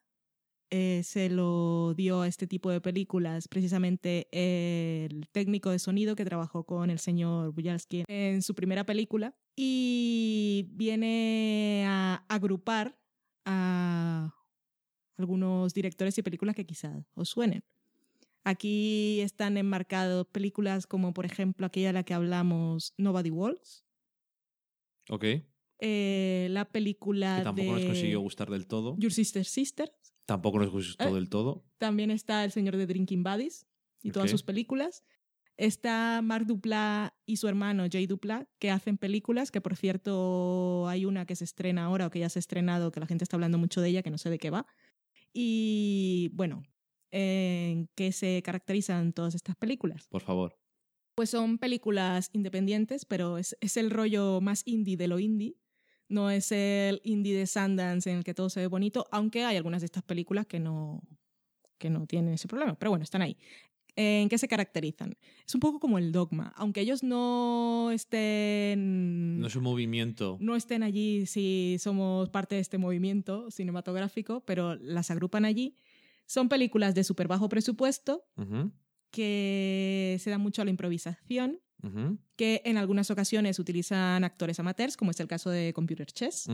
eh, 0.71 1.01
se 1.03 1.29
lo 1.29 1.93
dio 1.95 2.21
a 2.21 2.27
este 2.27 2.47
tipo 2.47 2.71
de 2.71 2.81
películas 2.81 3.47
precisamente 3.47 4.27
el 4.31 5.27
técnico 5.31 5.69
de 5.69 5.79
sonido 5.79 6.15
que 6.15 6.25
trabajó 6.25 6.63
con 6.65 6.89
el 6.89 6.99
señor 6.99 7.53
Bujalski 7.53 8.03
en 8.07 8.41
su 8.41 8.55
primera 8.55 8.85
película 8.85 9.35
y 9.55 10.67
viene 10.71 11.83
a 11.87 12.25
agrupar 12.29 12.97
a 13.45 14.33
algunos 15.21 15.73
directores 15.73 16.17
y 16.17 16.21
películas 16.23 16.55
que 16.55 16.65
quizás 16.65 17.05
os 17.13 17.29
suenen. 17.29 17.63
Aquí 18.43 19.21
están 19.21 19.55
enmarcados 19.57 20.25
películas 20.27 20.87
como, 20.87 21.13
por 21.13 21.25
ejemplo, 21.25 21.65
aquella 21.67 21.87
de 21.89 21.93
la 21.93 22.03
que 22.03 22.13
hablamos, 22.13 22.93
Nobody 22.97 23.29
Walks. 23.29 23.85
Ok. 25.09 25.25
eh, 25.83 26.47
la 26.51 26.65
película 26.65 27.37
Que 27.39 27.43
tampoco 27.43 27.73
de 27.73 27.79
nos 27.81 27.85
consiguió 27.85 28.19
gustar 28.21 28.49
del 28.51 28.67
todo. 28.67 28.95
Your 28.99 29.11
Sister 29.11 29.43
Sister. 29.45 29.91
Tampoco 30.27 30.59
nos 30.59 30.69
gustó 30.69 31.07
Eh. 31.07 31.13
del 31.13 31.27
todo. 31.29 31.63
También 31.79 32.11
está 32.11 32.43
El 32.43 32.51
Señor 32.51 32.77
de 32.77 32.85
Drinking 32.85 33.23
Buddies 33.23 33.65
y 34.03 34.11
todas 34.11 34.29
sus 34.29 34.43
películas. 34.43 35.03
Está 35.57 36.21
Marc 36.23 36.45
Duplat 36.45 37.13
y 37.25 37.37
su 37.37 37.47
hermano 37.47 37.85
Jay 37.91 38.05
Duplat, 38.07 38.47
que 38.59 38.69
hacen 38.71 38.97
películas, 38.97 39.49
que 39.51 39.59
por 39.61 39.75
cierto 39.75 40.87
hay 40.87 41.05
una 41.05 41.25
que 41.25 41.35
se 41.35 41.43
estrena 41.43 41.85
ahora 41.85 42.07
o 42.07 42.09
que 42.11 42.19
ya 42.19 42.29
se 42.29 42.39
ha 42.39 42.41
estrenado, 42.41 42.91
que 42.91 42.99
la 42.99 43.05
gente 43.07 43.23
está 43.23 43.35
hablando 43.37 43.57
mucho 43.57 43.81
de 43.81 43.89
ella, 43.89 44.01
que 44.03 44.09
no 44.11 44.17
sé 44.17 44.29
de 44.29 44.37
qué 44.39 44.49
va. 44.51 44.65
Y 45.33 46.29
bueno, 46.33 46.63
¿en 47.11 47.89
qué 47.95 48.11
se 48.11 48.41
caracterizan 48.43 49.13
todas 49.13 49.35
estas 49.35 49.55
películas? 49.55 50.07
Por 50.07 50.21
favor. 50.21 50.57
Pues 51.15 51.29
son 51.29 51.57
películas 51.57 52.29
independientes, 52.33 53.05
pero 53.05 53.37
es, 53.37 53.57
es 53.61 53.77
el 53.77 53.91
rollo 53.91 54.41
más 54.41 54.63
indie 54.65 54.97
de 54.97 55.07
lo 55.07 55.19
indie. 55.19 55.57
No 56.07 56.29
es 56.29 56.51
el 56.51 57.01
indie 57.03 57.37
de 57.37 57.47
Sundance 57.47 58.09
en 58.09 58.17
el 58.17 58.23
que 58.23 58.33
todo 58.33 58.49
se 58.49 58.59
ve 58.59 58.67
bonito, 58.67 59.07
aunque 59.11 59.45
hay 59.45 59.55
algunas 59.55 59.81
de 59.81 59.85
estas 59.85 60.03
películas 60.03 60.45
que 60.45 60.59
no, 60.59 61.01
que 61.77 61.89
no 61.89 62.05
tienen 62.05 62.33
ese 62.33 62.47
problema. 62.47 62.77
Pero 62.77 62.91
bueno, 62.91 63.03
están 63.03 63.21
ahí. 63.21 63.37
¿En 63.95 64.29
qué 64.29 64.37
se 64.37 64.47
caracterizan? 64.47 65.17
Es 65.45 65.53
un 65.53 65.59
poco 65.59 65.79
como 65.79 65.97
el 65.97 66.11
dogma. 66.11 66.53
Aunque 66.55 66.79
ellos 66.81 67.03
no 67.03 67.89
estén 67.91 69.39
No 69.39 69.47
es 69.47 69.55
un 69.55 69.63
movimiento. 69.63 70.37
no 70.39 70.55
estén 70.55 70.81
allí 70.83 71.25
si 71.25 71.77
somos 71.79 72.29
parte 72.29 72.55
de 72.55 72.61
este 72.61 72.77
movimiento 72.77 73.51
cinematográfico, 73.51 74.41
pero 74.45 74.75
las 74.75 75.11
agrupan 75.11 75.45
allí. 75.45 75.75
Son 76.25 76.47
películas 76.47 76.95
de 76.95 77.03
súper 77.03 77.27
bajo 77.27 77.49
presupuesto 77.49 78.23
que 79.11 80.17
se 80.21 80.29
dan 80.29 80.39
mucho 80.41 80.61
a 80.61 80.65
la 80.65 80.71
improvisación, 80.71 81.59
que 82.37 82.61
en 82.63 82.77
algunas 82.77 83.11
ocasiones 83.11 83.59
utilizan 83.59 84.23
actores 84.23 84.59
amateurs, 84.59 84.95
como 84.95 85.11
es 85.11 85.19
el 85.19 85.27
caso 85.27 85.49
de 85.49 85.73
Computer 85.73 86.05
Chess. 86.07 86.47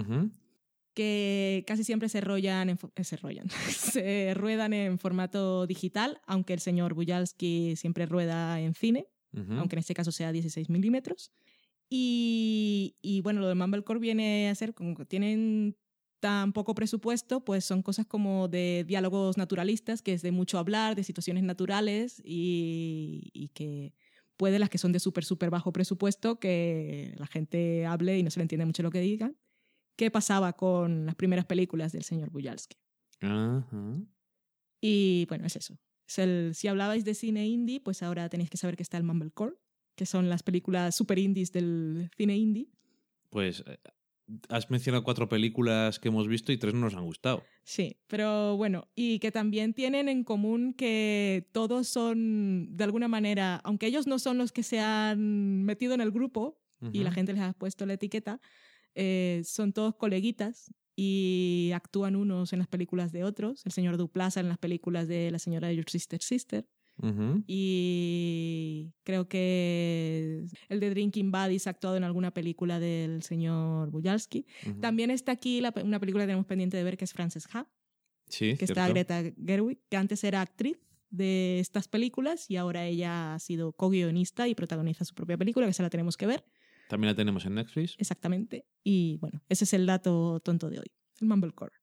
Que 0.98 1.64
casi 1.68 1.84
siempre 1.84 2.10
se, 2.10 2.22
rollan 2.22 2.72
en 2.72 2.80
eh, 2.96 3.04
se, 3.04 3.18
rollan, 3.18 3.48
se 3.70 4.34
ruedan 4.34 4.74
en 4.74 4.98
formato 4.98 5.68
digital, 5.68 6.20
aunque 6.26 6.54
el 6.54 6.60
señor 6.60 6.96
Bujalski 6.96 7.76
siempre 7.76 8.08
rueda 8.08 8.60
en 8.60 8.74
cine, 8.74 9.08
aunque 9.32 9.76
en 9.76 9.80
este 9.82 9.94
caso 9.94 10.12
sea 10.12 10.32
16 10.32 10.72
milímetros. 10.72 11.32
Y, 11.88 12.96
y 13.04 13.22
bueno, 13.22 13.42
lo 13.42 13.48
de 13.48 13.54
Mumblecore 13.54 14.00
viene 14.00 14.50
a 14.50 14.56
ser, 14.56 14.74
como 14.74 14.96
que 14.96 15.06
tienen 15.06 15.78
tan 16.20 16.52
poco 16.52 16.74
presupuesto, 16.74 17.46
pues 17.46 17.64
son 17.64 17.84
cosas 17.84 18.08
como 18.08 18.48
de 18.48 18.84
diálogos 18.88 19.38
naturalistas, 19.38 20.02
que 20.02 20.14
es 20.14 20.24
de 20.24 20.32
mucho 20.32 20.58
hablar, 20.58 20.96
de 20.96 21.04
situaciones 21.04 21.44
naturales 21.44 22.20
y, 22.26 23.30
y 23.34 23.50
que 23.50 23.94
puede 24.36 24.58
las 24.58 24.72
que 24.72 24.80
son 24.80 24.94
de 24.94 25.00
súper, 25.00 25.26
súper 25.26 25.52
bajo 25.52 25.72
presupuesto, 25.72 26.40
que 26.40 27.14
la 27.18 27.28
gente 27.28 27.86
hable 27.86 28.18
y 28.18 28.24
no 28.24 28.32
se 28.32 28.40
le 28.40 28.46
entiende 28.46 28.66
mucho 28.66 28.82
lo 28.82 28.90
que 28.90 29.02
digan. 29.02 29.38
¿Qué 29.98 30.12
pasaba 30.12 30.54
con 30.54 31.08
las 31.08 31.16
primeras 31.16 31.46
películas 31.46 31.92
del 31.92 32.04
señor 32.04 32.30
Bujalski? 32.30 32.78
Y 34.80 35.26
bueno, 35.28 35.48
es 35.48 35.56
eso. 35.56 35.80
Es 36.08 36.20
el, 36.20 36.52
si 36.54 36.68
hablabais 36.68 37.04
de 37.04 37.16
cine 37.16 37.48
indie, 37.48 37.82
pues 37.82 38.04
ahora 38.04 38.30
tenéis 38.30 38.50
que 38.52 38.58
saber 38.58 38.78
que 38.78 38.84
está 38.84 38.98
el 38.98 39.04
Mumblecore, 39.04 39.56
que 39.96 40.06
son 40.06 40.30
las 40.30 40.44
películas 40.44 40.96
super 40.96 41.18
indies 41.18 41.52
del 41.52 42.12
cine 42.16 42.38
indie. 42.38 42.70
Pues 43.32 43.64
eh, 43.66 43.80
has 44.50 44.70
mencionado 44.70 45.04
cuatro 45.04 45.28
películas 45.28 46.00
que 46.00 46.10
hemos 46.10 46.28
visto 46.28 46.52
y 46.52 46.58
tres 46.58 46.76
no 46.76 46.82
nos 46.82 46.94
han 46.94 47.04
gustado. 47.04 47.44
Sí, 47.64 47.98
pero 48.06 48.56
bueno, 48.56 48.88
y 48.94 49.18
que 49.18 49.32
también 49.32 49.74
tienen 49.74 50.10
en 50.10 50.24
común 50.24 50.74
que 50.74 51.50
todos 51.52 51.88
son, 51.88 52.78
de 52.78 52.84
alguna 52.84 53.08
manera, 53.08 53.56
aunque 53.64 53.88
ellos 53.88 54.06
no 54.06 54.20
son 54.20 54.38
los 54.38 54.52
que 54.52 54.62
se 54.62 54.80
han 54.80 55.64
metido 55.64 55.96
en 55.96 56.02
el 56.02 56.12
grupo 56.12 56.62
y 56.94 57.00
la 57.00 57.12
gente 57.12 57.34
les 57.34 57.42
ha 57.42 57.54
puesto 57.54 57.88
la 57.88 57.94
etiqueta, 57.94 58.40
eh, 59.00 59.44
son 59.46 59.74
todos 59.74 59.96
coleguitas 59.96 60.74
y 60.96 61.70
actúan 61.76 62.16
unos 62.16 62.52
en 62.52 62.60
las 62.60 62.68
películas 62.68 63.12
de 63.12 63.24
otros. 63.24 63.64
El 63.66 63.72
señor 63.72 63.98
Duplaza 63.98 64.40
en 64.40 64.50
las 64.50 64.58
películas 64.58 65.08
de 65.08 65.30
la 65.30 65.38
señora 65.38 65.72
Your 65.72 65.88
Sister 65.88 66.22
Sister. 66.22 66.68
Y 67.46 68.92
creo 69.04 69.30
que 69.30 70.48
el 70.68 70.80
de 70.80 70.90
Drinking 70.90 71.32
Buddies 71.32 71.68
ha 71.68 71.70
actuado 71.70 71.96
en 71.96 72.04
alguna 72.04 72.34
película 72.34 72.80
del 72.80 73.22
señor 73.22 73.92
Bujalski. 73.92 74.48
También 74.82 75.12
está 75.12 75.34
aquí 75.34 75.62
la 75.62 75.72
una 75.84 76.00
película 76.00 76.24
que 76.24 76.30
tenemos 76.30 76.48
pendiente 76.48 76.76
de 76.76 76.84
ver 76.84 76.98
que 76.98 77.06
es 77.06 77.14
Frances 77.14 77.48
Ha, 77.54 77.68
Sí, 78.30 78.58
que 78.58 78.66
está. 78.66 78.88
Greta 78.90 79.24
Gerwig, 79.46 79.80
que 79.90 79.98
antes 79.98 80.24
era 80.24 80.42
actriz 80.42 80.78
de 81.10 81.60
estas 81.60 81.88
películas 81.88 82.50
y 82.50 82.58
ahora 82.58 82.86
ella 82.86 83.36
ha 83.36 83.40
sido 83.40 83.74
co-guionista 83.74 84.48
y 84.48 84.56
protagoniza 84.56 85.06
su 85.06 85.14
propia 85.14 85.38
película, 85.38 85.68
que 85.68 85.74
se 85.74 85.84
la 85.84 85.90
tenemos 85.90 86.18
que 86.18 86.26
ver, 86.26 86.44
También 86.88 87.12
la 87.12 87.16
tenemos 87.16 87.46
en 87.46 87.56
Netflix. 87.56 87.96
exactamente. 87.98 88.66
Y 88.84 89.18
bueno, 89.18 89.42
ese 89.50 89.66
es 89.66 89.74
el 89.74 89.86
dato 89.86 90.40
tonto 90.40 90.70
de 90.70 90.80
hoy, 90.80 90.88
el 91.20 91.28
Mumblecore. 91.28 91.74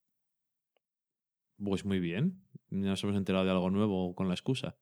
Pues 1.62 1.84
muy 1.84 2.00
bien. 2.00 2.42
Nos 2.70 3.02
hemos 3.04 3.16
enterado 3.16 3.44
de 3.44 3.50
algo 3.50 3.70
nuevo 3.70 4.14
con 4.14 4.28
la 4.28 4.34
excusa. 4.34 4.76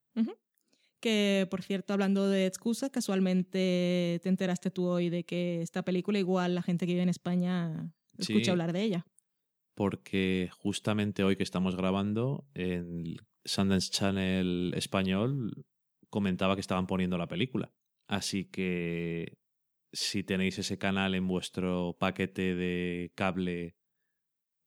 Que, 1.01 1.49
por 1.51 1.63
cierto, 1.63 1.93
hablando 1.95 2.29
de 2.29 2.47
excusa, 2.47 2.89
casualmente 2.89 4.21
te 4.23 4.29
enteraste 4.29 4.71
tú 4.71 4.87
hoy 4.87 5.11
de 5.11 5.25
que 5.25 5.61
esta 5.61 5.83
película, 5.85 6.21
igual 6.21 6.55
la 6.55 6.63
gente 6.63 6.87
que 6.87 6.93
vive 6.93 7.03
en 7.03 7.09
España 7.09 7.93
Sí. 8.19 8.33
escucha 8.35 8.53
hablar 8.53 8.73
de 8.73 8.83
ella. 8.83 9.07
Porque 9.75 10.49
justamente 10.53 11.25
hoy 11.25 11.35
que 11.35 11.43
estamos 11.43 11.75
grabando, 11.75 12.47
en 12.55 13.01
el 13.01 13.21
Sundance 13.45 13.91
Channel 13.91 14.73
español 14.77 15.65
comentaba 16.09 16.55
que 16.55 16.61
estaban 16.61 16.87
poniendo 16.87 17.19
la 17.19 17.27
película. 17.27 17.73
Así 18.07 18.45
que 18.45 19.39
si 19.93 20.23
tenéis 20.25 20.59
ese 20.59 20.79
canal 20.79 21.15
en 21.15 21.27
vuestro 21.29 21.97
paquete 21.99 22.55
de 22.55 23.13
cable 23.15 23.77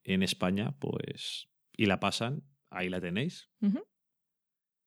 en 0.03 0.23
España, 0.23 0.77
pues 0.79 1.47
y 1.75 1.87
la 1.87 1.99
pasan, 1.99 2.43
ahí 2.69 2.89
la 2.89 3.01
tenéis. 3.01 3.49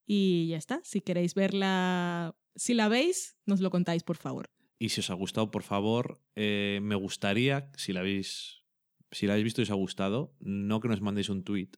Y 0.07 0.49
ya 0.49 0.57
está. 0.57 0.81
Si 0.85 1.01
queréis 1.01 1.35
verla, 1.35 2.35
si 2.55 2.75
la 2.75 2.89
veis, 2.89 3.37
nos 3.47 3.61
lo 3.61 3.71
contáis, 3.71 4.03
por 4.05 4.17
favor. 4.17 4.47
Y 4.79 4.91
si 4.91 5.01
os 5.01 5.11
ha 5.11 5.15
gustado, 5.15 5.51
por 5.51 5.63
favor, 5.65 6.23
eh, 6.37 6.79
me 6.83 6.95
gustaría, 6.95 7.71
si 7.77 7.93
la 7.93 8.01
habéis, 8.01 8.63
si 9.11 9.27
la 9.27 9.33
habéis 9.35 9.45
visto 9.45 9.61
y 9.61 9.65
os 9.65 9.71
ha 9.71 9.75
gustado, 9.75 10.35
no 10.41 10.81
que 10.81 10.89
nos 10.89 11.01
mandéis 11.01 11.29
un 11.29 11.43
tweet 11.45 11.71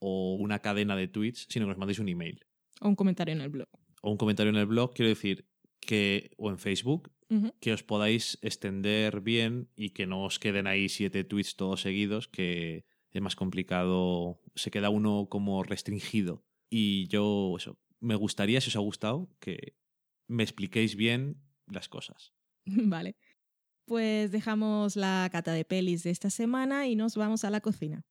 o 0.00 0.34
una 0.40 0.60
cadena 0.60 0.96
de 0.96 1.08
tweets, 1.08 1.46
sino 1.50 1.66
que 1.66 1.70
nos 1.70 1.78
mandéis 1.78 1.98
un 1.98 2.08
email 2.08 2.46
O 2.80 2.88
un 2.88 2.96
comentario 2.96 3.34
en 3.34 3.42
el 3.42 3.50
blog. 3.50 3.68
o 4.02 4.10
un 4.10 4.16
comentario 4.16 4.50
en 4.50 4.56
el 4.56 4.66
blog. 4.66 4.94
Quiero 4.94 5.10
decir 5.10 5.46
que 5.80 6.30
o 6.36 6.50
en 6.50 6.58
Facebook 6.58 7.10
que 7.60 7.72
os 7.72 7.84
podáis 7.84 8.38
extender 8.42 9.20
bien 9.20 9.70
y 9.76 9.90
que 9.90 10.06
no 10.06 10.24
os 10.24 10.38
queden 10.38 10.66
ahí 10.66 10.88
siete 10.88 11.22
tweets 11.22 11.54
todos 11.54 11.80
seguidos, 11.80 12.26
que 12.26 12.84
es 13.12 13.22
más 13.22 13.36
complicado, 13.36 14.40
se 14.56 14.70
queda 14.70 14.90
uno 14.90 15.28
como 15.30 15.62
restringido. 15.62 16.44
Y 16.68 17.06
yo, 17.06 17.54
eso, 17.56 17.78
me 18.00 18.16
gustaría, 18.16 18.60
si 18.60 18.68
os 18.68 18.76
ha 18.76 18.80
gustado, 18.80 19.28
que 19.38 19.76
me 20.26 20.42
expliquéis 20.42 20.96
bien 20.96 21.40
las 21.66 21.88
cosas. 21.88 22.32
Vale. 22.66 23.16
Pues 23.86 24.30
dejamos 24.30 24.96
la 24.96 25.28
cata 25.30 25.52
de 25.52 25.64
pelis 25.64 26.02
de 26.02 26.10
esta 26.10 26.30
semana 26.30 26.88
y 26.88 26.96
nos 26.96 27.16
vamos 27.16 27.44
a 27.44 27.50
la 27.50 27.60
cocina. 27.60 28.04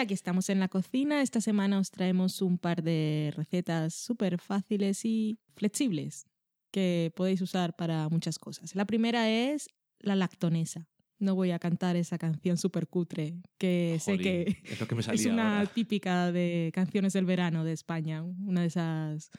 Y 0.00 0.02
aquí 0.02 0.14
estamos 0.14 0.48
en 0.48 0.60
la 0.60 0.68
cocina. 0.68 1.20
Esta 1.20 1.42
semana 1.42 1.78
os 1.78 1.90
traemos 1.90 2.40
un 2.40 2.56
par 2.56 2.82
de 2.82 3.34
recetas 3.36 3.92
súper 3.92 4.38
fáciles 4.38 5.04
y 5.04 5.38
flexibles 5.52 6.24
que 6.70 7.12
podéis 7.14 7.42
usar 7.42 7.76
para 7.76 8.08
muchas 8.08 8.38
cosas. 8.38 8.74
La 8.74 8.86
primera 8.86 9.28
es 9.28 9.68
la 9.98 10.16
lactonesa. 10.16 10.88
No 11.18 11.34
voy 11.34 11.50
a 11.50 11.58
cantar 11.58 11.96
esa 11.96 12.16
canción 12.16 12.56
súper 12.56 12.88
cutre 12.88 13.42
que 13.58 13.98
sé 14.00 14.16
que 14.16 14.62
es 14.64 14.80
lo 14.80 14.88
que 14.88 14.94
me 14.94 15.00
es 15.02 15.06
salía 15.06 15.32
una 15.34 15.58
ahora. 15.58 15.70
típica 15.70 16.32
de 16.32 16.70
canciones 16.72 17.12
del 17.12 17.26
verano 17.26 17.62
de 17.62 17.72
España. 17.72 18.22
Una 18.22 18.62
de 18.62 18.68
esas 18.68 19.30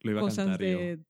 Lo 0.00 0.12
iba 0.12 0.20
a 0.20 0.22
cosas 0.22 0.58
yo. 0.58 0.64
de... 0.64 1.00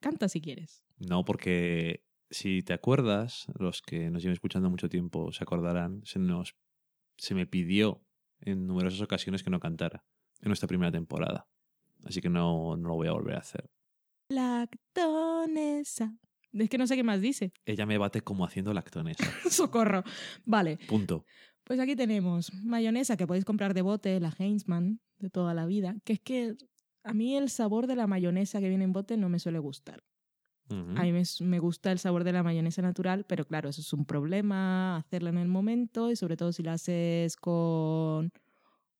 Canta 0.00 0.28
si 0.28 0.42
quieres. 0.42 0.84
No, 0.98 1.24
porque 1.24 2.04
si 2.28 2.60
te 2.62 2.74
acuerdas, 2.74 3.46
los 3.58 3.80
que 3.80 4.10
nos 4.10 4.20
llevan 4.22 4.34
escuchando 4.34 4.68
mucho 4.68 4.90
tiempo 4.90 5.32
se 5.32 5.42
acordarán, 5.44 6.02
se 6.04 6.18
nos 6.18 6.54
se 7.22 7.36
me 7.36 7.46
pidió 7.46 8.04
en 8.40 8.66
numerosas 8.66 9.00
ocasiones 9.00 9.44
que 9.44 9.50
no 9.50 9.60
cantara 9.60 10.04
en 10.40 10.48
nuestra 10.48 10.66
primera 10.66 10.90
temporada. 10.90 11.46
Así 12.02 12.20
que 12.20 12.28
no, 12.28 12.76
no 12.76 12.88
lo 12.88 12.96
voy 12.96 13.06
a 13.06 13.12
volver 13.12 13.36
a 13.36 13.38
hacer. 13.38 13.70
Lactonesa. 14.28 16.16
Es 16.52 16.68
que 16.68 16.78
no 16.78 16.88
sé 16.88 16.96
qué 16.96 17.04
más 17.04 17.20
dice. 17.20 17.52
Ella 17.64 17.86
me 17.86 17.96
bate 17.96 18.22
como 18.22 18.44
haciendo 18.44 18.74
lactonesa. 18.74 19.22
Socorro. 19.50 20.02
Vale. 20.44 20.80
Punto. 20.88 21.24
Pues 21.62 21.78
aquí 21.78 21.94
tenemos 21.94 22.52
mayonesa 22.54 23.16
que 23.16 23.28
podéis 23.28 23.44
comprar 23.44 23.72
de 23.72 23.82
bote, 23.82 24.18
la 24.18 24.34
Heinzmann 24.36 25.00
de 25.20 25.30
toda 25.30 25.54
la 25.54 25.64
vida, 25.64 25.94
que 26.04 26.14
es 26.14 26.20
que 26.20 26.56
a 27.04 27.14
mí 27.14 27.36
el 27.36 27.50
sabor 27.50 27.86
de 27.86 27.94
la 27.94 28.08
mayonesa 28.08 28.58
que 28.58 28.68
viene 28.68 28.82
en 28.82 28.92
bote 28.92 29.16
no 29.16 29.28
me 29.28 29.38
suele 29.38 29.60
gustar. 29.60 30.02
A 30.96 31.02
mí 31.02 31.12
me, 31.12 31.22
me 31.40 31.58
gusta 31.58 31.92
el 31.92 31.98
sabor 31.98 32.24
de 32.24 32.32
la 32.32 32.42
mayonesa 32.42 32.82
natural, 32.82 33.24
pero 33.24 33.44
claro, 33.44 33.68
eso 33.68 33.80
es 33.80 33.92
un 33.92 34.04
problema 34.04 34.96
hacerla 34.96 35.30
en 35.30 35.38
el 35.38 35.48
momento 35.48 36.10
y 36.10 36.16
sobre 36.16 36.36
todo 36.36 36.52
si 36.52 36.62
la 36.62 36.74
haces 36.74 37.36
con 37.36 38.32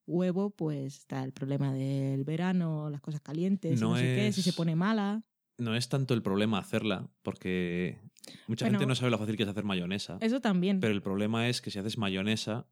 huevo, 0.07 0.51
pues 0.51 0.99
está 0.99 1.23
el 1.25 1.33
problema 1.33 1.73
del 1.73 2.25
verano, 2.25 2.91
las 2.91 3.01
cosas 3.01 3.21
calientes, 3.21 3.81
No 3.81 3.91
no 3.91 3.97
sé 3.97 4.03
qué, 4.03 4.33
si 4.33 4.43
se 4.43 4.53
pone 4.53 4.75
mala. 4.77 5.23
No 5.59 5.77
es 5.77 5.89
tanto 5.89 6.15
el 6.15 6.23
problema 6.23 6.59
hacerla, 6.59 7.09
porque 7.23 8.01
mucha 8.49 8.65
Bueno, 8.65 8.79
gente 8.79 8.89
no 8.89 8.95
sabe 8.95 9.11
lo 9.11 9.19
fácil 9.19 9.37
que 9.37 9.45
es 9.45 9.49
hacer 9.49 9.65
mayonesa. 9.65 10.19
Eso 10.21 10.41
también. 10.41 10.81
Pero 10.81 10.93
el 10.93 11.03
problema 11.03 11.49
es 11.49 11.61
que 11.61 11.71
si 11.71 11.79
haces 11.79 11.99
mayonesa, 11.99 12.67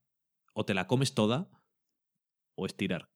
o 0.55 0.65
te 0.65 0.75
la 0.75 0.87
comes 0.87 1.15
toda, 1.15 1.49
o 2.57 2.67
estirar. 2.67 3.11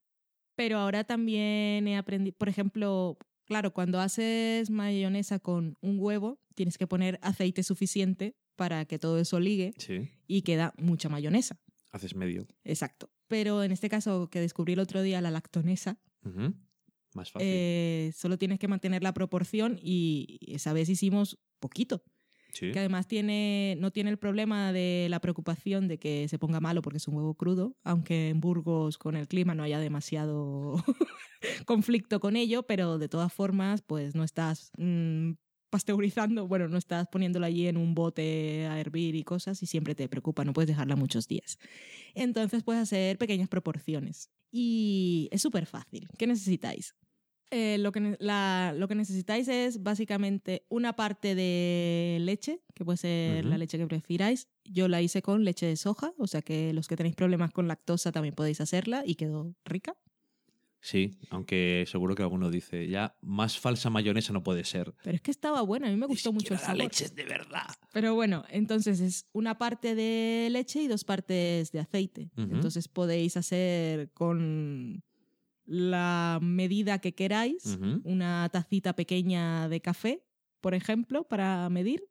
Pero 0.55 0.79
ahora 0.79 1.03
también 1.05 1.89
he 1.89 1.97
aprendido, 1.97 2.37
por 2.37 2.49
ejemplo, 2.49 3.19
claro, 3.45 3.73
cuando 3.73 4.01
haces 4.01 4.71
mayonesa 4.71 5.39
con 5.39 5.77
un 5.81 5.99
huevo, 5.99 6.39
tienes 6.55 6.79
que 6.79 6.87
poner 6.87 7.19
aceite 7.23 7.63
suficiente 7.63 8.37
para 8.57 8.85
que 8.85 8.99
todo 8.99 9.19
eso 9.19 9.41
ligue 9.41 9.75
Sí. 9.79 10.09
y 10.27 10.43
queda 10.43 10.73
mucha 10.79 11.09
mayonesa. 11.09 11.59
Haces 11.93 12.15
medio. 12.15 12.47
Exacto. 12.65 13.11
Pero 13.29 13.63
en 13.63 13.73
este 13.73 13.89
caso 13.89 14.29
que 14.31 14.41
descubrí 14.41 14.75
el 14.75 14.79
otro 14.81 15.03
día, 15.03 15.21
la 15.21 15.31
lactonesa. 15.31 15.99
Más 17.15 17.31
fácil. 17.31 17.47
eh, 17.49 18.13
solo 18.17 18.39
tienes 18.39 18.59
que 18.59 18.67
mantener 18.69 19.03
la 19.03 19.15
proporción 19.15 19.79
y 19.81 20.39
esa 20.47 20.73
vez 20.73 20.89
hicimos 20.89 21.39
poquito. 21.61 22.03
Que 22.73 22.79
además 22.79 23.07
tiene, 23.07 23.77
no 23.81 23.91
tiene 23.91 24.11
el 24.11 24.19
problema 24.19 24.73
de 24.73 25.07
la 25.11 25.21
preocupación 25.21 25.89
de 25.89 25.99
que 25.99 26.29
se 26.29 26.39
ponga 26.39 26.61
malo 26.61 26.83
porque 26.83 26.99
es 26.99 27.09
un 27.09 27.15
huevo 27.15 27.35
crudo, 27.35 27.77
aunque 27.85 28.29
en 28.29 28.41
Burgos 28.41 28.99
con 28.99 29.17
el 29.17 29.29
clima 29.29 29.55
no 29.55 29.63
haya 29.63 29.79
demasiado 29.79 30.77
conflicto 31.67 32.21
con 32.21 32.37
ello, 32.37 32.65
pero 32.65 32.99
de 32.99 33.09
todas 33.09 33.33
formas, 33.33 33.83
pues 33.83 34.15
no 34.15 34.25
estás 34.25 34.71
mm, 34.79 35.33
pasteurizando, 35.71 36.47
bueno, 36.47 36.69
no 36.69 36.79
estás 36.79 37.09
poniéndolo 37.09 37.47
allí 37.47 37.67
en 37.67 37.77
un 37.77 37.95
bote 37.95 38.67
a 38.67 38.79
hervir 38.79 39.17
y 39.17 39.25
cosas 39.25 39.63
y 39.63 39.67
siempre 39.67 39.97
te 39.97 40.09
preocupa, 40.09 40.45
no 40.45 40.53
puedes 40.53 40.69
dejarla 40.69 40.95
muchos 40.95 41.27
días. 41.27 41.59
Entonces 42.15 42.63
puedes 42.63 42.83
hacer 42.83 43.19
pequeñas 43.19 43.49
proporciones 43.49 44.31
y 44.53 45.29
es 45.33 45.43
súper 45.43 45.67
fácil. 45.67 46.07
¿Qué 46.17 46.29
necesitáis? 46.29 46.95
Eh, 47.57 47.79
lo, 47.79 47.93
que, 47.93 48.17
la- 48.19 48.75
lo 48.77 48.89
que 48.89 48.97
necesitáis 48.97 49.47
es 49.47 49.81
básicamente 49.83 50.65
una 50.69 50.95
parte 50.97 51.37
de 51.37 52.19
leche, 52.21 52.61
que 52.75 52.85
puede 52.85 52.97
ser 52.99 53.45
la 53.45 53.57
leche 53.59 53.79
que 53.79 53.87
prefiráis. 53.87 54.49
Yo 54.65 54.89
la 54.89 55.01
hice 55.01 55.23
con 55.23 55.45
leche 55.45 55.67
de 55.67 55.77
soja, 55.77 56.13
o 56.19 56.27
sea 56.27 56.43
que 56.43 56.73
los 56.73 56.89
que 56.89 56.97
tenéis 56.97 57.15
problemas 57.15 57.53
con 57.53 57.69
lactosa 57.69 58.11
también 58.11 58.35
podéis 58.35 58.61
hacerla 58.61 59.05
y 59.07 59.15
quedó 59.15 59.55
rica. 59.65 59.95
Sí, 60.81 61.17
aunque 61.31 61.85
seguro 61.87 62.15
que 62.15 62.23
alguno 62.23 62.51
dice, 62.51 62.89
ya 62.89 63.17
más 63.23 63.59
falsa 63.59 63.89
mayonesa 63.89 64.33
no 64.35 64.43
puede 64.43 64.65
ser. 64.65 64.93
Pero 65.03 65.17
es 65.17 65.23
que 65.23 65.31
estaba 65.31 65.63
buena, 65.63 65.87
a 65.87 65.91
mí 65.91 65.97
me 65.97 66.07
gustó 66.07 66.31
Ni 66.31 66.35
mucho 66.35 66.55
el 66.55 66.59
siquiera 66.61 66.75
la 66.75 66.79
sabor. 66.79 66.93
leche 66.93 67.05
es 67.07 67.15
de 67.15 67.25
verdad. 67.25 67.67
Pero 67.93 68.15
bueno, 68.15 68.45
entonces 68.51 69.01
es 69.01 69.27
una 69.33 69.57
parte 69.57 69.95
de 69.95 70.49
leche 70.51 70.83
y 70.83 70.89
dos 70.89 71.05
partes 71.05 71.71
de 71.73 71.79
aceite. 71.79 72.31
Entonces 72.37 72.89
podéis 72.89 73.37
hacer 73.39 74.11
con 74.13 75.03
la 75.67 76.39
medida 76.43 76.99
que 77.01 77.15
queráis, 77.15 77.79
una 78.05 78.49
tacita 78.53 78.95
pequeña 78.95 79.69
de 79.69 79.81
café, 79.81 80.23
por 80.61 80.75
ejemplo, 80.75 81.25
para 81.29 81.69
medir. 81.71 82.05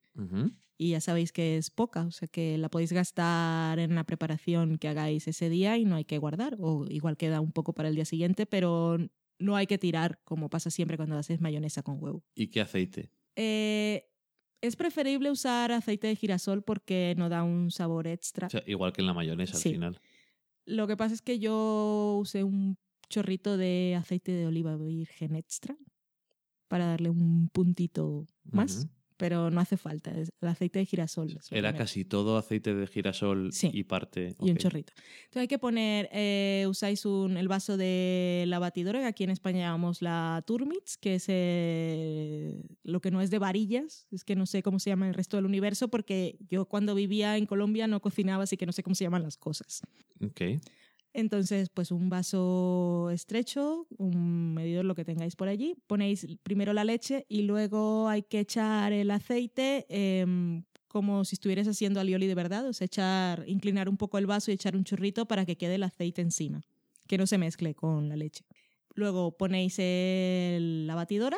Y 0.77 0.89
ya 0.91 1.01
sabéis 1.01 1.31
que 1.31 1.57
es 1.57 1.69
poca, 1.69 2.03
o 2.05 2.11
sea 2.11 2.27
que 2.27 2.57
la 2.57 2.67
podéis 2.69 2.91
gastar 2.91 3.77
en 3.79 3.95
la 3.95 4.03
preparación 4.05 4.77
que 4.77 4.87
hagáis 4.87 5.27
ese 5.27 5.49
día 5.49 5.77
y 5.77 5.85
no 5.85 5.95
hay 5.95 6.03
que 6.05 6.17
guardar. 6.17 6.57
O 6.59 6.85
igual 6.89 7.15
queda 7.15 7.41
un 7.41 7.51
poco 7.51 7.73
para 7.73 7.89
el 7.89 7.95
día 7.95 8.05
siguiente, 8.05 8.45
pero 8.45 8.97
no 9.39 9.55
hay 9.55 9.67
que 9.67 9.77
tirar, 9.77 10.19
como 10.23 10.49
pasa 10.49 10.69
siempre 10.71 10.97
cuando 10.97 11.15
haces 11.17 11.39
mayonesa 11.41 11.83
con 11.83 12.01
huevo. 12.03 12.23
¿Y 12.35 12.47
qué 12.47 12.61
aceite? 12.61 13.11
Eh, 13.35 14.09
es 14.61 14.75
preferible 14.75 15.29
usar 15.31 15.71
aceite 15.71 16.07
de 16.07 16.15
girasol 16.15 16.63
porque 16.63 17.13
no 17.17 17.29
da 17.29 17.43
un 17.43 17.69
sabor 17.71 18.07
extra. 18.07 18.47
O 18.47 18.49
sea, 18.49 18.63
igual 18.65 18.93
que 18.93 19.01
en 19.01 19.07
la 19.07 19.13
mayonesa 19.13 19.57
Sí. 19.57 19.69
al 19.69 19.75
final. 19.75 20.01
Lo 20.65 20.87
que 20.87 20.95
pasa 20.97 21.13
es 21.13 21.21
que 21.21 21.39
yo 21.39 22.17
usé 22.21 22.43
un 22.43 22.77
chorrito 23.13 23.57
de 23.57 23.95
aceite 23.97 24.31
de 24.31 24.45
oliva 24.47 24.75
virgen 24.77 25.35
extra 25.35 25.75
para 26.67 26.85
darle 26.87 27.09
un 27.09 27.49
puntito 27.49 28.25
más, 28.43 28.87
pero 29.17 29.51
no 29.51 29.61
hace 29.61 29.77
falta. 29.77 30.09
es 30.19 30.29
el 30.41 30.47
aceite 30.49 30.79
de 30.79 30.85
girasol. 30.85 31.37
Era 31.51 31.73
casi 31.75 32.03
todo 32.03 32.35
aceite 32.37 32.73
de 32.73 32.87
girasol 32.87 33.51
Sí. 33.53 33.69
y 33.71 33.83
parte. 33.83 34.35
Y 34.41 34.49
un 34.51 34.57
chorrito. 34.57 34.91
Entonces 35.25 35.41
hay 35.41 35.47
que 35.47 35.59
poner, 35.59 36.09
eh, 36.11 36.65
usáis 36.67 37.05
un, 37.05 37.37
el 37.37 37.47
vaso 37.47 37.77
de 37.77 38.43
la 38.47 38.57
batidora, 38.59 38.99
que 38.99 39.05
aquí 39.05 39.23
en 39.23 39.29
España 39.29 39.59
llamamos 39.67 40.01
la 40.01 40.43
Turmix, 40.47 40.97
que 40.97 41.15
es 41.15 41.25
eh, 41.29 42.63
lo 42.83 42.99
que 43.01 43.11
no 43.11 43.21
es 43.21 43.29
de 43.29 43.39
varillas, 43.39 44.07
es 44.11 44.23
que 44.23 44.35
no 44.35 44.45
sé 44.47 44.63
cómo 44.63 44.79
se 44.79 44.89
llama 44.89 45.05
en 45.05 45.09
el 45.09 45.15
resto 45.15 45.37
del 45.37 45.45
universo, 45.45 45.87
porque 45.89 46.37
yo 46.49 46.65
cuando 46.65 46.95
vivía 46.95 47.37
en 47.37 47.45
Colombia 47.45 47.85
no 47.87 48.01
cocinaba, 48.01 48.43
así 48.43 48.57
que 48.57 48.65
no 48.65 48.71
sé 48.71 48.81
cómo 48.83 48.95
se 48.95 49.03
llaman 49.05 49.21
las 49.23 49.37
cosas. 49.37 49.81
Ok. 50.25 50.41
Entonces, 51.13 51.69
pues 51.69 51.91
un 51.91 52.09
vaso 52.09 53.09
estrecho, 53.11 53.85
un 53.97 54.53
medidor, 54.55 54.83
lo 54.85 54.95
que 54.95 55.05
tengáis 55.05 55.35
por 55.35 55.47
allí. 55.47 55.75
Ponéis 55.87 56.25
primero 56.41 56.73
la 56.73 56.83
leche 56.83 57.25
y 57.29 57.43
luego 57.43 58.07
hay 58.09 58.23
que 58.23 58.39
echar 58.39 58.93
el 58.93 59.11
aceite 59.11 59.85
em, 59.89 60.63
como 60.87 61.23
si 61.25 61.35
estuvieras 61.35 61.67
haciendo 61.67 61.99
alioli 61.99 62.25
de 62.27 62.35
verdad. 62.35 62.67
O 62.67 62.73
sea, 62.73 62.85
echar, 62.85 63.43
inclinar 63.47 63.89
un 63.89 63.97
poco 63.97 64.17
el 64.17 64.25
vaso 64.25 64.49
y 64.51 64.55
echar 64.55 64.75
un 64.75 64.83
chorrito 64.83 65.27
para 65.27 65.45
que 65.45 65.55
quede 65.55 65.75
el 65.75 65.83
aceite 65.83 66.21
encima, 66.21 66.61
que 67.07 67.17
no 67.19 67.27
se 67.27 67.37
mezcle 67.37 67.75
con 67.75 68.09
la 68.09 68.15
leche. 68.15 68.43
Luego 68.95 69.37
ponéis 69.37 69.77
el- 69.79 70.87
la 70.87 70.95
batidora 70.95 71.37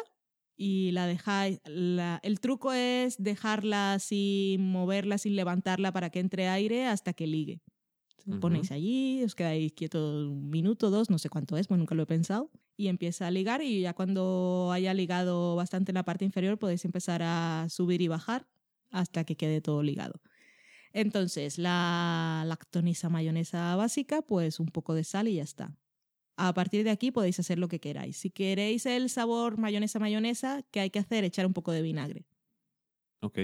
y 0.58 0.92
la 0.92 1.06
dejáis. 1.06 1.60
la- 1.66 2.20
el 2.24 2.40
truco 2.40 2.72
es 2.72 3.16
dejarla 3.18 3.98
sin 4.00 4.62
moverla, 4.72 5.18
sin 5.18 5.36
levantarla 5.36 5.92
para 5.92 6.10
que 6.10 6.20
entre 6.20 6.48
aire 6.48 6.86
hasta 6.86 7.12
que 7.14 7.28
ligue. 7.28 7.60
Lo 8.30 8.38
ponéis 8.40 8.72
allí, 8.72 9.24
os 9.24 9.36
quedáis 9.36 9.74
quietos 9.74 10.28
un 10.28 10.50
minuto, 10.50 10.90
dos, 10.90 11.10
no 11.12 11.20
sé 11.20 11.30
cuánto 11.30 11.58
es, 11.58 11.68
pues 11.68 11.78
nunca 11.78 11.96
lo 11.96 12.04
he 12.04 12.06
pensado. 12.08 12.52
Y 12.78 12.88
empieza 12.88 13.28
a 13.28 13.32
ligar 13.32 13.62
y 13.62 13.82
ya 13.82 13.94
cuando 13.94 14.72
haya 14.74 14.94
ligado 14.94 15.56
bastante 15.56 15.92
en 15.92 15.96
la 15.96 16.04
parte 16.06 16.26
inferior 16.26 16.58
podéis 16.60 16.86
empezar 16.86 17.22
a 17.24 17.68
subir 17.70 18.02
y 18.02 18.08
bajar 18.08 18.48
hasta 18.92 19.24
que 19.26 19.38
quede 19.38 19.62
todo 19.62 19.84
ligado. 19.84 20.22
Entonces, 20.94 21.58
la 21.58 22.44
lactonisa 22.48 23.10
mayonesa 23.10 23.76
básica, 23.76 24.22
pues 24.22 24.60
un 24.60 24.68
poco 24.68 24.94
de 24.94 25.04
sal 25.04 25.28
y 25.28 25.36
ya 25.36 25.44
está. 25.44 25.78
A 26.38 26.54
partir 26.54 26.84
de 26.84 26.92
aquí 26.92 27.12
podéis 27.12 27.40
hacer 27.40 27.60
lo 27.60 27.68
que 27.70 27.80
queráis. 27.82 28.18
Si 28.18 28.32
queréis 28.32 28.86
el 28.86 29.10
sabor 29.10 29.58
mayonesa 29.58 30.00
mayonesa, 30.00 30.64
¿qué 30.72 30.82
hay 30.82 30.90
que 30.92 31.00
hacer? 31.00 31.24
Echar 31.26 31.46
un 31.46 31.54
poco 31.54 31.72
de 31.72 31.82
vinagre. 31.84 32.28
Ok. 33.22 33.40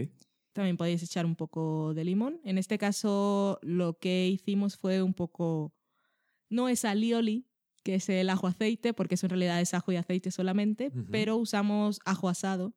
También 0.54 0.76
podéis 0.78 1.02
echar 1.04 1.26
un 1.26 1.36
poco 1.36 1.94
de 1.94 2.04
limón. 2.04 2.40
En 2.44 2.58
este 2.58 2.78
caso, 2.78 3.58
lo 3.62 3.98
que 4.00 4.28
hicimos 4.28 4.78
fue 4.78 5.02
un 5.02 5.14
poco. 5.14 5.74
No 6.50 6.68
es 6.68 6.84
alioli, 6.84 7.48
que 7.84 7.96
es 7.96 8.10
el 8.10 8.30
ajo 8.30 8.48
aceite, 8.48 8.94
porque 8.94 9.16
eso 9.16 9.26
en 9.28 9.32
realidad 9.32 9.62
es 9.62 9.74
ajo 9.74 9.92
y 9.92 9.96
aceite 9.96 10.30
solamente, 10.32 10.92
pero 11.10 11.38
usamos 11.38 12.00
ajo 12.06 12.28
asado 12.30 12.74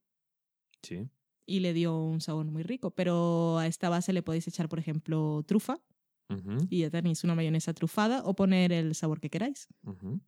Sí. 0.83 1.09
y 1.47 1.61
le 1.61 1.72
dio 1.75 1.99
un 1.99 2.20
sabor 2.20 2.47
muy 2.47 2.62
rico. 2.62 2.93
Pero 2.93 3.59
a 3.59 3.66
esta 3.66 3.89
base 3.89 4.12
le 4.12 4.22
podéis 4.22 4.47
echar, 4.49 4.68
por 4.68 4.79
ejemplo, 4.79 5.43
trufa 5.47 5.81
y 6.70 6.79
ya 6.81 6.91
tenéis 6.91 7.22
una 7.25 7.35
mayonesa 7.35 7.75
trufada 7.75 8.22
o 8.25 8.35
poner 8.35 8.72
el 8.72 8.95
sabor 8.95 9.20
que 9.20 9.29
queráis. 9.29 9.68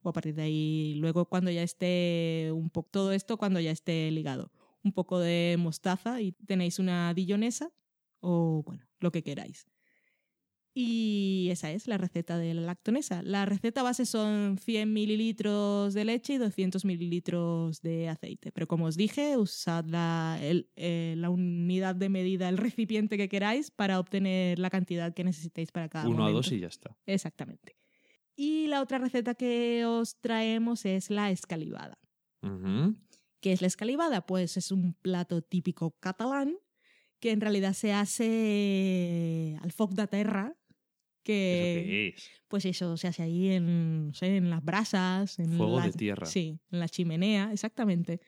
O 0.03 0.09
a 0.11 0.13
partir 0.13 0.35
de 0.35 0.43
ahí, 0.43 0.95
luego 0.99 1.25
cuando 1.27 1.51
ya 1.51 1.63
esté 1.63 2.51
un 2.53 2.69
poco 2.69 2.91
todo 2.91 3.13
esto, 3.13 3.39
cuando 3.39 3.61
ya 3.61 3.71
esté 3.71 4.11
ligado, 4.11 4.51
un 4.87 4.93
poco 4.93 5.19
de 5.19 5.57
mostaza 5.59 6.21
y 6.23 6.33
tenéis 6.33 6.79
una 6.79 7.13
dillonesa 7.13 7.71
o 8.21 8.63
bueno, 8.65 8.85
lo 9.01 9.11
que 9.13 9.23
queráis. 9.23 9.67
Y 10.79 11.49
esa 11.51 11.71
es 11.73 11.89
la 11.89 11.97
receta 11.97 12.37
de 12.37 12.53
la 12.53 12.61
lactonesa. 12.61 13.23
La 13.23 13.47
receta 13.47 13.83
base 13.83 14.05
son 14.05 14.59
100 14.59 14.93
mililitros 14.93 15.95
de 15.95 16.05
leche 16.05 16.35
y 16.35 16.39
200 16.39 16.85
mililitros 16.85 17.81
de 17.81 18.11
aceite. 18.11 18.53
Pero 18.53 18.67
como 18.67 18.85
os 18.85 18.97
dije, 18.99 19.39
usad 19.39 19.87
la, 19.87 20.39
el- 20.43 20.69
eh, 20.77 21.15
la 21.17 21.31
unidad 21.31 21.95
de 21.97 22.11
medida, 22.11 22.51
el 22.51 22.59
recipiente 22.59 23.17
que 23.17 23.31
queráis 23.31 23.71
para 23.71 23.99
obtener 23.99 24.59
la 24.59 24.69
cantidad 24.69 25.15
que 25.15 25.25
necesitéis 25.25 25.73
para 25.73 25.89
cada 25.89 26.09
Uno 26.09 26.17
a 26.17 26.21
momento. 26.29 26.37
dos 26.37 26.53
y 26.53 26.61
ya 26.61 26.69
está. 26.69 26.95
Exactamente. 27.07 27.79
Y 28.37 28.67
la 28.67 28.83
otra 28.83 28.99
receta 28.99 29.35
que 29.35 29.87
os 29.87 30.21
traemos 30.21 30.85
es 30.85 31.09
la 31.09 31.31
escalivada. 31.31 31.99
¿Qué 33.41 33.53
es 33.53 33.61
la 33.61 33.67
escalivada? 33.67 34.27
Pues 34.27 34.57
es 34.57 34.71
un 34.73 34.95
plato 34.95 35.43
típico 35.43 35.93
catalán 36.01 36.57
que 37.21 37.31
en 37.31 37.41
realidad 37.41 37.73
se 37.73 37.93
hace 37.93 39.59
al 39.63 39.73
foc 39.73 39.93
de 39.93 40.07
terra, 40.07 40.55
¿Eso 40.55 41.25
que 41.25 41.85
qué 41.87 42.09
es? 42.09 42.31
pues 42.49 42.65
eso 42.67 42.97
se 42.97 43.09
hace 43.09 43.23
ahí 43.23 43.49
en, 43.51 44.09
no 44.09 44.15
sé, 44.15 44.37
en 44.37 44.49
las 44.51 44.65
brasas, 44.65 45.39
en 45.39 45.57
Fuego 45.57 45.79
la- 45.81 45.87
de 45.87 45.93
tierra. 45.93 46.27
Sí, 46.27 46.61
en 46.71 46.79
la 46.81 46.89
chimenea, 46.89 47.53
exactamente. 47.53 48.21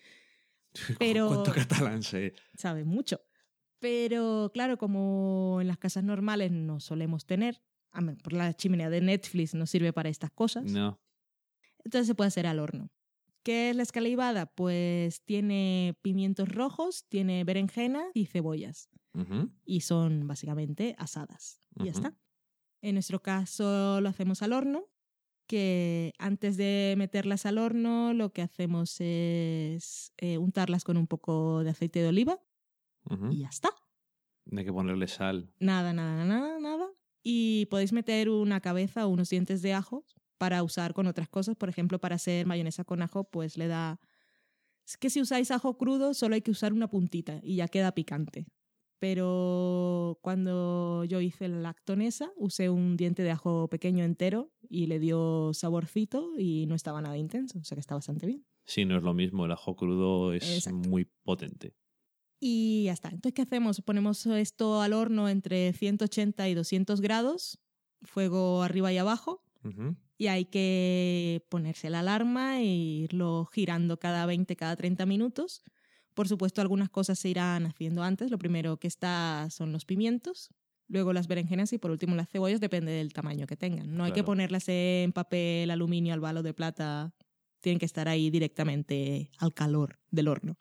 Pero- 0.98 1.28
¿Cuánto 1.28 1.52
catalán 1.52 2.02
sé? 2.02 2.34
Sabe 2.56 2.84
mucho. 2.84 3.20
Pero 3.80 4.50
claro, 4.52 4.76
como 4.78 5.59
en 5.61 5.68
las 5.68 5.78
casas 5.78 6.02
normales 6.02 6.50
no 6.50 6.80
solemos 6.80 7.24
tener, 7.26 7.62
a 7.92 8.00
por 8.22 8.32
la 8.32 8.52
chimenea 8.54 8.90
de 8.90 9.00
Netflix 9.00 9.54
no 9.54 9.66
sirve 9.66 9.92
para 9.92 10.09
estas 10.09 10.30
cosas. 10.32 10.64
No. 10.64 11.00
Entonces 11.84 12.09
se 12.09 12.14
puede 12.16 12.28
hacer 12.28 12.46
al 12.48 12.59
horno. 12.59 12.90
¿Qué 13.49 13.70
es 13.70 13.76
la 13.76 13.82
escalivada? 13.82 14.44
Pues 14.44 15.22
tiene 15.24 15.96
pimientos 16.03 16.51
rojos, 16.51 17.07
tiene 17.09 17.44
berenjena 17.44 18.05
y 18.12 18.26
cebollas. 18.26 18.90
Y 19.64 19.80
son 19.80 20.26
básicamente 20.26 20.94
asadas. 20.99 21.59
Y 21.76 21.84
ya 21.84 21.92
Ujú. 21.92 21.99
está. 21.99 22.18
En 22.82 22.96
nuestro 22.96 23.22
caso 23.22 24.03
lo 24.03 24.09
hacemos 24.11 24.42
al 24.42 24.53
horno, 24.53 24.90
que 25.46 26.12
antes 26.18 26.59
de 26.59 26.94
meterlas 26.99 27.46
al 27.46 27.57
horno 27.57 28.12
lo 28.12 28.34
que 28.34 28.42
hacemos 28.42 29.01
es 29.01 30.12
eh, 30.18 30.36
untarlas 30.36 30.84
con 30.84 30.99
un 30.99 31.07
poco 31.07 31.64
de 31.64 31.70
aceite 31.70 32.01
de 32.01 32.09
oliva 32.09 32.38
y 33.30 33.38
ya 33.38 33.49
está. 33.49 33.70
Hay 34.55 34.66
que 34.66 34.72
ponerle 34.74 35.09
sal. 35.09 35.55
Nada, 35.59 35.94
nada, 35.94 36.26
nada, 36.26 36.61
nada. 36.61 36.90
Y 37.22 37.64
podéis 37.70 37.94
meter 37.94 38.28
una 38.28 38.61
cabeza 38.61 39.07
o 39.07 39.09
unos 39.09 39.30
dientes 39.30 39.62
de 39.62 39.72
ajo 39.72 40.05
para 40.39 40.62
usar 40.62 40.95
con 40.95 41.07
otras 41.07 41.28
cosas. 41.28 41.57
Por 41.57 41.68
ejemplo, 41.68 41.99
para 41.99 42.16
hacer 42.16 42.47
mayonesa 42.47 42.84
con 42.84 43.03
ajo, 43.03 43.24
pues 43.24 43.59
le 43.59 43.66
da... 43.66 44.01
Es 44.86 44.97
que 44.97 45.11
si 45.11 45.20
usáis 45.20 45.51
ajo 45.51 45.76
crudo, 45.76 46.14
solo 46.14 46.34
hay 46.34 46.41
que 46.41 46.51
usar 46.51 46.72
una 46.72 46.89
puntita 46.89 47.41
y 47.43 47.57
ya 47.57 47.68
queda 47.68 47.93
picante. 47.93 48.47
Pero 49.01 50.18
cuando 50.22 51.05
yo 51.05 51.20
hice 51.20 51.47
la 51.49 51.59
lactonesa, 51.59 52.32
usé 52.36 52.68
un 52.68 52.97
diente 52.97 53.22
de 53.22 53.30
ajo 53.30 53.68
pequeño 53.68 54.05
entero 54.05 54.51
y 54.68 54.86
le 54.86 54.99
dio 54.99 55.53
saborcito 55.55 56.32
y 56.39 56.66
no 56.66 56.74
estaba 56.74 57.01
nada 57.01 57.16
intenso, 57.16 57.59
o 57.61 57.64
sea 57.64 57.76
que 57.76 57.80
está 57.80 57.95
bastante 57.95 58.26
bien. 58.26 58.45
Sí, 58.64 58.84
no 58.84 58.97
es 58.97 59.03
lo 59.03 59.14
mismo. 59.14 59.45
El 59.45 59.53
ajo 59.53 59.76
crudo 59.76 60.32
es 60.32 60.57
Exacto. 60.57 60.89
muy 60.89 61.05
potente. 61.22 61.76
Y 62.41 62.84
ya 62.84 62.93
está. 62.93 63.09
Entonces, 63.09 63.34
¿qué 63.34 63.43
hacemos? 63.43 63.80
Ponemos 63.82 64.26
esto 64.26 64.80
al 64.80 64.93
horno 64.93 65.28
entre 65.28 65.72
180 65.72 66.49
y 66.49 66.55
200 66.55 67.01
grados, 67.01 67.61
fuego 68.03 68.62
arriba 68.62 68.93
y 68.93 68.99
abajo. 68.99 69.43
Y 70.19 70.27
hay 70.27 70.47
que 70.47 71.47
ponerse 71.49 71.89
la 71.89 72.01
alarma 72.01 72.59
e 72.61 72.64
irlo 72.64 73.47
girando 73.47 73.99
cada 73.99 74.27
20, 74.27 74.57
cada 74.57 74.75
30 74.75 75.07
minutos. 75.07 75.62
Por 76.14 76.27
supuesto, 76.27 76.61
algunas 76.61 76.91
cosas 76.91 77.21
se 77.21 77.29
irán 77.29 77.66
haciendo 77.66 78.03
antes. 78.03 78.33
Lo 78.33 78.39
primero 78.39 78.79
que 78.79 78.89
está 78.89 79.47
son 79.51 79.71
los 79.71 79.85
pimientos, 79.85 80.51
luego 80.89 81.12
las 81.12 81.29
berenjenas 81.29 81.73
y 81.73 81.79
por 81.79 81.93
último 81.93 82.16
las 82.16 82.29
cebollas, 82.29 82.61
depende 82.61 82.91
del 82.91 83.12
tamaño 83.12 83.47
que 83.47 83.57
tengan. 83.57 83.97
No 83.97 84.03
hay 84.03 84.12
que 84.12 84.25
ponerlas 84.25 84.69
en 84.69 85.12
papel 85.12 85.71
aluminio 85.71 86.12
al 86.12 86.21
balo 86.21 86.43
de 86.43 86.53
plata, 86.53 87.14
tienen 87.61 87.79
que 87.79 87.87
estar 87.87 88.09
ahí 88.09 88.29
directamente 88.31 89.31
al 89.39 89.55
calor 89.55 90.01
del 90.11 90.27
horno. 90.27 90.57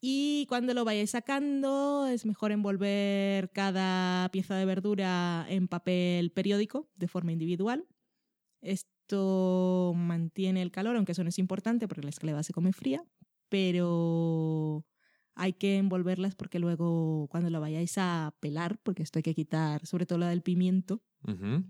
Y 0.00 0.46
cuando 0.48 0.74
lo 0.74 0.84
vayáis 0.84 1.10
sacando, 1.10 2.06
es 2.06 2.24
mejor 2.24 2.52
envolver 2.52 3.50
cada 3.50 4.28
pieza 4.28 4.54
de 4.54 4.66
verdura 4.66 5.46
en 5.48 5.66
papel 5.66 6.30
periódico 6.30 6.88
de 6.94 7.08
forma 7.08 7.32
individual. 7.32 7.84
Esto 8.64 9.92
mantiene 9.94 10.62
el 10.62 10.70
calor, 10.70 10.96
aunque 10.96 11.12
eso 11.12 11.22
no 11.22 11.28
es 11.28 11.38
importante 11.38 11.86
porque 11.86 12.02
la 12.02 12.08
escalera 12.08 12.42
se 12.42 12.54
come 12.54 12.72
fría, 12.72 13.04
pero 13.50 14.86
hay 15.34 15.52
que 15.52 15.76
envolverlas 15.76 16.34
porque 16.34 16.58
luego 16.58 17.28
cuando 17.30 17.50
lo 17.50 17.60
vayáis 17.60 17.94
a 17.98 18.34
pelar, 18.40 18.78
porque 18.82 19.02
esto 19.02 19.18
hay 19.18 19.22
que 19.22 19.34
quitar 19.34 19.86
sobre 19.86 20.06
todo 20.06 20.18
la 20.18 20.28
del 20.30 20.42
pimiento, 20.42 21.02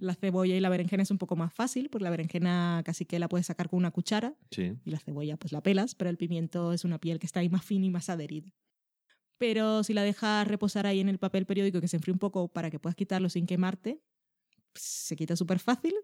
la 0.01 0.15
cebolla 0.15 0.55
y 0.57 0.61
la 0.61 0.69
berenjena 0.69 1.03
es 1.03 1.11
un 1.11 1.19
poco 1.19 1.37
más 1.37 1.53
fácil, 1.53 1.89
porque 1.91 2.05
la 2.05 2.11
berenjena 2.11 2.83
casi 2.85 3.05
que 3.05 3.19
la 3.19 3.29
puedes 3.29 3.47
sacar 3.47 3.69
con 3.69 3.79
una 3.79 3.91
cuchara 3.91 4.37
Sí. 4.51 4.73
y 4.85 4.91
la 4.91 4.99
cebolla 4.99 5.37
pues 5.37 5.53
la 5.53 5.61
pelas, 5.63 5.95
pero 5.95 6.11
el 6.11 6.17
pimiento 6.17 6.73
es 6.73 6.85
una 6.85 6.99
piel 7.01 7.19
que 7.19 7.27
está 7.27 7.41
ahí 7.41 7.49
más 7.49 7.65
fina 7.65 7.87
y 7.87 7.91
más 7.91 8.09
adherida. 8.09 8.55
Pero 9.39 9.83
si 9.83 9.95
la 9.95 10.03
dejas 10.03 10.47
reposar 10.47 10.87
ahí 10.87 11.01
en 11.01 11.09
el 11.09 11.19
papel 11.19 11.45
periódico 11.47 11.81
que 11.81 11.89
se 11.89 11.97
enfríe 11.97 12.13
un 12.13 12.19
poco 12.21 12.49
para 12.49 12.71
que 12.71 12.79
puedas 12.79 12.95
quitarlo 12.95 13.29
sin 13.29 13.47
quemarte, 13.47 14.01
pues, 14.73 14.85
se 14.85 15.17
quita 15.17 15.37
súper 15.37 15.59
fácil. 15.59 15.95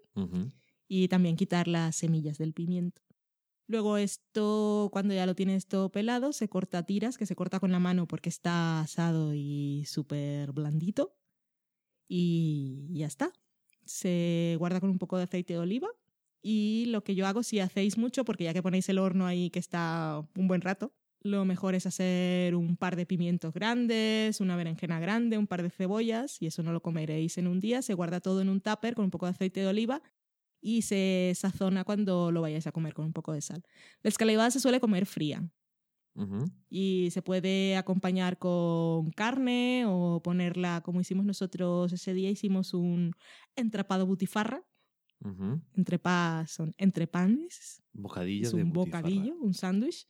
Y 0.93 1.07
también 1.07 1.37
quitar 1.37 1.69
las 1.69 1.95
semillas 1.95 2.37
del 2.37 2.51
pimiento. 2.51 3.01
Luego 3.65 3.95
esto, 3.95 4.89
cuando 4.91 5.13
ya 5.13 5.25
lo 5.25 5.35
tienes 5.35 5.65
todo 5.65 5.89
pelado, 5.89 6.33
se 6.33 6.49
corta 6.49 6.79
a 6.79 6.83
tiras, 6.83 7.17
que 7.17 7.25
se 7.25 7.33
corta 7.33 7.61
con 7.61 7.71
la 7.71 7.79
mano 7.79 8.09
porque 8.09 8.27
está 8.27 8.81
asado 8.81 9.33
y 9.33 9.85
súper 9.87 10.51
blandito. 10.51 11.15
Y 12.09 12.89
ya 12.91 13.07
está. 13.07 13.31
Se 13.85 14.57
guarda 14.59 14.81
con 14.81 14.89
un 14.89 14.97
poco 14.97 15.15
de 15.15 15.23
aceite 15.23 15.53
de 15.53 15.59
oliva. 15.59 15.87
Y 16.41 16.87
lo 16.89 17.05
que 17.05 17.15
yo 17.15 17.25
hago, 17.25 17.41
si 17.41 17.59
hacéis 17.61 17.97
mucho, 17.97 18.25
porque 18.25 18.43
ya 18.43 18.53
que 18.53 18.61
ponéis 18.61 18.89
el 18.89 18.99
horno 18.99 19.25
ahí 19.25 19.49
que 19.49 19.59
está 19.59 20.27
un 20.35 20.49
buen 20.49 20.59
rato, 20.59 20.91
lo 21.21 21.45
mejor 21.45 21.73
es 21.73 21.85
hacer 21.85 22.53
un 22.53 22.75
par 22.75 22.97
de 22.97 23.05
pimientos 23.05 23.53
grandes, 23.53 24.41
una 24.41 24.57
berenjena 24.57 24.99
grande, 24.99 25.37
un 25.37 25.47
par 25.47 25.63
de 25.63 25.69
cebollas, 25.69 26.41
y 26.41 26.47
eso 26.47 26.63
no 26.63 26.73
lo 26.73 26.81
comeréis 26.81 27.37
en 27.37 27.47
un 27.47 27.61
día. 27.61 27.81
Se 27.81 27.93
guarda 27.93 28.19
todo 28.19 28.41
en 28.41 28.49
un 28.49 28.59
tupper 28.59 28.93
con 28.93 29.05
un 29.05 29.11
poco 29.11 29.27
de 29.27 29.31
aceite 29.31 29.61
de 29.61 29.67
oliva 29.67 30.01
y 30.61 30.83
se 30.83 31.33
sazona 31.35 31.83
cuando 31.85 32.31
lo 32.31 32.41
vayáis 32.41 32.67
a 32.67 32.71
comer 32.71 32.93
con 32.93 33.05
un 33.05 33.13
poco 33.13 33.33
de 33.33 33.41
sal. 33.41 33.63
La 34.03 34.09
escalivada 34.09 34.51
se 34.51 34.59
suele 34.61 34.79
comer 34.79 35.05
fría 35.07 35.51
y 36.69 37.09
se 37.11 37.21
puede 37.21 37.75
acompañar 37.77 38.37
con 38.39 39.11
carne 39.11 39.83
o 39.87 40.21
ponerla 40.23 40.81
como 40.81 41.01
hicimos 41.01 41.25
nosotros 41.25 41.91
ese 41.93 42.13
día, 42.13 42.29
hicimos 42.29 42.73
un 42.73 43.13
entrapado 43.55 44.05
butifarra. 44.07 44.65
Ujú. 45.25 45.61
Entrepas 45.73 46.51
son 46.51 46.73
entrepanes, 46.77 47.81
Bocadillo 47.93 48.49
es 48.49 48.53
de 48.53 48.63
un 48.63 48.73
butifarra. 48.73 49.29
bocadillo, 49.29 49.35
un 49.39 49.53
sándwich 49.53 50.07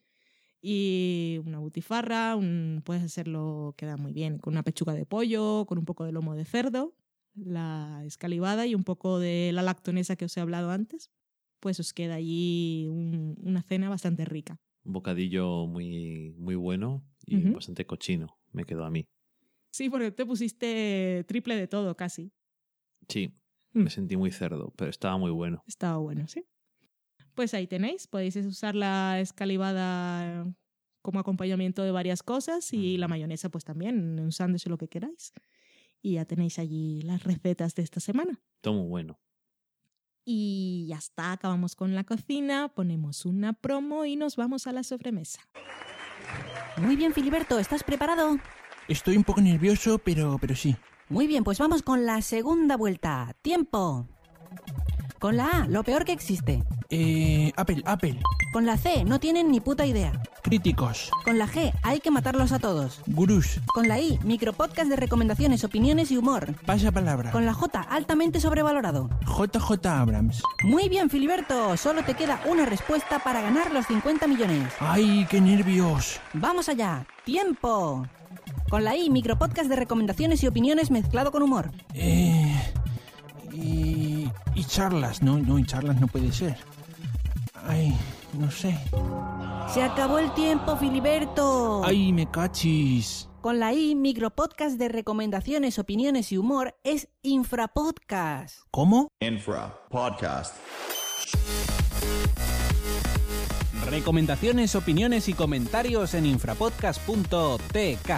y 0.61 1.39
una 1.45 1.59
butifarra, 1.59 2.35
un, 2.35 2.81
puedes 2.85 3.03
hacerlo, 3.03 3.75
queda 3.77 3.97
muy 3.97 4.13
bien, 4.13 4.39
con 4.39 4.53
una 4.53 4.63
pechuga 4.63 4.93
de 4.95 5.05
pollo, 5.05 5.65
con 5.67 5.77
un 5.79 5.85
poco 5.85 6.05
de 6.05 6.11
lomo 6.13 6.35
de 6.35 6.45
cerdo, 6.45 6.95
la 7.35 8.01
escalivada 8.05 8.67
y 8.67 8.75
un 8.75 8.83
poco 8.83 9.19
de 9.19 9.51
la 9.53 9.61
lactonesa 9.61 10.15
que 10.15 10.25
os 10.25 10.35
he 10.37 10.41
hablado 10.41 10.71
antes, 10.71 11.11
pues 11.59 11.79
os 11.79 11.93
queda 11.93 12.15
allí 12.15 12.87
un- 12.89 13.37
una 13.43 13.61
cena 13.61 13.89
bastante 13.89 14.25
rica. 14.25 14.59
Un 14.83 14.93
bocadillo 14.93 15.67
muy, 15.67 16.33
muy 16.37 16.55
bueno 16.55 17.03
y 17.25 17.37
Ujú. 17.37 17.53
bastante 17.55 17.85
cochino, 17.85 18.39
me 18.51 18.65
quedó 18.65 18.83
a 18.85 18.89
mí. 18.89 19.05
Sí, 19.71 19.89
porque 19.89 20.11
te 20.11 20.25
pusiste 20.25 21.23
triple 21.27 21.55
de 21.55 21.67
todo 21.67 21.95
casi. 21.95 22.31
Sí, 23.07 23.33
Mm. 23.73 23.83
me 23.83 23.89
sentí 23.89 24.17
muy 24.17 24.31
cerdo, 24.31 24.73
pero 24.75 24.89
estaba 24.89 25.17
muy 25.17 25.31
bueno. 25.31 25.63
Estaba 25.67 25.97
bueno, 25.97 26.27
sí. 26.27 26.43
Pues 27.35 27.53
ahí 27.53 27.67
tenéis, 27.67 28.07
podéis 28.07 28.35
usar 28.37 28.75
la 28.75 29.19
escalivada 29.21 30.45
como 31.01 31.19
acompañamiento 31.19 31.83
de 31.83 31.91
varias 31.91 32.23
cosas 32.23 32.73
y 32.73 32.97
la 32.97 33.07
mayonesa 33.07 33.49
pues 33.49 33.63
también, 33.63 34.19
un 34.19 34.31
sándwich 34.31 34.67
o 34.67 34.69
lo 34.71 34.77
que 34.77 34.89
queráis. 34.89 35.31
Y 36.01 36.13
ya 36.13 36.25
tenéis 36.25 36.59
allí 36.59 37.01
las 37.01 37.23
recetas 37.23 37.75
de 37.75 37.83
esta 37.83 37.99
semana. 37.99 38.39
Todo 38.61 38.73
muy 38.73 38.87
bueno. 38.87 39.19
Y 40.25 40.85
ya 40.87 40.97
está, 40.97 41.31
acabamos 41.31 41.75
con 41.75 41.95
la 41.95 42.03
cocina, 42.03 42.69
ponemos 42.69 43.25
una 43.25 43.53
promo 43.53 44.05
y 44.05 44.15
nos 44.15 44.35
vamos 44.35 44.67
a 44.67 44.71
la 44.71 44.83
sobremesa. 44.83 45.41
Muy 46.77 46.95
bien, 46.95 47.13
Filiberto, 47.13 47.59
¿estás 47.59 47.83
preparado? 47.83 48.37
Estoy 48.87 49.17
un 49.17 49.23
poco 49.23 49.41
nervioso, 49.41 49.97
pero, 49.97 50.37
pero 50.39 50.55
sí. 50.55 50.75
Muy 51.09 51.27
bien, 51.27 51.43
pues 51.43 51.57
vamos 51.59 51.81
con 51.81 52.05
la 52.05 52.21
segunda 52.21 52.77
vuelta. 52.77 53.35
¡Tiempo! 53.41 54.07
Con 55.21 55.37
la 55.37 55.45
A, 55.45 55.67
lo 55.67 55.83
peor 55.83 56.03
que 56.03 56.13
existe. 56.13 56.63
Eh, 56.89 57.51
Apple, 57.55 57.83
Apple. 57.85 58.19
Con 58.51 58.65
la 58.65 58.75
C, 58.75 59.03
no 59.05 59.19
tienen 59.19 59.51
ni 59.51 59.59
puta 59.59 59.85
idea. 59.85 60.19
Críticos. 60.41 61.11
Con 61.23 61.37
la 61.37 61.47
G, 61.47 61.71
hay 61.83 61.99
que 61.99 62.09
matarlos 62.09 62.51
a 62.51 62.57
todos. 62.57 63.01
Gurús. 63.05 63.59
Con 63.67 63.87
la 63.87 63.99
I, 63.99 64.17
micropodcast 64.23 64.89
de 64.89 64.95
recomendaciones, 64.95 65.63
opiniones 65.63 66.09
y 66.09 66.17
humor. 66.17 66.55
Pasa 66.65 66.91
palabra. 66.91 67.29
Con 67.29 67.45
la 67.45 67.53
J, 67.53 67.81
altamente 67.81 68.39
sobrevalorado. 68.39 69.11
JJ 69.27 69.85
Abrams. 69.85 70.41
Muy 70.63 70.89
bien, 70.89 71.11
Filiberto, 71.11 71.77
solo 71.77 72.03
te 72.03 72.15
queda 72.15 72.41
una 72.49 72.65
respuesta 72.65 73.19
para 73.19 73.41
ganar 73.41 73.71
los 73.71 73.85
50 73.85 74.25
millones. 74.25 74.73
¡Ay, 74.79 75.27
qué 75.29 75.39
nervios! 75.39 76.19
¡Vamos 76.33 76.67
allá! 76.67 77.05
¡Tiempo! 77.25 78.07
Con 78.71 78.83
la 78.83 78.95
I, 78.95 79.11
micropodcast 79.11 79.69
de 79.69 79.75
recomendaciones 79.75 80.41
y 80.41 80.47
opiniones 80.47 80.89
mezclado 80.89 81.31
con 81.31 81.43
humor. 81.43 81.69
Eh. 81.93 82.59
Y. 83.53 84.29
Y 84.55 84.63
charlas. 84.65 85.21
No, 85.21 85.37
no, 85.37 85.59
y 85.59 85.65
charlas 85.65 85.99
no 85.99 86.07
puede 86.07 86.31
ser. 86.31 86.57
Ay, 87.67 87.95
no 88.33 88.49
sé. 88.49 88.77
¡Se 89.73 89.83
acabó 89.83 90.19
el 90.19 90.33
tiempo, 90.33 90.75
Filiberto! 90.77 91.81
¡Ay, 91.85 92.11
me 92.11 92.29
cachis! 92.29 93.29
Con 93.41 93.59
la 93.59 93.73
I, 93.73 93.95
micropodcast 93.95 94.77
de 94.77 94.89
recomendaciones, 94.89 95.79
opiniones 95.79 96.31
y 96.31 96.37
humor 96.37 96.75
es 96.83 97.07
Infrapodcast. 97.23 98.59
¿Cómo? 98.69 99.07
Infra 99.19 99.79
Podcast. 99.89 100.55
Recomendaciones, 103.89 104.75
opiniones 104.75 105.27
y 105.27 105.33
comentarios 105.33 106.13
en 106.13 106.25
infrapodcast.tk. 106.27 108.11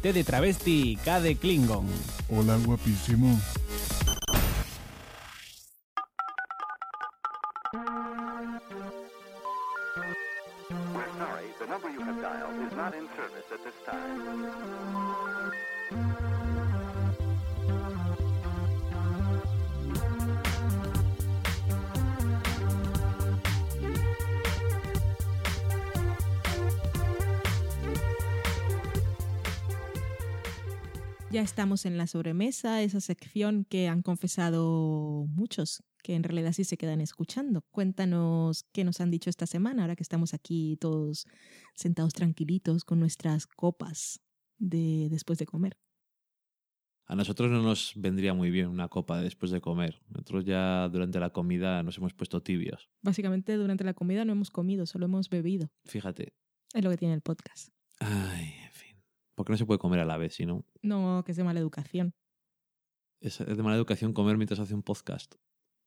T 0.00 0.12
de 0.12 0.24
travesti, 0.24 0.98
K 1.04 1.20
de 1.20 1.36
Klingon. 1.36 1.86
Hola, 2.30 2.56
guapísimo. 2.64 3.38
Number 11.82 11.98
you 11.98 12.04
have 12.04 12.20
dialed 12.20 12.66
is 12.66 12.76
not 12.76 12.94
in 12.94 13.08
service 13.16 13.46
at 13.52 13.62
this 13.64 13.74
time. 13.86 15.22
Ya 31.30 31.40
estamos 31.40 31.86
en 31.86 31.96
la 31.96 32.06
sobremesa, 32.06 32.82
esa 32.82 33.00
sección 33.00 33.64
que 33.64 33.88
han 33.88 34.02
confesado 34.02 35.26
muchos, 35.30 35.82
que 36.02 36.14
en 36.14 36.22
realidad 36.22 36.52
sí 36.52 36.64
se 36.64 36.76
quedan 36.76 37.00
escuchando. 37.00 37.62
Cuéntanos 37.70 38.64
qué 38.72 38.84
nos 38.84 39.00
han 39.00 39.10
dicho 39.10 39.30
esta 39.30 39.46
semana, 39.46 39.82
ahora 39.82 39.96
que 39.96 40.02
estamos 40.02 40.34
aquí 40.34 40.76
todos 40.80 41.26
sentados 41.74 42.12
tranquilitos 42.12 42.84
con 42.84 43.00
nuestras 43.00 43.46
copas 43.46 44.20
de 44.58 45.08
después 45.10 45.38
de 45.38 45.46
comer. 45.46 45.78
A 47.06 47.16
nosotros 47.16 47.50
no 47.50 47.62
nos 47.62 47.92
vendría 47.96 48.32
muy 48.32 48.50
bien 48.50 48.68
una 48.68 48.88
copa 48.88 49.20
después 49.20 49.50
de 49.50 49.60
comer. 49.60 50.00
Nosotros 50.08 50.44
ya 50.44 50.88
durante 50.88 51.18
la 51.20 51.30
comida 51.30 51.82
nos 51.82 51.98
hemos 51.98 52.14
puesto 52.14 52.42
tibios. 52.42 52.88
Básicamente 53.02 53.56
durante 53.56 53.84
la 53.84 53.92
comida 53.92 54.24
no 54.24 54.32
hemos 54.32 54.50
comido, 54.50 54.86
solo 54.86 55.06
hemos 55.06 55.28
bebido. 55.28 55.70
Fíjate. 55.84 56.32
Es 56.72 56.82
lo 56.82 56.90
que 56.90 56.96
tiene 56.96 57.14
el 57.14 57.20
podcast. 57.20 57.68
Ay, 57.98 58.54
en 58.64 58.72
fin. 58.72 59.02
¿Por 59.34 59.44
qué 59.44 59.52
no 59.52 59.56
se 59.58 59.66
puede 59.66 59.78
comer 59.78 60.00
a 60.00 60.04
la 60.04 60.16
vez, 60.16 60.34
si 60.34 60.46
no? 60.46 60.64
No, 60.80 61.22
que 61.24 61.32
es 61.32 61.36
de 61.36 61.44
mala 61.44 61.60
educación. 61.60 62.14
Es 63.20 63.38
de 63.38 63.62
mala 63.62 63.76
educación 63.76 64.12
comer 64.12 64.36
mientras 64.36 64.60
hace 64.60 64.74
un 64.74 64.82
podcast. 64.82 65.34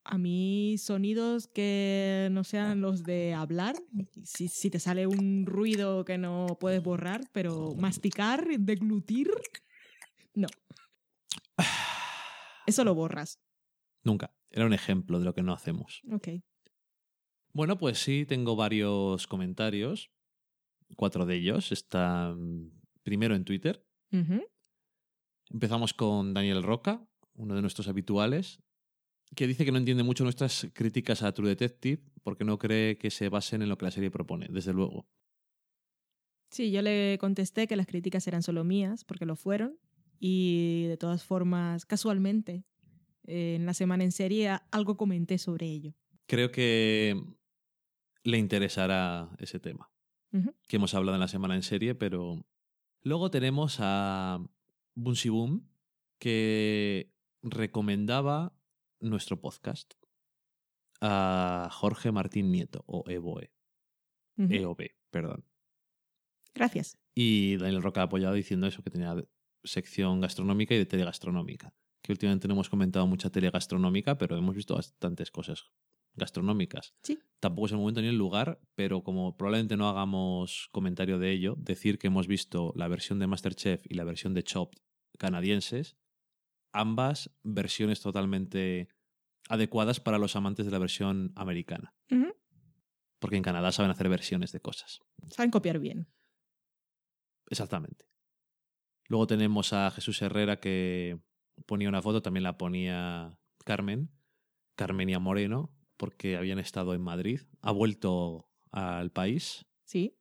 A 0.07 0.17
mí 0.19 0.77
sonidos 0.77 1.47
que 1.47 2.29
no 2.31 2.43
sean 2.43 2.79
los 2.79 3.03
de 3.03 3.33
hablar, 3.33 3.75
si, 4.23 4.47
si 4.47 4.69
te 4.69 4.79
sale 4.79 5.07
un 5.07 5.45
ruido 5.47 6.05
que 6.05 6.19
no 6.19 6.57
puedes 6.59 6.83
borrar, 6.83 7.21
pero 7.31 7.73
masticar, 7.75 8.45
deglutir, 8.59 9.31
no. 10.35 10.47
Eso 12.67 12.83
lo 12.83 12.93
borras. 12.93 13.39
Nunca. 14.03 14.35
Era 14.51 14.65
un 14.65 14.73
ejemplo 14.73 15.19
de 15.19 15.25
lo 15.25 15.33
que 15.33 15.41
no 15.41 15.53
hacemos. 15.53 16.01
Ok. 16.11 16.29
Bueno, 17.53 17.77
pues 17.77 17.99
sí, 17.99 18.25
tengo 18.25 18.55
varios 18.55 19.27
comentarios. 19.27 20.11
Cuatro 20.97 21.25
de 21.25 21.35
ellos 21.35 21.71
están 21.71 22.71
primero 23.03 23.35
en 23.35 23.43
Twitter. 23.43 23.85
Empezamos 25.49 25.93
con 25.93 26.33
Daniel 26.33 26.63
Roca, 26.63 27.07
uno 27.33 27.55
de 27.55 27.61
nuestros 27.61 27.87
habituales, 27.87 28.61
que 29.35 29.47
dice 29.47 29.65
que 29.65 29.71
no 29.71 29.77
entiende 29.77 30.03
mucho 30.03 30.23
nuestras 30.23 30.67
críticas 30.73 31.23
a 31.23 31.33
True 31.33 31.49
Detective 31.49 32.01
porque 32.23 32.43
no 32.43 32.57
cree 32.57 32.97
que 32.97 33.11
se 33.11 33.29
basen 33.29 33.61
en 33.61 33.69
lo 33.69 33.77
que 33.77 33.85
la 33.85 33.91
serie 33.91 34.11
propone, 34.11 34.47
desde 34.49 34.73
luego. 34.73 35.07
Sí, 36.49 36.71
yo 36.71 36.81
le 36.81 37.17
contesté 37.19 37.67
que 37.67 37.75
las 37.75 37.87
críticas 37.87 38.27
eran 38.27 38.43
solo 38.43 38.63
mías, 38.63 39.03
porque 39.03 39.25
lo 39.25 39.35
fueron, 39.35 39.77
y 40.19 40.85
de 40.87 40.97
todas 40.97 41.23
formas, 41.23 41.85
casualmente, 41.85 42.63
eh, 43.25 43.55
en 43.55 43.65
la 43.65 43.73
semana 43.73 44.03
en 44.03 44.11
serie 44.11 44.57
algo 44.71 44.97
comenté 44.97 45.37
sobre 45.37 45.67
ello. 45.67 45.93
Creo 46.27 46.51
que 46.51 47.21
le 48.23 48.37
interesará 48.37 49.29
ese 49.39 49.59
tema, 49.59 49.91
que 50.67 50.75
hemos 50.75 50.93
hablado 50.93 51.15
en 51.15 51.21
la 51.21 51.27
semana 51.27 51.55
en 51.55 51.63
serie, 51.63 51.93
pero 51.93 52.45
luego 53.03 53.29
tenemos 53.29 53.77
a 53.79 54.39
Bunsi 54.95 55.29
Boom, 55.29 55.69
que 56.19 57.13
recomendaba 57.43 58.53
nuestro 58.99 59.39
podcast 59.39 59.93
a 61.01 61.69
Jorge 61.71 62.11
Martín 62.11 62.51
Nieto, 62.51 62.83
o 62.87 63.03
EBOE, 63.07 63.51
Ujú. 64.37 64.53
EOB, 64.53 64.91
perdón. 65.11 65.45
Gracias. 66.53 66.97
Y 67.13 67.57
Daniel 67.57 67.83
Roca 67.83 68.01
ha 68.01 68.05
apoyado 68.05 68.33
diciendo 68.33 68.67
eso, 68.67 68.81
que 68.81 68.89
tenía 68.89 69.15
sección 69.63 70.21
gastronómica 70.21 70.73
y 70.73 70.77
de 70.77 70.85
telegastronómica. 70.85 71.73
Que 72.01 72.11
últimamente 72.11 72.47
no 72.47 72.53
hemos 72.53 72.69
comentado 72.69 73.07
mucha 73.07 73.29
telegastronómica, 73.29 74.17
pero 74.17 74.37
hemos 74.37 74.55
visto 74.55 74.75
bastantes 74.75 75.31
cosas 75.31 75.71
gastronómicas. 76.13 76.93
Sí. 77.03 77.19
Tampoco 77.41 77.65
es 77.65 77.71
el 77.73 77.79
momento 77.79 78.01
ni 78.01 78.07
el 78.07 78.17
lugar, 78.17 78.61
pero 78.75 79.03
como 79.03 79.35
probablemente 79.35 79.75
no 79.75 79.89
hagamos 79.89 80.69
comentario 80.71 81.19
de 81.19 81.31
ello, 81.31 81.55
decir 81.57 81.97
que 81.97 82.07
hemos 82.07 82.27
visto 82.27 82.73
la 82.75 82.87
versión 82.87 83.19
de 83.19 83.27
Masterchef 83.27 83.85
y 83.89 83.95
la 83.95 84.03
versión 84.05 84.33
de 84.33 84.43
Chopped 84.43 84.79
canadienses, 85.17 85.97
ambas 86.75 87.31
versiones 87.43 88.01
totalmente 88.01 88.89
adecuadas 89.49 89.99
para 89.99 90.17
los 90.17 90.35
amantes 90.35 90.65
de 90.65 90.71
la 90.71 90.79
versión 90.79 91.31
americana. 91.35 91.93
Porque 93.19 93.37
en 93.37 93.43
Canadá 93.43 93.71
saben 93.71 93.91
hacer 93.91 94.09
versiones 94.09 94.51
de 94.51 94.59
cosas. 94.59 95.01
Saben 95.29 95.51
copiar 95.51 95.79
bien. 95.79 96.07
Exactamente. 97.49 98.05
Luego 99.07 99.27
tenemos 99.27 99.73
a 99.73 99.89
Jesús 99.91 100.21
Herrera 100.21 100.59
que 100.59 101.19
ponía 101.65 101.89
una 101.89 102.01
foto, 102.01 102.21
también 102.21 102.43
la 102.43 102.57
ponía 102.57 103.39
Carmen, 103.63 104.11
Carmenia 104.75 105.19
Moreno, 105.19 105.73
porque 105.97 106.37
habían 106.37 106.59
estado 106.59 106.93
en 106.93 107.01
Madrid, 107.01 107.41
ha 107.61 107.71
vuelto 107.71 108.49
al 108.71 109.11
país 109.11 109.65
Sí. 109.85 110.17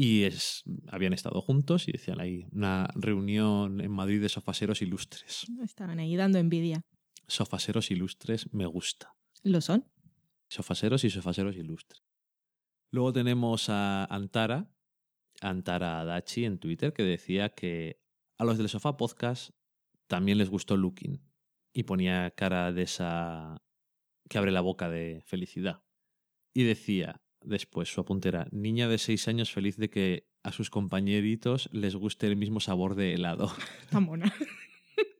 Y 0.00 0.22
es, 0.22 0.62
habían 0.86 1.12
estado 1.12 1.40
juntos 1.40 1.88
y 1.88 1.90
decían 1.90 2.20
ahí 2.20 2.46
una 2.52 2.88
reunión 2.94 3.80
en 3.80 3.90
Madrid 3.90 4.22
de 4.22 4.28
sofaseros 4.28 4.80
ilustres. 4.80 5.44
Estaban 5.64 5.98
ahí 5.98 6.14
dando 6.14 6.38
envidia. 6.38 6.86
Sofaseros 7.26 7.90
ilustres 7.90 8.48
me 8.54 8.66
gusta. 8.66 9.16
Lo 9.42 9.60
son. 9.60 9.90
Sofaseros 10.48 11.02
y 11.02 11.10
sofaseros 11.10 11.56
ilustres. 11.56 12.04
Luego 12.92 13.12
tenemos 13.12 13.70
a 13.70 14.04
Antara, 14.04 14.70
Antara 15.40 15.98
Adachi 15.98 16.44
en 16.44 16.60
Twitter, 16.60 16.92
que 16.92 17.02
decía 17.02 17.48
que 17.48 18.00
a 18.38 18.44
los 18.44 18.56
del 18.56 18.68
Sofá 18.68 18.96
Podcast 18.96 19.50
también 20.06 20.38
les 20.38 20.48
gustó 20.48 20.76
Looking. 20.76 21.20
Y 21.72 21.82
ponía 21.82 22.30
cara 22.36 22.70
de 22.70 22.82
esa 22.82 23.64
que 24.30 24.38
abre 24.38 24.52
la 24.52 24.60
boca 24.60 24.88
de 24.88 25.24
felicidad. 25.26 25.82
Y 26.54 26.62
decía, 26.62 27.20
después 27.42 27.92
su 27.92 28.00
apunte 28.00 28.28
era 28.28 28.48
niña 28.52 28.88
de 28.88 28.98
6 28.98 29.28
años 29.28 29.52
feliz 29.52 29.76
de 29.76 29.90
que 29.90 30.28
a 30.42 30.52
sus 30.52 30.70
compañeritos 30.70 31.68
les 31.72 31.94
guste 31.96 32.26
el 32.26 32.36
mismo 32.36 32.60
sabor 32.60 32.94
de 32.94 33.14
helado. 33.14 33.46
Está 33.82 34.00
mona. 34.00 34.32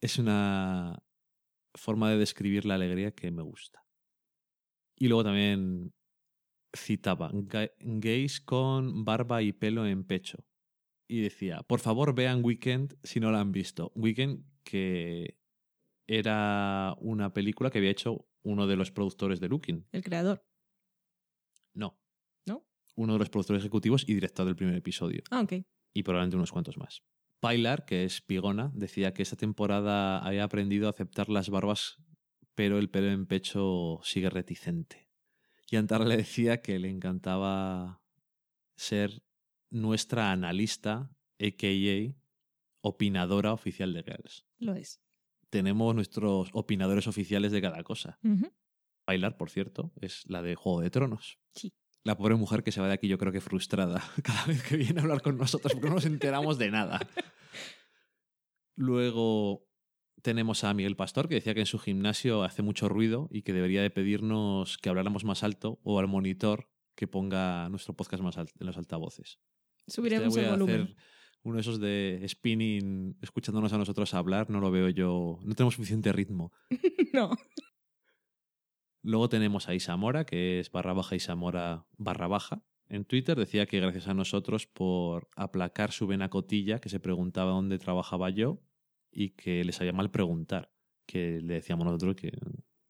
es 0.00 0.18
una 0.18 1.02
forma 1.74 2.10
de 2.10 2.18
describir 2.18 2.64
la 2.64 2.74
alegría 2.74 3.12
que 3.12 3.30
me 3.30 3.42
gusta. 3.42 3.84
Y 4.98 5.08
luego 5.08 5.24
también 5.24 5.92
citaba 6.76 7.30
"Ga- 7.32 7.72
gays 7.80 8.40
con 8.40 9.04
barba 9.04 9.42
y 9.42 9.52
pelo 9.52 9.86
en 9.86 10.04
pecho. 10.04 10.44
Y 11.08 11.20
decía, 11.20 11.62
por 11.62 11.80
favor 11.80 12.14
vean 12.14 12.44
Weekend 12.44 12.96
si 13.02 13.20
no 13.20 13.30
la 13.30 13.40
han 13.40 13.52
visto. 13.52 13.92
Weekend 13.94 14.44
que 14.64 15.36
era 16.08 16.94
una 17.00 17.32
película 17.32 17.70
que 17.70 17.78
había 17.78 17.90
hecho 17.90 18.26
uno 18.44 18.66
de 18.66 18.76
los 18.76 18.90
productores 18.90 19.40
de 19.40 19.48
Looking. 19.48 19.86
El 19.92 20.02
creador. 20.02 20.44
No. 21.74 21.98
¿No? 22.46 22.64
Uno 22.96 23.14
de 23.14 23.18
los 23.20 23.30
productores 23.30 23.62
ejecutivos 23.62 24.04
y 24.06 24.14
director 24.14 24.46
del 24.46 24.56
primer 24.56 24.74
episodio. 24.74 25.22
Ah, 25.30 25.40
ok. 25.40 25.52
y 25.94 26.02
probablemente 26.04 26.36
unos 26.36 26.52
cuantos 26.52 26.76
más. 26.78 27.02
Pilar, 27.40 27.84
que 27.84 28.04
es 28.04 28.20
Pigona, 28.22 28.70
decía 28.74 29.12
que 29.12 29.22
esta 29.22 29.36
temporada 29.36 30.18
había 30.20 30.44
aprendido 30.44 30.86
a 30.86 30.90
aceptar 30.90 31.28
las 31.28 31.50
barbas, 31.50 31.96
pero 32.54 32.78
el 32.78 32.88
pelo 32.88 33.10
en 33.10 33.26
pecho 33.26 34.00
sigue 34.04 34.30
reticente. 34.30 35.08
Y 35.70 35.76
Antara 35.76 36.04
le 36.04 36.16
decía 36.16 36.62
que 36.62 36.78
le 36.78 36.88
encantaba 36.88 38.00
ser 38.76 39.22
nuestra 39.70 40.30
analista, 40.32 41.10
a.k.a. 41.40 42.14
opinadora 42.82 43.52
oficial 43.52 43.92
de 43.92 44.02
Girls. 44.02 44.44
Lo 44.58 44.74
es. 44.74 45.00
Tenemos 45.50 45.94
nuestros 45.94 46.50
opinadores 46.52 47.06
oficiales 47.06 47.52
de 47.52 47.60
cada 47.60 47.82
cosa. 47.82 48.18
Pilar, 49.06 49.36
por 49.36 49.50
cierto, 49.50 49.92
es 50.00 50.22
la 50.26 50.42
de 50.42 50.54
Juego 50.54 50.80
de 50.80 50.90
Tronos. 50.90 51.38
Sí. 51.54 51.72
La 52.04 52.16
pobre 52.16 52.34
mujer 52.34 52.62
que 52.64 52.72
se 52.72 52.80
va 52.80 52.88
de 52.88 52.94
aquí, 52.94 53.08
yo 53.08 53.18
creo 53.18 53.32
que 53.32 53.40
frustrada 53.40 54.02
cada 54.22 54.44
vez 54.46 54.62
que 54.62 54.76
viene 54.76 55.00
a 55.00 55.02
hablar 55.02 55.22
con 55.22 55.36
nosotros, 55.36 55.72
porque 55.72 55.88
no 55.88 55.94
nos 55.94 56.06
enteramos 56.06 56.58
de 56.58 56.70
nada. 56.70 57.00
Luego 58.74 59.66
tenemos 60.22 60.64
a 60.64 60.72
Miguel 60.74 60.96
Pastor, 60.96 61.28
que 61.28 61.34
decía 61.36 61.54
que 61.54 61.60
en 61.60 61.66
su 61.66 61.78
gimnasio 61.78 62.42
hace 62.42 62.62
mucho 62.62 62.88
ruido 62.88 63.28
y 63.30 63.42
que 63.42 63.52
debería 63.52 63.82
de 63.82 63.90
pedirnos 63.90 64.78
que 64.78 64.88
habláramos 64.88 65.24
más 65.24 65.42
alto 65.42 65.80
o 65.82 65.98
al 65.98 66.08
monitor 66.08 66.68
que 66.94 67.08
ponga 67.08 67.68
nuestro 67.68 67.94
podcast 67.94 68.22
más 68.22 68.38
alto 68.38 68.54
en 68.60 68.66
los 68.66 68.76
altavoces. 68.76 69.38
Subiremos 69.86 70.28
Este 70.28 70.40
el 70.40 70.46
voy 70.46 70.48
a 70.48 70.56
volumen. 70.56 70.82
hacer 70.82 70.96
uno 71.42 71.56
de 71.56 71.60
esos 71.60 71.80
de 71.80 72.24
spinning, 72.28 73.18
escuchándonos 73.20 73.72
a 73.72 73.78
nosotros 73.78 74.14
hablar, 74.14 74.48
no 74.48 74.60
lo 74.60 74.70
veo 74.70 74.88
yo, 74.90 75.38
no 75.42 75.54
tenemos 75.54 75.74
suficiente 75.74 76.12
ritmo. 76.12 76.52
no. 77.12 77.30
Luego 79.02 79.28
tenemos 79.28 79.68
a 79.68 79.74
Isamora, 79.74 80.24
que 80.24 80.60
es 80.60 80.70
barra 80.70 80.92
baja 80.92 81.16
Isamora 81.16 81.86
barra 81.98 82.28
baja. 82.28 82.62
En 82.88 83.04
Twitter 83.04 83.36
decía 83.38 83.66
que 83.66 83.80
gracias 83.80 84.06
a 84.08 84.14
nosotros 84.14 84.66
por 84.66 85.28
aplacar 85.34 85.92
su 85.92 86.06
vena 86.06 86.28
cotilla, 86.28 86.78
que 86.78 86.88
se 86.88 87.00
preguntaba 87.00 87.50
dónde 87.52 87.78
trabajaba 87.78 88.30
yo 88.30 88.60
y 89.10 89.30
que 89.30 89.64
les 89.64 89.76
sabía 89.76 89.92
mal 89.92 90.10
preguntar. 90.10 90.70
Que 91.06 91.40
le 91.40 91.54
decíamos 91.54 91.84
nosotros 91.86 92.14
que 92.16 92.32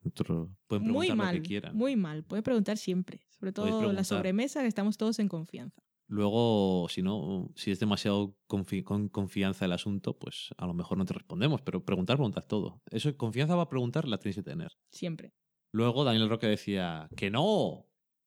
nosotros 0.02 0.50
pueden 0.66 0.82
Muy 0.84 1.06
preguntar 1.06 1.16
mal. 1.16 1.36
lo 1.36 1.42
que 1.42 1.48
quieran. 1.48 1.76
Muy 1.76 1.96
mal. 1.96 2.24
Puede 2.24 2.42
preguntar 2.42 2.76
siempre. 2.76 3.20
Sobre 3.30 3.52
todo 3.52 3.92
la 3.92 4.04
sobremesa, 4.04 4.60
que 4.62 4.66
estamos 4.68 4.96
todos 4.98 5.18
en 5.18 5.28
confianza. 5.28 5.82
Luego, 6.08 6.88
si 6.90 7.00
no, 7.00 7.50
si 7.54 7.70
es 7.70 7.80
demasiado 7.80 8.36
confi- 8.46 8.82
con 8.84 9.08
confianza 9.08 9.64
el 9.64 9.72
asunto, 9.72 10.18
pues 10.18 10.50
a 10.58 10.66
lo 10.66 10.74
mejor 10.74 10.98
no 10.98 11.06
te 11.06 11.14
respondemos, 11.14 11.62
pero 11.62 11.84
preguntar, 11.84 12.16
preguntar 12.16 12.44
todo. 12.44 12.82
Eso, 12.90 13.16
confianza 13.16 13.54
va 13.56 13.62
a 13.62 13.68
preguntar, 13.70 14.06
la 14.06 14.18
tienes 14.18 14.36
que 14.36 14.42
tener. 14.42 14.72
Siempre. 14.90 15.32
Luego 15.73 16.05
Daniel 16.05 16.29
Roque 16.29 16.47
decía 16.47 17.09
que 17.16 17.31
no, 17.31 17.87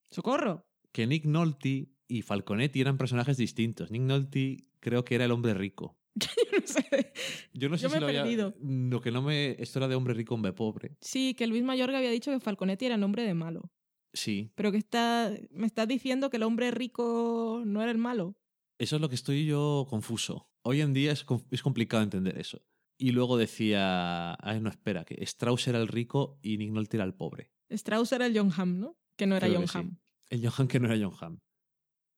¡Socorro! 0.09 0.65
que 0.91 1.07
Nick 1.07 1.25
Nolte 1.25 1.89
y 2.07 2.21
Falconetti 2.21 2.81
eran 2.81 2.97
personajes 2.97 3.37
distintos. 3.37 3.91
Nick 3.91 4.01
Nolte 4.03 4.65
creo 4.79 5.03
que 5.05 5.15
era 5.15 5.25
el 5.25 5.31
hombre 5.31 5.53
rico. 5.53 5.97
Yo 6.15 6.59
no 6.59 6.65
sé. 6.67 7.13
Yo 7.53 7.69
no 7.69 7.77
sé 7.77 7.83
Yo 7.83 7.89
si 7.89 7.93
me 7.93 7.97
he 7.97 8.01
lo 8.01 8.07
había... 8.07 8.21
perdido. 8.23 8.55
Lo 8.61 9.01
que 9.01 9.11
no 9.11 9.21
me... 9.21 9.51
Esto 9.59 9.79
era 9.79 9.87
de 9.87 9.95
hombre 9.95 10.13
rico, 10.13 10.33
hombre 10.35 10.53
pobre. 10.53 10.95
Sí, 11.01 11.33
que 11.33 11.45
Luis 11.47 11.63
Mayorga 11.63 11.97
había 11.97 12.11
dicho 12.11 12.31
que 12.31 12.39
Falconetti 12.39 12.85
era 12.85 12.95
el 12.95 13.03
hombre 13.03 13.23
de 13.23 13.33
malo. 13.33 13.71
Sí. 14.13 14.51
Pero 14.55 14.71
que 14.71 14.77
está, 14.77 15.31
me 15.51 15.67
estás 15.67 15.87
diciendo 15.87 16.29
que 16.29 16.37
el 16.37 16.43
hombre 16.43 16.71
rico 16.71 17.61
no 17.65 17.81
era 17.81 17.91
el 17.91 17.97
malo. 17.97 18.37
Eso 18.79 18.95
es 18.95 19.01
lo 19.01 19.09
que 19.09 19.15
estoy 19.15 19.45
yo 19.45 19.85
confuso. 19.89 20.49
Hoy 20.63 20.81
en 20.81 20.93
día 20.93 21.11
es, 21.11 21.23
com- 21.25 21.43
es 21.51 21.61
complicado 21.61 22.01
entender 22.03 22.37
eso. 22.37 22.61
Y 22.97 23.11
luego 23.11 23.37
decía... 23.37 24.35
Ay, 24.35 24.61
no, 24.61 24.69
espera, 24.69 25.05
que 25.05 25.21
Strauss 25.23 25.67
era 25.67 25.79
el 25.79 25.87
rico 25.87 26.39
y 26.41 26.57
Nick 26.57 26.71
Nolte 26.71 26.97
era 26.97 27.03
el 27.03 27.13
pobre. 27.13 27.51
Strauss 27.69 28.11
era 28.13 28.25
el 28.25 28.37
John 28.37 28.51
Hamm, 28.55 28.79
¿no? 28.79 28.97
Que 29.17 29.27
no 29.27 29.35
era 29.35 29.47
Creo 29.47 29.59
John 29.59 29.67
sí. 29.67 29.77
Hamm. 29.77 29.97
El 30.29 30.41
John 30.41 30.53
Hamm 30.57 30.67
que 30.67 30.79
no 30.79 30.91
era 30.91 31.03
John 31.03 31.17
Hamm. 31.19 31.39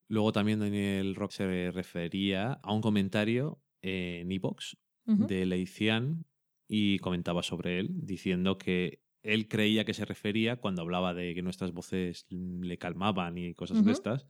Luego 0.09 0.31
también 0.31 0.59
Daniel 0.59 1.15
Rock 1.15 1.31
se 1.31 1.71
refería 1.71 2.53
a 2.53 2.73
un 2.73 2.81
comentario 2.81 3.61
en 3.81 4.31
Evox 4.31 4.77
de 5.05 5.45
Leician 5.45 6.25
y 6.67 6.99
comentaba 6.99 7.43
sobre 7.43 7.79
él, 7.79 7.89
diciendo 7.93 8.57
que 8.57 9.01
él 9.23 9.47
creía 9.47 9.85
que 9.85 9.93
se 9.93 10.05
refería, 10.05 10.57
cuando 10.57 10.81
hablaba 10.81 11.13
de 11.13 11.33
que 11.33 11.41
nuestras 11.41 11.73
voces 11.73 12.25
le 12.29 12.77
calmaban 12.77 13.37
y 13.37 13.53
cosas 13.53 13.83
de 13.83 13.91
estas, 13.91 14.27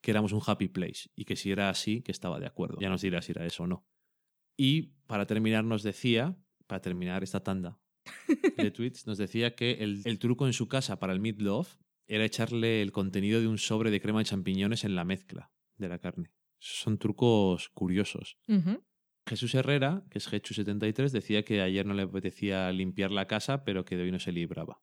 que 0.00 0.10
éramos 0.10 0.32
un 0.32 0.40
happy 0.44 0.68
place 0.68 1.10
y 1.14 1.24
que 1.24 1.36
si 1.36 1.50
era 1.50 1.70
así, 1.70 2.02
que 2.02 2.12
estaba 2.12 2.38
de 2.38 2.46
acuerdo. 2.46 2.78
Ya 2.80 2.88
nos 2.88 3.02
dirá 3.02 3.22
si 3.22 3.32
era 3.32 3.46
eso 3.46 3.64
o 3.64 3.66
no. 3.66 3.86
Y 4.62 4.92
para 5.06 5.24
terminar 5.24 5.64
nos 5.64 5.82
decía, 5.82 6.36
para 6.66 6.82
terminar 6.82 7.22
esta 7.22 7.42
tanda 7.42 7.80
de 8.58 8.70
tweets, 8.70 9.06
nos 9.06 9.16
decía 9.16 9.54
que 9.54 9.78
el, 9.80 10.02
el 10.04 10.18
truco 10.18 10.46
en 10.46 10.52
su 10.52 10.68
casa 10.68 10.98
para 10.98 11.14
el 11.14 11.20
meatloaf 11.20 11.76
era 12.06 12.26
echarle 12.26 12.82
el 12.82 12.92
contenido 12.92 13.40
de 13.40 13.48
un 13.48 13.56
sobre 13.56 13.90
de 13.90 14.02
crema 14.02 14.18
de 14.18 14.26
champiñones 14.26 14.84
en 14.84 14.96
la 14.96 15.04
mezcla 15.06 15.50
de 15.78 15.88
la 15.88 15.98
carne. 15.98 16.34
Son 16.58 16.98
trucos 16.98 17.70
curiosos. 17.70 18.36
Jesús 19.26 19.54
Herrera, 19.54 20.04
que 20.10 20.18
es 20.18 20.30
Gechu73, 20.30 21.08
decía 21.08 21.42
que 21.42 21.62
ayer 21.62 21.86
no 21.86 21.94
le 21.94 22.02
apetecía 22.02 22.70
limpiar 22.70 23.12
la 23.12 23.26
casa, 23.26 23.64
pero 23.64 23.86
que 23.86 23.96
de 23.96 24.02
hoy 24.02 24.12
no 24.12 24.18
se 24.18 24.30
libraba. 24.30 24.82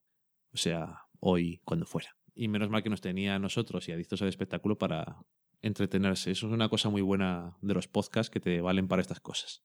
O 0.52 0.56
sea, 0.56 1.02
hoy, 1.20 1.60
cuando 1.64 1.86
fuera. 1.86 2.16
Y 2.34 2.48
menos 2.48 2.68
mal 2.68 2.82
que 2.82 2.90
nos 2.90 3.00
tenía 3.00 3.36
a 3.36 3.38
nosotros 3.38 3.88
y 3.88 3.92
adictos 3.92 4.22
al 4.22 4.28
espectáculo 4.28 4.76
para 4.76 5.24
entretenerse. 5.62 6.30
Eso 6.30 6.46
es 6.46 6.52
una 6.52 6.68
cosa 6.68 6.88
muy 6.88 7.02
buena 7.02 7.56
de 7.60 7.74
los 7.74 7.88
podcasts 7.88 8.30
que 8.30 8.40
te 8.40 8.60
valen 8.60 8.88
para 8.88 9.02
estas 9.02 9.20
cosas. 9.20 9.64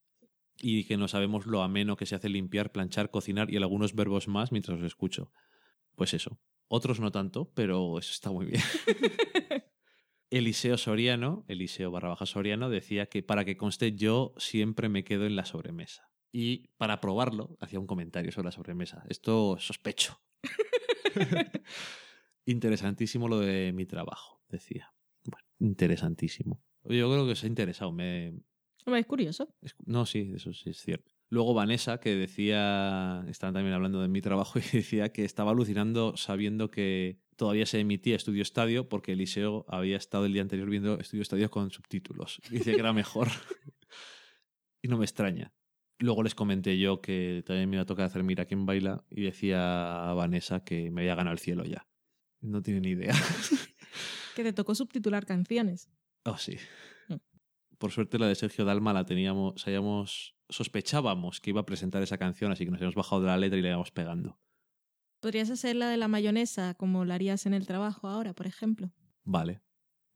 Y 0.57 0.85
que 0.85 0.97
no 0.97 1.07
sabemos 1.07 1.45
lo 1.45 1.63
ameno 1.63 1.95
que 1.97 2.05
se 2.05 2.15
hace 2.15 2.29
limpiar, 2.29 2.71
planchar, 2.71 3.09
cocinar 3.11 3.51
y 3.51 3.57
algunos 3.57 3.95
verbos 3.95 4.27
más 4.27 4.51
mientras 4.51 4.79
os 4.79 4.85
escucho. 4.85 5.31
Pues 5.95 6.13
eso. 6.13 6.39
Otros 6.67 6.99
no 6.99 7.11
tanto, 7.11 7.51
pero 7.53 7.99
eso 7.99 8.11
está 8.11 8.31
muy 8.31 8.45
bien. 8.47 8.61
Eliseo 10.29 10.77
Soriano, 10.77 11.45
Eliseo 11.47 11.91
barra 11.91 12.09
baja 12.09 12.25
Soriano, 12.25 12.69
decía 12.69 13.05
que 13.05 13.21
para 13.21 13.45
que 13.45 13.57
conste 13.57 13.93
yo 13.93 14.33
siempre 14.37 14.89
me 14.89 15.03
quedo 15.03 15.25
en 15.25 15.35
la 15.35 15.45
sobremesa. 15.45 16.09
Y 16.31 16.69
para 16.77 16.99
probarlo, 16.99 17.57
hacía 17.59 17.79
un 17.79 17.85
comentario 17.85 18.31
sobre 18.31 18.45
la 18.45 18.51
sobremesa. 18.51 19.03
Esto 19.07 19.57
sospecho. 19.59 20.19
Interesantísimo 22.45 23.27
lo 23.27 23.39
de 23.39 23.71
mi 23.73 23.85
trabajo, 23.85 24.41
decía. 24.49 24.93
Interesantísimo. 25.59 26.61
Yo 26.83 27.09
creo 27.09 27.25
que 27.25 27.31
os 27.31 27.43
ha 27.43 27.47
interesado. 27.47 27.91
Me... 27.91 28.33
Hombre, 28.85 28.99
es 29.01 29.05
curioso. 29.07 29.55
es- 29.61 29.75
No, 29.85 30.05
sí, 30.05 30.31
eso 30.35 30.53
sí 30.53 30.71
es 30.71 30.77
cierto. 30.81 31.11
Luego 31.29 31.53
Vanessa, 31.53 31.99
que 31.99 32.15
decía, 32.15 33.23
estaban 33.27 33.53
también 33.55 33.73
hablando 33.73 34.01
de 34.01 34.07
mi 34.07 34.21
trabajo, 34.21 34.59
y 34.73 34.77
decía 34.77 35.11
que 35.11 35.25
estaba 35.25 35.51
alucinando 35.51 36.15
sabiendo 36.17 36.69
que 36.69 37.19
todavía 37.37 37.65
se 37.65 37.79
emitía 37.79 38.15
Estudio 38.15 38.41
Estadio 38.43 38.87
porque 38.89 39.13
Eliseo 39.13 39.65
había 39.67 39.97
estado 39.97 40.25
el 40.25 40.33
día 40.33 40.41
anterior 40.43 40.69
viendo 40.69 40.99
Estudio 40.99 41.21
Estadio 41.23 41.49
con 41.49 41.71
subtítulos. 41.71 42.39
Y 42.51 42.55
decía 42.59 42.73
que 42.73 42.79
era 42.79 42.93
mejor. 42.93 43.29
y 44.81 44.87
no 44.89 44.97
me 44.97 45.05
extraña. 45.05 45.53
Luego 45.99 46.21
les 46.23 46.35
comenté 46.35 46.77
yo 46.77 47.01
que 47.01 47.43
también 47.45 47.69
me 47.69 47.77
iba 47.77 47.83
a 47.83 47.85
tocar 47.85 48.05
hacer 48.05 48.23
Mira 48.23 48.45
quién 48.45 48.65
baila 48.65 49.05
y 49.09 49.21
decía 49.21 50.09
a 50.09 50.13
Vanessa 50.13 50.63
que 50.63 50.91
me 50.91 51.01
había 51.01 51.15
ganado 51.15 51.33
el 51.33 51.39
cielo 51.39 51.63
ya. 51.63 51.87
No 52.41 52.61
tiene 52.61 52.81
ni 52.81 52.89
idea. 52.89 53.13
Que 54.35 54.43
te 54.43 54.53
tocó 54.53 54.75
subtitular 54.75 55.25
canciones. 55.25 55.89
Oh, 56.25 56.37
sí. 56.37 56.57
Mm. 57.09 57.15
Por 57.77 57.91
suerte 57.91 58.17
la 58.19 58.27
de 58.27 58.35
Sergio 58.35 58.65
Dalma 58.65 58.93
la 58.93 59.05
teníamos, 59.05 59.61
sabíamos, 59.61 60.35
sospechábamos 60.49 61.39
que 61.41 61.49
iba 61.51 61.61
a 61.61 61.65
presentar 61.65 62.01
esa 62.01 62.17
canción, 62.17 62.51
así 62.51 62.65
que 62.65 62.71
nos 62.71 62.79
habíamos 62.79 62.95
bajado 62.95 63.21
de 63.21 63.27
la 63.27 63.37
letra 63.37 63.57
y 63.57 63.61
la 63.61 63.69
íbamos 63.69 63.91
pegando. 63.91 64.39
¿Podrías 65.19 65.49
hacer 65.49 65.75
la 65.75 65.89
de 65.89 65.97
la 65.97 66.07
mayonesa 66.07 66.73
como 66.75 67.05
la 67.05 67.15
harías 67.15 67.45
en 67.45 67.53
el 67.53 67.65
trabajo 67.65 68.07
ahora, 68.09 68.33
por 68.33 68.45
ejemplo? 68.47 68.91
Vale. 69.23 69.61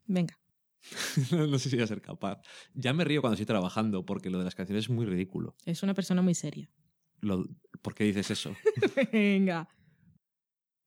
Venga. 0.05 0.39
no, 1.31 1.47
no 1.47 1.59
sé 1.59 1.69
si 1.69 1.75
voy 1.75 1.83
a 1.83 1.87
ser 1.87 2.01
capaz. 2.01 2.41
Ya 2.73 2.93
me 2.93 3.03
río 3.03 3.21
cuando 3.21 3.35
estoy 3.35 3.45
trabajando 3.45 4.05
porque 4.05 4.29
lo 4.29 4.37
de 4.37 4.43
las 4.45 4.55
canciones 4.55 4.85
es 4.85 4.89
muy 4.89 5.05
ridículo. 5.05 5.55
Es 5.65 5.81
una 5.83 5.93
persona 5.93 6.21
muy 6.21 6.33
seria. 6.35 6.69
Lo- 7.21 7.45
¿Por 7.81 7.95
qué 7.95 8.03
dices 8.03 8.31
eso? 8.31 8.55
Venga. 9.11 9.67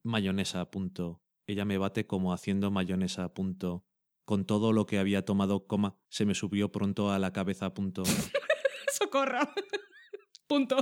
mayonesa. 0.04 0.70
Punto. 0.70 1.22
Ella 1.50 1.64
me 1.64 1.78
bate 1.78 2.06
como 2.06 2.32
haciendo 2.32 2.70
mayonesa. 2.70 3.34
Punto. 3.34 3.84
Con 4.24 4.44
todo 4.44 4.72
lo 4.72 4.86
que 4.86 5.00
había 5.00 5.24
tomado, 5.24 5.66
coma, 5.66 5.96
se 6.08 6.24
me 6.24 6.36
subió 6.36 6.70
pronto 6.70 7.10
a 7.10 7.18
la 7.18 7.32
cabeza. 7.32 7.74
Punto. 7.74 8.04
Socorro. 8.92 9.40
Punto. 10.46 10.76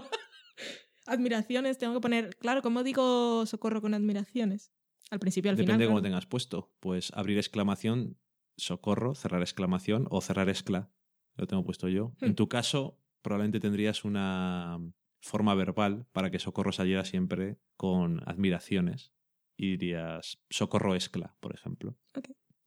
Admiraciones, 1.07 1.79
tengo 1.79 1.95
que 1.95 2.01
poner. 2.01 2.37
Claro, 2.37 2.61
¿cómo 2.61 2.83
digo 2.83 3.47
socorro 3.47 3.81
con 3.81 3.95
admiraciones? 3.95 4.73
Al 5.11 5.19
principio, 5.19 5.51
al 5.51 5.57
Depende 5.57 5.73
final. 5.73 5.81
de 5.81 5.87
cómo 5.87 6.01
claro. 6.01 6.11
tengas 6.11 6.27
puesto. 6.27 6.71
Pues 6.81 7.11
abrir 7.15 7.39
exclamación, 7.39 8.19
socorro, 8.59 9.15
cerrar 9.15 9.41
exclamación 9.41 10.07
o 10.11 10.21
cerrar 10.21 10.51
escla. 10.51 10.91
Lo 11.37 11.47
tengo 11.47 11.65
puesto 11.65 11.89
yo. 11.89 12.13
Hmm. 12.21 12.27
En 12.27 12.35
tu 12.35 12.49
caso, 12.49 13.01
probablemente 13.23 13.61
tendrías 13.61 14.05
una 14.05 14.79
forma 15.23 15.55
verbal 15.55 16.07
para 16.13 16.31
que 16.31 16.39
socorro 16.39 16.73
saliera 16.73 17.07
siempre 17.07 17.59
con 17.77 18.21
admiraciones. 18.29 19.15
Y 19.61 19.77
dirías 19.77 20.39
socorro 20.49 20.95
escla, 20.95 21.35
por 21.41 21.53
ejemplo. 21.53 21.99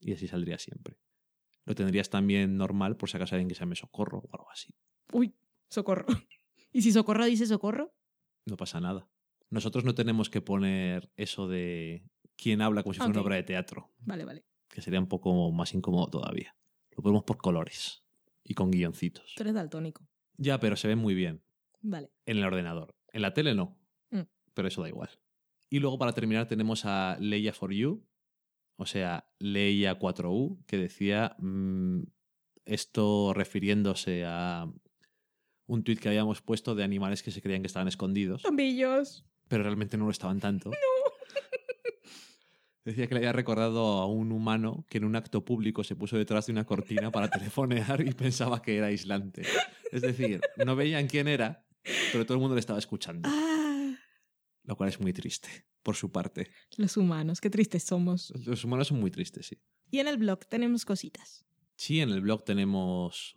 Y 0.02 0.12
así 0.12 0.28
saldría 0.28 0.58
siempre. 0.60 0.98
Lo 1.66 1.74
tendrías 1.74 2.10
también 2.10 2.58
normal 2.58 2.98
por 2.98 3.10
si 3.10 3.16
acaso 3.18 3.36
alguien 3.36 3.48
que 3.48 3.56
se 3.56 3.62
llame 3.62 3.76
socorro 3.76 4.20
o 4.20 4.36
algo 4.36 4.52
así. 4.52 4.76
Uy, 5.14 5.34
socorro. 5.70 6.06
¿Y 6.74 6.82
si 6.82 6.92
socorro 6.92 7.26
dice 7.26 7.46
socorro? 7.46 7.94
No 8.46 8.58
pasa 8.58 8.82
nada. 8.82 9.08
Nosotros 9.50 9.86
no 9.86 9.96
tenemos 9.96 10.30
que 10.30 10.42
poner 10.42 11.12
eso 11.16 11.48
de 11.48 12.04
quién 12.36 12.62
habla 12.62 12.84
como 12.84 12.94
si 12.94 12.98
fuera 13.00 13.12
una 13.12 13.22
obra 13.22 13.36
de 13.38 13.44
teatro. 13.44 13.94
Vale, 14.00 14.26
vale. 14.26 14.44
que 14.68 14.82
sería 14.82 15.00
un 15.00 15.08
poco 15.08 15.52
más 15.52 15.74
incómodo 15.74 16.08
todavía. 16.08 16.56
Lo 16.92 17.04
ponemos 17.04 17.24
por 17.24 17.38
colores 17.38 18.04
y 18.44 18.54
con 18.54 18.70
guioncitos. 18.72 19.34
Tú 19.36 19.44
eres 19.44 19.54
daltónico. 19.54 20.06
Ya, 20.38 20.60
pero 20.60 20.76
se 20.76 20.88
ven 20.90 20.98
muy 20.98 21.14
bien 21.14 21.42
Vale. 21.82 22.12
en 22.26 22.38
el 22.38 22.44
ordenador. 22.46 22.96
En 23.14 23.22
la 23.22 23.34
tele 23.34 23.54
no, 23.54 23.78
Mm. 24.10 24.22
pero 24.54 24.68
eso 24.68 24.82
da 24.82 24.90
igual. 24.90 25.10
Y 25.72 25.80
luego 25.80 25.98
para 25.98 26.12
terminar 26.12 26.48
tenemos 26.50 26.84
a 26.86 27.16
Leia 27.22 27.54
for 27.54 27.72
You, 27.72 28.06
o 28.76 28.86
sea, 28.86 29.32
Leia 29.40 29.98
4U, 29.98 30.66
que 30.68 30.78
decía 30.78 31.38
mm, 31.40 32.02
esto 32.66 33.34
refiriéndose 33.34 34.26
a 34.28 34.70
un 35.68 35.84
tuit 35.86 35.98
que 36.00 36.10
habíamos 36.10 36.42
puesto 36.42 36.76
de 36.76 36.84
animales 36.84 37.24
que 37.24 37.32
se 37.32 37.42
creían 37.42 37.62
que 37.62 37.68
estaban 37.68 37.88
escondidos, 37.88 38.42
Tombillos. 38.42 39.24
pero 39.48 39.64
realmente 39.64 39.96
no 39.98 40.04
lo 40.06 40.12
estaban 40.12 40.42
tanto. 40.42 40.72
Decía 42.84 43.08
que 43.08 43.14
le 43.14 43.20
había 43.20 43.32
recordado 43.32 44.00
a 44.00 44.08
un 44.08 44.34
humano 44.34 44.86
que 44.90 44.98
en 44.98 45.06
un 45.06 45.16
acto 45.16 45.46
público 45.46 45.86
se 45.86 45.96
puso 45.96 46.18
detrás 46.18 46.48
de 46.48 46.52
una 46.52 46.66
cortina 46.66 47.12
para 47.12 47.30
telefonear 47.32 48.02
y 48.06 48.12
pensaba 48.12 48.62
que 48.62 48.76
era 48.76 48.88
aislante. 48.88 49.44
Es 49.92 50.02
decir, 50.02 50.42
no 50.66 50.76
veían 50.76 51.08
quién 51.08 51.30
era, 51.30 51.64
pero 52.12 52.26
todo 52.26 52.34
el 52.34 52.42
mundo 52.42 52.56
le 52.56 52.60
estaba 52.60 52.80
escuchando. 52.80 53.30
Ah, 53.32 53.61
Lo 54.72 54.78
cual 54.78 54.88
es 54.88 55.02
muy 55.02 55.12
triste, 55.12 55.50
por 55.84 55.98
su 55.98 56.14
parte. 56.14 56.50
los 56.78 56.96
humanos, 56.96 57.42
qué 57.42 57.50
tristes 57.50 57.84
somos. 57.84 58.32
Los 58.46 58.64
humanos 58.64 58.88
son 58.88 59.02
muy 59.02 59.12
tristes, 59.12 59.48
sí. 59.48 59.58
Y 59.90 60.00
en 60.00 60.08
el 60.08 60.18
blog 60.18 60.46
tenemos 60.48 60.86
cositas. 60.86 61.46
Sí, 61.76 62.00
en 62.00 62.10
el 62.12 62.22
blog 62.22 62.46
tenemos 62.46 63.34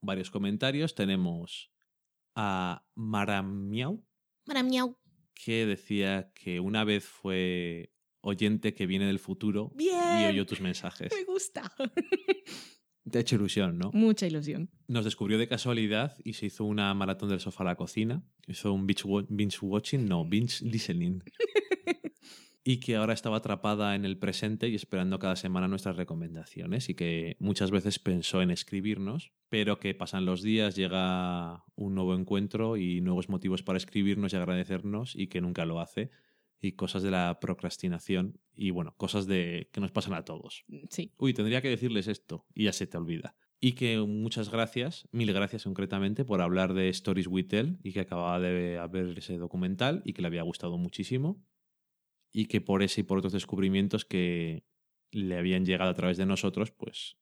varios 0.00 0.30
comentarios. 0.30 0.94
Tenemos 0.94 1.72
a 2.36 2.86
Maramiau, 2.94 4.04
Para 4.44 4.62
miau. 4.62 4.96
que 5.34 5.66
decía 5.66 6.30
que 6.32 6.60
una 6.60 6.84
vez 6.84 7.04
fue 7.04 7.92
oyente 8.20 8.72
que 8.72 8.86
viene 8.86 9.06
del 9.06 9.18
futuro 9.18 9.72
y 9.76 9.88
oyó 10.26 10.46
tus 10.46 10.60
mensajes. 10.60 11.12
Me 11.12 11.24
gusta. 11.24 11.72
Te 13.10 13.18
ha 13.18 13.20
hecho 13.20 13.36
ilusión, 13.36 13.78
¿no? 13.78 13.90
Mucha 13.92 14.26
ilusión. 14.26 14.70
Nos 14.86 15.04
descubrió 15.04 15.38
de 15.38 15.48
casualidad 15.48 16.16
y 16.24 16.34
se 16.34 16.46
hizo 16.46 16.64
una 16.64 16.92
maratón 16.94 17.28
del 17.28 17.40
sofá 17.40 17.62
a 17.62 17.66
la 17.66 17.76
cocina. 17.76 18.22
Hizo 18.46 18.72
un 18.72 18.86
binge 18.86 19.58
watching, 19.62 20.08
no, 20.08 20.24
binge 20.24 20.64
listening. 20.64 21.22
y 22.64 22.80
que 22.80 22.96
ahora 22.96 23.14
estaba 23.14 23.38
atrapada 23.38 23.94
en 23.94 24.04
el 24.04 24.18
presente 24.18 24.68
y 24.68 24.74
esperando 24.74 25.18
cada 25.18 25.36
semana 25.36 25.68
nuestras 25.68 25.96
recomendaciones 25.96 26.90
y 26.90 26.94
que 26.94 27.36
muchas 27.40 27.70
veces 27.70 27.98
pensó 27.98 28.42
en 28.42 28.50
escribirnos, 28.50 29.32
pero 29.48 29.78
que 29.78 29.94
pasan 29.94 30.26
los 30.26 30.42
días, 30.42 30.76
llega 30.76 31.64
un 31.76 31.94
nuevo 31.94 32.14
encuentro 32.14 32.76
y 32.76 33.00
nuevos 33.00 33.30
motivos 33.30 33.62
para 33.62 33.78
escribirnos 33.78 34.34
y 34.34 34.36
agradecernos 34.36 35.16
y 35.16 35.28
que 35.28 35.40
nunca 35.40 35.64
lo 35.64 35.80
hace 35.80 36.10
y 36.60 36.72
cosas 36.72 37.02
de 37.02 37.10
la 37.10 37.38
procrastinación 37.40 38.40
y 38.54 38.70
bueno, 38.70 38.94
cosas 38.96 39.26
de 39.26 39.68
que 39.72 39.80
nos 39.80 39.92
pasan 39.92 40.14
a 40.14 40.24
todos 40.24 40.64
Sí. 40.90 41.12
uy, 41.18 41.32
tendría 41.34 41.62
que 41.62 41.68
decirles 41.68 42.08
esto, 42.08 42.46
y 42.54 42.64
ya 42.64 42.72
se 42.72 42.86
te 42.86 42.96
olvida. 42.96 43.36
Y 43.60 43.72
que 43.72 43.98
muchas 43.98 44.50
gracias, 44.50 45.08
mil 45.12 45.32
gracias 45.32 45.64
concretamente, 45.64 46.24
por 46.24 46.40
hablar 46.40 46.74
de 46.74 46.88
Stories 46.90 47.26
We 47.26 47.42
Tell 47.44 47.78
y 47.82 47.92
que 47.92 48.00
acababa 48.00 48.38
de 48.40 48.78
ver 48.92 49.18
ese 49.18 49.36
documental 49.36 50.02
y 50.04 50.12
que 50.12 50.22
le 50.22 50.28
había 50.28 50.42
gustado 50.42 50.78
muchísimo. 50.78 51.44
Y 52.32 52.46
que 52.46 52.60
por 52.60 52.82
ese 52.82 53.00
y 53.00 53.04
por 53.04 53.18
otros 53.18 53.32
descubrimientos 53.32 54.04
que 54.04 54.64
le 55.10 55.36
habían 55.38 55.64
llegado 55.64 55.90
a 55.90 55.94
través 55.94 56.16
de 56.18 56.26
nosotros, 56.26 56.70
pues 56.70 57.16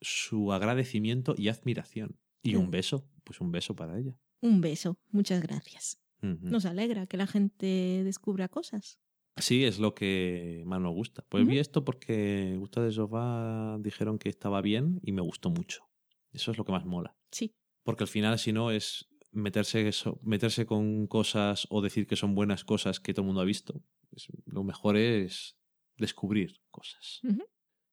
su 0.00 0.52
agradecimiento 0.52 1.34
y 1.36 1.48
admiración. 1.48 2.18
Y 2.42 2.56
un 2.56 2.68
Mm. 2.68 2.70
beso, 2.70 3.10
pues 3.24 3.40
un 3.40 3.52
beso 3.52 3.76
para 3.76 3.98
ella. 3.98 4.16
Un 4.40 4.60
beso. 4.60 4.98
Muchas 5.10 5.42
gracias. 5.42 6.01
Nos 6.22 6.64
alegra 6.66 7.06
que 7.06 7.16
la 7.16 7.26
gente 7.26 8.02
descubra 8.04 8.48
cosas. 8.48 8.98
Sí, 9.36 9.64
es 9.64 9.78
lo 9.78 9.94
que 9.94 10.62
más 10.66 10.80
nos 10.80 10.94
gusta. 10.94 11.24
Pues 11.28 11.46
vi 11.46 11.58
esto 11.58 11.84
porque 11.84 12.54
Gusta 12.58 12.82
de 12.82 12.92
Sofá 12.92 13.78
dijeron 13.80 14.18
que 14.18 14.28
estaba 14.28 14.60
bien 14.60 15.00
y 15.02 15.12
me 15.12 15.22
gustó 15.22 15.50
mucho. 15.50 15.88
Eso 16.32 16.50
es 16.52 16.58
lo 16.58 16.64
que 16.64 16.72
más 16.72 16.84
mola. 16.84 17.16
Sí. 17.30 17.54
Porque 17.82 18.04
al 18.04 18.08
final, 18.08 18.38
si 18.38 18.52
no, 18.52 18.70
es 18.70 19.08
meterse, 19.32 19.88
eso- 19.88 20.20
meterse 20.22 20.66
con 20.66 21.06
cosas 21.06 21.66
o 21.70 21.80
decir 21.80 22.06
que 22.06 22.16
son 22.16 22.34
buenas 22.34 22.64
cosas 22.64 23.00
que 23.00 23.14
todo 23.14 23.22
el 23.22 23.26
mundo 23.28 23.40
ha 23.40 23.44
visto. 23.46 23.82
Es- 24.14 24.28
lo 24.44 24.62
mejor 24.64 24.96
es 24.98 25.56
descubrir 25.96 26.60
cosas. 26.70 27.20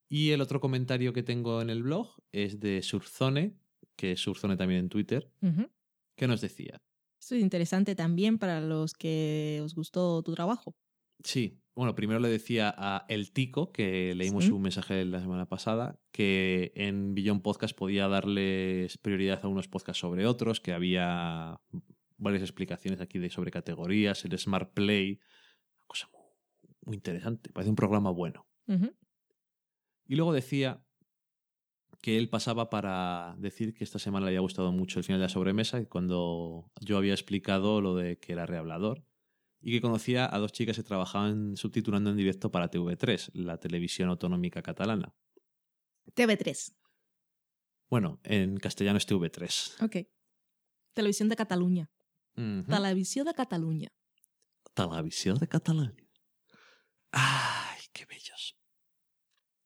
Y 0.09 0.31
el 0.31 0.41
otro 0.41 0.59
comentario 0.59 1.13
que 1.13 1.23
tengo 1.23 1.61
en 1.61 1.69
el 1.69 1.83
blog 1.83 2.17
es 2.33 2.59
de 2.59 2.81
Surzone, 2.81 3.55
que 3.95 4.11
es 4.13 4.19
Surzone 4.21 4.57
también 4.57 4.81
en 4.81 4.89
Twitter, 4.89 5.31
que 6.17 6.27
nos 6.27 6.41
decía, 6.41 6.81
es 7.35 7.41
interesante 7.41 7.95
también 7.95 8.37
para 8.37 8.61
los 8.61 8.93
que 8.93 9.59
os 9.63 9.75
gustó 9.75 10.21
tu 10.23 10.33
trabajo. 10.33 10.75
Sí, 11.23 11.59
bueno, 11.75 11.95
primero 11.95 12.19
le 12.19 12.29
decía 12.29 12.73
a 12.77 13.05
El 13.09 13.31
Tico, 13.33 13.71
que 13.71 14.13
leímos 14.15 14.45
Sí. 14.45 14.49
su 14.49 14.59
mensaje 14.59 15.03
la 15.05 15.19
semana 15.19 15.47
pasada, 15.47 15.99
que 16.11 16.71
en 16.75 17.13
Billón 17.13 17.41
Podcast 17.41 17.75
podía 17.75 18.07
darles 18.07 18.97
prioridad 18.97 19.43
a 19.43 19.47
unos 19.49 19.67
podcasts 19.67 19.99
sobre 19.99 20.25
otros, 20.25 20.61
que 20.61 20.71
había 20.71 21.59
varias 22.17 22.43
explicaciones 22.43 23.01
aquí 23.01 23.19
de 23.19 23.29
sobre 23.29 23.51
categorías, 23.51 24.23
el 24.25 24.37
Smart 24.37 24.73
Play, 24.73 25.19
una 25.77 25.87
cosa 25.87 26.09
muy, 26.13 26.75
muy 26.85 26.95
interesante, 26.95 27.51
parece 27.51 27.69
un 27.69 27.75
programa 27.75 28.11
bueno. 28.11 28.45
Y 30.05 30.15
luego 30.15 30.33
decía 30.33 30.81
que 32.01 32.17
él 32.17 32.29
pasaba 32.29 32.69
para 32.69 33.35
decir 33.37 33.73
que 33.73 33.83
esta 33.83 33.99
semana 33.99 34.25
le 34.25 34.31
había 34.31 34.39
gustado 34.39 34.71
mucho 34.71 34.99
el 34.99 35.05
final 35.05 35.19
de 35.19 35.25
la 35.25 35.29
sobremesa, 35.29 35.79
y 35.79 35.85
cuando 35.85 36.71
yo 36.79 36.97
había 36.97 37.13
explicado 37.13 37.81
lo 37.81 37.95
de 37.95 38.19
que 38.19 38.33
era 38.33 38.45
rehablador, 38.45 39.05
y 39.61 39.71
que 39.71 39.81
conocía 39.81 40.33
a 40.33 40.39
dos 40.39 40.53
chicas 40.53 40.77
que 40.77 40.83
trabajaban 40.83 41.57
subtitulando 41.57 42.09
en 42.09 42.17
directo 42.17 42.51
para 42.51 42.71
TV3, 42.71 43.31
la 43.33 43.57
televisión 43.59 44.09
autonómica 44.09 44.61
catalana. 44.61 45.13
TV3. 46.15 46.75
Bueno, 47.89 48.19
en 48.23 48.57
castellano 48.57 48.97
es 48.97 49.07
TV3. 49.07 49.83
Ok. 49.83 50.07
Televisión 50.93 51.27
de 51.29 51.35
Cataluña. 51.35 51.91
Televisión 52.35 53.25
de 53.25 53.33
Cataluña. 53.33 53.89
Televisión 54.73 55.37
de 55.37 55.47
Cataluña. 55.47 56.09
¡Ay, 57.11 57.81
qué 57.91 58.05
bellos! 58.05 58.57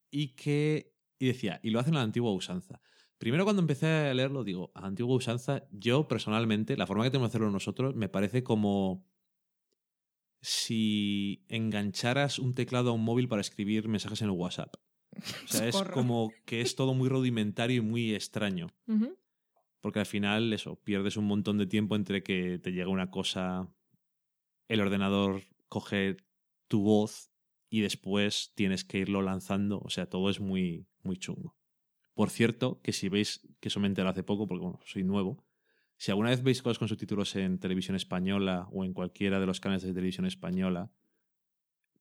Y 0.09 0.29
que. 0.35 0.92
Y 1.23 1.27
decía, 1.27 1.61
y 1.63 1.69
lo 1.69 1.79
hacen 1.79 1.95
a 1.95 1.99
la 1.99 2.03
antigua 2.03 2.33
usanza. 2.33 2.81
Primero, 3.17 3.45
cuando 3.45 3.61
empecé 3.61 3.87
a 3.87 4.13
leerlo, 4.13 4.43
digo, 4.43 4.73
a 4.75 4.81
la 4.81 4.87
antigua 4.87 5.15
usanza, 5.15 5.63
yo 5.71 6.05
personalmente, 6.05 6.75
la 6.75 6.85
forma 6.85 7.05
que 7.05 7.11
tenemos 7.11 7.29
de 7.29 7.37
hacerlo 7.37 7.49
nosotros, 7.49 7.95
me 7.95 8.09
parece 8.09 8.43
como 8.43 9.07
si 10.41 11.45
engancharas 11.47 12.39
un 12.39 12.53
teclado 12.53 12.89
a 12.89 12.93
un 12.93 13.05
móvil 13.05 13.29
para 13.29 13.39
escribir 13.39 13.87
mensajes 13.87 14.21
en 14.21 14.27
el 14.27 14.35
WhatsApp. 14.35 14.75
O 15.15 15.47
sea, 15.47 15.65
es 15.69 15.81
como 15.93 16.33
que 16.43 16.59
es 16.59 16.75
todo 16.75 16.93
muy 16.93 17.07
rudimentario 17.07 17.77
y 17.77 17.85
muy 17.85 18.13
extraño. 18.13 18.67
Porque 19.79 19.99
al 19.99 20.05
final, 20.05 20.51
eso, 20.51 20.75
pierdes 20.75 21.15
un 21.15 21.23
montón 21.23 21.57
de 21.57 21.67
tiempo 21.67 21.95
entre 21.95 22.21
que 22.21 22.59
te 22.59 22.73
llega 22.73 22.89
una 22.89 23.11
cosa, 23.11 23.73
el 24.67 24.81
ordenador 24.81 25.43
coge 25.69 26.17
tu 26.67 26.81
voz 26.81 27.31
y 27.69 27.79
después 27.79 28.51
tienes 28.55 28.83
que 28.83 28.97
irlo 28.97 29.21
lanzando. 29.21 29.79
O 29.79 29.89
sea, 29.89 30.09
todo 30.09 30.29
es 30.29 30.41
muy, 30.41 30.85
muy 31.03 31.17
chungo. 31.17 31.55
Por 32.13 32.29
cierto, 32.29 32.79
que 32.81 32.93
si 32.93 33.09
veis, 33.09 33.41
que 33.59 33.69
eso 33.69 33.79
me 33.79 33.87
enteré 33.87 34.07
hace 34.09 34.23
poco, 34.23 34.47
porque 34.47 34.63
bueno, 34.63 34.79
soy 34.85 35.03
nuevo, 35.03 35.43
si 35.97 36.11
alguna 36.11 36.29
vez 36.29 36.43
veis 36.43 36.61
cosas 36.61 36.79
con 36.79 36.87
subtítulos 36.87 37.35
en 37.35 37.59
televisión 37.59 37.95
española 37.95 38.67
o 38.71 38.83
en 38.85 38.93
cualquiera 38.93 39.39
de 39.39 39.45
los 39.45 39.59
canales 39.59 39.83
de 39.83 39.93
televisión 39.93 40.25
española, 40.25 40.91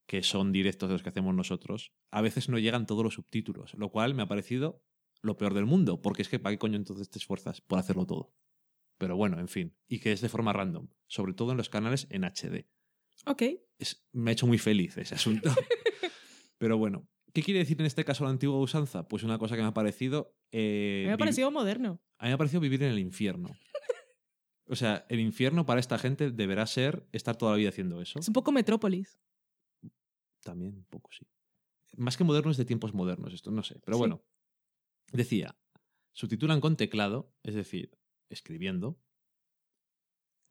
que 0.06 0.22
son 0.22 0.52
directos 0.52 0.88
de 0.88 0.94
los 0.94 1.02
que 1.02 1.08
hacemos 1.08 1.34
nosotros, 1.34 1.92
a 2.10 2.20
veces 2.20 2.48
no 2.48 2.58
llegan 2.58 2.86
todos 2.86 3.04
los 3.04 3.14
subtítulos, 3.14 3.74
lo 3.74 3.90
cual 3.90 4.14
me 4.14 4.22
ha 4.22 4.28
parecido 4.28 4.82
lo 5.22 5.36
peor 5.36 5.54
del 5.54 5.66
mundo, 5.66 6.02
porque 6.02 6.22
es 6.22 6.28
que 6.28 6.38
¿para 6.38 6.54
qué 6.54 6.58
coño 6.58 6.76
entonces 6.76 7.08
te 7.08 7.18
esfuerzas 7.18 7.60
por 7.60 7.78
hacerlo 7.78 8.06
todo? 8.06 8.34
Pero 8.98 9.16
bueno, 9.16 9.38
en 9.40 9.48
fin, 9.48 9.74
y 9.88 10.00
que 10.00 10.12
es 10.12 10.20
de 10.20 10.28
forma 10.28 10.52
random, 10.52 10.88
sobre 11.06 11.32
todo 11.32 11.52
en 11.52 11.56
los 11.56 11.70
canales 11.70 12.06
en 12.10 12.24
HD. 12.24 12.68
Ok. 13.26 13.42
Es- 13.78 14.04
me 14.12 14.30
ha 14.30 14.32
hecho 14.32 14.46
muy 14.46 14.58
feliz 14.58 14.96
ese 14.98 15.14
asunto. 15.14 15.50
Pero 16.58 16.76
bueno, 16.78 17.08
¿qué 17.32 17.42
quiere 17.42 17.60
decir 17.60 17.78
en 17.80 17.86
este 17.86 18.04
caso 18.04 18.24
la 18.24 18.30
antigua 18.30 18.58
usanza? 18.58 19.08
Pues 19.08 19.22
una 19.22 19.38
cosa 19.38 19.56
que 19.56 19.62
me 19.62 19.68
ha 19.68 19.74
parecido... 19.74 20.34
eh, 20.50 21.04
Me 21.06 21.12
ha 21.12 21.18
parecido 21.18 21.50
moderno. 21.50 22.00
a 22.18 22.24
mí 22.24 22.28
me 22.30 22.34
ha 22.34 22.38
parecido 22.38 22.60
vivir 22.60 22.82
en 22.82 22.90
el 22.92 22.98
infierno. 22.98 23.50
O 24.68 24.76
sea, 24.76 25.04
el 25.10 25.20
infierno 25.20 25.66
para 25.66 25.80
esta 25.80 25.98
gente 25.98 26.30
deberá 26.30 26.66
ser 26.66 27.06
estar 27.12 27.36
toda 27.36 27.50
la 27.52 27.58
vida 27.58 27.68
haciendo 27.68 28.00
eso. 28.00 28.20
Es 28.20 28.28
un 28.28 28.32
poco 28.32 28.52
Metrópolis. 28.52 29.18
También, 30.42 30.76
un 30.76 30.84
poco, 30.84 31.10
sí. 31.12 31.26
Más 31.96 32.16
que 32.16 32.24
moderno 32.24 32.50
es 32.50 32.56
de 32.56 32.64
tiempos 32.64 32.94
modernos, 32.94 33.34
esto 33.34 33.50
no 33.50 33.62
sé. 33.62 33.78
Pero 33.84 33.96
Sí. 33.96 33.98
bueno, 33.98 34.22
decía, 35.12 35.58
subtitulan 36.12 36.60
con 36.60 36.76
teclado, 36.76 37.34
es 37.42 37.54
decir, 37.54 37.98
escribiendo. 38.30 38.98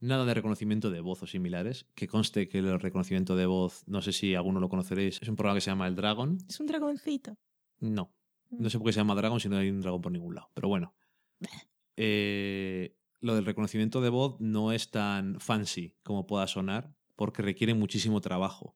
Nada 0.01 0.25
de 0.25 0.33
reconocimiento 0.33 0.89
de 0.89 0.99
voz 0.99 1.21
o 1.21 1.27
similares. 1.27 1.85
Que 1.93 2.07
conste 2.07 2.49
que 2.49 2.57
el 2.57 2.79
reconocimiento 2.79 3.35
de 3.35 3.45
voz, 3.45 3.87
no 3.87 4.01
sé 4.01 4.11
si 4.11 4.33
alguno 4.33 4.59
lo 4.59 4.67
conoceréis, 4.67 5.21
es 5.21 5.29
un 5.29 5.35
programa 5.35 5.57
que 5.57 5.61
se 5.61 5.69
llama 5.69 5.87
El 5.87 5.95
Dragon. 5.95 6.39
Es 6.49 6.59
un 6.59 6.65
dragoncito. 6.65 7.37
No, 7.79 8.11
no 8.49 8.69
sé 8.69 8.79
por 8.79 8.87
qué 8.87 8.93
se 8.93 8.99
llama 8.99 9.15
Dragon 9.15 9.39
si 9.39 9.47
no 9.47 9.57
hay 9.57 9.69
un 9.69 9.81
dragón 9.81 10.01
por 10.01 10.11
ningún 10.11 10.35
lado. 10.35 10.49
Pero 10.53 10.67
bueno. 10.67 10.93
Eh, 11.97 12.97
lo 13.19 13.35
del 13.35 13.45
reconocimiento 13.45 14.01
de 14.01 14.09
voz 14.09 14.39
no 14.39 14.71
es 14.71 14.89
tan 14.89 15.39
fancy 15.39 15.93
como 16.01 16.25
pueda 16.25 16.47
sonar, 16.47 16.95
porque 17.15 17.43
requiere 17.43 17.75
muchísimo 17.75 18.21
trabajo. 18.21 18.75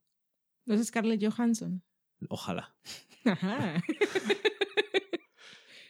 ¿No 0.65 0.75
es 0.75 0.85
Scarlett 0.85 1.23
Johansson? 1.23 1.81
Ojalá. 2.29 2.75
Ajá. 3.25 3.81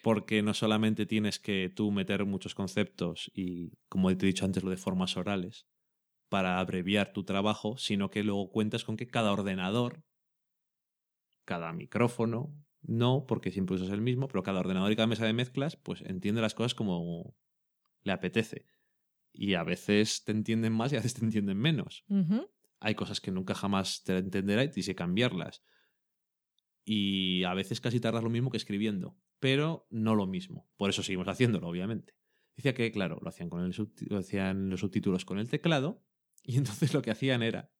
Porque 0.05 0.43
no 0.43 0.53
solamente 0.53 1.07
tienes 1.07 1.39
que 1.39 1.67
tú 1.75 1.91
meter 1.91 2.25
muchos 2.25 2.53
conceptos 2.53 3.31
y, 3.33 3.71
como 3.89 4.15
te 4.15 4.25
he 4.25 4.27
dicho 4.27 4.45
antes, 4.45 4.63
lo 4.63 4.69
de 4.69 4.77
formas 4.77 5.17
orales 5.17 5.65
para 6.29 6.59
abreviar 6.59 7.11
tu 7.11 7.23
trabajo, 7.23 7.77
sino 7.77 8.11
que 8.11 8.23
luego 8.23 8.51
cuentas 8.51 8.83
con 8.85 8.97
que 8.97 9.07
cada 9.07 9.31
ordenador, 9.31 10.03
cada 11.43 11.73
micrófono, 11.73 12.53
no, 12.81 13.25
porque 13.27 13.51
siempre 13.51 13.77
usas 13.77 13.89
el 13.89 14.01
mismo, 14.01 14.27
pero 14.27 14.43
cada 14.43 14.59
ordenador 14.59 14.91
y 14.91 14.95
cada 14.95 15.07
mesa 15.07 15.25
de 15.25 15.33
mezclas, 15.33 15.75
pues 15.75 16.01
entiende 16.01 16.41
las 16.41 16.53
cosas 16.53 16.75
como 16.75 17.35
le 18.03 18.11
apetece. 18.11 18.65
Y 19.33 19.55
a 19.55 19.63
veces 19.63 20.23
te 20.25 20.33
entienden 20.33 20.73
más 20.73 20.93
y 20.93 20.97
a 20.97 20.99
veces 20.99 21.15
te 21.15 21.25
entienden 21.25 21.57
menos. 21.57 22.05
Hay 22.79 22.95
cosas 22.95 23.21
que 23.21 23.31
nunca 23.31 23.55
jamás 23.55 24.03
te 24.03 24.17
entenderá 24.17 24.63
y 24.63 24.69
tienes 24.69 24.87
que 24.87 24.95
cambiarlas. 24.95 25.63
Y 26.85 27.43
a 27.43 27.53
veces 27.55 27.81
casi 27.81 27.99
tardas 27.99 28.23
lo 28.23 28.29
mismo 28.29 28.51
que 28.51 28.57
escribiendo, 28.57 29.17
pero 29.39 29.87
no 29.89 30.13
lo 30.15 30.27
mismo. 30.27 30.69
Por 30.77 30.89
eso 30.91 31.01
seguimos 31.03 31.27
haciéndolo, 31.27 31.67
obviamente. 31.67 32.15
Decía 32.55 32.73
que, 32.75 32.91
claro, 32.91 33.19
lo 33.21 33.27
hacían, 33.29 33.49
con 33.49 33.63
el 33.63 33.73
subti- 33.73 34.07
lo 34.07 34.19
hacían 34.19 34.69
los 34.69 34.79
subtítulos 34.81 35.25
con 35.25 35.39
el 35.39 35.49
teclado 35.49 36.03
y 36.43 36.57
entonces 36.57 36.93
lo 36.93 37.01
que 37.01 37.11
hacían 37.11 37.41
era... 37.41 37.71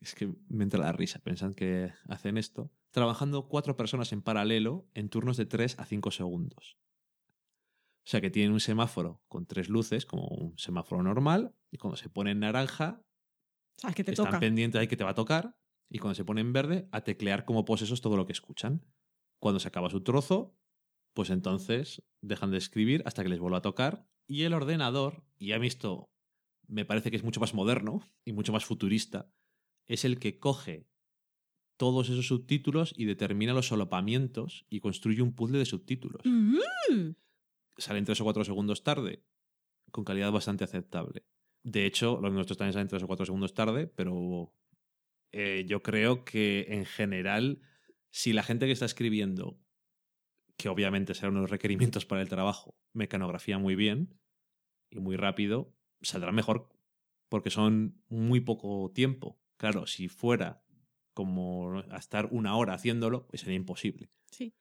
Es 0.00 0.14
que 0.14 0.32
me 0.48 0.62
entra 0.64 0.80
la 0.80 0.92
risa, 0.92 1.18
pensan 1.18 1.54
que 1.54 1.92
hacen 2.08 2.38
esto. 2.38 2.72
Trabajando 2.92 3.48
cuatro 3.48 3.76
personas 3.76 4.12
en 4.12 4.22
paralelo 4.22 4.88
en 4.94 5.08
turnos 5.08 5.36
de 5.36 5.44
3 5.44 5.78
a 5.78 5.84
5 5.84 6.10
segundos. 6.12 6.78
O 8.06 8.10
sea 8.10 8.20
que 8.20 8.30
tienen 8.30 8.52
un 8.52 8.60
semáforo 8.60 9.22
con 9.28 9.44
tres 9.44 9.68
luces, 9.68 10.06
como 10.06 10.28
un 10.28 10.56
semáforo 10.56 11.02
normal, 11.02 11.54
y 11.70 11.76
cuando 11.78 11.96
se 11.96 12.08
pone 12.08 12.30
en 12.30 12.38
naranja, 12.40 13.02
Ah, 13.82 13.92
que 13.92 14.02
te 14.04 14.12
están 14.12 14.26
toca. 14.26 14.40
pendientes 14.40 14.80
ahí 14.80 14.86
que 14.88 14.96
te 14.96 15.04
va 15.04 15.10
a 15.10 15.14
tocar 15.14 15.56
y 15.90 15.98
cuando 15.98 16.14
se 16.14 16.24
pone 16.24 16.40
en 16.40 16.52
verde 16.52 16.88
a 16.92 17.02
teclear 17.02 17.44
como 17.44 17.64
posesos 17.64 18.00
todo 18.00 18.16
lo 18.16 18.26
que 18.26 18.32
escuchan. 18.32 18.84
Cuando 19.40 19.60
se 19.60 19.68
acaba 19.68 19.90
su 19.90 20.02
trozo, 20.02 20.56
pues 21.14 21.30
entonces 21.30 22.02
dejan 22.20 22.50
de 22.50 22.58
escribir 22.58 23.02
hasta 23.06 23.22
que 23.22 23.28
les 23.28 23.38
vuelva 23.38 23.58
a 23.58 23.62
tocar 23.62 24.06
y 24.26 24.42
el 24.42 24.52
ordenador, 24.52 25.24
y 25.38 25.48
ya 25.48 25.58
visto, 25.58 26.10
me 26.66 26.84
parece 26.84 27.10
que 27.10 27.16
es 27.16 27.24
mucho 27.24 27.40
más 27.40 27.54
moderno 27.54 28.00
y 28.24 28.32
mucho 28.32 28.52
más 28.52 28.64
futurista, 28.64 29.32
es 29.86 30.04
el 30.04 30.18
que 30.18 30.38
coge 30.38 30.86
todos 31.78 32.10
esos 32.10 32.26
subtítulos 32.26 32.92
y 32.96 33.06
determina 33.06 33.54
los 33.54 33.68
solapamientos 33.68 34.66
y 34.68 34.80
construye 34.80 35.22
un 35.22 35.34
puzzle 35.34 35.58
de 35.58 35.64
subtítulos. 35.64 36.22
Mm. 36.24 37.12
Salen 37.78 38.04
tres 38.04 38.20
o 38.20 38.24
cuatro 38.24 38.44
segundos 38.44 38.82
tarde, 38.82 39.24
con 39.90 40.04
calidad 40.04 40.32
bastante 40.32 40.64
aceptable. 40.64 41.24
De 41.62 41.86
hecho, 41.86 42.20
los 42.20 42.32
nuestros 42.32 42.58
también 42.58 42.74
salen 42.74 42.88
tres 42.88 43.02
o 43.02 43.06
cuatro 43.06 43.24
segundos 43.24 43.54
tarde, 43.54 43.86
pero 43.86 44.52
eh, 45.32 45.64
yo 45.66 45.82
creo 45.82 46.24
que 46.24 46.66
en 46.68 46.84
general, 46.84 47.60
si 48.10 48.32
la 48.32 48.42
gente 48.42 48.66
que 48.66 48.72
está 48.72 48.86
escribiendo, 48.86 49.60
que 50.56 50.68
obviamente 50.68 51.14
serán 51.14 51.36
unos 51.36 51.50
requerimientos 51.50 52.06
para 52.06 52.22
el 52.22 52.28
trabajo, 52.28 52.76
mecanografía 52.92 53.58
muy 53.58 53.74
bien 53.74 54.18
y 54.90 54.98
muy 54.98 55.16
rápido, 55.16 55.74
saldrá 56.02 56.32
mejor 56.32 56.68
porque 57.28 57.50
son 57.50 58.02
muy 58.08 58.40
poco 58.40 58.90
tiempo. 58.94 59.38
Claro, 59.56 59.86
si 59.86 60.08
fuera 60.08 60.62
como 61.12 61.80
a 61.90 61.96
estar 61.98 62.28
una 62.30 62.56
hora 62.56 62.74
haciéndolo, 62.74 63.26
pues 63.26 63.42
sería 63.42 63.56
imposible. 63.56 64.10
Sí. 64.30 64.54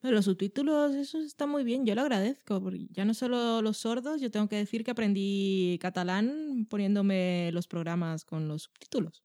Pero 0.00 0.16
los 0.16 0.24
subtítulos, 0.24 0.94
eso 0.94 1.20
está 1.20 1.46
muy 1.46 1.62
bien, 1.62 1.84
yo 1.84 1.94
lo 1.94 2.00
agradezco. 2.00 2.62
Ya 2.90 3.04
no 3.04 3.14
solo 3.14 3.60
los 3.60 3.76
sordos, 3.78 4.20
yo 4.20 4.30
tengo 4.30 4.48
que 4.48 4.56
decir 4.56 4.82
que 4.82 4.90
aprendí 4.90 5.78
catalán 5.80 6.66
poniéndome 6.68 7.50
los 7.52 7.68
programas 7.68 8.24
con 8.24 8.48
los 8.48 8.62
subtítulos. 8.62 9.22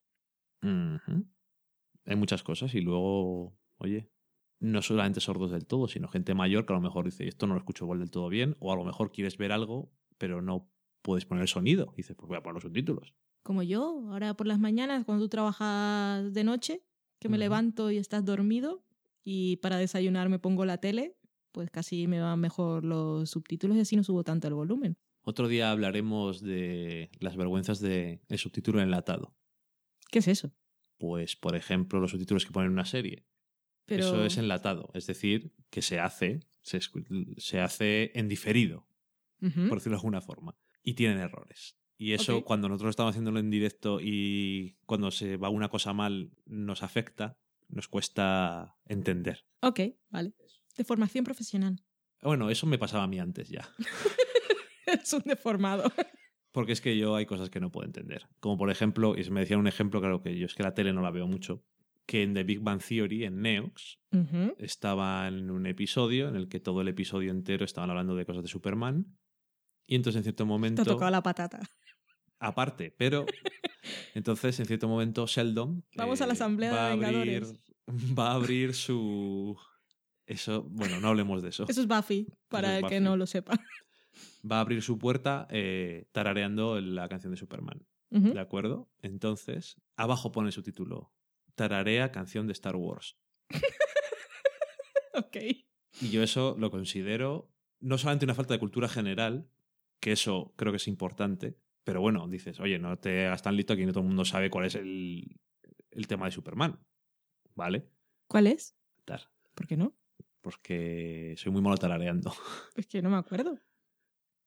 Hay 2.06 2.16
muchas 2.16 2.44
cosas 2.44 2.74
y 2.76 2.82
luego, 2.82 3.58
oye, 3.78 4.12
no 4.60 4.82
solamente 4.82 5.20
sordos 5.20 5.52
del 5.52 5.66
todo, 5.66 5.88
sino 5.88 6.08
gente 6.08 6.34
mayor 6.34 6.66
que 6.66 6.74
a 6.74 6.76
lo 6.76 6.82
mejor 6.82 7.06
dice, 7.06 7.28
esto 7.28 7.48
no 7.48 7.54
lo 7.54 7.60
escucho 7.60 7.86
igual 7.86 8.00
del 8.00 8.12
todo 8.12 8.30
bien, 8.30 8.56
o 8.60 8.72
a 8.72 8.76
lo 8.76 8.84
mejor 8.84 9.12
quieres 9.12 9.38
ver 9.38 9.52
algo, 9.52 9.92
pero 10.18 10.42
no 10.42 10.70
puedes 11.02 11.26
poner 11.26 11.44
el 11.44 11.48
sonido. 11.48 11.92
Y 11.94 11.98
dices, 11.98 12.16
pues 12.16 12.28
voy 12.28 12.38
a 12.38 12.42
poner 12.42 12.56
los 12.56 12.64
subtítulos. 12.64 13.14
Como 13.44 13.62
yo, 13.64 14.08
ahora 14.10 14.34
por 14.34 14.48
las 14.48 14.60
mañanas, 14.60 15.06
cuando 15.06 15.26
tú 15.26 15.30
trabajas 15.30 16.34
de 16.34 16.44
noche, 16.44 16.84
que 17.20 17.30
me 17.30 17.38
levanto 17.38 17.92
y 17.92 17.98
estás 17.98 18.26
dormido, 18.26 18.84
y 19.24 19.58
para 19.58 19.78
desayunar 19.78 20.30
me 20.30 20.40
pongo 20.40 20.66
la 20.66 20.78
tele, 20.78 21.16
pues 21.52 21.70
casi 21.70 22.08
me 22.08 22.20
van 22.20 22.40
mejor 22.40 22.84
los 22.84 23.30
subtítulos 23.30 23.78
y 23.78 23.82
así 23.82 23.96
no 23.96 24.04
subo 24.04 24.24
tanto 24.24 24.48
el 24.48 24.54
volumen. 24.54 24.98
Otro 25.22 25.48
día 25.48 25.72
hablaremos 25.72 26.42
de 26.42 27.10
las 27.20 27.36
vergüenzas 27.36 27.80
del 27.80 28.20
subtítulo 28.36 28.82
enlatado. 28.82 29.34
¿Qué 30.16 30.20
es 30.20 30.30
eso? 30.30 30.54
Pues, 30.98 31.36
por 31.36 31.58
ejemplo, 31.58 32.00
los 32.00 32.12
subtítulos 32.12 32.46
que 32.46 32.54
ponen 32.54 32.68
en 32.68 32.72
una 32.72 32.86
serie. 32.86 33.26
Pero... 33.86 34.06
Eso 34.06 34.24
es 34.24 34.38
enlatado, 34.38 34.90
es 34.94 35.08
decir, 35.08 35.54
que 35.70 35.82
se 35.82 36.00
hace, 36.00 36.48
se, 36.62 37.60
hace 37.60 38.18
en 38.18 38.30
diferido. 38.30 38.88
Por 39.42 39.78
decirlo 39.78 39.98
de 39.98 40.00
alguna 40.00 40.22
forma. 40.22 40.58
Y 40.84 40.94
tienen 40.94 41.18
errores. 41.18 41.78
Y 41.98 42.14
eso, 42.14 42.46
cuando 42.46 42.70
nosotros 42.70 42.92
estamos 42.92 43.10
haciéndolo 43.10 43.40
en 43.40 43.50
directo 43.50 44.00
y 44.02 44.78
cuando 44.86 45.12
se 45.12 45.36
va 45.36 45.50
una 45.50 45.68
cosa 45.68 45.92
mal, 45.92 46.32
nos 46.46 46.82
afecta, 46.82 47.38
nos 47.68 47.90
cuesta 47.90 48.78
entender. 48.86 49.46
Ok, 49.60 49.82
vale. 50.12 50.34
De 50.78 50.86
formación 50.86 51.26
profesional. 51.26 51.84
Bueno, 52.22 52.50
eso 52.50 52.68
me 52.68 52.78
pasaba 52.78 53.04
a 53.04 53.08
mí 53.08 53.20
antes 53.20 53.50
ya. 53.50 53.70
es 54.86 55.12
un 55.12 55.24
deformado. 55.26 55.92
Porque 56.56 56.72
es 56.72 56.80
que 56.80 56.98
yo 56.98 57.18
hay 57.18 57.26
cosas 57.26 57.50
que 57.50 57.60
no 57.60 57.70
puedo 57.70 57.86
entender. 57.86 58.30
Como 58.40 58.58
por 58.58 58.70
ejemplo, 58.72 59.14
y 59.18 59.26
se 59.26 59.30
me 59.32 59.42
decía 59.42 59.58
un 59.58 59.68
ejemplo, 59.68 60.00
claro 60.00 60.22
que 60.22 60.38
yo 60.38 60.46
es 60.46 60.54
que 60.56 60.64
la 60.64 60.74
tele 60.74 60.94
no 60.94 61.02
la 61.02 61.12
veo 61.12 61.28
mucho, 61.28 61.66
que 62.06 62.24
en 62.24 62.34
The 62.34 62.46
Big 62.46 62.62
Bang 62.62 62.82
Theory, 62.82 63.26
en 63.26 63.42
Neox, 63.42 64.00
Ujú. 64.14 64.56
estaba 64.58 65.28
en 65.28 65.52
un 65.52 65.66
episodio 65.68 66.30
en 66.30 66.38
el 66.38 66.48
que 66.48 66.62
todo 66.62 66.80
el 66.80 66.88
episodio 66.88 67.30
entero 67.32 67.66
estaban 67.66 67.90
hablando 67.90 68.16
de 68.16 68.26
cosas 68.26 68.42
de 68.42 68.48
Superman. 68.48 69.06
Y 69.86 69.96
entonces 69.96 70.20
en 70.20 70.24
cierto 70.24 70.46
Te 70.46 70.48
momento... 70.48 70.82
ha 70.82 70.86
tocado 70.86 71.12
la 71.12 71.22
patata. 71.22 71.60
aparte, 72.40 72.96
pero 72.98 73.26
entonces 74.16 74.58
en 74.62 74.66
cierto 74.66 74.88
momento 74.88 75.28
Sheldon 75.28 75.84
eh, 75.92 75.96
Vamos 75.98 76.22
a 76.22 76.26
la 76.28 76.34
asamblea 76.34 76.70
de 76.70 76.76
va 76.78 76.88
a 76.88 76.92
abrir, 76.94 77.02
Vengadores. 77.06 77.60
va 78.18 78.32
a 78.32 78.34
abrir 78.36 78.74
su 78.74 79.58
eso, 80.26 80.64
bueno, 80.64 81.00
no 81.02 81.10
hablemos 81.10 81.44
de 81.44 81.50
eso. 81.50 81.66
Eso 81.68 81.82
es 81.82 81.88
Buffy, 81.88 82.28
para 82.48 82.78
es 82.78 82.84
el 82.84 82.90
que 82.90 83.00
no 83.02 83.18
lo 83.18 83.28
sepa. 83.28 83.60
Va 84.50 84.58
a 84.58 84.62
abrir 84.62 84.82
su 84.82 84.98
puerta 84.98 85.48
eh, 85.50 86.08
tarareando 86.12 86.80
la 86.82 87.08
canción 87.10 87.32
de 87.32 87.38
Superman. 87.38 87.86
¿de 88.12 88.40
acuerdo? 88.40 88.90
Entonces, 89.02 89.82
abajo 89.98 90.32
pone 90.32 90.54
su 90.54 90.64
título, 90.64 91.12
Tararea 91.56 92.14
canción 92.14 92.48
de 92.48 92.54
Star 92.54 92.76
Wars. 92.76 93.18
Ok. 95.18 95.38
Y 96.02 96.10
yo 96.10 96.24
eso 96.24 96.56
lo 96.60 96.70
considero 96.72 97.50
no 97.80 97.98
solamente 97.98 98.26
una 98.26 98.36
falta 98.36 98.54
de 98.54 98.60
cultura 98.60 98.90
general, 98.90 99.50
que 100.00 100.12
eso 100.12 100.54
creo 100.58 100.72
que 100.72 100.78
es 100.78 100.88
importante, 100.88 101.58
pero 101.84 102.02
bueno, 102.02 102.28
dices, 102.28 102.60
oye, 102.60 102.80
no 102.80 102.98
te 102.98 103.28
hagas 103.28 103.42
tan 103.44 103.56
listo 103.56 103.74
aquí 103.74 103.86
no 103.86 103.94
todo 103.94 104.02
el 104.02 104.08
mundo 104.08 104.26
sabe 104.26 104.50
cuál 104.50 104.66
es 104.66 104.76
el, 104.76 105.40
el 105.92 106.08
tema 106.08 106.26
de 106.26 106.32
Superman. 106.32 106.80
¿Vale? 107.54 107.88
¿Cuál 108.28 108.48
es? 108.48 108.76
Tar, 109.06 109.30
¿Por 109.54 109.68
qué 109.68 109.78
no? 109.78 109.96
Porque 110.42 111.36
soy 111.38 111.52
muy 111.52 111.62
malo 111.62 111.78
tarareando. 111.78 112.34
Es 112.76 112.88
que 112.88 113.02
no 113.02 113.10
me 113.10 113.18
acuerdo. 113.18 113.58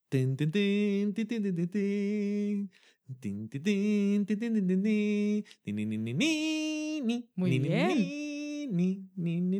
Tin, 0.09 0.36
tin, 0.36 0.51
tin, 0.51 1.12
tin, 1.14 1.26
tin, 1.26 1.43
tin, 1.43 1.55
tin, 1.55 1.68
tin. 1.70 2.70
Tin, 3.20 3.48
tin, 3.48 3.62
tin, 3.62 4.26
tin, 4.26 4.39
tin, 4.39 4.55
tin, 4.55 4.66
tin, 4.68 4.82
tin. 4.82 5.44
Ni, 5.64 5.72
ni, 5.72 5.85
ni, 5.86 5.98
ni, 5.98 6.14
ni, 6.14 7.01
ni. 7.02 7.28
Muy 7.35 7.59
bien. 7.59 7.78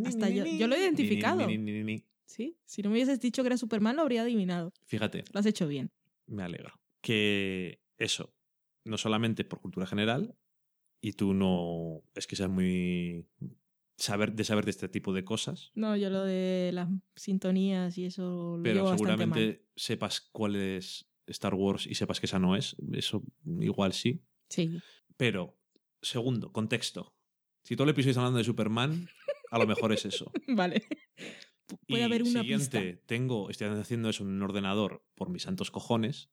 Hasta 0.07 0.29
yo- 0.31 0.45
yo 0.45 0.66
lo 0.66 0.75
he 0.75 0.81
identificado. 0.81 1.47
Sí. 2.27 2.57
Si 2.65 2.83
no 2.83 2.91
me 2.91 2.97
hubieses 2.97 3.20
dicho 3.20 3.43
que 3.43 3.47
era 3.49 3.57
Superman, 3.57 3.97
lo 3.97 4.03
habría 4.03 4.23
adivinado. 4.23 4.73
Fíjate, 4.87 5.25
Lo 5.33 5.41
has 5.41 5.47
hecho 5.47 5.66
bien. 5.69 5.91
me 6.27 6.43
alegro. 6.43 6.70
Que 7.01 7.81
eso, 7.97 8.35
no 8.85 8.99
solamente 8.99 9.45
por 9.45 9.61
cultura 9.61 9.87
general, 9.87 10.35
y 11.01 11.12
tú 11.12 11.33
no 11.33 12.03
es 12.15 12.27
que 12.27 12.37
seas 12.37 12.51
muy 12.51 13.25
saber 13.99 14.33
de 14.33 14.45
saber 14.45 14.65
de 14.65 14.70
este 14.70 14.89
tipo 14.89 15.12
de 15.12 15.25
cosas, 15.25 15.73
No, 15.75 15.97
yo 15.97 16.09
lo 16.09 16.25
de 16.25 16.70
las 16.73 16.89
sintonías 17.16 17.99
y 17.99 18.07
eso 18.07 18.57
lo 18.57 18.62
pero 18.62 18.77
llevo 18.77 18.91
bastante 18.91 19.11
mal. 19.11 19.19
seguramente 19.19 19.66
sepas 19.77 20.20
cuál 20.33 20.57
es 20.57 21.11
Star 21.27 21.55
Wars 21.55 21.87
y 21.87 21.95
sepas 21.95 22.20
que 22.20 22.27
esa 22.27 22.39
no 22.39 22.57
es, 22.57 22.77
eso 22.93 23.23
igual 23.61 23.93
sí. 23.93 24.23
Sí. 24.49 24.81
Pero, 25.16 25.59
segundo, 26.01 26.53
contexto. 26.53 27.12
Si 27.65 27.75
todo 27.77 27.85
el 27.85 27.91
episodio 27.91 28.12
está 28.12 28.20
hablando 28.20 28.39
de 28.39 28.45
Superman, 28.45 29.09
a 29.51 29.59
lo 29.59 29.66
mejor 29.66 29.93
es 29.93 30.07
eso. 30.07 30.31
Vale. 30.49 30.87
Puede 31.87 32.03
y 32.03 32.05
haber 32.05 32.23
una 32.23 32.41
siguiente, 32.41 32.81
pista. 32.93 33.07
tengo, 33.07 33.51
estoy 33.51 33.66
haciendo 33.69 34.09
eso 34.09 34.23
en 34.23 34.31
un 34.31 34.43
ordenador 34.43 35.05
por 35.15 35.29
mis 35.29 35.43
santos 35.43 35.70
cojones. 35.70 36.31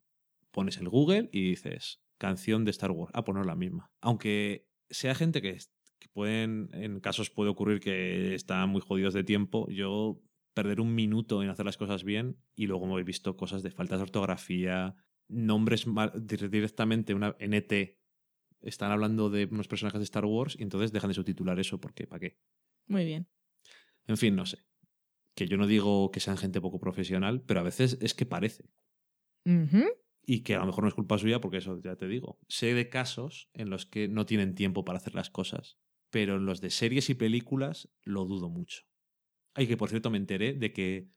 Pones 0.52 0.78
el 0.78 0.88
Google 0.88 1.30
y 1.34 1.42
dices 1.50 2.02
canción 2.18 2.64
de 2.64 2.72
Star 2.72 2.92
Wars. 2.92 3.12
Ah, 3.14 3.26
pues 3.26 3.36
no 3.36 3.42
es 3.42 3.48
la 3.48 3.56
misma. 3.56 3.92
Aunque 4.00 4.70
sea 4.90 5.14
gente 5.16 5.42
que, 5.42 5.58
que 6.00 6.08
pueden, 6.10 6.70
en 6.74 7.00
casos 7.00 7.30
puede 7.30 7.50
ocurrir 7.50 7.80
que 7.80 8.34
están 8.36 8.70
muy 8.70 8.82
jodidos 8.82 9.14
de 9.14 9.24
tiempo, 9.24 9.70
yo 9.70 10.22
perder 10.54 10.80
un 10.80 10.96
minuto 10.96 11.44
en 11.44 11.50
hacer 11.50 11.66
las 11.66 11.78
cosas 11.78 12.04
bien 12.04 12.38
y 12.56 12.68
luego 12.68 12.88
me 12.88 13.00
he 13.00 13.04
visto 13.04 13.36
cosas 13.36 13.62
de 13.64 13.72
faltas 13.72 14.00
de 14.00 14.04
ortografía, 14.04 14.96
nombres 15.28 15.88
mal- 15.88 16.14
directamente 16.16 17.14
una, 17.14 17.36
en 17.40 17.54
ET. 17.54 18.00
Están 18.62 18.92
hablando 18.92 19.30
de 19.30 19.46
unos 19.46 19.68
personajes 19.68 20.00
de 20.00 20.06
Star 20.06 20.26
Wars 20.26 20.56
y 20.58 20.64
entonces 20.64 20.92
dejan 20.92 21.10
de 21.10 21.14
subtitular 21.16 21.60
eso 21.60 21.80
porque 21.80 22.08
¿para 22.08 22.20
qué? 22.20 22.40
Muy 22.88 23.06
bien. 23.06 23.28
En 24.08 24.18
fin, 24.18 24.36
no 24.36 24.46
sé. 24.46 24.60
Que 25.36 25.48
yo 25.48 25.58
no 25.58 25.68
digo 25.68 26.12
que 26.12 26.20
sean 26.20 26.38
gente 26.38 26.62
poco 26.62 26.80
profesional, 26.80 27.42
pero 27.42 27.60
a 27.60 27.64
veces 27.64 27.98
es 28.02 28.14
que 28.14 28.26
parece. 28.26 28.70
Y 30.26 30.42
que 30.42 30.56
a 30.56 30.60
lo 30.60 30.66
mejor 30.66 30.84
no 30.84 30.88
es 30.88 30.96
culpa 30.96 31.18
suya, 31.18 31.42
porque 31.42 31.58
eso 31.58 31.80
ya 31.82 31.96
te 31.98 32.08
digo. 32.08 32.40
Sé 32.48 32.74
de 32.74 32.90
casos 32.90 33.50
en 33.54 33.70
los 33.70 33.86
que 33.86 34.08
no 34.08 34.26
tienen 34.26 34.56
tiempo 34.56 34.86
para 34.86 34.98
hacer 34.98 35.14
las 35.14 35.30
cosas, 35.30 35.78
pero 36.16 36.38
en 36.38 36.46
los 36.46 36.62
de 36.62 36.70
series 36.70 37.10
y 37.10 37.14
películas 37.16 37.90
lo 38.06 38.24
dudo 38.24 38.48
mucho. 38.48 38.84
Ay, 39.54 39.68
que 39.68 39.76
por 39.76 39.90
cierto 39.90 40.10
me 40.10 40.18
enteré 40.18 40.54
de 40.54 40.72
que 40.72 41.10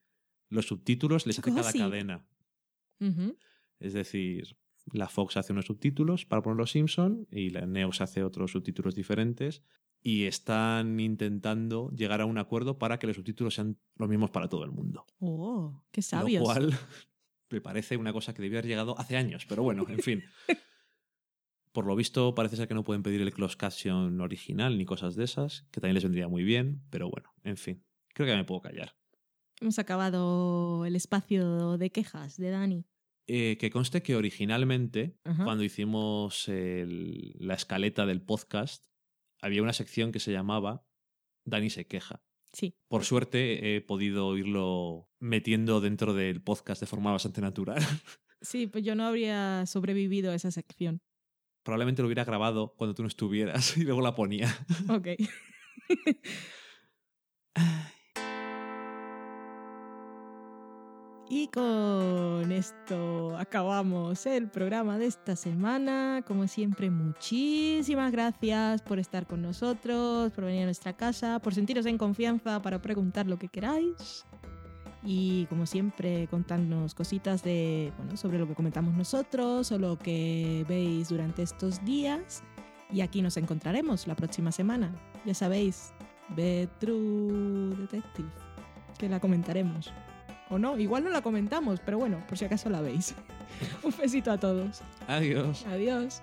los 0.48 0.66
subtítulos 0.66 1.24
les 1.24 1.38
hace 1.38 1.54
cada 1.54 1.72
cadena. 1.72 2.26
Ujú. 2.98 3.38
Es 3.78 3.92
decir, 3.92 4.56
la 4.92 5.08
Fox 5.08 5.36
hace 5.36 5.52
unos 5.52 5.66
subtítulos 5.66 6.26
para 6.26 6.42
poner 6.42 6.56
los 6.56 6.72
Simpson 6.72 7.28
y 7.30 7.50
la 7.50 7.64
Neox 7.64 8.00
hace 8.00 8.24
otros 8.24 8.50
subtítulos 8.50 8.96
diferentes 8.96 9.62
y 10.02 10.24
están 10.24 10.98
intentando 10.98 11.92
llegar 11.92 12.20
a 12.20 12.26
un 12.26 12.38
acuerdo 12.38 12.76
para 12.76 12.98
que 12.98 13.06
los 13.06 13.14
subtítulos 13.14 13.54
sean 13.54 13.78
los 13.94 14.08
mismos 14.08 14.30
para 14.30 14.48
todo 14.48 14.64
el 14.64 14.72
mundo. 14.72 15.06
Oh, 15.20 15.80
qué 15.92 16.02
sabios. 16.02 16.40
Lo 16.40 16.44
cual 16.44 16.72
me 17.50 17.60
parece 17.60 17.96
una 17.96 18.12
cosa 18.12 18.34
que 18.34 18.42
debió 18.42 18.58
haber 18.58 18.68
llegado 18.68 18.98
hace 18.98 19.16
años, 19.16 19.46
pero 19.48 19.62
bueno, 19.62 19.86
en 19.88 20.00
fin. 20.00 20.24
Por 21.72 21.86
lo 21.86 21.94
visto, 21.96 22.34
parece 22.34 22.56
ser 22.56 22.68
que 22.68 22.74
no 22.74 22.84
pueden 22.84 23.02
pedir 23.02 23.20
el 23.20 23.32
closed 23.32 23.58
caption 23.58 24.20
original 24.20 24.76
ni 24.78 24.84
cosas 24.84 25.14
de 25.16 25.24
esas, 25.24 25.62
que 25.70 25.80
también 25.80 25.94
les 25.94 26.04
vendría 26.04 26.28
muy 26.28 26.44
bien, 26.44 26.82
pero 26.90 27.10
bueno, 27.10 27.30
en 27.44 27.56
fin. 27.56 27.84
Creo 28.14 28.26
que 28.26 28.32
ya 28.32 28.36
me 28.38 28.44
puedo 28.44 28.60
callar. 28.62 28.96
Hemos 29.60 29.78
acabado 29.78 30.84
el 30.86 30.96
espacio 30.96 31.78
de 31.78 31.90
quejas 31.90 32.36
de 32.36 32.50
Dani. 32.50 32.84
Eh, 33.26 33.58
que 33.60 33.70
conste 33.70 34.02
que 34.02 34.16
originalmente, 34.16 35.18
Ajá. 35.24 35.44
cuando 35.44 35.62
hicimos 35.64 36.48
el- 36.48 37.34
la 37.38 37.54
escaleta 37.54 38.06
del 38.06 38.22
podcast, 38.22 38.86
había 39.42 39.62
una 39.62 39.72
sección 39.74 40.12
que 40.12 40.20
se 40.20 40.32
llamaba 40.32 40.84
Dani 41.44 41.70
se 41.70 41.86
queja. 41.86 42.22
Sí. 42.52 42.74
Por 42.88 43.04
suerte 43.04 43.76
he 43.76 43.80
podido 43.82 44.36
irlo 44.38 45.10
metiendo 45.20 45.80
dentro 45.82 46.14
del 46.14 46.42
podcast 46.42 46.80
de 46.80 46.86
forma 46.86 47.12
bastante 47.12 47.40
natural. 47.40 47.76
Sí, 48.40 48.68
pues 48.68 48.84
yo 48.84 48.94
no 48.94 49.02
habría 49.04 49.66
sobrevivido 49.66 50.30
a 50.30 50.34
esa 50.36 50.52
sección. 50.52 51.00
Probablemente 51.68 52.00
lo 52.00 52.06
hubiera 52.06 52.24
grabado 52.24 52.72
cuando 52.78 52.94
tú 52.94 53.02
no 53.02 53.08
estuvieras 53.08 53.76
y 53.76 53.82
luego 53.82 54.00
la 54.00 54.14
ponía. 54.14 54.48
Ok. 54.88 55.08
Y 61.30 61.48
con 61.48 62.50
esto 62.52 63.36
acabamos 63.36 64.24
el 64.24 64.48
programa 64.48 64.96
de 64.96 65.04
esta 65.04 65.36
semana. 65.36 66.24
Como 66.26 66.46
siempre, 66.46 66.88
muchísimas 66.88 68.12
gracias 68.12 68.80
por 68.80 68.98
estar 68.98 69.26
con 69.26 69.42
nosotros, 69.42 70.32
por 70.32 70.44
venir 70.44 70.62
a 70.62 70.64
nuestra 70.64 70.94
casa, 70.94 71.38
por 71.38 71.54
sentiros 71.54 71.84
en 71.84 71.98
confianza 71.98 72.62
para 72.62 72.80
preguntar 72.80 73.26
lo 73.26 73.38
que 73.38 73.48
queráis. 73.48 74.24
Y 75.10 75.46
como 75.46 75.64
siempre, 75.64 76.28
contarnos 76.28 76.94
cositas 76.94 77.42
de, 77.42 77.94
bueno, 77.96 78.14
sobre 78.18 78.38
lo 78.38 78.46
que 78.46 78.54
comentamos 78.54 78.94
nosotros 78.94 79.72
o 79.72 79.78
lo 79.78 79.98
que 79.98 80.66
veis 80.68 81.08
durante 81.08 81.42
estos 81.42 81.82
días. 81.82 82.42
Y 82.92 83.00
aquí 83.00 83.22
nos 83.22 83.38
encontraremos 83.38 84.06
la 84.06 84.14
próxima 84.14 84.52
semana. 84.52 84.94
Ya 85.24 85.32
sabéis, 85.32 85.94
ve 86.36 86.68
True 86.78 87.74
Detective, 87.76 88.28
que 88.98 89.08
la 89.08 89.18
comentaremos. 89.18 89.90
O 90.50 90.58
no, 90.58 90.78
igual 90.78 91.04
no 91.04 91.08
la 91.08 91.22
comentamos, 91.22 91.80
pero 91.80 91.96
bueno, 91.96 92.22
por 92.28 92.36
si 92.36 92.44
acaso 92.44 92.68
la 92.68 92.82
veis. 92.82 93.14
Un 93.82 93.94
besito 93.98 94.30
a 94.30 94.36
todos. 94.36 94.82
Adiós. 95.06 95.64
Adiós. 95.68 96.22